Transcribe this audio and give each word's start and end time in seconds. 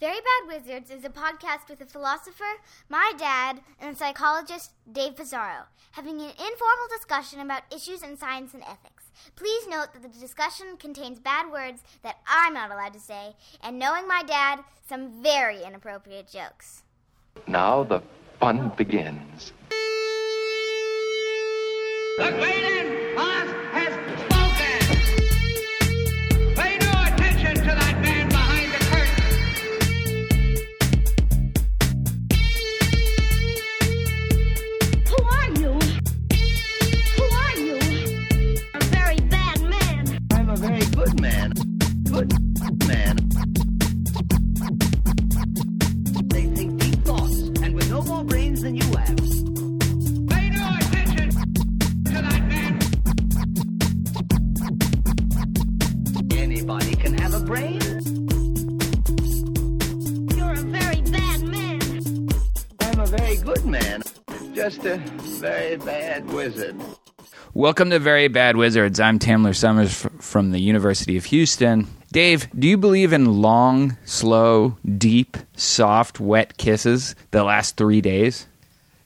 Very 0.00 0.16
Bad 0.16 0.48
Wizards 0.48 0.90
is 0.90 1.04
a 1.04 1.10
podcast 1.10 1.68
with 1.68 1.82
a 1.82 1.84
philosopher, 1.84 2.42
my 2.88 3.12
dad, 3.18 3.60
and 3.78 3.94
a 3.94 3.98
psychologist, 3.98 4.70
Dave 4.90 5.14
Pizarro, 5.14 5.64
having 5.92 6.22
an 6.22 6.30
informal 6.30 6.88
discussion 6.90 7.38
about 7.40 7.64
issues 7.70 8.02
in 8.02 8.16
science 8.16 8.54
and 8.54 8.62
ethics. 8.62 9.10
Please 9.36 9.68
note 9.68 9.92
that 9.92 10.02
the 10.02 10.18
discussion 10.18 10.78
contains 10.78 11.20
bad 11.20 11.52
words 11.52 11.82
that 12.02 12.16
I'm 12.26 12.54
not 12.54 12.70
allowed 12.70 12.94
to 12.94 12.98
say, 12.98 13.36
and 13.62 13.78
knowing 13.78 14.08
my 14.08 14.22
dad, 14.22 14.60
some 14.88 15.22
very 15.22 15.62
inappropriate 15.62 16.30
jokes. 16.30 16.82
Now 17.46 17.84
the 17.84 18.00
fun 18.38 18.72
begins. 18.78 19.52
The 22.16 22.30
great 22.38 22.79
Just 64.70 64.86
a 64.86 64.98
very 64.98 65.76
bad 65.78 66.32
wizard. 66.32 66.80
Welcome 67.54 67.90
to 67.90 67.98
Very 67.98 68.28
Bad 68.28 68.56
Wizards. 68.56 69.00
I'm 69.00 69.18
Tamler 69.18 69.50
Sommers 69.50 70.06
f- 70.06 70.12
from 70.22 70.52
the 70.52 70.60
University 70.60 71.16
of 71.16 71.24
Houston. 71.24 71.88
Dave, 72.12 72.46
do 72.56 72.68
you 72.68 72.76
believe 72.76 73.12
in 73.12 73.42
long, 73.42 73.96
slow, 74.04 74.76
deep, 74.96 75.36
soft, 75.56 76.20
wet 76.20 76.56
kisses 76.56 77.16
that 77.32 77.42
last 77.42 77.76
three 77.76 78.00
days? 78.00 78.46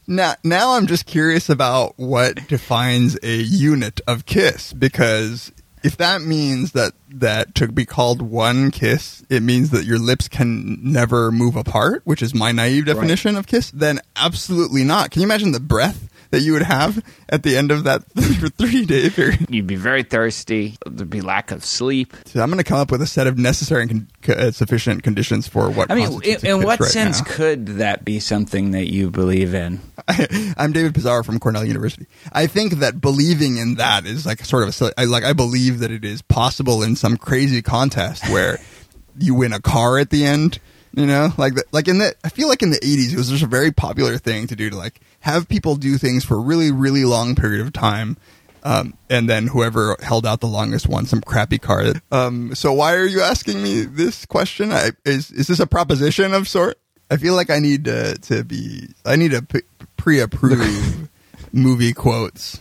Now, 0.07 0.35
now 0.45 0.73
I'm 0.73 0.87
just 0.87 1.07
curious 1.07 1.49
about 1.49 1.95
what 1.97 2.47
defines 2.47 3.17
a 3.23 3.35
unit 3.35 4.03
of 4.07 4.27
kiss 4.27 4.75
because 4.75 5.51
if 5.85 5.99
that 5.99 6.23
means 6.23 6.73
that 6.73 6.95
that 7.11 7.55
to 7.57 7.69
be 7.69 7.85
called 7.85 8.23
one 8.23 8.71
kiss, 8.71 9.23
it 9.29 9.43
means 9.43 9.69
that 9.71 9.85
your 9.85 9.99
lips 9.99 10.29
can 10.29 10.83
never 10.83 11.31
move 11.31 11.57
apart, 11.57 12.01
which 12.05 12.23
is 12.23 12.35
my 12.35 12.51
naive 12.53 12.87
definition 12.87 13.37
of 13.37 13.47
kiss. 13.47 13.71
Then 13.71 14.01
absolutely 14.17 14.83
not. 14.83 15.11
Can 15.11 15.21
you 15.21 15.27
imagine 15.27 15.53
the 15.53 15.61
breath 15.61 16.09
that 16.35 16.43
you 16.43 16.53
would 16.53 16.63
have 16.63 17.03
at 17.29 17.45
the 17.45 17.57
end 17.57 17.71
of 17.71 17.85
that 17.85 18.03
three 18.59 18.85
day 18.85 19.09
period? 19.09 19.47
You'd 19.49 19.69
be 19.69 19.77
very 19.77 20.03
thirsty. 20.03 20.77
There'd 20.85 21.09
be 21.09 21.21
lack 21.21 21.53
of 21.53 21.65
sleep. 21.65 22.13
So 22.27 22.43
I'm 22.43 22.49
going 22.49 22.59
to 22.59 22.65
come 22.65 22.79
up 22.79 22.91
with 22.91 23.01
a 23.03 23.07
set 23.07 23.29
of 23.29 23.39
necessary 23.39 23.83
and 23.83 24.09
con- 24.23 24.37
uh, 24.37 24.51
sufficient 24.51 25.05
conditions 25.05 25.47
for 25.47 25.71
what. 25.71 25.91
I 25.91 25.95
mean, 25.95 26.21
in, 26.25 26.45
in 26.45 26.63
what 26.63 26.81
right 26.81 26.91
sense 26.91 27.21
now. 27.21 27.35
could 27.35 27.67
that 27.79 28.05
be 28.05 28.19
something 28.19 28.73
that 28.73 28.91
you 28.93 29.11
believe 29.11 29.55
in? 29.55 29.81
I'm 30.57 30.73
David 30.73 30.95
Pizarro 30.95 31.23
from 31.23 31.39
Cornell 31.39 31.65
University. 31.65 32.07
I 32.33 32.49
think 32.49 32.75
that 32.75 33.01
believing 33.01 33.57
in 33.59 33.77
that 33.77 34.05
is 34.05 34.27
like 34.27 34.45
sort 34.45 34.67
of 34.67 34.93
a 34.99 35.07
like 35.07 35.25
I 35.25 35.33
believe 35.33 35.79
that 35.79 35.93
it 35.93 36.05
is 36.05 36.21
possible 36.21 36.83
in 36.83 36.97
some 36.97 37.17
crazy 37.17 37.63
contest 37.63 38.29
where 38.31 38.59
you 39.19 39.35
win 39.35 39.53
a 39.53 39.61
car 39.61 39.99
at 39.99 40.11
the 40.11 40.25
end. 40.25 40.59
You 40.97 41.07
know, 41.07 41.33
like 41.37 41.55
the, 41.55 41.65
like 41.73 41.89
in 41.89 41.99
the 41.99 42.15
I 42.23 42.29
feel 42.29 42.49
like 42.49 42.63
in 42.63 42.71
the 42.71 42.79
80s 42.79 43.13
it 43.13 43.17
was 43.17 43.29
just 43.29 43.43
a 43.43 43.49
very 43.49 43.73
popular 43.73 44.17
thing 44.17 44.47
to 44.47 44.55
do 44.55 44.71
to 44.71 44.77
like 44.77 45.01
have 45.21 45.49
people 45.49 45.75
do 45.75 45.99
things 45.99 46.25
for 46.25 46.37
a 46.37 46.41
really 46.41 46.71
really 46.71 47.05
long 47.05 47.35
period 47.35 47.61
of 47.61 47.73
time. 47.73 48.17
Um, 48.63 48.95
and 49.11 49.29
then 49.29 49.49
whoever 49.49 49.97
held 50.03 50.25
out 50.25 50.41
the 50.41 50.47
longest 50.47 50.89
won 50.89 51.05
some 51.05 51.21
crappy 51.21 51.59
card. 51.59 52.01
Um, 52.11 52.55
so 52.55 52.73
why 52.73 52.95
are 52.95 53.05
you 53.05 53.21
asking 53.21 53.63
me 53.63 53.83
this 53.83 54.25
question? 54.25 54.73
I, 54.73 54.93
is 55.05 55.31
is 55.31 55.49
this 55.49 55.61
a 55.61 55.67
proposition 55.67 56.33
of 56.33 56.49
sort? 56.49 56.79
I 57.11 57.19
feel 57.19 57.35
like 57.35 57.51
I 57.51 57.59
need 57.59 57.85
to, 57.85 58.15
to 58.15 58.43
be. 58.43 58.89
I 59.05 59.17
need 59.17 59.33
to 59.33 59.63
pre-approve 59.97 61.11
movie 61.53 61.93
quotes 61.93 62.61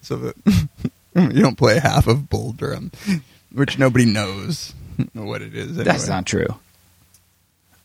so 0.00 0.16
that 0.16 0.36
you 1.16 1.42
don't 1.42 1.58
play 1.58 1.78
half 1.80 2.06
of 2.06 2.28
Bull 2.28 2.52
Durham, 2.52 2.92
which 3.52 3.78
nobody 3.78 4.06
knows 4.06 4.74
what 5.14 5.42
it 5.42 5.54
is. 5.56 5.76
That's 5.76 6.08
not 6.08 6.26
true. 6.26 6.54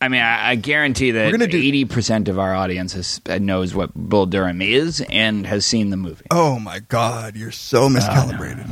I 0.02 0.08
mean, 0.10 0.22
I, 0.22 0.52
I 0.52 0.56
guarantee 0.56 1.12
that 1.12 1.32
gonna 1.32 1.48
do- 1.48 1.58
eighty 1.58 1.86
percent 1.86 2.28
of 2.28 2.38
our 2.38 2.54
audience 2.54 2.94
has, 2.94 3.22
uh, 3.30 3.38
knows 3.38 3.74
what 3.74 3.94
Bull 3.96 4.26
Durham 4.26 4.62
is 4.62 5.02
and 5.10 5.46
has 5.48 5.66
seen 5.66 5.90
the 5.90 5.98
movie. 5.98 6.26
Oh 6.32 6.60
my 6.60 6.80
god, 6.80 7.36
you're 7.36 7.52
so 7.52 7.84
oh, 7.84 7.90
miscalibrated. 7.90 8.70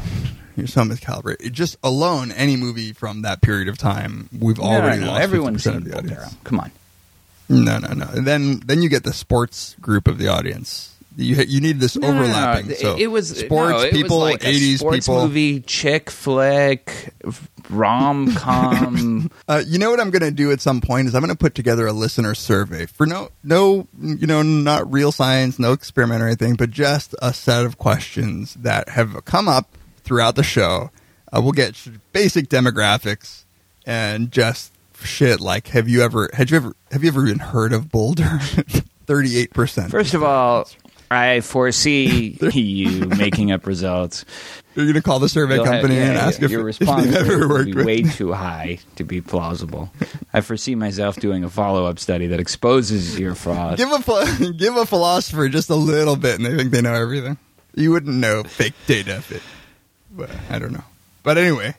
You're 0.56 0.67
so 0.67 0.81
miscalibrated. 0.83 1.51
Just 1.51 1.78
alone, 1.83 2.31
any 2.31 2.56
movie 2.56 2.94
from 2.94 3.23
that 3.23 3.41
period 3.41 3.67
of 3.67 3.78
time, 3.78 4.29
we've 4.38 4.59
No, 4.59 4.66
already 4.66 5.00
no, 5.00 5.06
no, 5.07 5.12
lost. 5.13 5.23
Everyone's 5.23 5.63
50% 5.63 5.72
seen 5.83 5.91
Bull. 5.91 6.01
Durham. 6.01 6.29
Come 6.44 6.59
on. 6.59 6.72
No, 7.50 7.78
no, 7.79 7.94
no. 7.94 8.07
And 8.13 8.25
then 8.28 8.59
then 8.66 8.81
you 8.81 8.89
get 8.89 9.03
the 9.03 9.13
sports 9.13 9.75
group 9.81 10.07
of 10.07 10.17
the 10.17 10.28
audience. 10.28 10.92
You 11.16 11.35
you 11.47 11.62
need 11.62 11.79
this 11.79 11.96
No, 11.96 12.07
no, 12.07 12.13
no, 12.13 12.19
no. 12.19 12.24
overlapping. 12.25 12.72
It- 12.72 13.01
it 13.03 13.07
was 13.07 13.29
sports 13.29 13.84
it 13.84 13.91
people, 13.94 14.19
was 14.19 14.31
like 14.34 14.41
80s 14.41 14.91
people. 14.91 15.24
movie, 15.28 15.59
chick 15.62 16.09
flick, 16.09 17.13
rom 17.69 18.34
com. 18.35 19.29
Uh, 19.47 19.62
you 19.68 19.78
know 19.78 19.90
what 19.91 20.00
I'm 20.00 20.09
going 20.09 20.22
to 20.22 20.31
do 20.31 20.51
at 20.51 20.62
some 20.62 20.79
point 20.81 21.07
is 21.07 21.13
I'm 21.16 21.22
going 21.22 21.29
to 21.29 21.38
put 21.38 21.53
together 21.53 21.85
a 21.85 21.91
listener 21.94 22.34
survey 22.34 22.85
for 22.85 23.06
no, 23.06 23.29
no, 23.44 23.88
you 24.01 24.25
know, 24.25 24.41
not 24.41 24.91
real 24.91 25.12
science, 25.12 25.59
no 25.59 25.74
experiment 25.74 26.22
or 26.22 26.28
anything, 26.28 26.56
but 26.56 26.72
just 26.72 27.13
a 27.22 27.34
set 27.34 27.66
of 27.66 27.78
questions 27.78 28.53
that 28.56 28.90
have 28.90 29.25
come 29.25 29.47
up 29.50 29.78
throughout 30.03 30.35
the 30.35 30.44
show. 30.44 30.91
Uh, 31.31 31.41
we'll 31.41 31.51
get 31.51 31.75
basic 32.13 32.47
demographics 32.50 33.44
and 33.85 34.31
just 34.31 34.72
shit 35.01 35.41
like 35.41 35.68
have 35.68 35.90
you 35.90 36.01
ever 36.01 36.30
had 36.34 36.50
you 36.50 36.56
ever 36.57 36.74
have 36.91 37.03
you 37.03 37.09
ever 37.09 37.25
even 37.28 37.40
heard 37.40 37.74
of 37.74 37.91
Boulder? 37.91 38.40
Thirty 39.06 39.38
eight 39.38 39.51
percent. 39.53 39.91
First 39.91 40.13
of 40.13 40.24
all, 40.24 40.69
I 41.13 41.41
foresee 41.41 42.38
you 42.53 43.06
making 43.07 43.51
up 43.51 43.66
results. 43.66 44.25
you're 44.75 44.85
going 44.85 44.96
to 44.96 45.01
call 45.01 45.19
the 45.19 45.29
survey 45.29 45.56
You'll 45.56 45.66
have- 45.66 45.81
company 45.81 45.96
yeah, 45.96 46.09
and 46.09 46.18
ask 46.18 46.41
if, 46.41 46.51
your 46.51 46.63
response 46.66 47.06
they've 47.06 47.16
ever 47.16 47.47
worked 47.47 47.66
be 47.68 47.74
with. 47.74 47.85
way 47.85 48.01
too 48.03 48.34
high 48.34 48.79
to 48.96 49.03
be 49.03 49.22
plausible. 49.22 49.91
I 50.34 50.41
foresee 50.41 50.75
myself 50.75 51.16
doing 51.18 51.44
a 51.44 51.50
follow 51.50 51.85
up 51.85 52.00
study 52.00 52.28
that 52.28 52.40
exposes 52.40 53.19
your 53.19 53.35
fraud. 53.35 53.78
Give 53.78 53.91
a 53.91 54.51
give 54.57 54.75
a 54.75 54.85
philosopher 54.85 55.47
just 55.50 55.69
a 55.69 55.75
little 55.75 56.16
bit, 56.16 56.35
and 56.35 56.46
they 56.46 56.56
think 56.57 56.72
they 56.72 56.81
know 56.81 56.94
everything. 56.94 57.38
You 57.75 57.91
wouldn't 57.91 58.16
know 58.16 58.44
fake 58.44 58.74
data 58.88 59.16
if 59.18 59.44
but 60.12 60.30
I 60.50 60.59
don't 60.59 60.74
know. 60.74 60.84
But 61.24 61.38
anyway, 61.38 61.75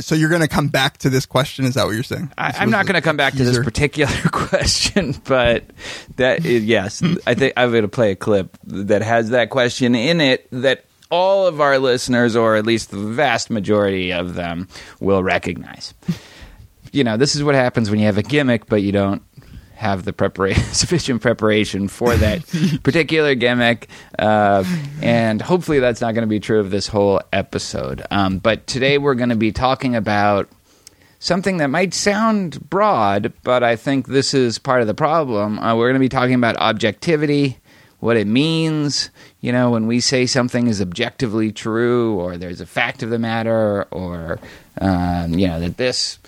so, 0.00 0.14
you're 0.14 0.28
going 0.28 0.42
to 0.42 0.48
come 0.48 0.68
back 0.68 0.98
to 0.98 1.10
this 1.10 1.26
question? 1.26 1.64
Is 1.64 1.74
that 1.74 1.86
what 1.86 1.94
you're 1.94 2.02
saying? 2.02 2.32
I, 2.38 2.54
I'm 2.58 2.70
not 2.70 2.86
going 2.86 2.94
to 2.94 3.02
come 3.02 3.16
back 3.16 3.34
to 3.34 3.44
this 3.44 3.58
particular 3.58 4.12
question, 4.32 5.14
but 5.24 5.64
that 6.16 6.44
is, 6.44 6.64
yes, 6.64 7.02
I 7.26 7.34
think 7.34 7.52
I'm 7.56 7.70
going 7.70 7.82
to 7.82 7.88
play 7.88 8.12
a 8.12 8.16
clip 8.16 8.56
that 8.64 9.02
has 9.02 9.30
that 9.30 9.50
question 9.50 9.94
in 9.94 10.20
it 10.20 10.48
that 10.50 10.84
all 11.10 11.46
of 11.46 11.60
our 11.60 11.78
listeners, 11.78 12.36
or 12.36 12.56
at 12.56 12.66
least 12.66 12.90
the 12.90 12.98
vast 12.98 13.50
majority 13.50 14.12
of 14.12 14.34
them, 14.34 14.68
will 15.00 15.22
recognize. 15.22 15.94
You 16.92 17.04
know, 17.04 17.16
this 17.16 17.36
is 17.36 17.44
what 17.44 17.54
happens 17.54 17.90
when 17.90 17.98
you 17.98 18.06
have 18.06 18.18
a 18.18 18.22
gimmick, 18.22 18.66
but 18.66 18.82
you 18.82 18.92
don't 18.92 19.22
have 19.76 20.04
the 20.04 20.12
preparation, 20.12 20.62
sufficient 20.72 21.22
preparation 21.22 21.88
for 21.88 22.16
that 22.16 22.44
particular 22.82 23.34
gimmick, 23.34 23.88
uh, 24.18 24.64
and 25.02 25.40
hopefully 25.40 25.78
that's 25.78 26.00
not 26.00 26.14
going 26.14 26.22
to 26.22 26.28
be 26.28 26.40
true 26.40 26.60
of 26.60 26.70
this 26.70 26.86
whole 26.86 27.20
episode. 27.32 28.02
Um, 28.10 28.38
but 28.38 28.66
today 28.66 28.98
we're 28.98 29.14
going 29.14 29.28
to 29.28 29.36
be 29.36 29.52
talking 29.52 29.94
about 29.94 30.48
something 31.18 31.58
that 31.58 31.68
might 31.68 31.94
sound 31.94 32.68
broad, 32.68 33.32
but 33.42 33.62
I 33.62 33.76
think 33.76 34.06
this 34.06 34.34
is 34.34 34.58
part 34.58 34.80
of 34.80 34.86
the 34.86 34.94
problem. 34.94 35.58
Uh, 35.58 35.76
we're 35.76 35.88
going 35.88 36.00
to 36.00 36.00
be 36.00 36.08
talking 36.08 36.34
about 36.34 36.56
objectivity, 36.56 37.58
what 38.00 38.16
it 38.16 38.26
means. 38.26 39.10
You 39.40 39.52
know, 39.52 39.70
when 39.70 39.86
we 39.86 40.00
say 40.00 40.26
something 40.26 40.66
is 40.66 40.80
objectively 40.80 41.52
true, 41.52 42.14
or 42.14 42.36
there's 42.36 42.60
a 42.60 42.66
fact 42.66 43.02
of 43.02 43.10
the 43.10 43.18
matter, 43.18 43.84
or 43.90 44.38
um, 44.80 45.34
you 45.34 45.46
know 45.46 45.60
that 45.60 45.76
this 45.76 46.18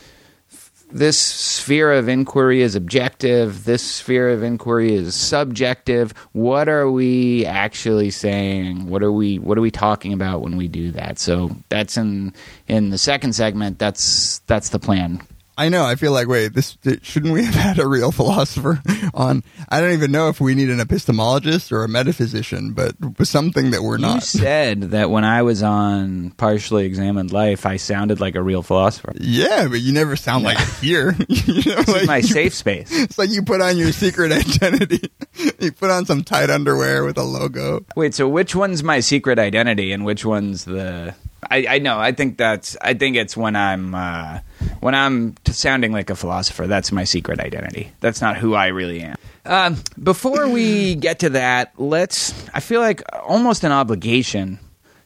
this 0.90 1.18
sphere 1.18 1.92
of 1.92 2.08
inquiry 2.08 2.62
is 2.62 2.74
objective, 2.74 3.64
this 3.64 3.82
sphere 3.82 4.30
of 4.30 4.42
inquiry 4.42 4.94
is 4.94 5.14
subjective. 5.14 6.12
What 6.32 6.68
are 6.68 6.90
we 6.90 7.44
actually 7.46 8.10
saying? 8.10 8.88
What 8.88 9.02
are 9.02 9.12
we 9.12 9.38
what 9.38 9.58
are 9.58 9.60
we 9.62 9.70
talking 9.70 10.12
about 10.12 10.40
when 10.42 10.56
we 10.56 10.68
do 10.68 10.90
that? 10.92 11.18
So 11.18 11.56
that's 11.68 11.96
in 11.96 12.32
in 12.68 12.90
the 12.90 12.98
second 12.98 13.34
segment. 13.34 13.78
That's 13.78 14.40
that's 14.40 14.70
the 14.70 14.78
plan. 14.78 15.20
I 15.58 15.68
know. 15.68 15.84
I 15.84 15.96
feel 15.96 16.12
like 16.12 16.28
wait, 16.28 16.54
this 16.54 16.78
shouldn't 17.02 17.32
we 17.34 17.44
have 17.46 17.54
had 17.54 17.78
a 17.78 17.86
real 17.86 18.12
philosopher 18.12 18.80
on? 19.12 19.42
I 19.68 19.80
don't 19.80 19.92
even 19.92 20.12
know 20.12 20.28
if 20.28 20.40
we 20.40 20.54
need 20.54 20.70
an 20.70 20.78
epistemologist 20.78 21.72
or 21.72 21.82
a 21.84 21.88
metaphysician, 21.88 22.72
but 22.72 22.94
something 23.26 23.72
that 23.72 23.82
we're 23.82 23.96
You 23.96 24.02
not. 24.02 24.14
You 24.16 24.20
said 24.20 24.80
that 24.92 25.10
when 25.10 25.24
I 25.24 25.42
was 25.42 25.62
on 25.62 26.30
Partially 26.32 26.86
Examined 26.86 27.32
Life, 27.32 27.66
I 27.66 27.76
sounded 27.76 28.20
like 28.20 28.34
a 28.36 28.42
real 28.42 28.62
philosopher. 28.62 29.12
Yeah, 29.18 29.66
but 29.68 29.80
you 29.80 29.92
never 29.92 30.16
sound 30.16 30.44
like 30.44 30.58
it 30.60 30.68
here. 30.80 31.16
you 31.28 31.72
know, 31.74 31.82
This 31.82 31.88
is 31.88 31.94
like 31.94 32.06
my 32.06 32.16
you- 32.18 32.22
safe 32.22 32.54
space. 32.54 32.88
It's 33.08 33.18
like 33.18 33.30
you 33.30 33.42
put 33.42 33.60
on 33.60 33.76
your 33.76 33.92
secret 33.92 34.30
identity. 34.32 35.10
you 35.58 35.72
put 35.72 35.90
on 35.90 36.06
some 36.06 36.22
tight 36.24 36.50
underwear 36.50 37.04
with 37.04 37.18
a 37.18 37.22
logo. 37.24 37.84
Wait, 37.96 38.14
so 38.14 38.28
which 38.28 38.54
one's 38.54 38.82
my 38.84 39.00
secret 39.00 39.38
identity 39.38 39.92
and 39.92 40.04
which 40.04 40.24
one's 40.24 40.64
the? 40.64 41.14
I, 41.50 41.66
I 41.68 41.78
know. 41.78 41.98
I 41.98 42.12
think 42.12 42.36
that's. 42.38 42.76
I 42.80 42.94
think 42.94 43.16
it's 43.16 43.36
when 43.36 43.56
I'm 43.56 43.94
uh, 43.94 44.40
when 44.80 44.94
I'm 44.94 45.34
sounding 45.46 45.92
like 45.92 46.10
a 46.10 46.16
philosopher. 46.16 46.66
That's 46.66 46.92
my 46.92 47.04
secret 47.04 47.40
identity. 47.40 47.92
That's 48.00 48.20
not 48.20 48.36
who 48.36 48.54
I 48.54 48.68
really 48.68 49.00
am. 49.00 49.16
Um, 49.44 49.76
before 50.02 50.48
we 50.48 50.94
get 50.94 51.20
to 51.20 51.30
that, 51.30 51.72
let's. 51.78 52.34
I 52.52 52.60
feel 52.60 52.80
like 52.80 53.02
almost 53.12 53.64
an 53.64 53.72
obligation 53.72 54.58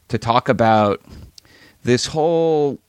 to 0.09 0.17
talk 0.17 0.49
about 0.49 1.01
this 1.83 2.05
whole 2.05 2.79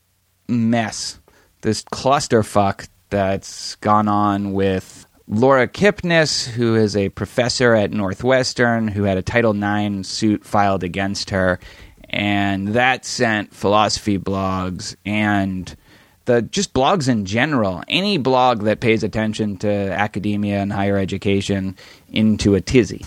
mess, 0.49 1.19
this 1.63 1.83
clusterfuck 1.85 2.89
that's 3.11 3.77
gone 3.77 4.09
on 4.09 4.53
with 4.53 5.07
Laura 5.27 5.67
Kipnis, 5.67 6.47
who 6.47 6.75
is 6.75 6.97
a 6.97 7.09
professor 7.11 7.75
at 7.75 7.93
Northwestern, 7.93 8.89
who 8.89 9.05
had 9.05 9.17
a 9.17 9.23
Title 9.23 9.55
IX 9.55 10.07
suit 10.07 10.45
filed 10.45 10.85
against 10.85 11.31
her, 11.31 11.59
and 12.11 12.69
that 12.69 13.05
sent 13.05 13.55
philosophy 13.55 14.19
blogs 14.19 14.97
and 15.05 15.75
the 16.27 16.43
just 16.43 16.73
blogs 16.73 17.09
in 17.09 17.25
general, 17.25 17.83
any 17.89 18.19
blog 18.19 18.63
that 18.63 18.81
pays 18.81 19.03
attention 19.03 19.57
to 19.59 19.69
academia 19.69 20.59
and 20.61 20.73
higher 20.73 20.97
education, 20.97 21.77
into 22.09 22.55
a 22.55 22.61
tizzy 22.61 23.05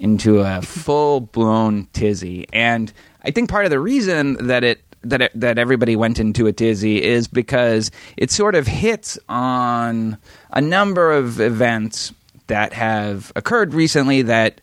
into 0.00 0.40
a 0.40 0.62
full 0.62 1.20
blown 1.20 1.86
tizzy. 1.92 2.46
And 2.52 2.92
I 3.22 3.30
think 3.30 3.50
part 3.50 3.66
of 3.66 3.70
the 3.70 3.78
reason 3.78 4.46
that 4.46 4.64
it 4.64 4.80
that 5.02 5.22
it, 5.22 5.32
that 5.38 5.58
everybody 5.58 5.96
went 5.96 6.18
into 6.18 6.46
a 6.46 6.52
tizzy 6.52 7.02
is 7.02 7.26
because 7.26 7.90
it 8.16 8.30
sort 8.30 8.54
of 8.54 8.66
hits 8.66 9.18
on 9.28 10.18
a 10.50 10.60
number 10.60 11.12
of 11.12 11.40
events 11.40 12.12
that 12.48 12.72
have 12.72 13.32
occurred 13.36 13.72
recently 13.72 14.22
that 14.22 14.60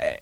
uh, 0.00 0.12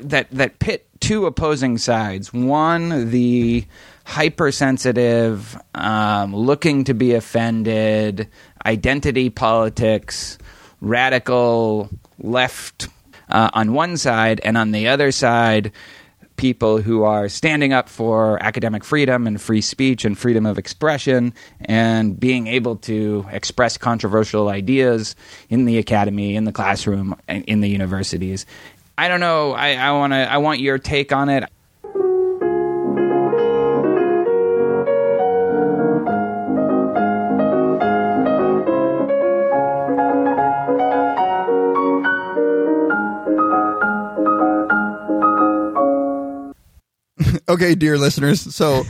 that 0.00 0.30
that 0.30 0.58
pit 0.58 0.86
two 1.00 1.26
opposing 1.26 1.78
sides. 1.78 2.32
One, 2.32 3.10
the 3.10 3.64
hypersensitive, 4.04 5.56
um, 5.74 6.34
looking 6.34 6.84
to 6.84 6.94
be 6.94 7.14
offended, 7.14 8.28
identity 8.64 9.30
politics, 9.30 10.38
radical 10.80 11.88
left 12.18 12.88
uh, 13.28 13.50
on 13.54 13.72
one 13.72 13.96
side, 13.96 14.40
and 14.44 14.56
on 14.56 14.70
the 14.72 14.88
other 14.88 15.10
side, 15.10 15.72
people 16.36 16.82
who 16.82 17.04
are 17.04 17.28
standing 17.28 17.72
up 17.72 17.88
for 17.88 18.42
academic 18.42 18.84
freedom 18.84 19.26
and 19.26 19.40
free 19.40 19.60
speech 19.60 20.04
and 20.04 20.18
freedom 20.18 20.46
of 20.46 20.58
expression 20.58 21.32
and 21.60 22.18
being 22.18 22.46
able 22.46 22.76
to 22.76 23.24
express 23.30 23.78
controversial 23.78 24.48
ideas 24.48 25.14
in 25.48 25.64
the 25.64 25.78
academy, 25.78 26.34
in 26.34 26.44
the 26.44 26.52
classroom, 26.52 27.16
in 27.28 27.60
the 27.60 27.68
universities. 27.68 28.46
I 28.98 29.08
don't 29.08 29.20
know. 29.20 29.52
I, 29.52 29.74
I 29.74 29.92
want 29.92 30.12
to. 30.12 30.32
I 30.32 30.38
want 30.38 30.60
your 30.60 30.78
take 30.78 31.12
on 31.12 31.28
it. 31.28 31.48
Okay, 47.48 47.74
dear 47.74 47.98
listeners, 47.98 48.40
so 48.54 48.84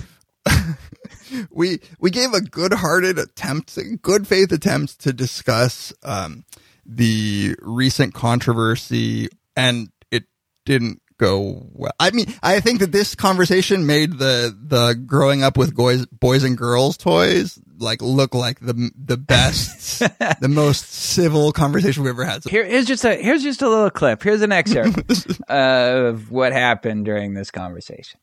we 1.51 1.81
we 1.99 2.11
gave 2.11 2.33
a 2.33 2.41
good-hearted 2.41 3.19
attempt, 3.19 3.77
good 4.01 4.29
faith 4.29 4.53
attempt 4.53 5.01
to 5.01 5.12
discuss 5.12 5.93
um, 6.05 6.45
the 6.87 7.56
recent 7.61 8.15
controversy, 8.15 9.29
and 9.56 9.89
it 10.12 10.25
didn't 10.65 11.03
go 11.19 11.67
well. 11.73 11.93
I 11.99 12.12
mean, 12.12 12.27
I 12.43 12.61
think 12.61 12.81
that 12.81 12.93
this 12.93 13.17
conversation 13.17 13.87
made 13.87 14.19
the 14.19 14.56
the 14.56 14.95
growing 14.95 15.43
up 15.43 15.56
with 15.56 15.75
boys 15.75 16.06
boys 16.06 16.45
and 16.45 16.56
girls 16.56 16.97
toys 16.97 17.59
like 17.79 18.03
look 18.03 18.35
like 18.35 18.61
the 18.61 18.91
the 18.97 19.17
best, 19.17 19.99
the 20.41 20.49
most 20.49 20.93
civil 20.93 21.53
conversation 21.53 22.03
we 22.03 22.11
ever 22.11 22.25
had. 22.25 22.43
So 22.45 22.51
Here, 22.51 22.65
here's 22.65 22.87
just 22.87 23.05
a 23.05 23.15
here's 23.17 23.43
just 23.43 23.62
a 23.62 23.69
little 23.69 23.91
clip. 23.91 24.23
Here's 24.23 24.43
an 24.43 24.53
excerpt 24.53 25.11
of 25.49 26.31
what 26.31 26.53
happened 26.53 27.05
during 27.05 27.35
this 27.35 27.51
conversation. 27.51 28.21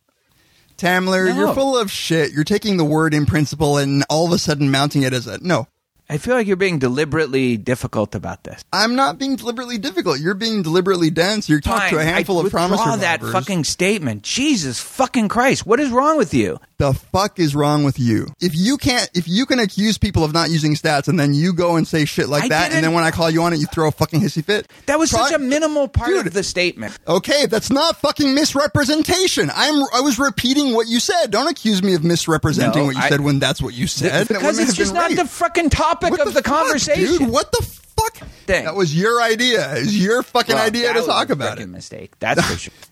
Tamler, 0.81 1.29
No. 1.29 1.35
you're 1.35 1.53
full 1.53 1.77
of 1.77 1.91
shit. 1.91 2.31
You're 2.31 2.43
taking 2.43 2.77
the 2.77 2.83
word 2.83 3.13
in 3.13 3.25
principle 3.25 3.77
and 3.77 4.03
all 4.09 4.25
of 4.25 4.31
a 4.33 4.37
sudden 4.39 4.71
mounting 4.71 5.03
it 5.03 5.13
as 5.13 5.27
a 5.27 5.37
no. 5.39 5.67
I 6.11 6.17
feel 6.17 6.35
like 6.35 6.45
you're 6.45 6.57
being 6.57 6.77
deliberately 6.77 7.55
difficult 7.55 8.15
about 8.15 8.43
this. 8.43 8.63
I'm 8.73 8.95
not 8.95 9.17
being 9.17 9.37
deliberately 9.37 9.77
difficult. 9.77 10.19
You're 10.19 10.33
being 10.33 10.61
deliberately 10.61 11.09
dense. 11.09 11.47
You're 11.47 11.61
talking 11.61 11.89
to 11.97 12.01
a 12.01 12.03
handful 12.03 12.35
I 12.35 12.39
of 12.39 12.43
withdraw 12.43 12.67
survivors. 12.67 12.99
that 12.99 13.21
fucking 13.21 13.63
statement. 13.63 14.23
Jesus 14.23 14.79
fucking 14.81 15.29
Christ! 15.29 15.65
What 15.65 15.79
is 15.79 15.89
wrong 15.89 16.17
with 16.17 16.33
you? 16.33 16.59
the 16.77 16.93
fuck 16.95 17.37
is 17.37 17.53
wrong 17.55 17.83
with 17.83 17.99
you? 17.99 18.25
If 18.41 18.55
you 18.55 18.75
can't, 18.75 19.07
if 19.13 19.27
you 19.27 19.45
can 19.45 19.59
accuse 19.59 19.99
people 19.99 20.23
of 20.23 20.33
not 20.33 20.49
using 20.49 20.73
stats 20.73 21.07
and 21.07 21.19
then 21.19 21.31
you 21.35 21.53
go 21.53 21.75
and 21.75 21.87
say 21.87 22.05
shit 22.05 22.27
like 22.27 22.45
I 22.45 22.47
that, 22.49 22.63
didn't- 22.69 22.77
and 22.77 22.83
then 22.85 22.93
when 22.93 23.03
I 23.03 23.11
call 23.11 23.29
you 23.29 23.43
on 23.43 23.53
it, 23.53 23.59
you 23.59 23.67
throw 23.67 23.87
a 23.87 23.91
fucking 23.91 24.19
hissy 24.19 24.43
fit. 24.43 24.67
That 24.87 24.97
was 24.97 25.11
Try- 25.11 25.25
such 25.29 25.33
a 25.33 25.37
minimal 25.39 25.87
part 25.87 26.09
Dude. 26.09 26.25
of 26.25 26.33
the 26.33 26.41
statement. 26.41 26.97
Okay, 27.07 27.45
that's 27.45 27.69
not 27.69 27.97
fucking 28.01 28.33
misrepresentation. 28.33 29.51
I'm 29.53 29.75
I 29.93 30.01
was 30.01 30.17
repeating 30.17 30.73
what 30.73 30.87
you 30.87 30.99
said. 30.99 31.27
Don't 31.29 31.47
accuse 31.49 31.83
me 31.83 31.93
of 31.93 32.03
misrepresenting 32.03 32.81
No, 32.81 32.85
what 32.87 32.95
you 32.95 33.01
I- 33.01 33.09
said 33.09 33.21
when 33.21 33.37
that's 33.39 33.61
what 33.61 33.75
you 33.75 33.85
said. 33.87 34.11
and 34.11 34.21
it 34.23 34.27
because 34.29 34.41
wouldn't 34.43 34.59
it's 34.61 34.69
have 34.71 34.77
just 34.77 34.93
been 34.93 35.01
not 35.01 35.09
right. 35.09 35.17
the 35.17 35.27
fucking 35.27 35.69
topic 36.01 36.17
What 36.19 36.27
of 36.27 36.33
the, 36.33 36.43
fuck, 36.43 36.53
conversation. 36.65 37.17
dude. 37.17 37.29
What 37.29 37.51
the 37.51 37.61
fuck? 37.63 38.15
Thing. 38.45 38.65
That 38.65 38.75
was 38.75 38.95
your 38.97 39.21
idea. 39.21 39.75
It 39.75 39.79
was 39.81 40.03
your 40.03 40.23
fucking 40.23 40.55
Well, 40.55 40.65
idea 40.65 40.93
to 40.93 41.01
talk 41.03 41.29
about 41.29 41.59
it. 41.59 41.67
mistake. 41.67 42.17
That's 42.19 42.41
for 42.45 42.57
sure. 42.57 42.73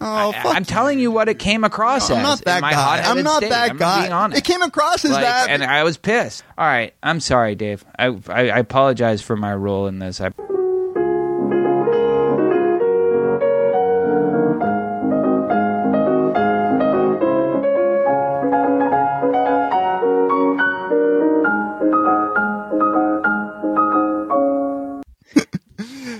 Oh, 0.00 0.30
I, 0.30 0.42
fuck 0.44 0.54
am 0.54 0.64
telling 0.64 1.00
you 1.00 1.10
what 1.10 1.28
it 1.28 1.40
came 1.40 1.64
across 1.64 2.08
I'm 2.08 2.22
not 2.22 2.44
that 2.44 2.60
guy. 2.60 3.02
I'm 3.04 3.24
not 3.24 3.38
state. 3.38 3.50
that 3.50 3.70
I'm 3.72 3.76
guy. 3.78 4.02
Being 4.02 4.12
honest. 4.12 4.38
It 4.38 4.44
came 4.44 4.62
across 4.62 5.04
as 5.04 5.10
Like, 5.10 5.22
that. 5.24 5.50
and 5.50 5.64
I 5.64 5.82
was 5.82 5.96
pissed. 5.96 6.44
All 6.56 6.64
right, 6.64 6.94
I'm 7.02 7.18
sorry, 7.18 7.56
Dave. 7.56 7.84
I, 7.98 8.06
I 8.28 8.40
I 8.50 8.58
apologize 8.58 9.22
for 9.22 9.34
my 9.36 9.52
role 9.52 9.88
in 9.88 9.98
this. 9.98 10.20
I 10.20 10.30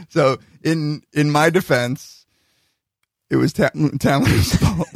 so 0.09 0.39
in 0.63 1.03
in 1.13 1.31
my 1.31 1.51
defense, 1.51 2.27
it 3.31 3.37
was 3.37 3.53
Ta- 3.53 3.71
fault. 3.75 4.89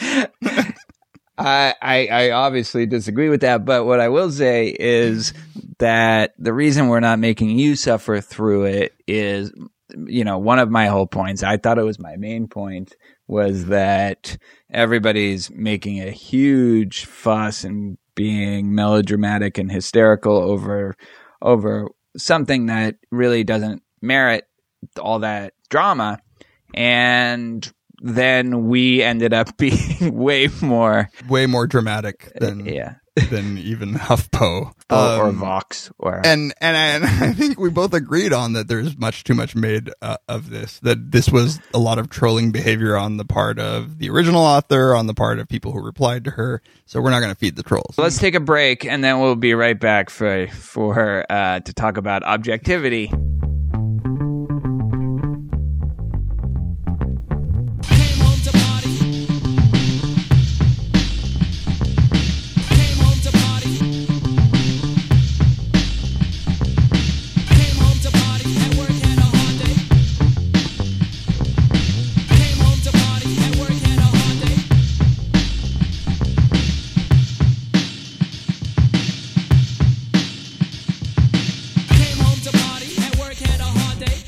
I, 1.38 1.74
I 1.80 2.06
I 2.06 2.30
obviously 2.32 2.86
disagree 2.86 3.30
with 3.30 3.40
that, 3.40 3.64
but 3.64 3.86
what 3.86 4.00
I 4.00 4.08
will 4.08 4.30
say 4.30 4.76
is 4.78 5.32
that 5.78 6.34
the 6.38 6.52
reason 6.52 6.88
we're 6.88 7.00
not 7.00 7.18
making 7.18 7.58
you 7.58 7.76
suffer 7.76 8.20
through 8.20 8.64
it 8.64 8.94
is, 9.06 9.50
you 10.06 10.24
know, 10.24 10.38
one 10.38 10.58
of 10.58 10.70
my 10.70 10.86
whole 10.86 11.06
points. 11.06 11.42
I 11.42 11.56
thought 11.56 11.78
it 11.78 11.84
was 11.84 11.98
my 11.98 12.16
main 12.16 12.46
point 12.46 12.94
was 13.26 13.66
that 13.66 14.36
everybody's 14.70 15.50
making 15.50 16.00
a 16.00 16.10
huge 16.10 17.06
fuss 17.06 17.64
and 17.64 17.96
being 18.14 18.74
melodramatic 18.74 19.56
and 19.56 19.72
hysterical 19.72 20.36
over 20.36 20.94
over 21.40 21.88
something 22.16 22.66
that 22.66 22.96
really 23.10 23.44
doesn't 23.44 23.82
merit 24.00 24.46
all 24.98 25.20
that 25.20 25.54
drama. 25.68 26.20
And 26.74 27.70
then 28.02 28.68
we 28.68 29.02
ended 29.02 29.32
up 29.32 29.56
being 29.58 30.14
way 30.14 30.48
more 30.60 31.10
Way 31.28 31.46
more 31.46 31.66
dramatic 31.66 32.32
than 32.36 32.64
yeah 32.64 32.94
than 33.28 33.58
even 33.58 33.94
HuffPo 33.94 34.72
or, 34.90 34.96
or 34.96 35.26
Um, 35.28 35.36
Vox 35.38 35.90
or 35.98 36.20
and 36.24 36.52
and 36.60 36.76
and 36.76 37.04
I 37.04 37.32
think 37.32 37.58
we 37.58 37.70
both 37.70 37.94
agreed 37.94 38.32
on 38.32 38.52
that. 38.54 38.68
There's 38.68 38.96
much 38.98 39.24
too 39.24 39.34
much 39.34 39.54
made 39.54 39.90
uh, 40.02 40.16
of 40.28 40.50
this. 40.50 40.78
That 40.80 41.10
this 41.12 41.28
was 41.28 41.60
a 41.74 41.78
lot 41.78 41.98
of 41.98 42.08
trolling 42.10 42.52
behavior 42.52 42.96
on 42.96 43.16
the 43.16 43.24
part 43.24 43.58
of 43.58 43.98
the 43.98 44.10
original 44.10 44.42
author, 44.42 44.94
on 44.94 45.06
the 45.06 45.14
part 45.14 45.38
of 45.38 45.48
people 45.48 45.72
who 45.72 45.80
replied 45.80 46.24
to 46.24 46.30
her. 46.32 46.62
So 46.86 47.00
we're 47.00 47.10
not 47.10 47.20
going 47.20 47.32
to 47.32 47.38
feed 47.38 47.56
the 47.56 47.62
trolls. 47.62 47.96
let's 47.98 48.18
take 48.18 48.34
a 48.34 48.40
break 48.40 48.84
and 48.84 49.02
then 49.04 49.20
we'll 49.20 49.36
be 49.36 49.54
right 49.54 49.78
back 49.78 50.10
for 50.10 50.46
for 50.48 51.24
uh, 51.30 51.60
to 51.60 51.72
talk 51.72 51.96
about 51.96 52.22
objectivity 52.24 53.12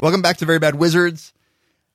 Welcome 0.02 0.20
back 0.20 0.38
to 0.38 0.44
Very 0.44 0.58
Bad 0.58 0.74
Wizards. 0.74 1.32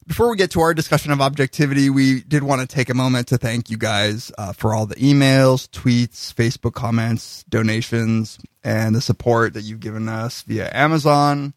Before 0.07 0.29
we 0.29 0.37
get 0.37 0.51
to 0.51 0.61
our 0.61 0.73
discussion 0.73 1.11
of 1.11 1.19
objectivity, 1.19 1.89
we 1.89 2.21
did 2.21 2.41
want 2.41 2.61
to 2.61 2.65
take 2.65 2.89
a 2.89 2.93
moment 2.93 3.27
to 3.27 3.37
thank 3.37 3.69
you 3.69 3.77
guys 3.77 4.31
uh, 4.37 4.53
for 4.53 4.73
all 4.73 4.85
the 4.85 4.95
emails, 4.95 5.67
tweets, 5.67 6.33
Facebook 6.33 6.73
comments, 6.73 7.43
donations, 7.49 8.39
and 8.63 8.95
the 8.95 9.01
support 9.01 9.55
that 9.55 9.63
you've 9.63 9.81
given 9.81 10.07
us 10.07 10.41
via 10.43 10.69
Amazon. 10.73 11.53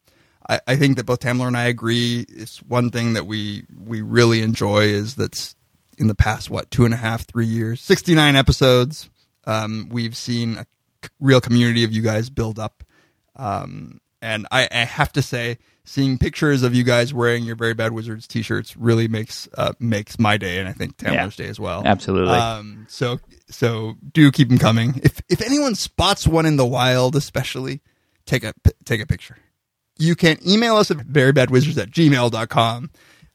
I, 0.49 0.59
I 0.67 0.75
think 0.75 0.97
that 0.97 1.07
both 1.07 1.21
Tamler 1.21 1.47
and 1.47 1.57
I 1.57 1.69
agree. 1.69 2.27
It's 2.29 2.61
one 2.65 2.91
thing 2.91 3.13
that 3.13 3.29
we 3.29 3.65
we 3.79 4.03
really 4.03 4.43
enjoy 4.43 4.87
is 4.87 5.15
that's 5.15 5.55
in 5.99 6.09
the 6.09 6.17
past 6.17 6.51
what 6.51 6.69
two 6.73 6.85
and 6.85 6.93
a 6.93 6.97
half, 6.97 7.29
three 7.29 7.47
years, 7.47 7.81
sixty 7.81 8.13
nine 8.13 8.35
episodes. 8.35 9.09
Um, 9.45 9.89
we've 9.89 10.17
seen 10.17 10.57
a 10.57 10.67
real 11.21 11.41
community 11.41 11.85
of 11.85 11.93
you 11.93 12.03
guys 12.03 12.29
build 12.29 12.59
up 12.59 12.83
um, 13.37 14.01
and 14.23 14.47
I, 14.51 14.69
I 14.71 14.85
have 14.85 15.13
to 15.13 15.23
say, 15.23 15.59
seeing 15.85 16.19
pictures 16.19 16.63
of 16.63 16.75
you 16.75 16.85
guys 16.85 17.13
wearing 17.13 17.45
your 17.45 17.57
very 17.57 17.75
bad 17.75 17.93
wizards 17.93 18.27
t-shirts 18.27 18.77
really 18.77 19.09
makes 19.09 19.49
uh, 19.57 19.73
makes 19.79 20.19
my 20.19 20.37
day, 20.37 20.59
and 20.59 20.69
I 20.69 20.73
think 20.73 20.97
Tamler's 20.97 21.37
day 21.37 21.49
as 21.49 21.59
well. 21.59 21.83
Absolutely. 21.85 22.35
Um, 22.35 22.87
so 22.89 23.21
so 23.49 23.95
do 24.13 24.31
keep 24.31 24.49
them 24.49 24.59
coming. 24.59 25.01
If 25.03 25.21
if 25.29 25.43
anyone 25.43 25.75
spots 25.75 26.27
one 26.27 26.47
in 26.47 26.57
the 26.57 26.67
wild, 26.67 27.17
especially, 27.17 27.81
take 28.27 28.45
a 28.45 28.55
p- 28.63 28.73
take 28.85 29.01
a 29.01 29.07
picture. 29.07 29.37
You 29.99 30.17
can 30.17 30.39
email 30.47 30.77
us 30.77 30.91
at 30.91 30.99
verybadwizards 30.99 31.81
at 31.81 31.91
gmail.com. 31.91 32.91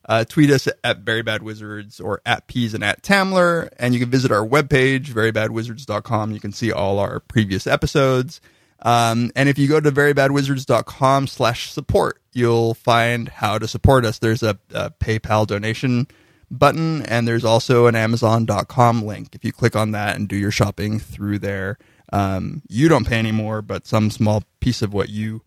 Uh, 0.07 0.23
tweet 0.23 0.51
us 0.51 0.67
at 0.83 1.03
verybadwizards 1.03 2.03
or 2.03 2.21
at 2.25 2.47
peez 2.47 2.73
and 2.73 2.83
at 2.83 3.01
Tamler. 3.01 3.69
And 3.79 3.93
you 3.93 3.99
can 3.99 4.09
visit 4.09 4.31
our 4.31 4.45
webpage, 4.45 5.07
verybadwizards.com. 5.07 6.31
You 6.31 6.39
can 6.39 6.51
see 6.51 6.71
all 6.71 6.99
our 6.99 7.19
previous 7.19 7.65
episodes. 7.65 8.39
Um, 8.81 9.31
and 9.35 9.49
if 9.49 9.57
you 9.57 9.67
go 9.67 9.79
to 9.79 9.91
verybadwizards.com 9.91 11.27
slash 11.27 11.71
support, 11.71 12.21
you'll 12.33 12.73
find 12.73 13.29
how 13.29 13.57
to 13.57 13.67
support 13.67 14.05
us. 14.05 14.19
There's 14.19 14.43
a, 14.43 14.59
a 14.73 14.91
PayPal 14.91 15.47
donation 15.47 16.07
button 16.51 17.03
and 17.03 17.27
there's 17.27 17.45
also 17.45 17.87
an 17.87 17.95
amazon.com 17.95 19.03
link. 19.03 19.33
If 19.33 19.43
you 19.43 19.51
click 19.51 19.75
on 19.75 19.91
that 19.91 20.15
and 20.15 20.27
do 20.27 20.35
your 20.35 20.51
shopping 20.51 20.99
through 20.99 21.39
there, 21.39 21.77
um, 22.13 22.61
you 22.67 22.87
don't 22.87 23.07
pay 23.07 23.17
anymore, 23.17 23.61
but 23.61 23.87
some 23.87 24.11
small 24.11 24.43
piece 24.59 24.81
of 24.81 24.93
what 24.93 25.09
you 25.09 25.41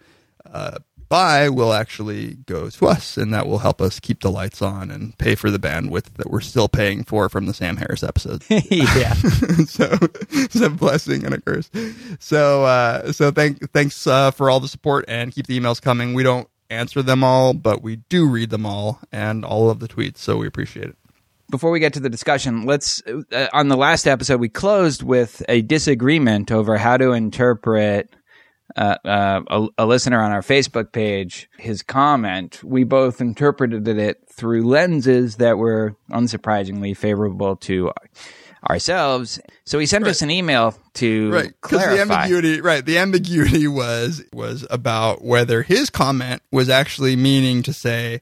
uh, 0.45 0.79
buy 1.09 1.49
will 1.49 1.73
actually 1.73 2.37
go 2.47 2.69
to 2.69 2.87
us, 2.87 3.17
and 3.17 3.33
that 3.33 3.47
will 3.47 3.59
help 3.59 3.81
us 3.81 4.01
keep 4.01 4.21
the 4.21 4.31
lights 4.31 4.63
on 4.63 4.91
and 4.91 5.17
pay 5.19 5.35
for 5.35 5.51
the 5.51 5.59
bandwidth 5.59 6.15
that 6.15 6.31
we're 6.31 6.41
still 6.41 6.69
paying 6.69 7.05
for 7.05 7.29
from 7.29 7.47
the 7.47 7.55
Sam 7.55 7.77
Harris 7.77 8.03
episode. 8.03 8.45
yeah. 8.49 9.13
so 9.67 9.97
it's 10.31 10.61
a 10.61 10.71
blessing 10.71 11.25
and 11.25 11.35
a 11.35 11.41
curse. 11.41 11.71
So 12.21 12.65
uh, 12.65 13.13
so 13.13 13.31
thank 13.31 13.71
thanks 13.73 14.07
uh, 14.07 14.31
for 14.31 14.51
all 14.51 14.61
the 14.61 14.69
support 14.69 15.05
and 15.09 15.33
keep 15.33 15.47
the 15.47 15.59
emails 15.59 15.81
coming. 15.81 16.15
We 16.15 16.23
don't 16.23 16.49
answer 16.71 17.03
them 17.03 17.25
all, 17.25 17.55
but 17.55 17.83
we 17.83 17.97
do 17.97 18.29
read 18.29 18.51
them 18.51 18.67
all 18.67 19.01
and 19.11 19.45
all 19.45 19.71
of 19.71 19.81
the 19.81 19.89
tweets, 19.89 20.19
so 20.19 20.37
we 20.37 20.47
appreciate 20.47 20.87
it. 20.87 20.97
before 21.51 21.71
we 21.71 21.81
get 21.81 21.95
to 21.95 22.01
the 22.01 22.11
discussion, 22.11 22.65
let's 22.67 23.03
uh, 23.07 23.49
on 23.53 23.69
the 23.69 23.77
last 23.77 24.07
episode 24.07 24.41
we 24.41 24.49
closed 24.49 25.03
with 25.03 25.43
a 25.49 25.63
disagreement 25.63 26.53
over 26.53 26.77
how 26.77 26.97
to 26.97 27.13
interpret 27.13 28.15
uh, 28.79 28.97
uh, 29.05 29.43
a, 29.49 29.69
a 29.79 29.87
listener 29.87 30.21
on 30.23 30.31
our 30.31 30.41
Facebook 30.41 30.93
page 30.93 31.51
his 31.59 31.83
comment. 31.83 32.63
We 32.63 32.85
both 32.85 33.21
interpreted 33.21 33.89
it 33.89 34.23
through 34.29 34.67
lenses 34.69 35.37
that 35.37 35.59
were 35.59 35.97
unsurprisingly 36.11 36.97
favorable 36.97 37.57
to 37.57 37.91
ourselves. 38.69 39.41
So 39.65 39.79
he 39.79 39.87
sent 39.87 40.07
us 40.07 40.23
an 40.23 40.31
email 40.31 40.77
to 40.95 41.31
right 41.31 41.53
because 41.61 41.81
the 41.81 42.01
ambiguity 42.01 42.61
right 42.61 42.85
the 42.85 42.99
ambiguity 42.99 43.67
was 43.69 44.25
was 44.33 44.67
about 44.71 45.23
whether 45.25 45.63
his 45.63 45.91
comment 45.91 46.43
was 46.53 46.69
actually 46.69 47.17
meaning 47.17 47.63
to 47.65 47.73
say 47.73 48.21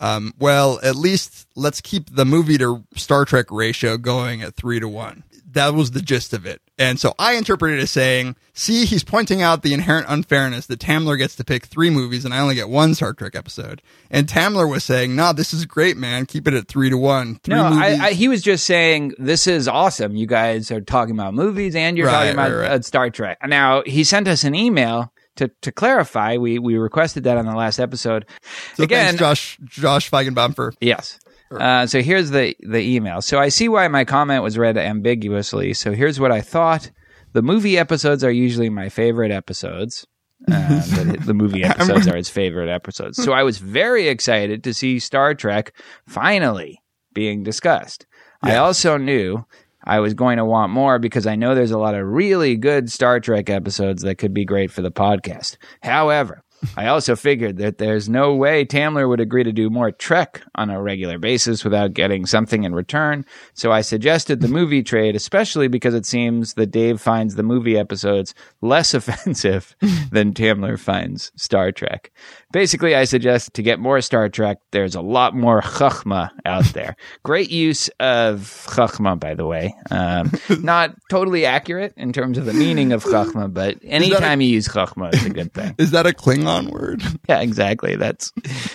um, 0.00 0.32
well 0.38 0.78
at 0.82 0.96
least 0.96 1.46
let's 1.54 1.80
keep 1.80 2.14
the 2.14 2.24
movie 2.24 2.58
to 2.58 2.84
star 2.94 3.24
trek 3.24 3.46
ratio 3.50 3.96
going 3.96 4.42
at 4.42 4.54
three 4.54 4.78
to 4.78 4.88
one 4.88 5.24
that 5.52 5.74
was 5.74 5.92
the 5.92 6.00
gist 6.02 6.32
of 6.34 6.44
it 6.46 6.60
and 6.78 7.00
so 7.00 7.14
i 7.18 7.34
interpreted 7.34 7.78
it 7.78 7.82
as 7.82 7.90
saying 7.90 8.36
see 8.52 8.84
he's 8.84 9.02
pointing 9.02 9.40
out 9.40 9.62
the 9.62 9.72
inherent 9.72 10.06
unfairness 10.08 10.66
that 10.66 10.78
tamler 10.78 11.16
gets 11.16 11.34
to 11.36 11.44
pick 11.44 11.64
three 11.66 11.90
movies 11.90 12.24
and 12.24 12.34
i 12.34 12.38
only 12.38 12.54
get 12.54 12.68
one 12.68 12.94
star 12.94 13.12
trek 13.14 13.34
episode 13.34 13.80
and 14.10 14.26
tamler 14.28 14.68
was 14.68 14.84
saying 14.84 15.16
nah 15.16 15.32
this 15.32 15.54
is 15.54 15.64
great 15.64 15.96
man 15.96 16.26
keep 16.26 16.46
it 16.46 16.54
at 16.54 16.68
three 16.68 16.90
to 16.90 16.98
one 16.98 17.36
three 17.36 17.54
no. 17.54 17.64
I, 17.64 17.86
I, 18.08 18.12
he 18.12 18.28
was 18.28 18.42
just 18.42 18.66
saying 18.66 19.14
this 19.18 19.46
is 19.46 19.68
awesome. 19.68 20.16
You 20.16 20.26
guys 20.26 20.70
are 20.70 20.80
talking 20.80 21.14
about 21.14 21.34
movies 21.34 21.74
and 21.74 21.96
you're 21.96 22.06
Right, 22.06 22.12
talking 22.12 22.32
about 22.32 22.50
right, 22.50 22.60
right. 22.68 22.70
Uh, 22.72 22.82
Star 22.82 23.10
Trek. 23.10 23.38
Now 23.46 23.82
he 23.86 24.04
sent 24.04 24.28
us 24.28 24.44
an 24.44 24.54
email 24.54 25.12
to 25.36 25.48
to 25.62 25.72
clarify. 25.72 26.36
We 26.36 26.58
we 26.58 26.76
requested 26.76 27.24
that 27.24 27.36
on 27.38 27.46
the 27.46 27.54
last 27.54 27.78
episode. 27.78 28.26
so 28.74 28.82
Again, 28.82 29.16
josh 29.16 29.56
josh 29.64 30.10
feigenbaum 30.10 30.54
for 30.54 30.72
Yes. 30.80 31.18
Uh, 31.50 31.86
so 31.86 32.02
here's 32.02 32.30
the 32.30 32.54
the 32.60 32.80
email. 32.80 33.22
So 33.22 33.38
I 33.38 33.48
see 33.48 33.68
why 33.68 33.88
my 33.88 34.04
comment 34.04 34.42
was 34.42 34.58
read 34.58 34.76
ambiguously. 34.76 35.74
So 35.74 35.92
here's 35.92 36.20
what 36.20 36.32
I 36.32 36.40
thought. 36.40 36.90
The 37.32 37.42
movie 37.42 37.78
episodes 37.78 38.24
are 38.24 38.30
usually 38.30 38.70
my 38.70 38.88
favorite 38.88 39.30
episodes. 39.30 40.06
Uh, 40.50 40.80
the, 40.80 41.18
the 41.26 41.34
movie 41.34 41.64
episodes 41.64 42.06
are 42.06 42.16
his 42.16 42.30
favorite 42.30 42.68
episodes. 42.68 43.18
So 43.24 43.32
I 43.32 43.42
was 43.42 43.58
very 43.58 44.08
excited 44.08 44.64
to 44.64 44.74
see 44.74 44.98
Star 44.98 45.34
Trek 45.34 45.74
finally 46.06 46.80
being 47.12 47.42
discussed. 47.42 48.06
I 48.42 48.56
also 48.56 48.96
knew 48.96 49.44
I 49.84 50.00
was 50.00 50.14
going 50.14 50.36
to 50.36 50.44
want 50.44 50.72
more 50.72 50.98
because 50.98 51.26
I 51.26 51.34
know 51.34 51.54
there's 51.54 51.72
a 51.72 51.78
lot 51.78 51.94
of 51.94 52.06
really 52.06 52.56
good 52.56 52.90
Star 52.90 53.20
Trek 53.20 53.50
episodes 53.50 54.02
that 54.02 54.16
could 54.16 54.32
be 54.32 54.44
great 54.44 54.70
for 54.70 54.82
the 54.82 54.92
podcast. 54.92 55.56
However, 55.82 56.42
I 56.76 56.86
also 56.86 57.16
figured 57.16 57.58
that 57.58 57.78
there's 57.78 58.08
no 58.08 58.34
way 58.34 58.64
Tamler 58.64 59.08
would 59.08 59.20
agree 59.20 59.44
to 59.44 59.52
do 59.52 59.70
more 59.70 59.90
Trek 59.90 60.42
on 60.54 60.70
a 60.70 60.80
regular 60.82 61.18
basis 61.18 61.64
without 61.64 61.94
getting 61.94 62.26
something 62.26 62.64
in 62.64 62.74
return. 62.74 63.24
So 63.54 63.72
I 63.72 63.80
suggested 63.80 64.40
the 64.40 64.48
movie 64.48 64.82
trade, 64.82 65.14
especially 65.14 65.68
because 65.68 65.94
it 65.94 66.06
seems 66.06 66.54
that 66.54 66.70
Dave 66.70 67.00
finds 67.00 67.34
the 67.34 67.42
movie 67.42 67.78
episodes 67.78 68.34
less 68.60 68.94
offensive 68.98 69.76
than 70.10 70.34
Tamler 70.34 70.78
finds 70.78 71.32
Star 71.36 71.72
Trek. 71.72 72.10
Basically, 72.50 72.94
I 72.94 73.04
suggest 73.04 73.52
to 73.54 73.62
get 73.62 73.78
more 73.78 74.00
Star 74.00 74.30
Trek, 74.30 74.56
there's 74.72 74.94
a 74.94 75.02
lot 75.02 75.34
more 75.34 75.60
chachma 75.60 76.30
out 76.46 76.64
there. 76.72 76.96
Great 77.22 77.50
use 77.50 77.88
of 78.00 78.66
chachma, 78.68 79.20
by 79.20 79.34
the 79.34 79.44
way. 79.44 79.74
Um, 79.90 80.32
not 80.60 80.94
totally 81.10 81.44
accurate 81.44 81.92
in 81.98 82.12
terms 82.14 82.38
of 82.38 82.46
the 82.46 82.54
meaning 82.54 82.92
of 82.92 83.04
chachma, 83.04 83.52
but 83.52 83.76
anytime 83.82 84.40
you 84.40 84.48
use 84.48 84.66
chachma, 84.66 85.12
it's 85.12 85.26
a 85.26 85.30
good 85.30 85.52
thing. 85.52 85.74
is 85.78 85.90
that 85.90 86.06
a 86.06 86.10
klingon 86.12 86.70
word 86.70 87.02
Yeah, 87.28 87.40
exactly. 87.40 87.96
That's 87.96 88.32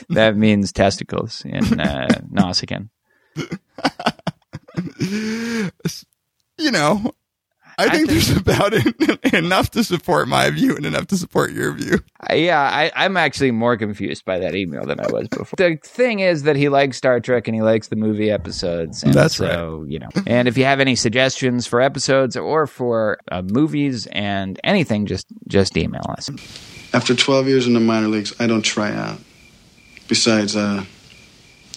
that 0.09 0.37
means 0.37 0.71
testicles 0.71 1.43
in 1.43 1.79
uh, 1.79 2.07
Nausicaan. 2.31 2.89
you 6.59 6.71
know, 6.71 7.13
I, 7.77 7.89
think, 7.89 8.09
there's 8.09 8.29
about 8.29 8.73
it, 8.73 9.33
enough 9.33 9.71
to 9.71 9.83
support 9.83 10.27
my 10.27 10.49
view 10.49 10.75
and 10.75 10.85
enough 10.85 11.07
to 11.07 11.17
support 11.17 11.51
your 11.51 11.73
view. 11.73 11.99
Yeah, 12.31 12.61
I, 12.61 12.91
I'm 12.95 13.17
actually 13.17 13.51
more 13.51 13.77
confused 13.77 14.25
by 14.25 14.39
that 14.39 14.55
email 14.55 14.85
than 14.85 14.99
I 14.99 15.07
was 15.07 15.27
before. 15.27 15.55
the 15.57 15.77
thing 15.83 16.19
is 16.19 16.43
that 16.43 16.55
he 16.55 16.69
likes 16.69 16.97
Star 16.97 17.19
Trek 17.19 17.47
and 17.47 17.55
he 17.55 17.61
likes 17.61 17.87
the 17.87 17.95
movie 17.95 18.31
episodes. 18.31 19.03
And 19.03 19.13
That's 19.13 19.35
so, 19.35 19.85
you 19.87 19.99
know. 19.99 20.09
And 20.25 20.47
if 20.47 20.57
you 20.57 20.65
have 20.65 20.79
any 20.79 20.95
suggestions 20.95 21.67
for 21.67 21.81
episodes 21.81 22.35
or 22.37 22.67
for 22.67 23.19
uh, 23.31 23.41
movies 23.41 24.07
and 24.07 24.59
anything, 24.63 25.05
just 25.05 25.27
just 25.47 25.77
email 25.77 26.05
us. 26.09 26.29
After 26.93 27.15
12 27.15 27.47
years 27.47 27.67
in 27.67 27.73
the 27.73 27.79
minor 27.79 28.07
leagues, 28.07 28.33
I 28.39 28.47
don't 28.47 28.61
try 28.61 28.93
out. 28.93 29.19
Besides, 30.07 30.55
uh, 30.55 30.85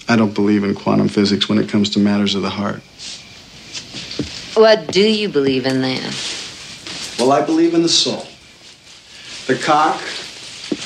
I 0.08 0.16
don't 0.16 0.34
believe 0.34 0.62
in 0.62 0.74
quantum 0.74 1.08
physics 1.08 1.48
when 1.48 1.58
it 1.58 1.68
comes 1.68 1.90
to 1.90 1.98
matters 1.98 2.34
of 2.34 2.42
the 2.42 2.50
heart. 2.50 2.82
What 4.56 4.90
do 4.90 5.02
you 5.02 5.28
believe 5.28 5.66
in 5.66 5.82
then? 5.82 6.14
Well, 7.18 7.30
I 7.30 7.44
believe 7.44 7.75
in 7.75 7.82
the 7.82 7.90
soul. 7.90 8.26
The 9.46 9.62
cock, 9.62 10.00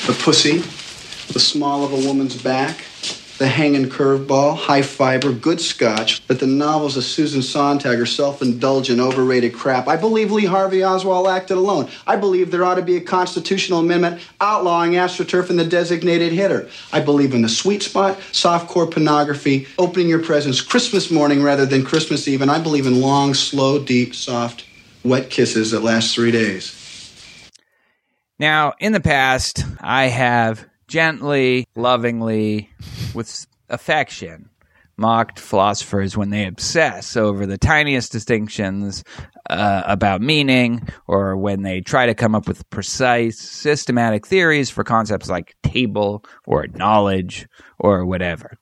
the 0.09 0.19
pussy, 0.25 0.59
the 1.33 1.39
small 1.39 1.85
of 1.85 1.93
a 1.93 2.05
woman's 2.05 2.35
back, 2.35 2.85
the 3.41 3.49
hanging 3.49 3.87
curveball, 3.87 4.55
high 4.55 4.83
fiber, 4.83 5.33
good 5.33 5.63
scotch, 5.63 6.25
that 6.27 6.41
the 6.41 6.47
novels 6.47 6.99
of 6.99 7.05
Susan 7.05 7.41
Sontag 7.41 7.99
are 7.99 8.05
self 8.05 8.43
indulgent, 8.43 9.01
overrated 9.01 9.55
crap. 9.55 9.89
I 9.89 9.97
believe 9.97 10.31
Lee 10.31 10.45
Harvey 10.45 10.85
Oswald 10.85 11.27
acted 11.27 11.57
alone. 11.57 11.89
I 12.07 12.17
believe 12.17 12.51
there 12.51 12.67
ought 12.67 12.75
to 12.75 12.83
be 12.83 12.99
a 12.99 13.01
constitutional 13.01 13.79
amendment 13.79 14.21
outlawing 14.43 14.93
astroturf 14.93 15.49
and 15.49 15.59
the 15.59 15.65
designated 15.65 16.35
hitter. 16.35 16.69
I 16.93 17.01
believe 17.01 17.33
in 17.33 17.41
the 17.41 17.49
sweet 17.49 17.83
spot, 17.83 18.19
softcore 18.31 18.93
pornography, 18.93 19.67
opening 19.79 20.11
your 20.11 20.23
presents 20.23 20.61
Christmas 20.61 21.11
morning 21.11 21.43
rather 21.43 21.65
than 21.65 21.83
Christmas 21.83 22.29
Eve, 22.29 22.43
and 22.43 22.51
I 22.51 22.61
believe 22.61 22.87
in 22.87 23.01
long, 23.01 23.33
slow, 23.33 23.83
deep, 23.83 24.15
soft, 24.15 24.67
wet 25.03 25.31
kisses 25.31 25.71
that 25.71 25.81
last 25.81 26.15
three 26.15 26.31
days. 26.31 26.77
Now, 28.39 28.75
in 28.79 28.93
the 28.93 29.01
past, 29.01 29.65
I 29.81 30.09
have 30.09 30.67
gently, 30.91 31.67
lovingly, 31.77 32.69
with 33.15 33.47
affection, 33.71 34.51
mocked 34.99 35.39
philosophers 35.39 36.17
when 36.17 36.31
they 36.31 36.45
obsess 36.45 37.17
over 37.17 37.47
the 37.47 37.57
tiniest 37.57 38.13
distinctions 38.13 39.03
uh, 39.49 39.83
about 39.87 40.21
meaning 40.21 40.87
or 41.07 41.37
when 41.37 41.63
they 41.63 41.81
try 41.81 42.07
to 42.07 42.15
come 42.15 42.35
up 42.35 42.47
with 42.47 42.69
precise 42.69 43.39
systematic 43.39 44.27
theories 44.27 44.69
for 44.69 44.85
concepts 44.85 45.31
like 45.31 45.55
table 45.63 46.25
or 46.45 46.67
knowledge 46.75 47.47
or 47.79 48.05
whatever. 48.05 48.59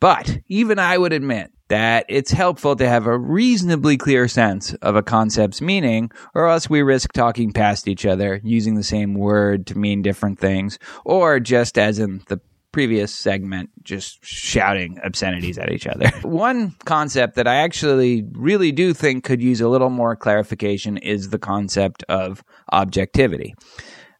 But 0.00 0.38
even 0.48 0.78
I 0.78 0.98
would 0.98 1.14
admit 1.14 1.50
that 1.74 2.06
it's 2.08 2.30
helpful 2.30 2.76
to 2.76 2.88
have 2.88 3.08
a 3.08 3.18
reasonably 3.18 3.96
clear 3.96 4.28
sense 4.28 4.74
of 4.74 4.94
a 4.94 5.02
concept's 5.02 5.60
meaning, 5.60 6.08
or 6.32 6.46
else 6.46 6.70
we 6.70 6.82
risk 6.82 7.12
talking 7.12 7.52
past 7.52 7.88
each 7.88 8.06
other, 8.06 8.40
using 8.44 8.76
the 8.76 8.84
same 8.84 9.14
word 9.14 9.66
to 9.66 9.76
mean 9.76 10.00
different 10.00 10.38
things, 10.38 10.78
or 11.04 11.40
just 11.40 11.76
as 11.76 11.98
in 11.98 12.22
the 12.28 12.40
previous 12.70 13.12
segment, 13.12 13.70
just 13.82 14.24
shouting 14.24 15.00
obscenities 15.02 15.58
at 15.58 15.72
each 15.72 15.88
other. 15.88 16.08
One 16.22 16.76
concept 16.84 17.34
that 17.34 17.48
I 17.48 17.56
actually 17.56 18.24
really 18.34 18.70
do 18.70 18.94
think 18.94 19.24
could 19.24 19.42
use 19.42 19.60
a 19.60 19.68
little 19.68 19.90
more 19.90 20.14
clarification 20.14 20.96
is 20.98 21.30
the 21.30 21.40
concept 21.40 22.04
of 22.08 22.44
objectivity. 22.70 23.52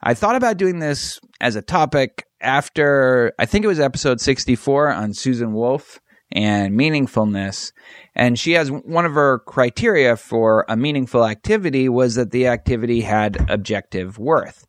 I 0.02 0.14
thought 0.14 0.34
about 0.34 0.56
doing 0.56 0.80
this 0.80 1.20
as 1.40 1.54
a 1.54 1.62
topic 1.62 2.26
after 2.40 3.32
I 3.38 3.46
think 3.46 3.64
it 3.64 3.68
was 3.68 3.78
episode 3.78 4.20
64 4.20 4.90
on 4.90 5.14
Susan 5.14 5.52
Wolf 5.52 6.00
and 6.34 6.78
meaningfulness. 6.78 7.72
And 8.14 8.38
she 8.38 8.52
has 8.52 8.70
one 8.70 9.06
of 9.06 9.12
her 9.12 9.40
criteria 9.40 10.16
for 10.16 10.64
a 10.68 10.76
meaningful 10.76 11.24
activity 11.26 11.88
was 11.88 12.16
that 12.16 12.32
the 12.32 12.48
activity 12.48 13.02
had 13.02 13.48
objective 13.48 14.18
worth. 14.18 14.66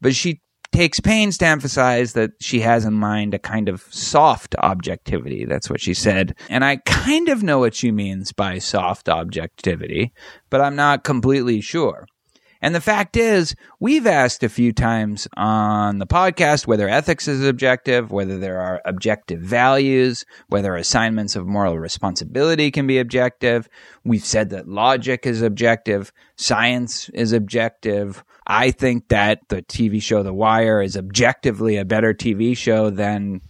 But 0.00 0.14
she 0.14 0.40
takes 0.72 1.00
pains 1.00 1.36
to 1.38 1.46
emphasize 1.46 2.14
that 2.14 2.30
she 2.40 2.60
has 2.60 2.84
in 2.84 2.94
mind 2.94 3.34
a 3.34 3.38
kind 3.38 3.68
of 3.68 3.82
soft 3.90 4.54
objectivity. 4.58 5.44
That's 5.44 5.68
what 5.68 5.80
she 5.80 5.92
said. 5.92 6.34
And 6.48 6.64
I 6.64 6.76
kind 6.76 7.28
of 7.28 7.42
know 7.42 7.58
what 7.58 7.74
she 7.74 7.92
means 7.92 8.32
by 8.32 8.58
soft 8.58 9.08
objectivity, 9.08 10.12
but 10.48 10.62
I'm 10.62 10.74
not 10.74 11.04
completely 11.04 11.60
sure. 11.60 12.06
And 12.62 12.76
the 12.76 12.80
fact 12.80 13.16
is, 13.16 13.56
we've 13.80 14.06
asked 14.06 14.44
a 14.44 14.48
few 14.48 14.72
times 14.72 15.26
on 15.36 15.98
the 15.98 16.06
podcast 16.06 16.64
whether 16.64 16.88
ethics 16.88 17.26
is 17.26 17.44
objective, 17.44 18.12
whether 18.12 18.38
there 18.38 18.60
are 18.60 18.80
objective 18.84 19.40
values, 19.40 20.24
whether 20.46 20.76
assignments 20.76 21.34
of 21.34 21.44
moral 21.44 21.76
responsibility 21.76 22.70
can 22.70 22.86
be 22.86 23.00
objective. 23.00 23.68
We've 24.04 24.24
said 24.24 24.50
that 24.50 24.68
logic 24.68 25.26
is 25.26 25.42
objective, 25.42 26.12
science 26.36 27.08
is 27.08 27.32
objective. 27.32 28.22
I 28.46 28.70
think 28.70 29.08
that 29.08 29.40
the 29.48 29.62
TV 29.62 30.00
show 30.00 30.22
The 30.22 30.32
Wire 30.32 30.80
is 30.80 30.96
objectively 30.96 31.76
a 31.76 31.84
better 31.84 32.14
TV 32.14 32.56
show 32.56 32.90
than, 32.90 33.40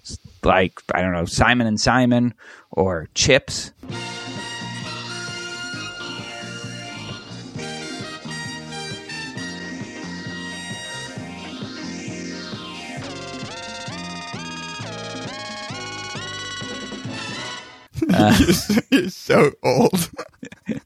like, 0.42 0.80
I 0.94 1.02
don't 1.02 1.12
know, 1.12 1.26
Simon 1.26 1.66
and 1.66 1.80
Simon 1.80 2.32
or 2.70 3.08
Chips. 3.14 3.72
You're 18.90 19.08
so 19.10 19.52
old. 19.62 20.10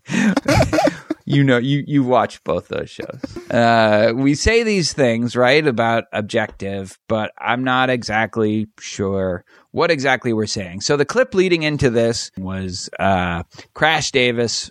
you 1.27 1.43
know 1.43 1.59
you 1.59 1.85
you 1.87 2.03
watch 2.03 2.43
both 2.45 2.69
those 2.69 2.89
shows. 2.89 3.51
Uh, 3.51 4.13
we 4.15 4.35
say 4.35 4.63
these 4.63 4.93
things 4.93 5.37
right 5.37 5.67
about 5.67 6.05
objective 6.13 6.99
but 7.09 7.33
i'm 7.39 7.65
not 7.65 7.91
exactly 7.91 8.69
sure 8.79 9.45
what 9.73 9.91
exactly 9.91 10.33
we're 10.33 10.47
saying. 10.47 10.81
So 10.81 10.97
the 10.97 11.05
clip 11.05 11.35
leading 11.35 11.63
into 11.63 11.91
this 11.91 12.31
was 12.39 12.89
uh, 12.99 13.43
crash 13.75 14.11
davis 14.11 14.71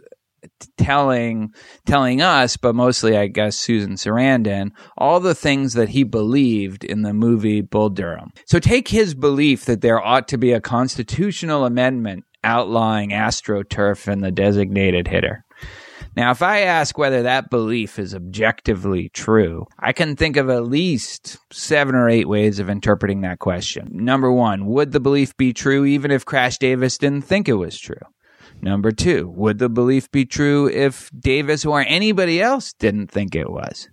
telling 0.77 1.53
telling 1.85 2.21
us 2.21 2.55
but 2.55 2.75
mostly 2.75 3.17
i 3.17 3.25
guess 3.25 3.57
susan 3.57 3.95
sarandon 3.95 4.69
all 4.95 5.19
the 5.19 5.33
things 5.33 5.73
that 5.73 5.89
he 5.89 6.03
believed 6.03 6.83
in 6.83 7.01
the 7.01 7.13
movie 7.13 7.61
bull 7.61 7.89
durham. 7.89 8.31
So 8.45 8.59
take 8.59 8.87
his 8.87 9.15
belief 9.15 9.65
that 9.65 9.81
there 9.81 9.99
ought 9.99 10.27
to 10.29 10.37
be 10.37 10.51
a 10.51 10.61
constitutional 10.61 11.65
amendment 11.65 12.25
outlawing 12.45 13.09
astroturf 13.09 14.07
and 14.07 14.23
the 14.23 14.31
designated 14.31 15.07
hitter 15.07 15.45
now, 16.15 16.31
if 16.31 16.41
I 16.41 16.61
ask 16.61 16.97
whether 16.97 17.23
that 17.23 17.49
belief 17.49 17.99
is 17.99 18.15
objectively 18.15 19.09
true, 19.09 19.65
I 19.77 19.91
can 19.91 20.15
think 20.15 20.37
of 20.37 20.49
at 20.49 20.65
least 20.65 21.37
seven 21.51 21.93
or 21.93 22.07
eight 22.07 22.29
ways 22.29 22.59
of 22.59 22.69
interpreting 22.69 23.21
that 23.21 23.39
question. 23.39 23.89
Number 23.91 24.31
one, 24.31 24.65
would 24.65 24.93
the 24.93 25.01
belief 25.01 25.35
be 25.35 25.51
true 25.51 25.83
even 25.83 26.11
if 26.11 26.23
Crash 26.23 26.57
Davis 26.57 26.97
didn't 26.97 27.23
think 27.23 27.49
it 27.49 27.55
was 27.55 27.77
true? 27.77 27.99
Number 28.61 28.93
two, 28.93 29.27
would 29.35 29.59
the 29.59 29.67
belief 29.67 30.09
be 30.09 30.25
true 30.25 30.69
if 30.69 31.11
Davis 31.19 31.65
or 31.65 31.81
anybody 31.81 32.41
else 32.41 32.71
didn't 32.71 33.07
think 33.11 33.35
it 33.35 33.49
was? 33.49 33.89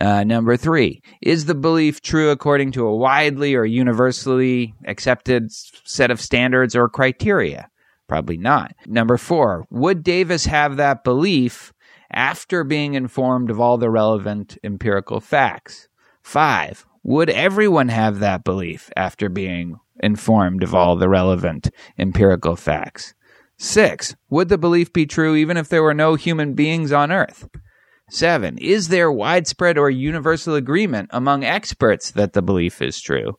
Uh, 0.00 0.22
number 0.22 0.56
three, 0.56 1.02
is 1.20 1.46
the 1.46 1.56
belief 1.56 2.00
true 2.00 2.30
according 2.30 2.70
to 2.70 2.86
a 2.86 2.96
widely 2.96 3.56
or 3.56 3.64
universally 3.64 4.74
accepted 4.86 5.50
set 5.50 6.12
of 6.12 6.20
standards 6.20 6.76
or 6.76 6.88
criteria? 6.88 7.68
Probably 8.08 8.38
not. 8.38 8.74
Number 8.86 9.18
four, 9.18 9.66
would 9.70 10.02
Davis 10.02 10.46
have 10.46 10.76
that 10.76 11.04
belief 11.04 11.72
after 12.10 12.64
being 12.64 12.94
informed 12.94 13.50
of 13.50 13.60
all 13.60 13.76
the 13.76 13.90
relevant 13.90 14.56
empirical 14.64 15.20
facts? 15.20 15.88
Five, 16.22 16.86
would 17.02 17.30
everyone 17.30 17.88
have 17.88 18.18
that 18.18 18.44
belief 18.44 18.90
after 18.96 19.28
being 19.28 19.76
informed 20.00 20.62
of 20.62 20.74
all 20.74 20.96
the 20.96 21.08
relevant 21.08 21.70
empirical 21.98 22.56
facts? 22.56 23.14
Six, 23.58 24.14
would 24.30 24.48
the 24.48 24.58
belief 24.58 24.92
be 24.92 25.04
true 25.04 25.34
even 25.34 25.56
if 25.56 25.68
there 25.68 25.82
were 25.82 25.94
no 25.94 26.14
human 26.14 26.54
beings 26.54 26.92
on 26.92 27.12
Earth? 27.12 27.48
Seven, 28.10 28.56
is 28.56 28.88
there 28.88 29.12
widespread 29.12 29.76
or 29.76 29.90
universal 29.90 30.54
agreement 30.54 31.10
among 31.12 31.44
experts 31.44 32.10
that 32.12 32.32
the 32.32 32.40
belief 32.40 32.80
is 32.80 33.00
true? 33.00 33.36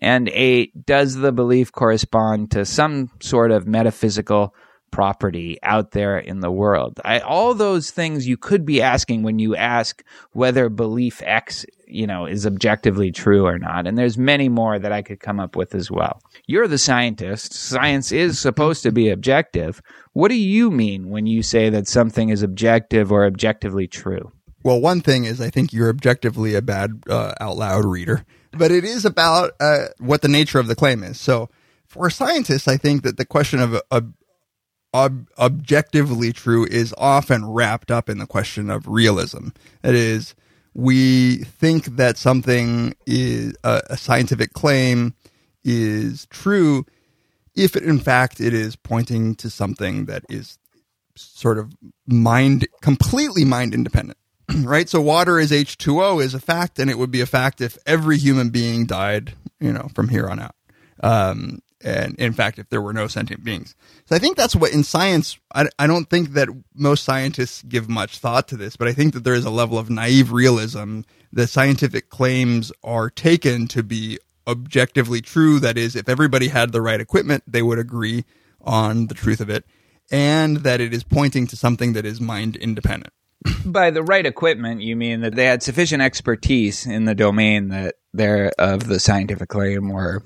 And 0.00 0.28
eight, 0.28 0.86
does 0.86 1.16
the 1.16 1.32
belief 1.32 1.72
correspond 1.72 2.52
to 2.52 2.64
some 2.64 3.10
sort 3.20 3.50
of 3.50 3.66
metaphysical 3.66 4.54
property 4.90 5.58
out 5.62 5.92
there 5.92 6.18
in 6.18 6.40
the 6.40 6.50
world? 6.50 7.00
I, 7.04 7.20
all 7.20 7.54
those 7.54 7.90
things 7.90 8.26
you 8.26 8.36
could 8.36 8.64
be 8.64 8.82
asking 8.82 9.22
when 9.22 9.38
you 9.38 9.54
ask 9.54 10.02
whether 10.32 10.68
belief 10.68 11.22
X, 11.24 11.66
you 11.86 12.06
know, 12.06 12.26
is 12.26 12.46
objectively 12.46 13.12
true 13.12 13.46
or 13.46 13.58
not. 13.58 13.86
And 13.86 13.98
there's 13.98 14.18
many 14.18 14.48
more 14.48 14.78
that 14.78 14.92
I 14.92 15.02
could 15.02 15.20
come 15.20 15.38
up 15.38 15.54
with 15.54 15.74
as 15.74 15.90
well. 15.90 16.22
You're 16.46 16.68
the 16.68 16.78
scientist. 16.78 17.52
Science 17.52 18.10
is 18.10 18.38
supposed 18.38 18.82
to 18.84 18.92
be 18.92 19.10
objective. 19.10 19.82
What 20.12 20.28
do 20.28 20.36
you 20.36 20.70
mean 20.70 21.08
when 21.10 21.26
you 21.26 21.42
say 21.42 21.70
that 21.70 21.86
something 21.86 22.30
is 22.30 22.42
objective 22.42 23.12
or 23.12 23.26
objectively 23.26 23.86
true? 23.86 24.32
Well, 24.62 24.80
one 24.80 25.00
thing 25.00 25.24
is, 25.24 25.40
I 25.40 25.50
think 25.50 25.72
you're 25.72 25.88
objectively 25.88 26.54
a 26.54 26.62
bad 26.62 27.02
uh, 27.08 27.32
out 27.40 27.56
loud 27.56 27.84
reader, 27.86 28.24
but 28.52 28.70
it 28.70 28.84
is 28.84 29.04
about 29.04 29.52
uh, 29.60 29.86
what 29.98 30.22
the 30.22 30.28
nature 30.28 30.58
of 30.58 30.66
the 30.66 30.74
claim 30.74 31.02
is. 31.02 31.20
So, 31.20 31.48
for 31.86 32.08
scientists, 32.10 32.68
I 32.68 32.76
think 32.76 33.02
that 33.02 33.16
the 33.16 33.24
question 33.24 33.60
of 33.60 33.80
uh, 33.90 34.00
ob- 34.94 35.28
objectively 35.38 36.32
true 36.32 36.66
is 36.66 36.94
often 36.98 37.46
wrapped 37.46 37.90
up 37.90 38.08
in 38.08 38.18
the 38.18 38.26
question 38.26 38.70
of 38.70 38.86
realism. 38.86 39.48
That 39.82 39.94
is, 39.94 40.34
we 40.72 41.38
think 41.38 41.96
that 41.96 42.16
something 42.16 42.94
is 43.06 43.54
a 43.64 43.96
scientific 43.96 44.52
claim 44.52 45.14
is 45.64 46.26
true 46.26 46.86
if, 47.56 47.76
in 47.76 47.98
fact, 47.98 48.40
it 48.40 48.54
is 48.54 48.76
pointing 48.76 49.34
to 49.36 49.50
something 49.50 50.06
that 50.06 50.24
is 50.28 50.58
sort 51.16 51.58
of 51.58 51.74
mind 52.06 52.66
completely 52.80 53.44
mind 53.44 53.74
independent 53.74 54.16
right? 54.64 54.88
So 54.88 55.00
water 55.00 55.38
is 55.38 55.50
H2O 55.50 56.22
is 56.22 56.34
a 56.34 56.40
fact, 56.40 56.78
and 56.78 56.90
it 56.90 56.98
would 56.98 57.10
be 57.10 57.20
a 57.20 57.26
fact 57.26 57.60
if 57.60 57.78
every 57.86 58.18
human 58.18 58.50
being 58.50 58.86
died, 58.86 59.34
you 59.58 59.72
know, 59.72 59.88
from 59.94 60.08
here 60.08 60.28
on 60.28 60.40
out. 60.40 60.54
Um, 61.02 61.60
and 61.82 62.14
in 62.16 62.32
fact, 62.32 62.58
if 62.58 62.68
there 62.68 62.82
were 62.82 62.92
no 62.92 63.06
sentient 63.06 63.42
beings. 63.42 63.74
So 64.04 64.14
I 64.14 64.18
think 64.18 64.36
that's 64.36 64.54
what 64.54 64.72
in 64.72 64.84
science, 64.84 65.38
I, 65.54 65.66
I 65.78 65.86
don't 65.86 66.10
think 66.10 66.34
that 66.34 66.48
most 66.74 67.04
scientists 67.04 67.62
give 67.62 67.88
much 67.88 68.18
thought 68.18 68.48
to 68.48 68.56
this, 68.56 68.76
but 68.76 68.86
I 68.86 68.92
think 68.92 69.14
that 69.14 69.24
there 69.24 69.34
is 69.34 69.46
a 69.46 69.50
level 69.50 69.78
of 69.78 69.88
naive 69.88 70.30
realism 70.30 71.00
that 71.32 71.48
scientific 71.48 72.10
claims 72.10 72.70
are 72.84 73.08
taken 73.08 73.66
to 73.68 73.82
be 73.82 74.18
objectively 74.46 75.22
true. 75.22 75.58
That 75.58 75.78
is, 75.78 75.96
if 75.96 76.08
everybody 76.08 76.48
had 76.48 76.72
the 76.72 76.82
right 76.82 77.00
equipment, 77.00 77.44
they 77.46 77.62
would 77.62 77.78
agree 77.78 78.24
on 78.60 79.06
the 79.06 79.14
truth 79.14 79.40
of 79.40 79.48
it, 79.48 79.64
and 80.10 80.58
that 80.58 80.82
it 80.82 80.92
is 80.92 81.02
pointing 81.02 81.46
to 81.46 81.56
something 81.56 81.94
that 81.94 82.04
is 82.04 82.20
mind 82.20 82.56
independent. 82.56 83.14
By 83.64 83.90
the 83.90 84.02
right 84.02 84.26
equipment, 84.26 84.82
you 84.82 84.96
mean 84.96 85.20
that 85.20 85.34
they 85.34 85.46
had 85.46 85.62
sufficient 85.62 86.02
expertise 86.02 86.86
in 86.86 87.04
the 87.06 87.14
domain 87.14 87.68
that 87.68 87.94
they're 88.12 88.50
of 88.58 88.86
the 88.86 89.00
scientific 89.00 89.48
claim 89.48 89.90
or 89.90 90.22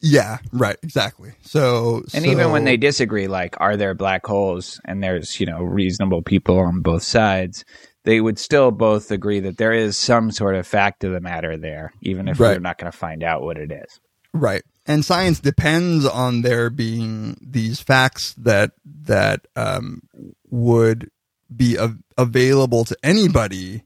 Yeah, 0.00 0.38
right, 0.52 0.76
exactly. 0.82 1.32
So, 1.42 2.02
and 2.14 2.24
so- 2.24 2.30
even 2.30 2.50
when 2.52 2.64
they 2.64 2.76
disagree, 2.76 3.26
like 3.26 3.56
are 3.60 3.76
there 3.76 3.94
black 3.94 4.24
holes 4.26 4.80
and 4.84 5.02
there's, 5.02 5.40
you 5.40 5.46
know, 5.46 5.62
reasonable 5.62 6.22
people 6.22 6.58
on 6.58 6.80
both 6.80 7.02
sides, 7.02 7.64
they 8.04 8.20
would 8.20 8.38
still 8.38 8.70
both 8.70 9.10
agree 9.10 9.40
that 9.40 9.58
there 9.58 9.72
is 9.72 9.96
some 9.96 10.30
sort 10.30 10.54
of 10.54 10.66
fact 10.66 11.02
of 11.04 11.12
the 11.12 11.20
matter 11.20 11.56
there, 11.56 11.92
even 12.02 12.28
if 12.28 12.38
Right. 12.38 12.56
we're 12.56 12.60
not 12.60 12.78
going 12.78 12.90
to 12.90 12.96
find 12.96 13.22
out 13.24 13.42
what 13.42 13.58
it 13.58 13.72
is. 13.72 13.98
Right. 14.34 14.62
and 14.86 15.04
science 15.04 15.38
depends 15.40 16.04
on 16.06 16.42
there 16.42 16.70
being 16.70 17.36
these 17.40 17.80
facts 17.80 18.34
that 18.38 18.72
that 19.04 19.46
um, 19.56 20.02
would 20.50 21.10
be 21.56 21.78
av- 21.78 21.98
available 22.18 22.84
to 22.84 22.96
anybody 23.02 23.82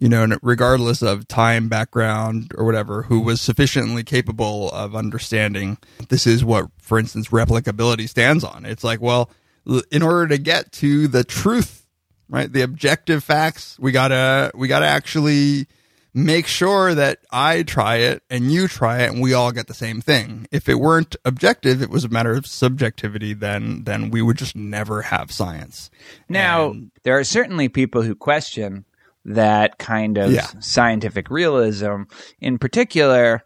you 0.00 0.08
know 0.08 0.26
regardless 0.42 1.02
of 1.02 1.26
time 1.26 1.68
background 1.68 2.52
or 2.56 2.64
whatever 2.64 3.02
who 3.02 3.20
was 3.20 3.40
sufficiently 3.40 4.04
capable 4.04 4.70
of 4.70 4.94
understanding 4.94 5.76
this 6.08 6.26
is 6.26 6.44
what 6.44 6.66
for 6.80 6.98
instance 6.98 7.28
replicability 7.28 8.08
stands 8.08 8.44
on. 8.44 8.64
It's 8.64 8.84
like 8.84 9.00
well 9.00 9.30
in 9.90 10.02
order 10.02 10.28
to 10.28 10.38
get 10.38 10.72
to 10.72 11.08
the 11.08 11.24
truth 11.24 11.86
right 12.28 12.52
the 12.52 12.62
objective 12.62 13.24
facts 13.24 13.76
we 13.78 13.92
gotta 13.92 14.50
we 14.54 14.68
gotta 14.68 14.86
actually 14.86 15.66
make 16.24 16.46
sure 16.46 16.94
that 16.94 17.18
I 17.30 17.62
try 17.62 17.96
it 17.96 18.22
and 18.28 18.50
you 18.50 18.66
try 18.68 19.02
it 19.02 19.12
and 19.12 19.22
we 19.22 19.32
all 19.34 19.52
get 19.52 19.66
the 19.68 19.74
same 19.74 20.00
thing. 20.00 20.46
If 20.50 20.68
it 20.68 20.80
weren't 20.80 21.14
objective, 21.24 21.80
it 21.82 21.90
was 21.90 22.04
a 22.04 22.08
matter 22.08 22.32
of 22.32 22.46
subjectivity, 22.46 23.34
then 23.34 23.84
then 23.84 24.10
we 24.10 24.20
would 24.22 24.36
just 24.36 24.56
never 24.56 25.02
have 25.02 25.30
science. 25.30 25.90
Now, 26.28 26.70
And- 26.70 26.90
there 27.04 27.18
are 27.18 27.24
certainly 27.24 27.68
people 27.68 28.02
who 28.02 28.14
question 28.14 28.84
that 29.24 29.78
kind 29.78 30.18
of 30.18 30.32
Yeah. 30.32 30.46
scientific 30.60 31.30
realism, 31.30 32.02
in 32.40 32.58
particular, 32.58 33.42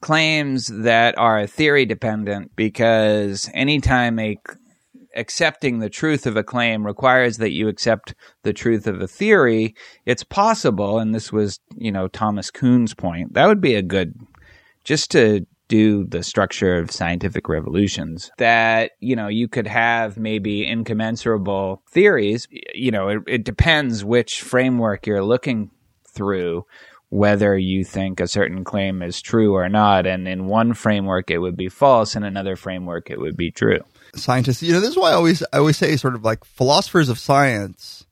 claims 0.00 0.66
that 0.66 1.16
are 1.16 1.46
theory 1.46 1.86
dependent 1.86 2.50
because 2.56 3.48
anytime 3.54 4.18
a 4.18 4.36
accepting 5.16 5.78
the 5.78 5.90
truth 5.90 6.26
of 6.26 6.36
a 6.36 6.42
claim 6.42 6.86
requires 6.86 7.38
that 7.38 7.52
you 7.52 7.68
accept 7.68 8.14
the 8.42 8.52
truth 8.52 8.86
of 8.86 9.00
a 9.00 9.08
theory, 9.08 9.74
it's 10.06 10.24
possible, 10.24 10.98
and 10.98 11.14
this 11.14 11.32
was, 11.32 11.60
you 11.76 11.92
know, 11.92 12.08
Thomas 12.08 12.50
Kuhn's 12.50 12.94
point, 12.94 13.34
that 13.34 13.46
would 13.46 13.60
be 13.60 13.74
a 13.74 13.82
good, 13.82 14.14
just 14.84 15.10
to 15.12 15.46
do 15.68 16.04
the 16.04 16.22
structure 16.22 16.76
of 16.76 16.90
scientific 16.90 17.48
revolutions, 17.48 18.30
that, 18.38 18.92
you 19.00 19.16
know, 19.16 19.28
you 19.28 19.48
could 19.48 19.66
have 19.66 20.18
maybe 20.18 20.66
incommensurable 20.66 21.82
theories. 21.90 22.46
You 22.74 22.90
know, 22.90 23.08
it, 23.08 23.18
it 23.26 23.44
depends 23.44 24.04
which 24.04 24.42
framework 24.42 25.06
you're 25.06 25.24
looking 25.24 25.70
through 26.06 26.66
whether 27.08 27.56
you 27.56 27.84
think 27.84 28.18
a 28.18 28.26
certain 28.26 28.64
claim 28.64 29.00
is 29.00 29.22
true 29.22 29.54
or 29.54 29.68
not. 29.68 30.04
And 30.04 30.26
in 30.26 30.46
one 30.46 30.74
framework, 30.74 31.30
it 31.30 31.38
would 31.38 31.56
be 31.56 31.68
false. 31.68 32.16
In 32.16 32.24
another 32.24 32.56
framework, 32.56 33.08
it 33.08 33.20
would 33.20 33.36
be 33.36 33.52
true. 33.52 33.78
Scientists, 34.16 34.62
you 34.62 34.72
know, 34.72 34.80
this 34.80 34.90
is 34.90 34.96
why 34.96 35.10
I 35.10 35.14
always 35.14 35.42
I 35.52 35.58
always 35.58 35.76
say 35.76 35.96
sort 35.96 36.14
of 36.14 36.24
like 36.24 36.44
philosophers 36.44 37.08
of 37.08 37.18
science 37.18 38.06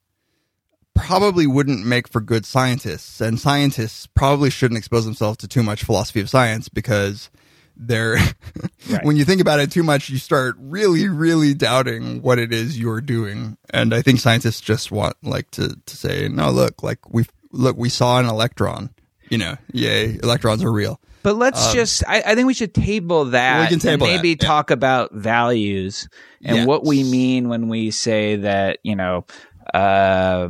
probably 0.95 1.47
wouldn't 1.47 1.87
make 1.87 2.09
for 2.09 2.21
good 2.21 2.45
scientists, 2.45 3.21
and 3.21 3.39
scientists 3.41 4.07
probably 4.07 4.51
shouldn't 4.51 4.79
expose 4.79 5.05
themselves 5.05 5.39
to 5.39 5.49
too 5.49 5.63
much 5.63 5.85
philosophy 5.85 6.21
of 6.21 6.31
science 6.31 6.69
because 6.69 7.31
they're 7.77 8.19
when 9.03 9.17
you 9.17 9.25
think 9.25 9.41
about 9.41 9.61
it 9.61 9.71
too 9.71 9.83
much, 9.83 10.11
you 10.11 10.19
start 10.19 10.57
really, 10.59 11.09
really 11.09 11.55
doubting 11.55 12.23
what 12.23 12.39
it 12.39 12.53
is 12.53 12.79
you're 12.79 13.01
doing. 13.01 13.57
And 13.71 13.95
I 13.95 14.03
think 14.03 14.21
scientists 14.21 14.61
just 14.61 14.93
want 14.93 15.17
like 15.23 15.51
to 15.53 15.77
to 15.87 15.97
say, 15.97 16.29
no, 16.29 16.51
look, 16.51 16.83
like 16.83 16.99
we 17.09 17.25
look, 17.51 17.77
we 17.77 17.89
saw 17.89 18.19
an 18.19 18.27
electron. 18.27 18.91
You 19.29 19.39
know, 19.39 19.57
yay, 19.73 20.19
electrons 20.23 20.63
are 20.63 20.73
real. 20.73 21.01
But 21.23 21.37
let's 21.37 21.73
just, 21.73 22.03
I, 22.09 22.23
I 22.27 22.35
think 22.35 22.47
we 22.47 22.55
should 22.55 22.75
table 22.75 23.27
that. 23.27 23.57
Um, 23.57 23.63
We 23.63 23.69
can 23.69 23.79
table 23.79 24.07
and 24.07 24.17
maybe 24.17 24.35
that, 24.35 24.43
yeah. 24.43 24.49
talk 24.49 24.71
about 24.71 25.15
values 25.15 26.09
and 26.45 26.57
Yeah. 26.59 26.65
what 26.67 26.85
we 26.85 27.05
mean 27.05 27.49
when 27.49 27.69
we 27.69 27.91
say 27.91 28.37
that, 28.37 28.79
you 28.83 28.97
know, 28.97 29.25
uh, 29.73 30.49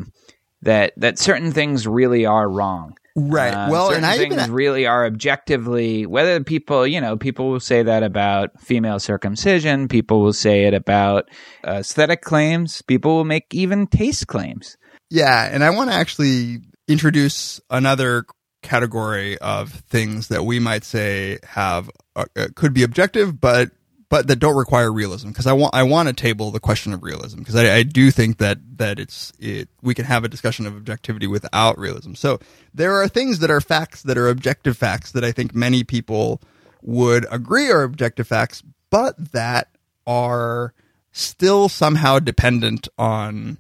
that, 0.63 0.93
that 0.97 1.19
certain 1.19 1.53
things 1.53 1.87
really 1.87 2.25
are 2.27 2.49
wrong. 2.49 2.97
Right. 3.15 3.53
Uh, 3.53 3.69
well, 3.71 3.91
and 3.91 4.07
I 4.07 4.17
things 4.17 4.35
even 4.35 4.53
really 4.53 4.87
are 4.87 5.05
objectively 5.05 6.07
whether 6.07 6.43
people 6.43 6.87
you 6.87 6.99
know 6.99 7.19
people 7.19 7.51
will 7.51 7.61
say 7.61 7.83
that 7.83 8.03
about 8.03 8.59
female 8.59 8.99
circumcision 8.99 9.87
people 9.87 10.23
will 10.23 10.33
say 10.33 10.65
it 10.65 10.73
about 10.73 11.29
uh, 11.63 11.73
aesthetic 11.73 12.23
claims 12.23 12.81
people 12.81 13.15
will 13.17 13.27
make 13.27 13.53
even 13.53 13.87
taste 13.87 14.29
claims 14.29 14.79
Yeah, 15.11 15.47
and 15.53 15.63
I 15.63 15.69
want 15.77 15.91
to 15.91 15.95
actually 15.97 16.61
introduce 16.89 17.61
another 17.69 18.25
category 18.63 19.39
of 19.39 19.71
things 19.71 20.29
that 20.29 20.45
we 20.45 20.59
might 20.59 20.85
say 20.85 21.39
have 21.45 21.91
uh, 22.17 22.25
uh, 22.37 22.49
could 22.55 22.73
be 22.73 22.83
objective, 22.83 23.41
but 23.41 23.71
but 24.09 24.27
that 24.27 24.37
don't 24.37 24.57
require 24.57 24.93
realism. 24.93 25.29
Because 25.29 25.47
I 25.47 25.53
want 25.53 25.75
I 25.75 25.83
want 25.83 26.09
to 26.09 26.15
table 26.15 26.51
the 26.51 26.61
question 26.61 26.93
of 26.93 27.03
realism 27.03 27.39
because 27.39 27.57
I, 27.57 27.77
I 27.77 27.83
do 27.83 28.11
think 28.11 28.39
that 28.39 28.59
that 28.79 28.99
it's 28.99 29.33
it 29.39 29.69
we 29.83 29.95
can 29.95 30.05
have 30.05 30.25
a 30.25 30.29
discussion 30.29 30.67
of 30.67 30.77
objectivity 30.77 31.27
without 31.27 31.79
realism. 31.79 32.15
So 32.15 32.39
there 32.73 32.95
are 32.95 33.09
things 33.09 33.41
that 33.41 33.51
are 33.51 33.61
facts 33.61 34.03
that 34.03 34.17
are 34.17 34.29
objective 34.29 34.77
facts 34.77 35.13
that 35.13 35.25
I 35.25 35.33
think 35.33 35.55
many 35.55 35.85
people 35.85 36.41
would 36.83 37.27
agree 37.31 37.71
are 37.71 37.83
objective 37.83 38.27
facts, 38.27 38.63
but 38.91 39.33
that 39.33 39.69
are 40.07 40.75
still 41.13 41.69
somehow 41.69 42.19
dependent 42.19 42.89
on 42.99 43.59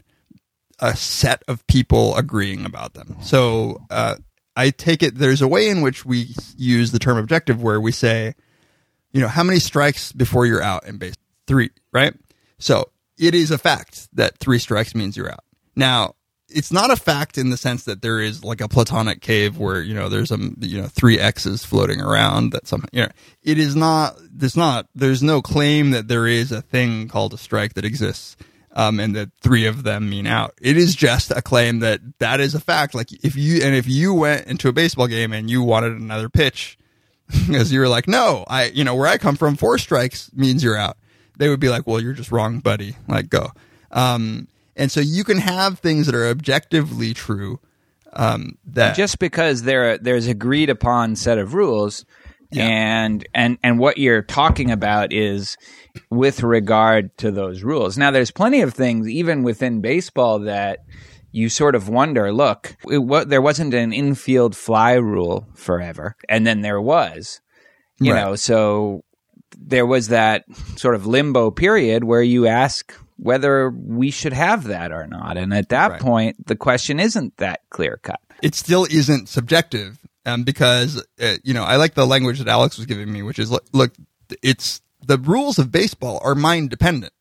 a 0.81 0.97
set 0.97 1.43
of 1.47 1.65
people 1.67 2.17
agreeing 2.17 2.67
about 2.67 2.95
them. 2.95 3.17
So 3.23 3.81
uh, 3.89 4.17
I 4.57 4.71
take 4.71 5.03
it 5.03 5.17
there's 5.17 5.43
a 5.43 5.49
way 5.49 5.69
in 5.69 5.83
which 5.83 6.05
we 6.05 6.35
use 6.57 6.93
the 6.93 6.99
term 6.99 7.17
objective 7.17 7.63
where 7.63 7.81
we 7.81 7.93
say, 7.93 8.35
you 9.13 9.21
know, 9.21 9.29
how 9.29 9.43
many 9.43 9.59
strikes 9.59 10.13
before 10.13 10.47
you're 10.47 10.63
out 10.63 10.87
in 10.87 10.99
base? 10.99 11.15
Three, 11.47 11.71
right? 11.93 12.15
So 12.59 12.91
it 13.19 13.35
is 13.35 13.51
a 13.51 13.59
fact 13.59 14.09
that 14.15 14.39
three 14.39 14.59
strikes 14.59 14.95
means 14.95 15.17
you're 15.17 15.31
out. 15.31 15.45
Now, 15.75 16.15
it's 16.55 16.73
not 16.73 16.91
a 16.91 16.97
fact 16.97 17.39
in 17.39 17.51
the 17.51 17.57
sense 17.57 17.85
that 17.85 18.03
there 18.03 18.21
is 18.21 18.45
like 18.45 18.61
a 18.61 18.69
platonic 18.69 19.21
cave 19.21 19.59
where 19.59 19.81
you 19.81 19.95
know 19.95 20.09
there's 20.09 20.31
a 20.31 20.39
you 20.61 20.81
know 20.81 20.87
three 20.87 21.19
x's 21.19 21.65
floating 21.65 22.01
around 22.01 22.51
that 22.51 22.67
some 22.67 22.85
you 22.93 23.03
know 23.03 23.09
it 23.43 23.59
is 23.59 23.75
not 23.75 24.17
there's 24.31 24.57
not 24.57 24.87
there's 24.95 25.23
no 25.23 25.41
claim 25.41 25.93
that 25.93 26.09
there 26.09 26.27
is 26.27 26.53
a 26.53 26.63
thing 26.63 27.09
called 27.09 27.33
a 27.33 27.39
strike 27.39 27.75
that 27.75 27.85
exists 27.85 28.37
um, 28.75 29.01
and 29.01 29.15
that 29.15 29.31
three 29.41 29.67
of 29.67 29.83
them 29.83 30.09
mean 30.09 30.27
out. 30.27 30.55
It 30.61 30.77
is 30.77 30.95
just 30.95 31.31
a 31.31 31.43
claim 31.43 31.81
that 31.81 32.01
that 32.19 32.41
is 32.41 32.55
a 32.55 32.61
fact. 32.61 32.95
Like 32.95 33.13
if 33.25 33.37
you 33.37 33.63
and 33.63 33.75
if 33.75 33.87
you 33.87 34.15
went 34.15 34.47
into 34.47 34.69
a 34.69 34.73
baseball 34.73 35.07
game 35.07 35.33
and 35.33 35.51
you 35.51 35.63
wanted 35.63 35.93
another 35.93 36.29
pitch, 36.29 36.79
because 37.47 37.73
you 37.73 37.81
were 37.81 37.89
like, 37.89 38.09
no, 38.09 38.45
I 38.49 38.67
you 38.67 38.85
know 38.85 38.95
where 38.95 39.09
I 39.09 39.19
come 39.19 39.37
from, 39.37 39.57
four 39.57 39.79
strikes 39.79 40.31
means 40.35 40.63
you're 40.63 40.77
out. 40.77 40.97
They 41.37 41.49
would 41.49 41.61
be 41.61 41.69
like, 41.69 41.87
well, 41.87 42.01
you're 42.01 42.13
just 42.13 42.33
wrong, 42.33 42.61
buddy. 42.61 42.97
Like 43.09 43.29
go. 43.29 43.49
Um, 43.91 44.49
and 44.77 44.91
so 44.91 45.01
you 45.01 45.25
can 45.25 45.39
have 45.39 45.79
things 45.79 46.07
that 46.07 46.15
are 46.15 46.29
objectively 46.29 47.15
true. 47.15 47.61
Um, 48.15 48.59
that 48.67 48.95
just 48.95 49.19
because 49.19 49.63
there 49.63 49.97
there's 49.97 50.27
agreed 50.27 50.69
upon 50.69 51.17
set 51.17 51.39
of 51.39 51.55
rules 51.55 52.05
and 52.61 53.27
and 53.35 53.59
and 53.63 53.79
what 53.79 53.99
you're 53.99 54.23
talking 54.23 54.71
about 54.71 55.13
is 55.13 55.57
with 56.11 56.43
regard 56.43 57.17
to 57.19 57.31
those 57.31 57.63
rules. 57.63 57.97
Now 57.99 58.11
there's 58.11 58.31
plenty 58.31 58.61
of 58.63 58.75
things 58.75 59.09
even 59.09 59.43
within 59.43 59.81
baseball 59.81 60.41
that 60.41 60.81
you 61.31 61.49
sort 61.49 61.75
of 61.75 61.89
wonder 61.89 62.33
look 62.33 62.77
it, 62.91 62.99
what, 62.99 63.29
there 63.31 63.41
wasn't 63.43 63.73
an 63.75 63.93
infield 63.93 64.55
fly 64.55 64.93
rule 64.95 65.47
forever 65.55 66.15
and 66.29 66.47
then 66.47 66.61
there 66.61 66.81
was 66.81 67.41
you 68.01 68.13
Right. 68.13 68.21
know? 68.21 68.35
So 68.35 69.05
there 69.57 69.87
was 69.87 70.09
that 70.09 70.45
sort 70.77 70.95
of 70.95 71.07
limbo 71.07 71.51
period 71.51 72.05
where 72.05 72.23
you 72.23 72.47
ask 72.47 72.93
whether 73.17 73.71
we 73.71 74.11
should 74.11 74.33
have 74.33 74.65
that 74.65 74.91
or 74.93 75.07
not. 75.07 75.37
And 75.37 75.55
at 75.55 75.69
that 75.69 75.91
Right. 75.93 76.01
point 76.01 76.47
the 76.47 76.57
question 76.57 76.99
isn't 77.01 77.37
that 77.39 77.61
clear 77.71 77.99
cut 78.03 78.21
it 78.43 78.55
still 78.55 78.87
isn't 78.91 79.29
subjective 79.29 79.99
um, 80.27 80.45
because 80.45 81.05
uh, 81.21 81.37
you 81.45 81.55
know 81.55 81.65
I 81.65 81.77
like 81.77 81.95
the 81.95 82.07
language 82.07 82.39
that 82.39 82.49
Alex 82.49 82.77
was 82.77 82.87
giving 82.87 83.13
me, 83.13 83.23
which 83.23 83.39
is 83.39 83.51
look, 83.51 83.65
look, 83.73 83.93
it's 84.43 84.81
the 85.05 85.19
rules 85.19 85.59
of 85.59 85.71
baseball 85.73 86.21
are 86.23 86.35
mind 86.35 86.71
dependent. 86.71 87.13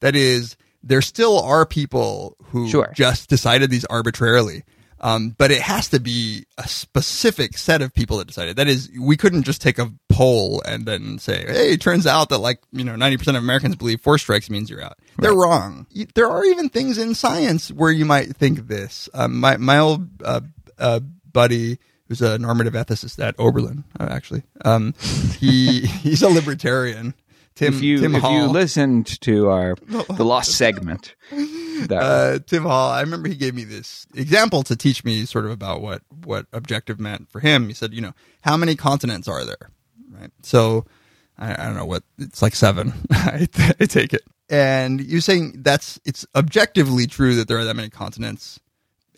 That 0.00 0.16
is, 0.16 0.56
there 0.82 1.02
still 1.02 1.38
are 1.40 1.66
people 1.66 2.36
who 2.44 2.68
Sure. 2.68 2.92
just 2.94 3.28
decided 3.28 3.70
these 3.70 3.84
arbitrarily. 3.86 4.64
Um, 4.98 5.34
but 5.36 5.50
it 5.50 5.60
has 5.60 5.90
to 5.90 6.00
be 6.00 6.46
a 6.56 6.66
specific 6.66 7.58
set 7.58 7.82
of 7.82 7.92
people 7.92 8.16
that 8.16 8.26
decided. 8.26 8.56
That 8.56 8.66
is, 8.66 8.90
we 8.98 9.18
couldn't 9.18 9.42
just 9.42 9.60
take 9.60 9.78
a 9.78 9.92
poll 10.08 10.62
and 10.66 10.86
then 10.86 11.18
say, 11.18 11.44
"Hey, 11.46 11.72
it 11.74 11.82
turns 11.82 12.06
out 12.06 12.30
that 12.30 12.38
like 12.38 12.60
you 12.72 12.82
know 12.82 12.96
ninety 12.96 13.18
percent 13.18 13.36
of 13.36 13.42
Americans 13.42 13.76
believe 13.76 14.00
four 14.00 14.16
strikes 14.16 14.48
means 14.48 14.70
you're 14.70 14.82
out." 14.82 14.98
They're 15.18 15.34
wrong. 15.34 15.86
There 16.14 16.30
are 16.30 16.42
even 16.46 16.70
things 16.70 16.96
in 16.96 17.14
science 17.14 17.70
where 17.70 17.90
you 17.92 18.06
might 18.06 18.34
think 18.36 18.68
this. 18.68 19.10
Um, 19.12 19.38
my 19.38 19.58
my 19.58 19.78
old 19.78 20.08
uh, 20.24 20.40
uh, 20.78 21.00
buddy, 21.30 21.78
who's 22.08 22.22
a 22.22 22.38
normative 22.38 22.74
ethicist 22.74 23.22
at 23.24 23.34
Oberlin, 23.38 23.84
uh, 23.98 24.08
actually, 24.10 24.42
um, 24.64 24.94
he 25.38 25.80
he's 25.86 26.22
a 26.22 26.28
libertarian. 26.28 27.14
Tim 27.54 27.72
if 27.72 27.82
you 27.82 27.98
Tim 27.98 28.14
if 28.14 28.22
you 28.22 28.46
listened 28.46 29.18
to 29.22 29.48
our 29.48 29.76
the 29.86 30.24
lost 30.24 30.52
segment, 30.52 31.14
that 31.30 31.98
uh, 31.98 32.38
Tim 32.46 32.64
Hall, 32.64 32.90
I 32.90 33.00
remember 33.00 33.28
he 33.28 33.34
gave 33.34 33.54
me 33.54 33.64
this 33.64 34.06
example 34.14 34.62
to 34.64 34.76
teach 34.76 35.04
me 35.04 35.24
sort 35.24 35.46
of 35.46 35.50
about 35.50 35.80
what 35.80 36.02
what 36.24 36.46
objective 36.52 37.00
meant 37.00 37.30
for 37.30 37.40
him. 37.40 37.68
He 37.68 37.74
said, 37.74 37.94
you 37.94 38.02
know, 38.02 38.12
how 38.42 38.58
many 38.58 38.76
continents 38.76 39.26
are 39.26 39.46
there? 39.46 39.70
Right. 40.10 40.30
So 40.42 40.84
I, 41.38 41.52
I 41.52 41.66
don't 41.66 41.76
know 41.76 41.86
what 41.86 42.02
it's 42.18 42.42
like 42.42 42.54
seven. 42.54 42.92
I, 43.10 43.48
I 43.80 43.86
take 43.86 44.12
it, 44.12 44.22
and 44.48 45.00
you're 45.00 45.20
saying 45.20 45.62
that's 45.62 45.98
it's 46.04 46.26
objectively 46.34 47.06
true 47.06 47.36
that 47.36 47.48
there 47.48 47.58
are 47.58 47.64
that 47.64 47.76
many 47.76 47.90
continents. 47.90 48.60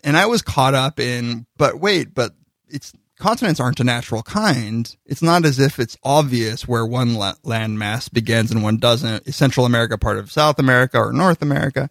And 0.01 0.15
I 0.15 0.27
was 0.27 0.41
caught 0.41 0.75
up 0.75 0.97
in, 0.97 1.45
but 1.57 1.81
wait, 1.81 2.13
but 2.13 2.31
it's 2.69 2.93
continents 3.19 3.59
aren't 3.59 3.79
a 3.79 3.83
natural 3.83 4.23
kind. 4.23 4.95
It's 5.05 5.21
not 5.21 5.45
as 5.45 5.59
if 5.59 5.79
it's 5.79 5.97
obvious 6.03 6.67
where 6.67 6.85
one 6.85 7.15
la- 7.15 7.35
land 7.43 7.77
mass 7.77 8.09
begins 8.09 8.51
and 8.51 8.63
one 8.63 8.77
doesn't. 8.77 9.27
Is 9.27 9.35
Central 9.35 9.65
America 9.65 9.97
part 9.97 10.17
of 10.17 10.31
South 10.31 10.57
America 10.57 10.97
or 10.97 11.11
North 11.11 11.41
America? 11.41 11.89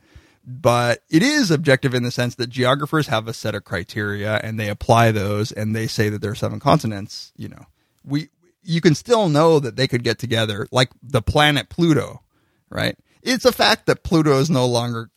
But 0.51 1.03
it 1.11 1.23
is 1.23 1.51
objective 1.51 1.93
in 1.93 2.05
the 2.05 2.11
sense 2.11 2.35
that 2.37 2.49
geographers 2.49 3.09
have 3.09 3.29
a 3.29 3.35
set 3.35 3.55
of 3.55 3.64
criteria 3.64 4.41
and 4.43 4.59
they 4.59 4.71
apply 4.71 5.12
those 5.12 5.53
and 5.53 5.77
they 5.77 5.87
say 5.87 6.09
that 6.09 6.23
there 6.23 6.31
are 6.31 6.35
seven 6.35 6.59
continents. 6.59 7.33
You 7.37 7.51
know, 7.51 7.67
we, 8.03 8.31
you 8.62 8.81
can 8.81 8.95
still 8.95 9.29
know 9.29 9.61
that 9.61 9.77
they 9.77 9.87
could 9.87 10.03
get 10.03 10.19
together 10.19 10.67
like 10.73 10.91
the 11.03 11.21
planet 11.21 11.69
Pluto, 11.69 12.23
right? 12.71 12.97
It's 13.23 13.45
a 13.45 13.53
fact 13.53 13.85
that 13.87 14.03
Pluto 14.03 14.38
is 14.38 14.49
no 14.49 14.64
longer, 14.64 15.11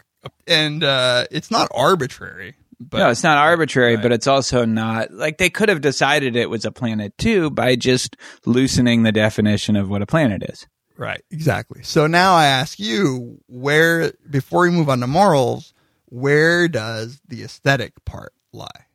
and, 0.47 0.83
uh, 0.83 1.25
it's 1.31 1.49
not 1.49 1.71
arbitrary. 1.73 2.55
But 2.89 2.97
no, 2.97 3.09
it's 3.09 3.23
not 3.23 3.37
arbitrary, 3.37 3.97
but 3.97 4.11
it's 4.11 4.27
also 4.27 4.65
not 4.65 5.11
like 5.11 5.37
they 5.37 5.49
could 5.49 5.69
have 5.69 5.81
decided 5.81 6.35
it 6.35 6.49
was 6.49 6.65
a 6.65 6.71
planet 6.71 7.15
too 7.17 7.51
by 7.51 7.75
just 7.75 8.17
loosening 8.45 9.03
the 9.03 9.11
definition 9.11 9.75
of 9.75 9.89
what 9.89 10.01
a 10.01 10.07
planet 10.07 10.41
is. 10.43 10.65
Right, 10.97 11.23
exactly. 11.31 11.83
So 11.83 12.07
now 12.07 12.33
I 12.33 12.45
ask 12.45 12.79
you, 12.79 13.39
where 13.47 14.13
before 14.29 14.61
we 14.61 14.71
move 14.71 14.89
on 14.89 14.99
to 14.99 15.07
morals, 15.07 15.73
where 16.05 16.67
does 16.67 17.21
the 17.27 17.43
aesthetic 17.43 17.93
part 18.05 18.33
lie? 18.51 18.85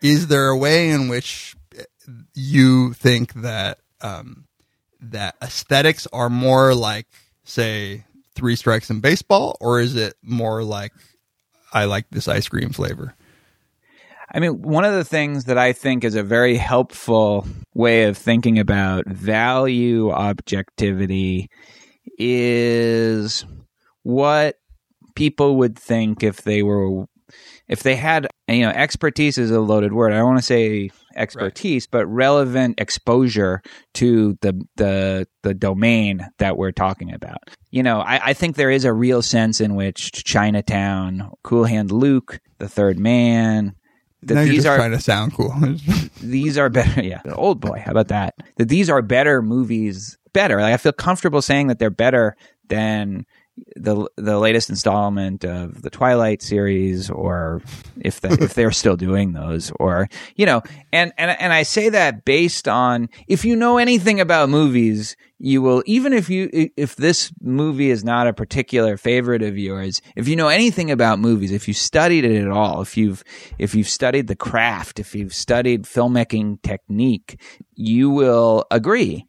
Is 0.00 0.28
there 0.28 0.48
a 0.48 0.56
way 0.56 0.90
in 0.90 1.08
which 1.08 1.56
you 2.34 2.92
think 2.94 3.34
that 3.34 3.78
um, 4.00 4.46
that 5.00 5.36
aesthetics 5.42 6.06
are 6.12 6.30
more 6.30 6.74
like, 6.74 7.06
say, 7.44 8.04
three 8.34 8.56
strikes 8.56 8.90
in 8.90 9.00
baseball, 9.00 9.56
or 9.60 9.80
is 9.80 9.96
it 9.96 10.14
more 10.22 10.62
like 10.62 10.92
I 11.72 11.84
like 11.84 12.06
this 12.10 12.28
ice 12.28 12.48
cream 12.48 12.70
flavor? 12.70 13.14
I 14.34 14.40
mean, 14.40 14.62
one 14.62 14.84
of 14.84 14.92
the 14.92 15.04
things 15.04 15.44
that 15.44 15.58
I 15.58 15.72
think 15.72 16.02
is 16.02 16.16
a 16.16 16.24
very 16.24 16.56
helpful 16.56 17.46
way 17.72 18.04
of 18.04 18.18
thinking 18.18 18.58
about 18.58 19.06
value 19.06 20.10
objectivity 20.10 21.48
is 22.18 23.44
what 24.02 24.56
people 25.14 25.56
would 25.58 25.78
think 25.78 26.24
if 26.24 26.42
they 26.42 26.64
were 26.64 27.06
if 27.68 27.82
they 27.82 27.94
had 27.94 28.26
you 28.48 28.62
know 28.62 28.70
expertise 28.70 29.38
is 29.38 29.52
a 29.52 29.60
loaded 29.60 29.92
word. 29.92 30.12
I 30.12 30.16
don't 30.16 30.26
want 30.26 30.38
to 30.38 30.44
say 30.44 30.90
expertise 31.14 31.86
but 31.86 32.06
relevant 32.06 32.80
exposure 32.80 33.62
to 33.94 34.36
the 34.40 34.60
the 34.76 35.28
the 35.44 35.54
domain 35.54 36.26
that 36.38 36.56
we're 36.56 36.72
talking 36.72 37.12
about. 37.14 37.38
You 37.70 37.84
know 37.84 38.00
I, 38.00 38.30
I 38.30 38.34
think 38.34 38.56
there 38.56 38.70
is 38.70 38.84
a 38.84 38.92
real 38.92 39.22
sense 39.22 39.60
in 39.60 39.76
which 39.76 40.10
chinatown 40.24 41.30
cool 41.44 41.64
hand 41.64 41.92
luke 41.92 42.40
the 42.58 42.68
third 42.68 42.98
man 42.98 43.76
that 44.28 44.34
now 44.34 44.40
you're 44.40 44.50
these 44.50 44.64
just 44.64 44.68
are 44.68 44.76
trying 44.76 44.92
to 44.92 45.00
sound 45.00 45.34
cool. 45.34 45.54
these 46.20 46.58
are 46.58 46.68
better. 46.68 47.02
Yeah, 47.02 47.20
old 47.32 47.60
boy. 47.60 47.82
How 47.84 47.90
about 47.90 48.08
that? 48.08 48.34
That 48.56 48.68
these 48.68 48.90
are 48.90 49.02
better 49.02 49.42
movies. 49.42 50.18
Better. 50.32 50.60
Like 50.60 50.74
I 50.74 50.76
feel 50.76 50.92
comfortable 50.92 51.42
saying 51.42 51.68
that 51.68 51.78
they're 51.78 51.90
better 51.90 52.36
than 52.68 53.26
the 53.76 54.08
the 54.16 54.38
latest 54.38 54.68
installment 54.68 55.44
of 55.44 55.82
the 55.82 55.90
Twilight 55.90 56.42
series, 56.42 57.08
or 57.08 57.62
if 58.00 58.20
that 58.20 58.40
if 58.40 58.54
they're 58.54 58.72
still 58.72 58.96
doing 58.96 59.32
those, 59.32 59.70
or 59.78 60.08
you 60.34 60.44
know, 60.44 60.62
and 60.92 61.12
and 61.16 61.30
and 61.40 61.52
I 61.52 61.62
say 61.62 61.88
that 61.88 62.24
based 62.24 62.66
on 62.66 63.08
if 63.28 63.44
you 63.44 63.54
know 63.54 63.78
anything 63.78 64.20
about 64.20 64.48
movies, 64.48 65.16
you 65.38 65.62
will 65.62 65.82
even 65.86 66.12
if 66.12 66.28
you 66.28 66.48
if 66.76 66.96
this 66.96 67.32
movie 67.40 67.90
is 67.90 68.02
not 68.02 68.26
a 68.26 68.32
particular 68.32 68.96
favorite 68.96 69.42
of 69.42 69.56
yours, 69.56 70.00
if 70.16 70.26
you 70.26 70.34
know 70.34 70.48
anything 70.48 70.90
about 70.90 71.20
movies, 71.20 71.52
if 71.52 71.68
you 71.68 71.74
studied 71.74 72.24
it 72.24 72.42
at 72.42 72.50
all, 72.50 72.82
if 72.82 72.96
you've 72.96 73.22
if 73.58 73.74
you've 73.74 73.88
studied 73.88 74.26
the 74.26 74.36
craft, 74.36 74.98
if 74.98 75.14
you've 75.14 75.34
studied 75.34 75.84
filmmaking 75.84 76.60
technique, 76.62 77.40
you 77.74 78.10
will 78.10 78.64
agree 78.70 79.26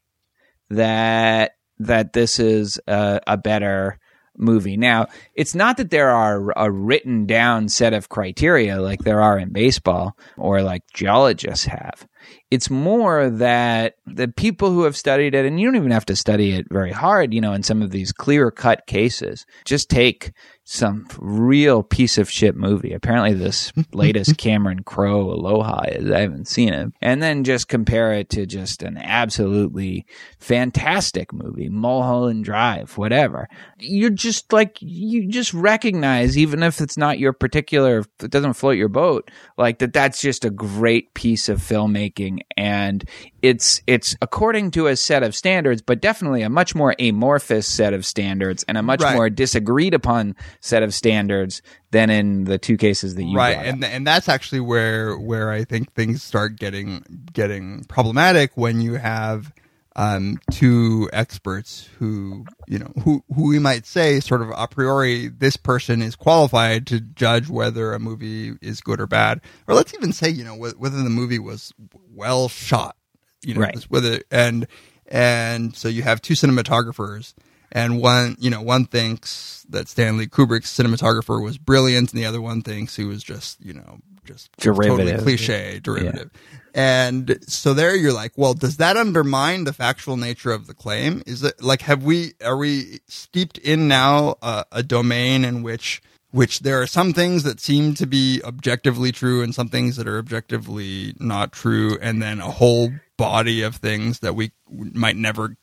that 0.72 1.52
that 1.78 2.14
this 2.14 2.40
is 2.40 2.80
a, 2.88 3.22
a 3.28 3.38
better 3.38 4.00
movie. 4.38 4.78
Now, 4.78 5.08
it's 5.34 5.56
not 5.56 5.78
that 5.78 5.89
there 5.89 6.10
are 6.10 6.54
a 6.56 6.71
written 6.71 7.26
down 7.26 7.69
set 7.69 7.93
of 7.93 8.10
criteria 8.10 8.82
like 8.82 9.00
there 9.02 9.21
are 9.21 9.38
in 9.38 9.52
baseball 9.52 10.17
or 10.38 10.62
like 10.62 10.84
geologists 10.93 11.65
have. 11.65 12.08
It's 12.51 12.69
more 12.69 13.29
that 13.29 13.95
the 14.05 14.27
people 14.27 14.71
who 14.71 14.84
have 14.84 14.95
studied 14.95 15.34
it, 15.34 15.45
and 15.45 15.60
you 15.60 15.67
don't 15.67 15.75
even 15.75 15.91
have 15.91 16.05
to 16.05 16.15
study 16.15 16.53
it 16.53 16.67
very 16.69 16.91
hard, 16.91 17.34
you 17.34 17.41
know, 17.41 17.53
in 17.53 17.63
some 17.63 17.81
of 17.81 17.91
these 17.91 18.12
clear 18.12 18.51
cut 18.51 18.86
cases, 18.88 19.45
just 19.65 19.89
take 19.89 20.31
some 20.65 21.08
real 21.19 21.84
piece 21.84 22.17
of 22.17 22.29
shit 22.29 22.55
movie. 22.55 22.91
Apparently, 22.91 23.34
this 23.34 23.71
latest 23.93 24.38
Cameron 24.38 24.81
Crowe 24.84 25.29
Aloha 25.31 25.84
is, 25.88 26.12
I 26.12 26.21
haven't 26.21 26.47
seen 26.47 26.73
it. 26.73 26.91
And 27.01 27.21
then 27.21 27.43
just 27.43 27.67
compare 27.67 28.13
it 28.13 28.31
to 28.31 28.47
just 28.47 28.81
an 28.81 28.97
absolutely 28.97 30.05
fantastic 30.39 31.31
movie, 31.31 31.69
Mulholland 31.69 32.45
Drive, 32.45 32.97
whatever. 32.97 33.47
You're 33.79 34.10
just 34.10 34.51
like, 34.51 34.77
you 34.81 35.27
just 35.27 35.53
recognize, 35.53 36.36
even 36.36 36.63
if 36.63 36.81
it's 36.81 36.97
not 36.97 37.19
your 37.19 37.34
particular, 37.34 38.03
it 38.21 38.31
doesn't 38.31 38.53
float 38.53 38.77
your 38.77 38.89
boat, 38.89 39.29
like 39.58 39.77
that 39.79 39.93
that's 39.93 40.19
just 40.19 40.45
a 40.45 40.49
great 40.49 41.13
piece 41.13 41.47
of 41.47 41.60
filmmaking. 41.60 42.35
And 42.58 43.04
it's, 43.41 43.82
it's 43.88 44.15
according 44.21 44.71
to 44.71 44.88
a 44.88 44.95
set 44.95 45.24
of 45.24 45.36
standards, 45.36 45.82
but 45.82 46.02
definitely 46.02 46.41
a 46.41 46.50
much 46.50 46.74
more 46.76 46.95
amorphous 47.00 47.67
set 47.67 47.93
of 47.93 48.06
standards 48.06 48.63
and 48.67 48.78
a 48.78 48.82
much 48.84 49.02
Right. 49.02 49.15
more 49.15 49.30
disagreed 49.30 49.93
upon 49.93 50.36
set 50.62 50.82
of 50.84 50.93
standards 50.93 51.62
than 51.91 52.10
in 52.10 52.45
the 52.45 52.58
two 52.58 52.76
cases 52.78 53.15
that 53.15 53.24
you 53.24 53.38
right 53.38 53.58
and 53.58 53.84
up. 53.84 53.89
and 53.89 54.06
that's 54.06 54.28
actually 54.28 54.60
where 54.60 55.17
where 55.17 55.50
i 55.50 55.63
think 55.63 55.93
things 55.93 56.21
start 56.24 56.58
getting 56.60 57.04
getting 57.32 57.84
problematic 57.86 58.52
when 58.56 58.82
you 58.82 58.95
have 58.95 59.54
um 59.97 60.38
two 60.51 61.10
experts 61.13 61.88
who 61.99 62.45
you 62.67 62.77
know 62.79 62.91
who 63.03 63.23
who 63.34 63.47
we 63.47 63.60
might 63.60 63.86
say 63.86 64.19
sort 64.19 64.41
of 64.41 64.51
a 64.55 64.67
priori 64.67 65.27
this 65.29 65.55
person 65.55 66.01
is 66.01 66.15
qualified 66.15 66.86
to 66.88 66.99
judge 66.99 67.47
whether 67.49 67.93
a 67.93 67.99
movie 67.99 68.53
is 68.62 68.81
good 68.81 68.99
or 68.99 69.08
bad 69.08 69.39
or 69.67 69.73
let's 69.75 69.93
even 69.93 70.12
say 70.12 70.27
you 70.29 70.43
know 70.43 70.55
wh- 70.55 70.79
whether 70.79 71.01
the 71.01 71.10
movie 71.10 71.39
was 71.39 71.73
well 72.13 72.49
shot 72.49 72.95
you 73.41 73.53
know 73.53 73.62
Right. 73.62 73.84
whether 73.86 74.21
and 74.31 74.67
and 75.08 75.75
so 75.75 75.88
you 75.88 76.01
have 76.01 76.21
two 76.21 76.34
cinematographers 76.34 77.34
and 77.76 78.02
one 78.02 78.38
you 78.40 78.50
know 78.50 78.62
one 78.62 78.86
thinks 78.86 79.64
that 79.70 79.88
Stanley 79.88 80.26
Kubrick's 80.26 80.76
cinematographer 80.76 81.44
was 81.44 81.60
brilliant 81.60 82.12
and 82.12 82.20
the 82.20 82.26
other 82.26 82.42
one 82.42 82.64
thinks 82.64 82.96
he 82.96 83.04
was 83.04 83.22
just 83.22 83.64
you 83.64 83.74
know 83.74 84.00
just 84.24 84.50
totally 84.58 84.88
Derivative. 84.88 85.22
cliche 85.22 85.80
derivative. 85.84 86.32
And 86.74 87.38
so 87.42 87.76
there 87.76 87.96
you're 87.96 88.14
like 88.14 88.32
well 88.36 88.56
does 88.56 88.78
that 88.78 88.98
undermine 88.98 89.66
the 89.66 89.74
factual 89.74 90.18
nature 90.18 90.52
of 90.52 90.66
the 90.66 90.74
claim? 90.74 91.22
Is 91.28 91.44
it 91.44 91.62
like 91.62 91.82
have 91.84 92.04
we 92.04 92.34
are 92.44 92.58
we 92.58 93.02
steeped 93.08 93.60
in 93.60 93.88
now 93.88 94.38
uh, 94.42 94.64
a 94.72 94.82
domain 94.82 95.46
in 95.46 95.62
which 95.62 96.02
which 96.32 96.62
there 96.62 96.82
are 96.82 96.88
some 96.88 97.14
things 97.14 97.44
that 97.44 97.60
seem 97.60 97.94
to 97.96 98.08
be 98.08 98.42
objectively 98.44 99.12
true 99.12 99.44
and 99.44 99.54
some 99.54 99.70
things 99.70 99.96
that 99.98 100.08
are 100.08 100.18
objectively 100.18 101.14
not 101.20 101.52
true 101.52 101.98
and 102.02 102.22
then 102.22 102.40
a 102.40 102.52
whole 102.52 102.92
body 103.18 103.62
of 103.62 103.76
things 103.76 104.20
that 104.20 104.36
we 104.36 104.52
might 104.70 105.16
never 105.16 105.56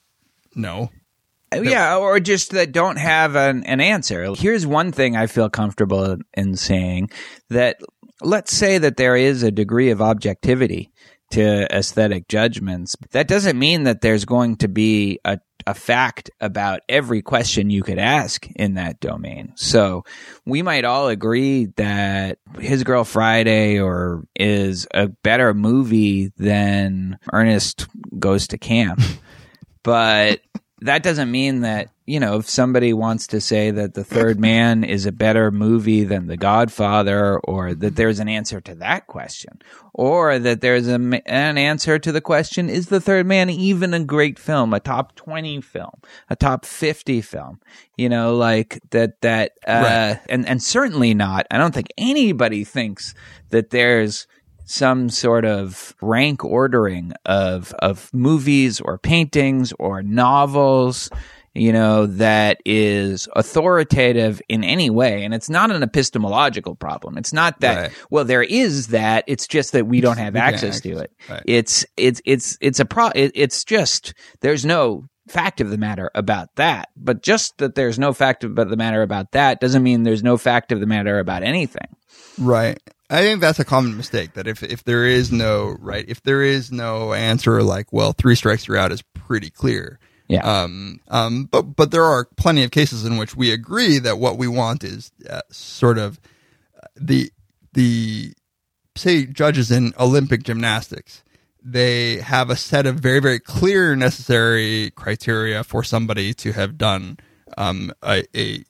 know 0.54 0.90
yeah, 1.54 1.96
or 1.96 2.20
just 2.20 2.50
that 2.52 2.72
don't 2.72 2.96
have 2.96 3.36
an, 3.36 3.64
an 3.64 3.80
answer. 3.80 4.34
Here's 4.34 4.66
one 4.66 4.92
thing 4.92 5.16
I 5.16 5.26
feel 5.26 5.50
comfortable 5.50 6.16
in 6.34 6.56
saying 6.56 7.10
that 7.50 7.78
let's 8.20 8.54
say 8.54 8.78
that 8.78 8.96
there 8.96 9.16
is 9.16 9.42
a 9.42 9.50
degree 9.50 9.90
of 9.90 10.00
objectivity 10.00 10.92
to 11.32 11.66
aesthetic 11.74 12.28
judgments. 12.28 12.94
That 13.10 13.26
doesn't 13.26 13.58
mean 13.58 13.84
that 13.84 14.02
there's 14.02 14.24
going 14.24 14.56
to 14.56 14.68
be 14.68 15.18
a, 15.24 15.40
a 15.66 15.74
fact 15.74 16.30
about 16.40 16.80
every 16.88 17.22
question 17.22 17.70
you 17.70 17.82
could 17.82 17.98
ask 17.98 18.46
in 18.54 18.74
that 18.74 19.00
domain. 19.00 19.54
So 19.56 20.04
we 20.44 20.62
might 20.62 20.84
all 20.84 21.08
agree 21.08 21.66
that 21.76 22.38
His 22.58 22.84
Girl 22.84 23.04
Friday 23.04 23.80
or 23.80 24.24
is 24.36 24.86
a 24.92 25.08
better 25.08 25.54
movie 25.54 26.32
than 26.36 27.18
Ernest 27.32 27.86
Goes 28.18 28.48
to 28.48 28.58
Camp. 28.58 29.00
but 29.82 30.40
that 30.84 31.02
doesn't 31.02 31.30
mean 31.30 31.60
that 31.62 31.88
you 32.06 32.18
know 32.20 32.36
if 32.38 32.48
somebody 32.48 32.92
wants 32.92 33.26
to 33.28 33.40
say 33.40 33.70
that 33.70 33.94
the 33.94 34.04
third 34.04 34.38
man 34.40 34.84
is 34.84 35.06
a 35.06 35.12
better 35.12 35.50
movie 35.50 36.04
than 36.04 36.26
the 36.26 36.36
godfather 36.36 37.38
or 37.40 37.74
that 37.74 37.96
there's 37.96 38.18
an 38.18 38.28
answer 38.28 38.60
to 38.60 38.74
that 38.76 39.06
question 39.06 39.60
or 39.94 40.38
that 40.38 40.60
there's 40.60 40.88
a, 40.88 40.94
an 40.94 41.58
answer 41.58 41.98
to 41.98 42.10
the 42.12 42.20
question 42.20 42.68
is 42.68 42.88
the 42.88 43.00
third 43.00 43.26
man 43.26 43.48
even 43.50 43.94
a 43.94 44.04
great 44.04 44.38
film 44.38 44.72
a 44.74 44.80
top 44.80 45.14
20 45.16 45.60
film 45.60 46.00
a 46.30 46.36
top 46.36 46.64
50 46.64 47.20
film 47.20 47.60
you 47.96 48.08
know 48.08 48.34
like 48.36 48.80
that 48.90 49.20
that 49.22 49.52
uh 49.66 50.16
Right. 50.16 50.20
and 50.28 50.46
and 50.48 50.62
certainly 50.62 51.14
not 51.14 51.46
i 51.50 51.58
don't 51.58 51.74
think 51.74 51.88
anybody 51.96 52.64
thinks 52.64 53.14
that 53.50 53.70
there's 53.70 54.26
some 54.64 55.08
sort 55.08 55.44
of 55.44 55.94
rank 56.00 56.44
ordering 56.44 57.12
of 57.26 57.72
of 57.80 58.12
movies 58.12 58.80
or 58.80 58.98
paintings 58.98 59.72
or 59.78 60.02
novels 60.02 61.10
you 61.54 61.70
know, 61.70 62.06
that 62.06 62.62
is 62.64 63.28
authoritative 63.36 64.40
in 64.48 64.64
any 64.64 64.88
way. 64.88 65.22
And 65.22 65.34
it's 65.34 65.50
not 65.50 65.70
an 65.70 65.82
epistemological 65.82 66.74
problem. 66.74 67.18
It's 67.18 67.34
not 67.34 67.60
that, 67.60 67.76
Right. 67.76 67.92
well, 68.10 68.24
there 68.24 68.42
is 68.42 68.86
that. 68.86 69.24
It's 69.26 69.46
just 69.46 69.72
that 69.72 69.86
we 69.86 70.00
don't 70.00 70.16
have 70.16 70.32
We 70.32 70.40
access 70.40 70.80
to 70.80 70.88
it. 70.92 70.96
it. 70.98 71.30
Right. 71.30 71.42
It's, 71.46 71.84
it's, 71.98 72.22
it's, 72.24 72.56
it's 72.62 72.80
a 72.80 72.86
pro, 72.86 73.08
it, 73.08 73.32
it's 73.34 73.64
just, 73.64 74.14
there's 74.40 74.64
no 74.64 75.04
fact 75.28 75.60
of 75.60 75.68
the 75.68 75.76
matter 75.76 76.10
about 76.14 76.48
that. 76.56 76.88
But 76.96 77.22
just 77.22 77.58
that 77.58 77.74
there's 77.74 77.98
no 77.98 78.14
fact 78.14 78.44
of 78.44 78.54
the 78.56 78.76
matter 78.76 79.02
about 79.02 79.32
that 79.32 79.60
doesn't 79.60 79.82
mean 79.82 80.04
there's 80.04 80.22
no 80.24 80.38
fact 80.38 80.72
of 80.72 80.80
the 80.80 80.86
matter 80.86 81.18
about 81.18 81.42
anything. 81.42 81.86
Right. 82.38 82.78
I 83.12 83.20
think 83.20 83.42
that's 83.42 83.58
a 83.58 83.64
common 83.64 83.94
mistake 83.94 84.32
that 84.34 84.46
if, 84.46 84.62
if 84.62 84.84
there 84.84 85.04
is 85.04 85.30
no 85.30 85.76
right, 85.78 86.04
if 86.08 86.22
there 86.22 86.40
is 86.40 86.72
no 86.72 87.12
answer 87.12 87.62
like, 87.62 87.92
well, 87.92 88.12
three 88.12 88.34
strikes 88.34 88.66
you're 88.66 88.78
out 88.78 88.90
is 88.90 89.02
pretty 89.02 89.50
clear. 89.50 89.98
Yeah. 90.28 90.40
Um, 90.40 90.98
um, 91.08 91.44
but, 91.44 91.76
but 91.76 91.90
there 91.90 92.04
are 92.04 92.24
plenty 92.36 92.64
of 92.64 92.70
cases 92.70 93.04
in 93.04 93.18
which 93.18 93.36
we 93.36 93.52
agree 93.52 93.98
that 93.98 94.18
what 94.18 94.38
we 94.38 94.48
want 94.48 94.82
is 94.82 95.12
uh, 95.28 95.42
sort 95.50 95.98
of 95.98 96.18
uh, 96.82 96.86
the, 96.96 97.30
the, 97.74 98.32
say 98.96 99.26
judges 99.26 99.70
in 99.70 99.92
Olympic 100.00 100.42
gymnastics, 100.42 101.22
they 101.62 102.16
have 102.16 102.48
a 102.48 102.56
set 102.56 102.86
of 102.86 102.96
very, 102.96 103.20
very 103.20 103.38
clear 103.38 103.94
necessary 103.94 104.90
criteria 104.92 105.62
for 105.62 105.84
somebody 105.84 106.32
to 106.32 106.52
have 106.52 106.78
done, 106.78 107.18
um, 107.58 107.92
a, 108.02 108.24
a 108.34 108.64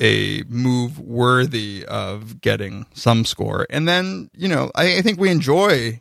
a 0.00 0.42
move 0.48 0.98
worthy 0.98 1.84
of 1.86 2.40
getting 2.40 2.86
some 2.94 3.24
score. 3.24 3.66
And 3.70 3.86
then, 3.88 4.30
you 4.34 4.48
know, 4.48 4.70
I, 4.74 4.98
I 4.98 5.02
think 5.02 5.18
we 5.20 5.30
enjoy 5.30 6.00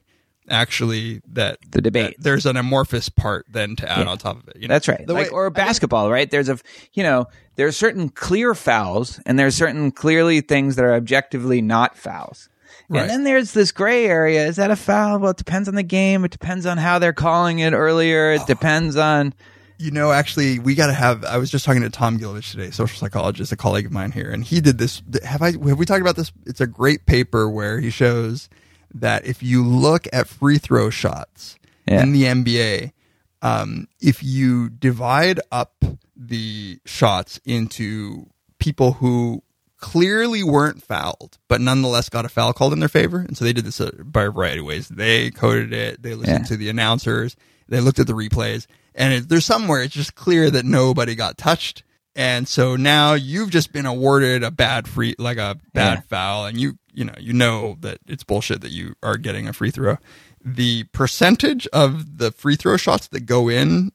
actually 0.49 1.21
that 1.31 1.57
The 1.69 1.81
debate. 1.81 2.15
that 2.17 2.23
there's 2.23 2.45
an 2.45 2.57
amorphous 2.57 3.09
part 3.09 3.45
then 3.49 3.75
to 3.77 3.89
add 3.89 4.05
Yeah. 4.05 4.11
on 4.11 4.17
top 4.17 4.37
of 4.41 4.47
it. 4.49 4.57
You 4.57 4.67
know? 4.67 4.73
That's 4.73 4.87
right. 4.87 5.05
The 5.05 5.13
Like 5.13 5.25
way- 5.27 5.29
or 5.29 5.49
basketball, 5.49 6.11
right? 6.11 6.29
There's 6.29 6.49
a 6.49 6.57
you 6.93 7.03
know, 7.03 7.27
there's 7.55 7.77
certain 7.77 8.09
clear 8.09 8.53
fouls 8.55 9.19
and 9.25 9.37
there's 9.39 9.55
certain 9.55 9.91
clearly 9.91 10.41
things 10.41 10.75
that 10.75 10.85
are 10.85 10.95
objectively 10.95 11.61
not 11.61 11.95
fouls. 11.97 12.49
Right. 12.89 13.01
And 13.01 13.09
then 13.09 13.23
there's 13.23 13.53
this 13.53 13.71
gray 13.71 14.05
area. 14.05 14.45
Is 14.47 14.57
that 14.57 14.71
a 14.71 14.75
foul? 14.75 15.19
Well, 15.19 15.31
it 15.31 15.37
depends 15.37 15.69
on 15.69 15.75
the 15.75 15.83
game. 15.83 16.25
It 16.25 16.31
depends 16.31 16.65
on 16.65 16.77
how 16.77 16.99
they're 16.99 17.13
calling 17.13 17.59
it 17.59 17.71
earlier. 17.73 18.31
Oh. 18.31 18.41
It 18.41 18.47
depends 18.47 18.97
on 18.97 19.33
You 19.81 19.89
know, 19.91 20.11
actually, 20.11 20.59
we 20.59 20.75
got 20.75 20.87
to 20.87 20.93
have. 20.93 21.25
I 21.25 21.37
was 21.37 21.49
just 21.49 21.65
talking 21.65 21.81
to 21.81 21.89
Tom 21.89 22.19
Gilovich 22.19 22.51
today, 22.51 22.69
social 22.69 22.99
psychologist, 22.99 23.51
a 23.51 23.55
colleague 23.57 23.87
of 23.87 23.91
mine 23.91 24.11
here, 24.11 24.29
and 24.29 24.43
he 24.43 24.61
did 24.61 24.77
this. 24.77 25.01
Have 25.25 25.41
I? 25.41 25.53
Have 25.53 25.79
we 25.79 25.85
talked 25.85 26.01
about 26.01 26.15
this? 26.15 26.31
It's 26.45 26.61
a 26.61 26.67
great 26.67 27.05
paper 27.07 27.49
where 27.49 27.79
he 27.79 27.89
shows 27.89 28.47
that 28.93 29.25
if 29.25 29.41
you 29.41 29.65
look 29.65 30.07
at 30.13 30.27
free 30.27 30.59
throw 30.59 30.89
shots 30.91 31.57
Yeah. 31.87 32.03
in 32.03 32.11
the 32.11 32.25
NBA, 32.25 32.91
um, 33.41 33.87
if 33.99 34.21
you 34.21 34.69
divide 34.69 35.39
up 35.51 35.83
the 36.15 36.79
shots 36.85 37.39
into 37.43 38.27
people 38.59 38.93
who 38.93 39.41
clearly 39.77 40.43
weren't 40.43 40.83
fouled, 40.83 41.39
but 41.47 41.59
nonetheless 41.59 42.07
got 42.07 42.23
a 42.23 42.29
foul 42.29 42.53
called 42.53 42.71
in 42.73 42.79
their 42.79 42.87
favor, 42.89 43.17
and 43.17 43.35
so 43.35 43.43
they 43.43 43.53
did 43.53 43.65
this 43.65 43.81
uh, 43.81 43.89
by 44.03 44.25
a 44.25 44.29
variety 44.29 44.59
of 44.59 44.65
ways. 44.67 44.87
They 44.89 45.31
coded 45.31 45.73
it. 45.73 46.03
They 46.03 46.13
listened 46.13 46.41
Yeah. 46.41 46.49
to 46.49 46.57
the 46.57 46.69
announcers. 46.69 47.35
They 47.67 47.79
looked 47.79 47.97
at 47.97 48.05
the 48.05 48.13
replays, 48.13 48.67
and 48.95 49.13
it, 49.13 49.29
there's 49.29 49.45
somewhere 49.45 49.81
it's 49.81 49.93
just 49.93 50.15
clear 50.15 50.49
that 50.51 50.65
nobody 50.65 51.15
got 51.15 51.37
touched. 51.37 51.83
And 52.15 52.45
so 52.47 52.75
now 52.75 53.13
you've 53.13 53.51
just 53.51 53.71
been 53.71 53.85
awarded 53.85 54.43
a 54.43 54.51
bad 54.51 54.87
free, 54.87 55.15
like 55.17 55.37
a 55.37 55.57
bad 55.73 55.99
Yeah. 55.99 56.01
foul, 56.09 56.45
and 56.45 56.59
you, 56.59 56.77
you 56.93 57.05
know, 57.05 57.13
you 57.17 57.31
know 57.31 57.77
that 57.79 57.99
it's 58.05 58.23
bullshit 58.25 58.59
that 58.61 58.71
you 58.71 58.95
are 59.01 59.15
getting 59.17 59.47
a 59.47 59.53
free 59.53 59.71
throw. 59.71 59.97
The 60.43 60.83
percentage 60.91 61.67
of 61.67 62.17
the 62.17 62.31
free 62.31 62.55
throw 62.57 62.75
shots 62.75 63.07
that 63.07 63.21
go 63.25 63.47
in 63.47 63.91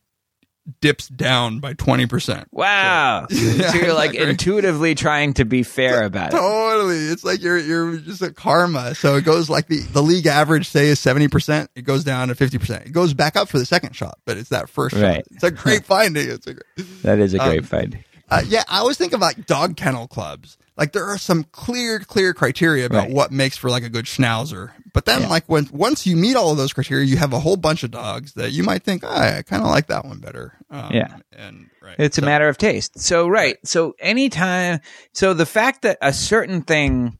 dips 0.80 1.08
down 1.08 1.60
by 1.60 1.74
20%. 1.74 2.46
wow. 2.50 3.26
Yeah, 3.30 3.70
so 3.70 3.78
you're 3.78 3.94
like 3.94 4.10
exactly. 4.14 4.30
intuitively 4.30 4.94
trying 4.94 5.34
to 5.34 5.44
be 5.44 5.62
fair 5.62 6.02
about 6.04 6.28
it. 6.32 6.36
Totally. 6.36 6.96
It's 7.06 7.22
like 7.24 7.40
you're 7.42 7.58
you're 7.58 7.96
just 7.98 8.20
a 8.22 8.32
karma. 8.32 8.94
So 8.94 9.14
it 9.16 9.24
goes 9.24 9.48
like 9.48 9.68
the, 9.68 9.80
the 9.80 10.02
league 10.02 10.26
average 10.26 10.68
say 10.68 10.86
is 10.88 10.98
seventy 10.98 11.28
percent. 11.28 11.70
It 11.76 11.82
goes 11.82 12.02
down 12.04 12.28
to 12.28 12.34
fifty 12.34 12.58
percent. 12.58 12.86
It 12.86 12.92
goes 12.92 13.14
back 13.14 13.36
up 13.36 13.48
for 13.48 13.58
the 13.58 13.66
second 13.66 13.94
shot, 13.94 14.18
but 14.24 14.36
it's 14.36 14.48
that 14.50 14.68
first 14.68 14.94
Right. 14.96 15.16
shot. 15.16 15.24
It's 15.30 15.44
a 15.44 15.50
great 15.50 15.84
finding. 15.86 16.28
It's 16.28 16.46
a 16.46 16.54
great, 16.54 17.02
That 17.02 17.18
is 17.20 17.34
a 17.34 17.38
great 17.38 17.58
Um, 17.60 17.64
find. 17.64 18.04
uh, 18.28 18.42
yeah, 18.46 18.64
I 18.68 18.78
always 18.78 18.96
think 18.98 19.12
of 19.12 19.20
like 19.20 19.46
dog 19.46 19.76
kennel 19.76 20.08
clubs. 20.08 20.58
Like 20.76 20.92
there 20.92 21.04
are 21.06 21.16
some 21.18 21.44
clear, 21.44 21.98
clear 22.00 22.34
criteria 22.34 22.84
about 22.86 23.04
Right. 23.06 23.10
what 23.10 23.32
makes 23.32 23.56
for 23.56 23.70
like 23.70 23.82
a 23.82 23.88
good 23.88 24.04
schnauzer. 24.04 24.72
But 24.92 25.04
then 25.06 25.22
Yeah. 25.22 25.28
like 25.28 25.44
when 25.46 25.68
once 25.72 26.06
you 26.06 26.16
meet 26.16 26.36
all 26.36 26.50
of 26.52 26.58
those 26.58 26.72
criteria, 26.72 27.06
you 27.06 27.16
have 27.16 27.32
a 27.32 27.40
whole 27.40 27.56
bunch 27.56 27.82
of 27.82 27.90
dogs 27.90 28.34
that 28.34 28.52
you 28.52 28.62
might 28.62 28.82
think, 28.82 29.02
oh, 29.04 29.08
I 29.08 29.42
kind 29.46 29.62
of 29.62 29.68
like 29.70 29.86
that 29.86 30.04
one 30.04 30.18
better. 30.18 30.52
Um, 30.70 30.90
Yeah. 30.92 31.16
and 31.36 31.66
right, 31.82 31.96
It's 31.98 32.18
a 32.18 32.22
matter 32.22 32.48
of 32.48 32.58
taste. 32.58 32.98
So 33.00 33.26
right. 33.26 33.56
So 33.64 33.94
anytime 34.00 34.80
so 35.12 35.32
the 35.34 35.46
fact 35.46 35.82
that 35.82 35.98
a 36.02 36.12
certain 36.12 36.62
thing 36.62 37.18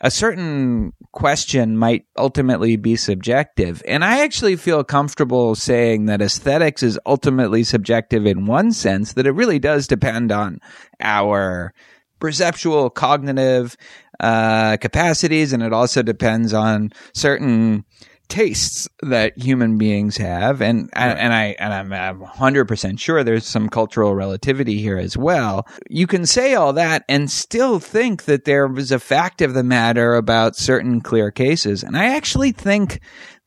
a 0.00 0.12
certain 0.12 0.92
question 1.10 1.76
might 1.76 2.04
ultimately 2.16 2.76
be 2.76 2.94
subjective. 2.94 3.82
And 3.88 4.04
I 4.04 4.20
actually 4.22 4.54
feel 4.54 4.84
comfortable 4.84 5.56
saying 5.56 6.06
that 6.06 6.22
aesthetics 6.22 6.84
is 6.84 7.00
ultimately 7.04 7.64
subjective 7.64 8.24
in 8.24 8.46
one 8.46 8.70
sense 8.70 9.14
that 9.14 9.26
it 9.26 9.32
really 9.32 9.58
does 9.58 9.88
depend 9.88 10.30
on 10.30 10.60
our 11.00 11.72
perceptual 12.18 12.90
cognitive 12.90 13.76
uh, 14.20 14.76
capacities 14.78 15.52
and 15.52 15.62
it 15.62 15.72
also 15.72 16.02
depends 16.02 16.52
on 16.52 16.90
certain 17.14 17.84
tastes 18.28 18.88
that 19.00 19.36
human 19.38 19.78
beings 19.78 20.16
have. 20.18 20.60
And 20.60 20.90
and, 20.92 21.18
and 21.18 21.32
I 21.32 21.56
and 21.58 21.72
I'm, 21.72 21.92
I'm 21.92 22.20
100% 22.20 23.00
sure 23.00 23.24
there's 23.24 23.46
some 23.46 23.68
cultural 23.68 24.14
relativity 24.14 24.78
here 24.78 24.98
as 24.98 25.16
well. 25.16 25.66
You 25.88 26.06
can 26.06 26.26
say 26.26 26.54
all 26.54 26.72
that 26.74 27.04
and 27.08 27.30
still 27.30 27.78
think 27.78 28.24
that 28.24 28.44
there 28.44 28.68
was 28.68 28.92
a 28.92 28.98
fact 28.98 29.40
of 29.40 29.54
the 29.54 29.64
matter 29.64 30.14
about 30.14 30.56
certain 30.56 31.00
clear 31.00 31.30
cases. 31.30 31.82
And 31.82 31.96
I 31.96 32.14
actually 32.16 32.52
think 32.52 33.00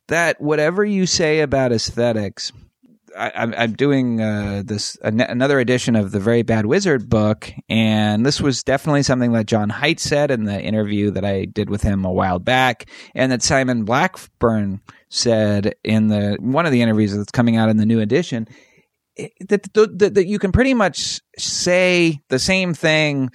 that 0.07 0.41
whatever 0.41 0.83
you 0.83 1.05
say 1.05 1.39
about 1.39 1.71
aesthetics 1.71 2.51
I, 3.17 3.31
I'm, 3.35 3.53
I'm 3.57 3.73
doing 3.73 4.21
uh, 4.21 4.63
this 4.65 4.97
an- 5.03 5.21
another 5.21 5.59
edition 5.59 5.95
of 5.95 6.11
the 6.11 6.19
Very 6.19 6.41
Bad 6.41 6.65
Wizard 6.65 7.09
book, 7.09 7.51
and 7.69 8.25
this 8.25 8.41
was 8.41 8.63
definitely 8.63 9.03
something 9.03 9.31
that 9.33 9.45
John 9.47 9.69
Haidt 9.69 9.99
said 9.99 10.31
in 10.31 10.45
the 10.45 10.61
interview 10.61 11.11
that 11.11 11.25
I 11.25 11.45
did 11.45 11.69
with 11.69 11.81
him 11.81 12.05
a 12.05 12.11
while 12.11 12.39
back, 12.39 12.89
and 13.15 13.31
that 13.31 13.43
Simon 13.43 13.85
Blackburn 13.85 14.81
said 15.09 15.75
in 15.83 16.07
the 16.07 16.37
one 16.39 16.65
of 16.65 16.71
the 16.71 16.81
interviews 16.81 17.15
that's 17.15 17.31
coming 17.31 17.57
out 17.57 17.69
in 17.69 17.77
the 17.77 17.85
new 17.85 17.99
edition. 17.99 18.47
That, 19.49 19.71
that, 19.73 20.13
that 20.15 20.25
you 20.25 20.39
can 20.39 20.53
pretty 20.53 20.73
much 20.73 21.19
say 21.37 22.21
the 22.29 22.39
same 22.39 22.73
thing 22.73 23.29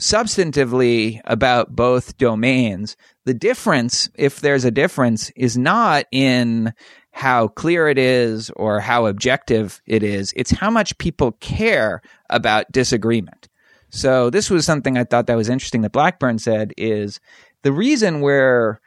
substantively 0.00 1.20
about 1.24 1.76
both 1.76 2.16
domains. 2.16 2.96
The 3.26 3.34
difference, 3.34 4.08
if 4.14 4.40
there's 4.40 4.64
a 4.64 4.70
difference, 4.70 5.30
is 5.36 5.58
not 5.58 6.06
in 6.10 6.72
how 7.12 7.48
clear 7.48 7.88
it 7.88 7.98
is 7.98 8.50
or 8.50 8.80
how 8.80 9.06
objective 9.06 9.82
it 9.86 10.02
is. 10.02 10.32
It's 10.36 10.50
how 10.50 10.70
much 10.70 10.96
people 10.98 11.32
care 11.40 12.02
about 12.30 12.70
disagreement. 12.72 13.48
So 13.90 14.30
this 14.30 14.50
was 14.50 14.64
something 14.64 14.96
I 14.96 15.04
thought 15.04 15.26
that 15.26 15.36
was 15.36 15.48
interesting 15.48 15.82
that 15.82 15.92
Blackburn 15.92 16.38
said 16.38 16.72
is 16.76 17.20
the 17.62 17.72
reason 17.72 18.20
we're 18.20 18.80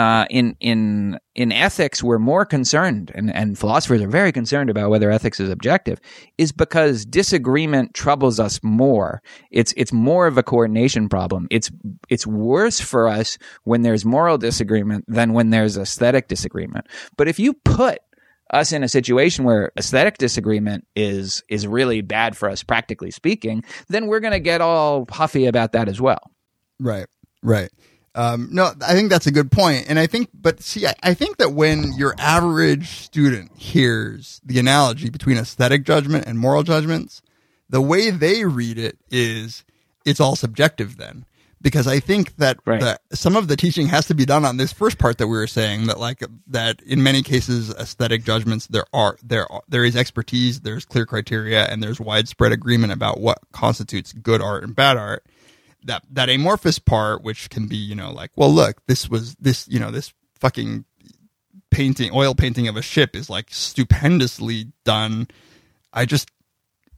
uh, 0.00 0.24
in 0.30 0.56
in 0.60 1.18
in 1.34 1.52
ethics 1.52 2.02
we're 2.02 2.18
more 2.18 2.46
concerned 2.46 3.12
and, 3.14 3.30
and 3.34 3.58
philosophers 3.58 4.00
are 4.00 4.08
very 4.08 4.32
concerned 4.32 4.70
about 4.70 4.88
whether 4.88 5.10
ethics 5.10 5.38
is 5.38 5.50
objective 5.50 6.00
is 6.38 6.52
because 6.52 7.04
disagreement 7.04 7.92
troubles 7.92 8.40
us 8.40 8.60
more. 8.62 9.20
It's 9.50 9.74
it's 9.76 9.92
more 9.92 10.26
of 10.26 10.38
a 10.38 10.42
coordination 10.42 11.10
problem. 11.10 11.48
It's 11.50 11.70
it's 12.08 12.26
worse 12.26 12.80
for 12.80 13.08
us 13.08 13.36
when 13.64 13.82
there's 13.82 14.06
moral 14.06 14.38
disagreement 14.38 15.04
than 15.06 15.34
when 15.34 15.50
there's 15.50 15.76
aesthetic 15.76 16.28
disagreement. 16.28 16.86
But 17.18 17.28
if 17.28 17.38
you 17.38 17.52
put 17.52 17.98
us 18.54 18.72
in 18.72 18.82
a 18.82 18.88
situation 18.88 19.44
where 19.44 19.70
aesthetic 19.78 20.16
disagreement 20.16 20.86
is 20.96 21.44
is 21.50 21.66
really 21.66 22.00
bad 22.00 22.38
for 22.38 22.48
us 22.48 22.62
practically 22.62 23.10
speaking 23.10 23.62
then 23.88 24.06
we're 24.06 24.18
going 24.20 24.32
to 24.32 24.40
get 24.40 24.62
all 24.62 25.06
huffy 25.10 25.44
about 25.44 25.72
that 25.72 25.88
as 25.88 26.00
well. 26.00 26.30
Right, 26.80 27.06
right. 27.42 27.70
Um, 28.14 28.48
no, 28.50 28.72
I 28.84 28.94
think 28.94 29.08
that's 29.08 29.28
a 29.28 29.30
good 29.32 29.52
point, 29.52 29.86
and 29.88 29.96
I 29.98 30.08
think, 30.08 30.30
but 30.34 30.60
see, 30.60 30.84
I, 30.86 30.94
I 31.02 31.14
think 31.14 31.36
that 31.36 31.52
when 31.52 31.92
your 31.96 32.14
average 32.18 32.88
student 32.88 33.56
hears 33.56 34.40
the 34.44 34.58
analogy 34.58 35.10
between 35.10 35.36
aesthetic 35.36 35.84
judgment 35.84 36.26
and 36.26 36.36
moral 36.36 36.64
judgments, 36.64 37.22
the 37.68 37.80
way 37.80 38.10
they 38.10 38.44
read 38.44 38.78
it 38.78 38.98
is 39.10 39.64
it's 40.04 40.18
all 40.18 40.34
subjective. 40.34 40.96
Then, 40.96 41.24
because 41.62 41.86
I 41.86 42.00
think 42.00 42.34
that 42.38 42.58
Right. 42.64 42.80
that 42.80 43.02
some 43.12 43.36
of 43.36 43.46
the 43.46 43.54
teaching 43.54 43.86
has 43.88 44.06
to 44.08 44.14
be 44.14 44.24
done 44.24 44.44
on 44.44 44.56
this 44.56 44.72
first 44.72 44.98
part 44.98 45.18
that 45.18 45.28
we 45.28 45.36
were 45.36 45.46
saying 45.46 45.86
that 45.86 46.00
like 46.00 46.24
that 46.48 46.82
in 46.82 47.04
many 47.04 47.22
cases 47.22 47.70
aesthetic 47.74 48.24
judgments 48.24 48.66
there 48.66 48.86
are 48.92 49.18
there 49.22 49.50
are, 49.52 49.62
there 49.68 49.84
is 49.84 49.94
expertise, 49.94 50.62
there's 50.62 50.84
clear 50.84 51.06
criteria, 51.06 51.64
and 51.66 51.80
there's 51.80 52.00
widespread 52.00 52.50
agreement 52.50 52.92
about 52.92 53.20
what 53.20 53.38
constitutes 53.52 54.12
good 54.12 54.42
art 54.42 54.64
and 54.64 54.74
bad 54.74 54.96
art 54.96 55.24
that 55.84 56.02
that 56.10 56.28
amorphous 56.28 56.78
part, 56.78 57.22
which 57.22 57.50
can 57.50 57.66
be, 57.66 57.76
you 57.76 57.94
know, 57.94 58.12
like, 58.12 58.30
well, 58.36 58.50
look, 58.52 58.84
this 58.86 59.08
was 59.08 59.34
this, 59.36 59.66
you 59.68 59.78
know, 59.78 59.90
this 59.90 60.12
fucking 60.34 60.84
painting, 61.70 62.10
oil 62.12 62.34
painting 62.34 62.68
of 62.68 62.76
a 62.76 62.82
ship 62.82 63.14
is 63.14 63.30
like 63.30 63.46
stupendously 63.50 64.72
done. 64.84 65.28
I 65.92 66.04
just, 66.04 66.30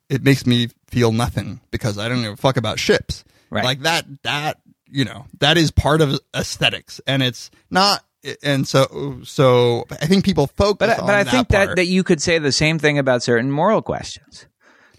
it 0.09 0.22
makes 0.22 0.47
me 0.47 0.68
feel 0.89 1.12
nothing 1.12 1.61
because 1.70 1.99
I 1.99 2.09
don't 2.09 2.22
give 2.22 2.33
a 2.35 2.37
fuck 2.37 2.57
about 2.57 2.78
ships. 2.78 3.24
Right. 3.51 3.64
Like 3.64 3.80
that 3.80 4.07
that 4.22 4.61
you 4.89 5.05
know 5.05 5.26
that 5.41 5.59
is 5.59 5.70
part 5.70 6.01
of 6.01 6.18
aesthetics, 6.35 7.01
and 7.07 7.22
it's 7.22 7.51
not. 7.70 8.05
And 8.43 8.68
so 8.68 9.20
so 9.24 9.85
I 9.91 10.07
think 10.07 10.24
people 10.24 10.47
focus. 10.47 10.89
But 10.97 11.01
but 11.01 11.11
I 11.11 11.24
that 11.24 11.30
think 11.30 11.49
that 11.49 11.76
that 11.76 11.87
you 11.87 12.05
could 12.05 12.22
say 12.22 12.39
the 12.39 12.53
same 12.53 12.78
thing 12.78 12.99
about 12.99 13.22
certain 13.22 13.51
moral 13.51 13.83
questions. 13.83 14.47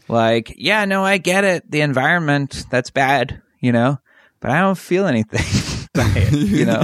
Like, 0.08 0.54
yeah, 0.58 0.86
no, 0.86 1.04
I 1.04 1.18
get 1.18 1.46
it. 1.46 1.72
The 1.72 1.82
environment 1.82 2.66
that's 2.70 2.90
bad, 2.90 3.42
you 3.64 3.72
know, 3.72 3.97
but 4.41 4.51
I 4.51 4.59
don't 4.59 4.78
feel 4.78 5.07
anything 5.07 5.88
by 5.93 6.11
it, 6.16 6.34
you 6.34 6.66
know. 6.66 6.84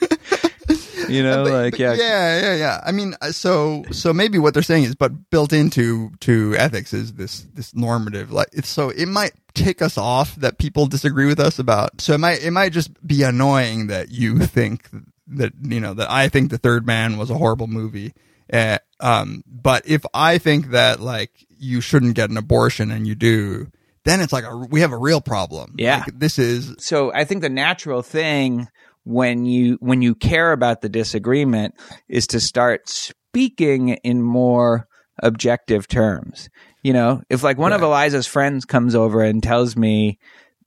you 1.08 1.22
know, 1.22 1.44
But- 1.44 1.52
like 1.52 1.72
but 1.72 1.80
yeah, 1.80 1.94
yeah, 1.94 2.40
yeah, 2.40 2.54
yeah. 2.54 2.80
I 2.84 2.92
mean, 2.92 3.14
uh, 3.20 3.32
so 3.32 3.84
so 3.90 4.12
maybe 4.12 4.38
what 4.38 4.54
they're 4.54 4.62
saying 4.62 4.84
is, 4.84 4.94
but 4.94 5.30
built 5.30 5.52
into 5.52 6.10
to 6.20 6.54
ethics 6.56 6.92
is 6.92 7.14
this 7.14 7.46
this 7.54 7.74
normative. 7.74 8.30
Like, 8.30 8.48
it's 8.52 8.68
so 8.68 8.90
it 8.90 9.06
might 9.06 9.32
tick 9.54 9.82
us 9.82 9.98
off 9.98 10.36
that 10.36 10.58
people 10.58 10.86
disagree 10.86 11.26
with 11.26 11.40
us 11.40 11.58
about. 11.58 12.00
So 12.00 12.14
it 12.14 12.18
might 12.18 12.42
it 12.44 12.50
might 12.52 12.72
just 12.72 12.90
be 13.06 13.22
annoying 13.22 13.88
that 13.88 14.10
you 14.10 14.38
think 14.40 14.88
that 15.28 15.52
you 15.62 15.80
know 15.80 15.94
that 15.94 16.10
I 16.10 16.28
think 16.28 16.50
the 16.50 16.58
Third 16.58 16.86
Man 16.86 17.18
was 17.18 17.30
a 17.30 17.34
horrible 17.34 17.66
movie. 17.66 18.12
Uh, 18.52 18.78
um, 19.00 19.42
but 19.46 19.86
if 19.88 20.04
I 20.14 20.38
think 20.38 20.70
that 20.70 21.00
like 21.00 21.30
you 21.58 21.80
shouldn't 21.80 22.14
get 22.16 22.28
an 22.30 22.36
abortion 22.36 22.90
and 22.90 23.06
you 23.06 23.14
do, 23.14 23.68
then 24.04 24.20
it's 24.20 24.32
like 24.32 24.44
a, 24.44 24.56
we 24.56 24.80
have 24.80 24.92
a 24.92 24.98
real 24.98 25.20
problem. 25.20 25.74
Yeah. 25.78 26.04
Like, 26.06 26.18
this 26.18 26.38
is 26.38 26.74
so 26.78 27.12
I 27.12 27.24
think 27.24 27.42
the 27.42 27.48
natural 27.48 28.02
thing 28.02 28.68
when 29.04 29.44
you 29.44 29.78
when 29.80 30.02
you 30.02 30.14
care 30.14 30.52
about 30.52 30.80
the 30.80 30.88
disagreement 30.88 31.74
is 32.08 32.26
to 32.28 32.40
start 32.40 32.88
speaking 32.88 33.90
in 33.90 34.22
more 34.22 34.86
objective 35.22 35.88
terms. 35.88 36.48
You 36.82 36.92
know, 36.92 37.22
if 37.30 37.42
like 37.42 37.58
one 37.58 37.72
of 37.72 37.82
Eliza's 37.82 38.26
friends 38.26 38.64
comes 38.64 38.94
over 38.94 39.22
and 39.22 39.42
tells 39.42 39.76
me 39.76 40.18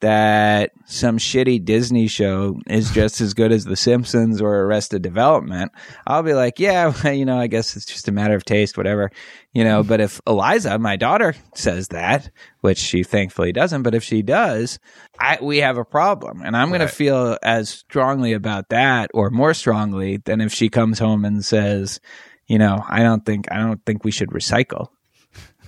that 0.01 0.71
some 0.85 1.17
shitty 1.17 1.63
Disney 1.63 2.07
show 2.07 2.59
is 2.67 2.91
just 2.91 3.21
as 3.21 3.33
good 3.33 3.51
as 3.51 3.65
The 3.65 3.75
Simpsons 3.75 4.41
or 4.41 4.63
Arrested 4.63 5.01
Development, 5.01 5.71
I'll 6.05 6.23
be 6.23 6.33
like, 6.33 6.59
yeah, 6.59 6.93
well, 7.03 7.13
you 7.13 7.25
know, 7.25 7.39
I 7.39 7.47
guess 7.47 7.75
it's 7.75 7.85
just 7.85 8.07
a 8.07 8.11
matter 8.11 8.35
of 8.35 8.45
taste, 8.45 8.77
whatever, 8.77 9.11
you 9.53 9.63
know. 9.63 9.83
But 9.83 10.01
if 10.01 10.21
Eliza, 10.27 10.77
my 10.79 10.95
daughter, 10.95 11.35
says 11.53 11.89
that, 11.89 12.29
which 12.61 12.77
she 12.77 13.03
thankfully 13.03 13.51
doesn't, 13.51 13.83
but 13.83 13.95
if 13.95 14.03
she 14.03 14.21
does, 14.21 14.79
I, 15.19 15.39
we 15.41 15.57
have 15.57 15.77
a 15.77 15.85
problem, 15.85 16.41
and 16.41 16.55
I'm 16.55 16.69
going 16.69 16.81
to 16.81 16.87
feel 16.87 17.37
as 17.41 17.69
strongly 17.69 18.33
about 18.33 18.69
that, 18.69 19.11
or 19.13 19.29
more 19.29 19.53
strongly, 19.53 20.17
than 20.17 20.41
if 20.41 20.53
she 20.53 20.69
comes 20.69 20.99
home 20.99 21.25
and 21.25 21.43
says, 21.43 21.99
you 22.47 22.59
know, 22.59 22.83
I 22.87 23.01
don't 23.01 23.25
think 23.25 23.51
I 23.51 23.57
don't 23.57 23.83
think 23.85 24.03
we 24.03 24.11
should 24.11 24.29
recycle. 24.29 24.89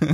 I 0.00 0.06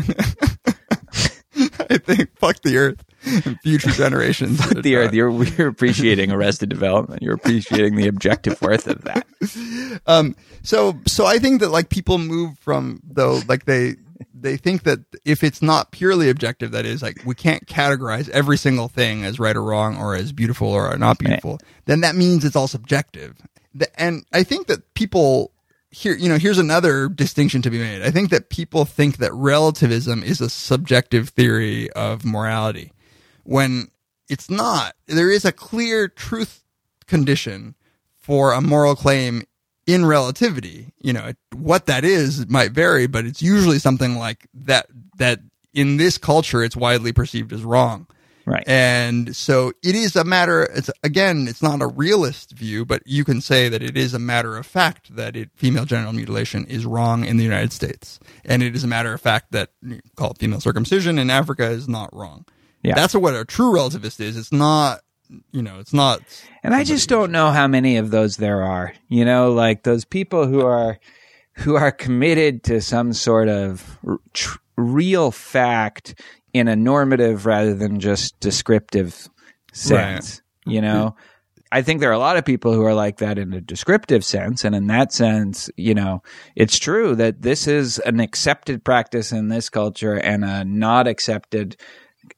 think 1.98 2.38
fuck 2.38 2.62
the 2.62 2.78
earth 2.78 3.04
future 3.62 3.90
generations. 3.90 4.58
the 4.70 4.96
earth. 4.96 5.14
You're 5.14 5.44
you're 5.44 5.68
appreciating 5.68 6.30
Arrested 6.30 6.68
Development. 6.68 7.22
You're 7.22 7.34
appreciating 7.34 7.96
the 7.96 8.08
objective 8.08 8.60
worth 8.60 8.86
of 8.86 9.02
that. 9.02 9.26
Um, 10.06 10.34
so 10.62 10.98
so 11.06 11.24
I 11.24 11.38
think 11.38 11.60
that 11.60 11.68
like 11.70 11.88
people 11.88 12.18
move 12.18 12.58
from 12.58 13.00
though 13.04 13.40
like 13.46 13.64
they 13.64 13.94
they 14.34 14.56
think 14.56 14.82
that 14.82 15.00
if 15.24 15.44
it's 15.44 15.62
not 15.62 15.92
purely 15.92 16.28
objective, 16.28 16.72
that 16.72 16.84
is 16.84 17.00
like 17.00 17.22
we 17.24 17.34
can't 17.34 17.64
categorize 17.66 18.28
every 18.30 18.58
single 18.58 18.88
thing 18.88 19.24
as 19.24 19.38
right 19.38 19.56
or 19.56 19.62
wrong 19.62 19.96
or 19.96 20.14
as 20.14 20.32
beautiful 20.32 20.68
or 20.68 20.96
not 20.98 21.18
beautiful. 21.18 21.58
Then 21.86 22.00
that 22.00 22.16
means 22.16 22.44
it's 22.44 22.56
all 22.56 22.68
subjective. 22.68 23.36
And 23.96 24.24
I 24.32 24.42
think 24.42 24.66
that 24.66 24.94
people 24.94 25.52
here, 25.90 26.16
you 26.16 26.28
know, 26.28 26.38
here's 26.38 26.58
another 26.58 27.08
distinction 27.08 27.62
to 27.62 27.70
be 27.70 27.78
made. 27.78 28.02
I 28.02 28.10
think 28.10 28.30
that 28.30 28.50
people 28.50 28.84
think 28.84 29.18
that 29.18 29.32
relativism 29.32 30.22
is 30.24 30.40
a 30.40 30.50
subjective 30.50 31.28
theory 31.30 31.90
of 31.92 32.24
morality 32.24 32.92
when 33.44 33.88
it's 34.28 34.50
not. 34.50 34.94
There 35.06 35.30
is 35.30 35.44
a 35.44 35.52
clear 35.52 36.08
truth 36.08 36.62
condition 37.06 37.74
for 38.18 38.52
a 38.52 38.60
moral 38.60 38.96
claim 38.96 39.44
in 39.86 40.06
relativity. 40.06 40.92
You 41.00 41.12
know, 41.12 41.32
what 41.54 41.86
that 41.86 42.04
is 42.04 42.48
might 42.48 42.72
vary, 42.72 43.06
but 43.06 43.26
it's 43.26 43.42
usually 43.42 43.78
something 43.78 44.16
like 44.16 44.46
that, 44.54 44.86
that 45.18 45.40
in 45.72 45.96
this 45.96 46.18
culture, 46.18 46.62
it's 46.62 46.76
widely 46.76 47.12
perceived 47.12 47.52
as 47.52 47.62
wrong. 47.62 48.06
Right. 48.46 48.64
And 48.66 49.34
so 49.34 49.72
it 49.82 49.94
is 49.94 50.16
a 50.16 50.24
matter, 50.24 50.64
it's 50.64 50.90
again, 51.02 51.48
it's 51.48 51.62
not 51.62 51.80
a 51.80 51.86
realist 51.86 52.52
view, 52.52 52.84
but 52.84 53.02
you 53.06 53.24
can 53.24 53.40
say 53.40 53.70
that 53.70 53.82
it 53.82 53.96
is 53.96 54.12
a 54.12 54.18
matter 54.18 54.58
of 54.58 54.66
fact 54.66 55.16
that 55.16 55.34
it, 55.34 55.50
female 55.54 55.86
genital 55.86 56.12
mutilation 56.12 56.66
is 56.66 56.84
wrong 56.84 57.24
in 57.24 57.38
the 57.38 57.44
United 57.44 57.72
States. 57.72 58.20
And 58.44 58.62
it 58.62 58.76
is 58.76 58.84
a 58.84 58.86
matter 58.86 59.14
of 59.14 59.20
fact 59.20 59.52
that 59.52 59.70
you 59.82 60.00
call 60.16 60.32
it 60.32 60.38
female 60.38 60.60
circumcision 60.60 61.18
in 61.18 61.30
Africa 61.30 61.70
is 61.70 61.88
not 61.88 62.14
wrong. 62.14 62.44
Yeah. 62.84 62.94
That's 62.94 63.14
what 63.14 63.34
a 63.34 63.44
true 63.44 63.72
relativist 63.72 64.20
is. 64.20 64.36
It's 64.36 64.52
not, 64.52 65.00
you 65.52 65.62
know, 65.62 65.80
it's 65.80 65.94
not. 65.94 66.20
And 66.62 66.74
I 66.74 66.84
just 66.84 67.08
don't 67.08 67.32
know 67.32 67.50
how 67.50 67.66
many 67.66 67.96
of 67.96 68.10
those 68.10 68.36
there 68.36 68.62
are. 68.62 68.92
You 69.08 69.24
know, 69.24 69.52
like 69.52 69.82
those 69.82 70.04
people 70.04 70.46
who 70.46 70.60
are 70.64 70.98
who 71.54 71.76
are 71.76 71.90
committed 71.90 72.62
to 72.64 72.80
some 72.80 73.12
sort 73.12 73.48
of 73.48 73.98
tr- 74.34 74.58
real 74.76 75.30
fact 75.30 76.20
in 76.52 76.68
a 76.68 76.76
normative 76.76 77.46
rather 77.46 77.74
than 77.74 78.00
just 78.00 78.38
descriptive 78.38 79.28
sense. 79.72 80.42
You 80.66 80.80
know, 80.80 81.16
I 81.72 81.82
think 81.82 82.00
there 82.00 82.10
are 82.10 82.12
a 82.12 82.18
lot 82.18 82.36
of 82.36 82.44
people 82.44 82.72
who 82.72 82.84
are 82.84 82.94
like 82.94 83.18
that 83.18 83.38
in 83.38 83.52
a 83.52 83.60
descriptive 83.60 84.24
sense. 84.24 84.64
And 84.64 84.74
in 84.74 84.86
that 84.88 85.12
sense, 85.12 85.70
you 85.76 85.94
know, 85.94 86.22
it's 86.54 86.78
true 86.78 87.14
that 87.16 87.42
this 87.42 87.66
is 87.66 87.98
an 88.00 88.20
accepted 88.20 88.84
practice 88.84 89.32
in 89.32 89.48
this 89.48 89.68
culture 89.68 90.14
and 90.14 90.44
a 90.44 90.64
not 90.64 91.06
accepted 91.06 91.76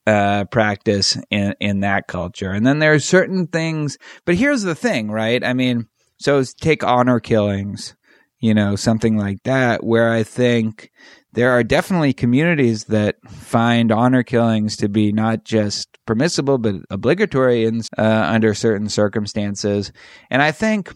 uh, 0.06 0.44
practice 0.46 1.18
in, 1.30 1.54
in 1.60 1.80
that 1.80 2.06
culture. 2.06 2.50
And 2.50 2.66
then 2.66 2.78
there 2.78 2.92
are 2.92 3.00
certain 3.00 3.46
things, 3.46 3.98
but 4.24 4.36
here's 4.36 4.62
the 4.62 4.74
thing, 4.74 5.10
right? 5.10 5.42
I 5.44 5.52
mean, 5.52 5.86
so 6.18 6.42
take 6.60 6.84
honor 6.84 7.20
killings, 7.20 7.96
you 8.38 8.54
know, 8.54 8.76
something 8.76 9.16
like 9.16 9.42
that, 9.44 9.84
where 9.84 10.12
I 10.12 10.22
think 10.22 10.90
there 11.32 11.50
are 11.50 11.64
definitely 11.64 12.12
communities 12.12 12.84
that 12.84 13.16
find 13.26 13.92
honor 13.92 14.22
killings 14.22 14.76
to 14.78 14.88
be 14.88 15.12
not 15.12 15.44
just 15.44 15.98
permissible, 16.06 16.58
but 16.58 16.76
obligatory 16.88 17.64
in, 17.64 17.82
uh, 17.98 18.02
under 18.02 18.54
certain 18.54 18.88
circumstances. 18.88 19.92
And 20.30 20.40
I 20.40 20.52
think, 20.52 20.94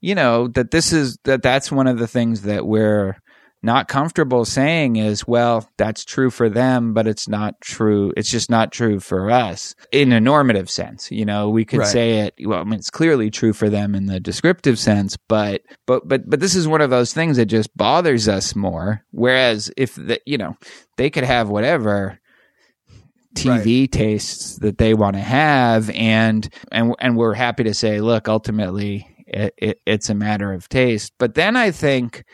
you 0.00 0.14
know, 0.14 0.48
that 0.48 0.72
this 0.72 0.92
is, 0.92 1.16
that 1.24 1.42
that's 1.42 1.70
one 1.70 1.86
of 1.86 1.98
the 1.98 2.08
things 2.08 2.42
that 2.42 2.66
we're, 2.66 3.16
not 3.62 3.88
comfortable 3.88 4.44
saying 4.44 4.96
is, 4.96 5.26
well, 5.26 5.68
that's 5.76 6.04
true 6.04 6.30
for 6.30 6.48
them, 6.48 6.94
but 6.94 7.06
it's 7.06 7.28
not 7.28 7.60
true. 7.60 8.12
It's 8.16 8.30
just 8.30 8.50
not 8.50 8.72
true 8.72 8.98
for 9.00 9.30
us 9.30 9.74
in 9.92 10.12
a 10.12 10.20
normative 10.20 10.68
sense. 10.68 11.10
You 11.10 11.24
know, 11.24 11.48
we 11.48 11.64
could 11.64 11.80
Right. 11.80 11.88
say 11.88 12.18
it, 12.20 12.34
well, 12.44 12.60
I 12.60 12.64
mean, 12.64 12.74
it's 12.74 12.90
clearly 12.90 13.30
true 13.30 13.52
for 13.52 13.70
them 13.70 13.94
in 13.94 14.06
the 14.06 14.18
descriptive 14.20 14.78
sense, 14.78 15.16
but, 15.28 15.62
but, 15.86 16.06
but, 16.08 16.28
but 16.28 16.40
this 16.40 16.54
is 16.56 16.66
one 16.66 16.80
of 16.80 16.90
those 16.90 17.12
things 17.14 17.36
that 17.36 17.46
just 17.46 17.76
bothers 17.76 18.28
us 18.28 18.56
more. 18.56 19.04
Whereas 19.12 19.70
if 19.76 19.94
the, 19.94 20.20
you 20.26 20.38
know, 20.38 20.56
they 20.96 21.10
could 21.10 21.24
have 21.24 21.48
whatever, 21.48 22.18
TV 23.34 23.90
tastes 23.90 24.56
that 24.58 24.76
they 24.76 24.92
want 24.92 25.16
to 25.16 25.22
have, 25.22 25.88
and 25.90 26.46
and 26.70 26.94
and 27.00 27.16
we're 27.16 27.32
happy 27.32 27.64
to 27.64 27.72
say, 27.72 28.02
look, 28.02 28.28
ultimately, 28.28 29.08
it, 29.26 29.54
it, 29.56 29.80
it's 29.86 30.10
a 30.10 30.14
matter 30.14 30.52
of 30.52 30.68
taste. 30.68 31.14
But 31.18 31.34
then 31.34 31.56
I 31.56 31.70
think, 31.70 32.24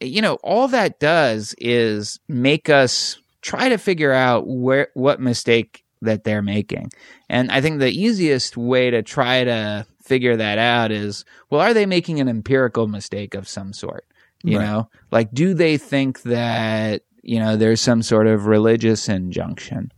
you 0.00 0.20
know, 0.22 0.34
all 0.42 0.68
that 0.68 0.98
does 1.00 1.54
is 1.58 2.18
make 2.28 2.68
us 2.68 3.18
try 3.42 3.68
to 3.68 3.78
figure 3.78 4.12
out 4.12 4.46
where 4.46 4.88
what 4.94 5.20
mistake 5.20 5.84
that 6.02 6.24
they're 6.24 6.42
making, 6.42 6.90
and 7.28 7.50
I 7.50 7.60
think 7.60 7.78
the 7.80 7.90
easiest 7.90 8.56
way 8.56 8.90
to 8.90 9.02
try 9.02 9.44
to 9.44 9.86
figure 10.02 10.36
that 10.36 10.58
out 10.58 10.90
is, 10.92 11.24
well, 11.50 11.60
are 11.62 11.72
they 11.72 11.86
making 11.86 12.20
an 12.20 12.28
empirical 12.28 12.86
mistake 12.88 13.34
of 13.34 13.48
some 13.48 13.72
sort? 13.72 14.04
You 14.42 14.58
Right. 14.58 14.66
know, 14.66 14.90
like 15.10 15.32
do 15.32 15.54
they 15.54 15.78
think 15.78 16.22
that 16.22 17.02
you 17.22 17.38
know 17.38 17.56
there's 17.56 17.80
some 17.80 18.02
sort 18.02 18.26
of 18.26 18.44
religious 18.44 19.08
injunction 19.08 19.90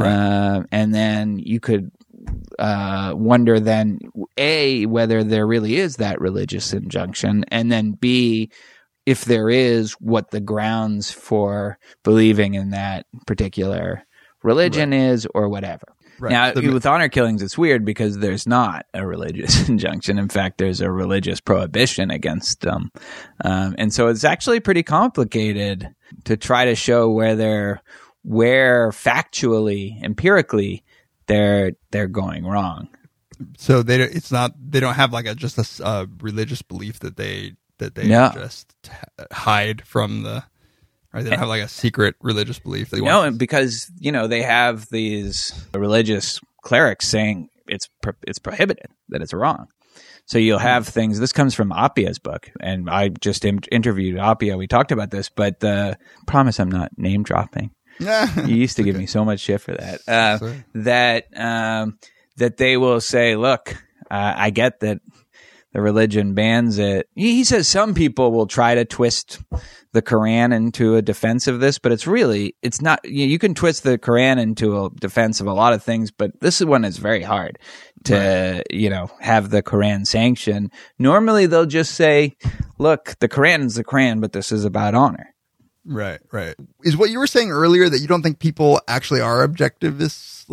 uh, 0.00 0.64
and 0.72 0.92
then 0.92 1.38
you 1.38 1.60
could 1.60 1.92
uh, 2.58 3.12
wonder 3.16 3.60
then 3.60 4.00
a 4.36 4.86
whether 4.86 5.22
there 5.22 5.46
really 5.46 5.76
is 5.76 5.96
that 5.96 6.20
religious 6.20 6.72
injunction 6.72 7.44
and 7.48 7.70
then 7.70 7.92
b 7.92 8.50
if 9.06 9.24
there 9.24 9.50
is 9.50 9.92
what 9.94 10.30
the 10.30 10.40
grounds 10.40 11.10
for 11.10 11.78
believing 12.04 12.54
in 12.54 12.70
that 12.70 13.06
particular 13.26 14.04
religion 14.42 14.92
is 14.92 15.26
or 15.34 15.48
whatever. 15.48 15.86
Right. 16.18 16.30
now 16.30 16.52
The- 16.52 16.68
with 16.70 16.86
honor 16.86 17.08
killings 17.08 17.42
it's 17.42 17.58
weird 17.58 17.84
because 17.84 18.18
there's 18.18 18.46
not 18.46 18.86
a 18.94 19.04
religious 19.06 19.68
injunction. 19.68 20.18
In 20.18 20.28
fact 20.28 20.58
there's 20.58 20.80
a 20.80 20.90
religious 20.90 21.40
prohibition 21.40 22.10
against 22.10 22.60
them. 22.60 22.90
Um, 23.44 23.74
and 23.78 23.92
so 23.92 24.06
it's 24.08 24.22
actually 24.22 24.60
pretty 24.60 24.82
complicated 24.84 25.88
to 26.24 26.36
try 26.36 26.66
to 26.66 26.74
show 26.76 27.10
where 27.10 27.34
they're 27.34 27.82
where 28.22 28.90
factually 28.90 30.00
empirically 30.04 30.84
they're 31.26 31.72
they're 31.90 32.06
going 32.08 32.44
wrong. 32.46 32.88
So 33.58 33.82
they, 33.82 33.98
don't- 33.98 34.14
it's 34.14 34.30
not, 34.30 34.52
they 34.70 34.78
don't 34.78 34.94
have 34.94 35.12
like 35.12 35.26
a, 35.26 35.34
just 35.34 35.58
a 35.58 35.84
a 35.84 36.06
religious 36.20 36.62
belief 36.62 37.00
that 37.00 37.16
they, 37.16 37.54
that 37.78 37.94
they 37.94 38.06
No. 38.08 38.30
just 38.34 38.74
hide 39.32 39.86
from 39.86 40.22
the, 40.22 40.44
Right? 41.12 41.24
They 41.24 41.30
don't 41.30 41.40
have 41.40 41.48
like 41.48 41.62
a 41.62 41.68
secret 41.68 42.14
religious 42.22 42.58
belief. 42.58 42.88
They 42.88 43.00
No, 43.00 43.22
and 43.22 43.38
because 43.38 43.90
you 43.98 44.12
know 44.12 44.28
they 44.28 44.42
have 44.42 44.88
these 44.88 45.52
religious 45.74 46.40
clerics 46.62 47.06
saying 47.06 47.48
it's 47.68 47.86
pro- 48.00 48.14
it's 48.26 48.38
prohibited 48.38 48.86
that 49.10 49.20
it's 49.20 49.34
wrong. 49.34 49.66
So 50.24 50.38
you'll 50.38 50.58
have 50.58 50.88
things. 50.88 51.18
This 51.20 51.32
comes 51.32 51.54
from 51.54 51.70
Appiah's 51.70 52.18
book, 52.18 52.50
and 52.60 52.88
I 52.88 53.08
just 53.08 53.44
in- 53.44 53.58
interviewed 53.70 54.16
Appiah. 54.16 54.56
We 54.56 54.66
talked 54.66 54.90
about 54.92 55.10
this, 55.10 55.28
but 55.28 55.62
uh, 55.62 55.96
promise 56.26 56.58
I'm 56.58 56.70
not 56.70 56.96
name 56.96 57.24
dropping. 57.24 57.72
You 58.00 58.56
used 58.56 58.76
to 58.78 58.82
give 58.82 58.96
me 58.96 59.04
so 59.06 59.22
much 59.24 59.40
shit 59.40 59.60
for 59.60 59.74
that. 59.74 60.00
Uh, 60.08 60.52
that 60.74 61.26
um, 61.36 61.98
that 62.38 62.56
they 62.56 62.78
will 62.78 63.02
say, 63.02 63.36
"Look, 63.36 63.74
uh, 64.10 64.32
I 64.34 64.48
get 64.48 64.80
that 64.80 65.00
the 65.72 65.80
religion 65.80 66.34
bans 66.34 66.78
it." 66.78 67.08
He 67.14 67.36
he 67.36 67.44
says 67.44 67.68
some 67.68 67.94
people 67.94 68.32
will 68.32 68.46
try 68.46 68.74
to 68.74 68.84
twist 68.84 69.40
the 69.92 70.02
Quran 70.02 70.54
into 70.54 70.96
a 70.96 71.02
defense 71.02 71.46
of 71.46 71.60
this, 71.60 71.78
but 71.78 71.92
it's 71.92 72.06
really 72.06 72.56
it's 72.62 72.80
not. 72.80 73.00
You, 73.04 73.26
you 73.26 73.38
can 73.38 73.54
twist 73.54 73.82
the 73.82 73.98
Quran 73.98 74.40
into 74.40 74.84
a 74.84 74.90
defense 74.90 75.40
of 75.40 75.46
a 75.46 75.52
lot 75.52 75.72
of 75.72 75.82
things, 75.82 76.10
but 76.10 76.40
this 76.40 76.60
is 76.60 76.66
one 76.66 76.84
is 76.84 76.96
very 76.98 77.22
hard 77.22 77.58
to 78.04 78.62
you 78.70 78.90
know 78.90 79.10
have 79.20 79.50
the 79.50 79.62
Quran 79.62 80.06
sanction. 80.06 80.70
Normally, 80.98 81.46
they'll 81.46 81.66
just 81.66 81.94
say, 81.94 82.36
"Look, 82.78 83.16
the 83.20 83.28
Quran 83.28 83.66
is 83.66 83.74
the 83.74 83.84
Quran, 83.84 84.20
but 84.20 84.32
this 84.32 84.52
is 84.52 84.64
about 84.64 84.94
honor." 84.94 85.32
Right, 85.84 86.20
right. 86.30 86.54
Is 86.84 86.96
what 86.96 87.10
you 87.10 87.18
were 87.18 87.26
saying 87.26 87.50
earlier 87.50 87.88
that 87.88 87.98
you 87.98 88.06
don't 88.06 88.22
think 88.22 88.38
people 88.38 88.80
actually 88.86 89.20
are 89.20 89.46
objectivists 89.46 90.46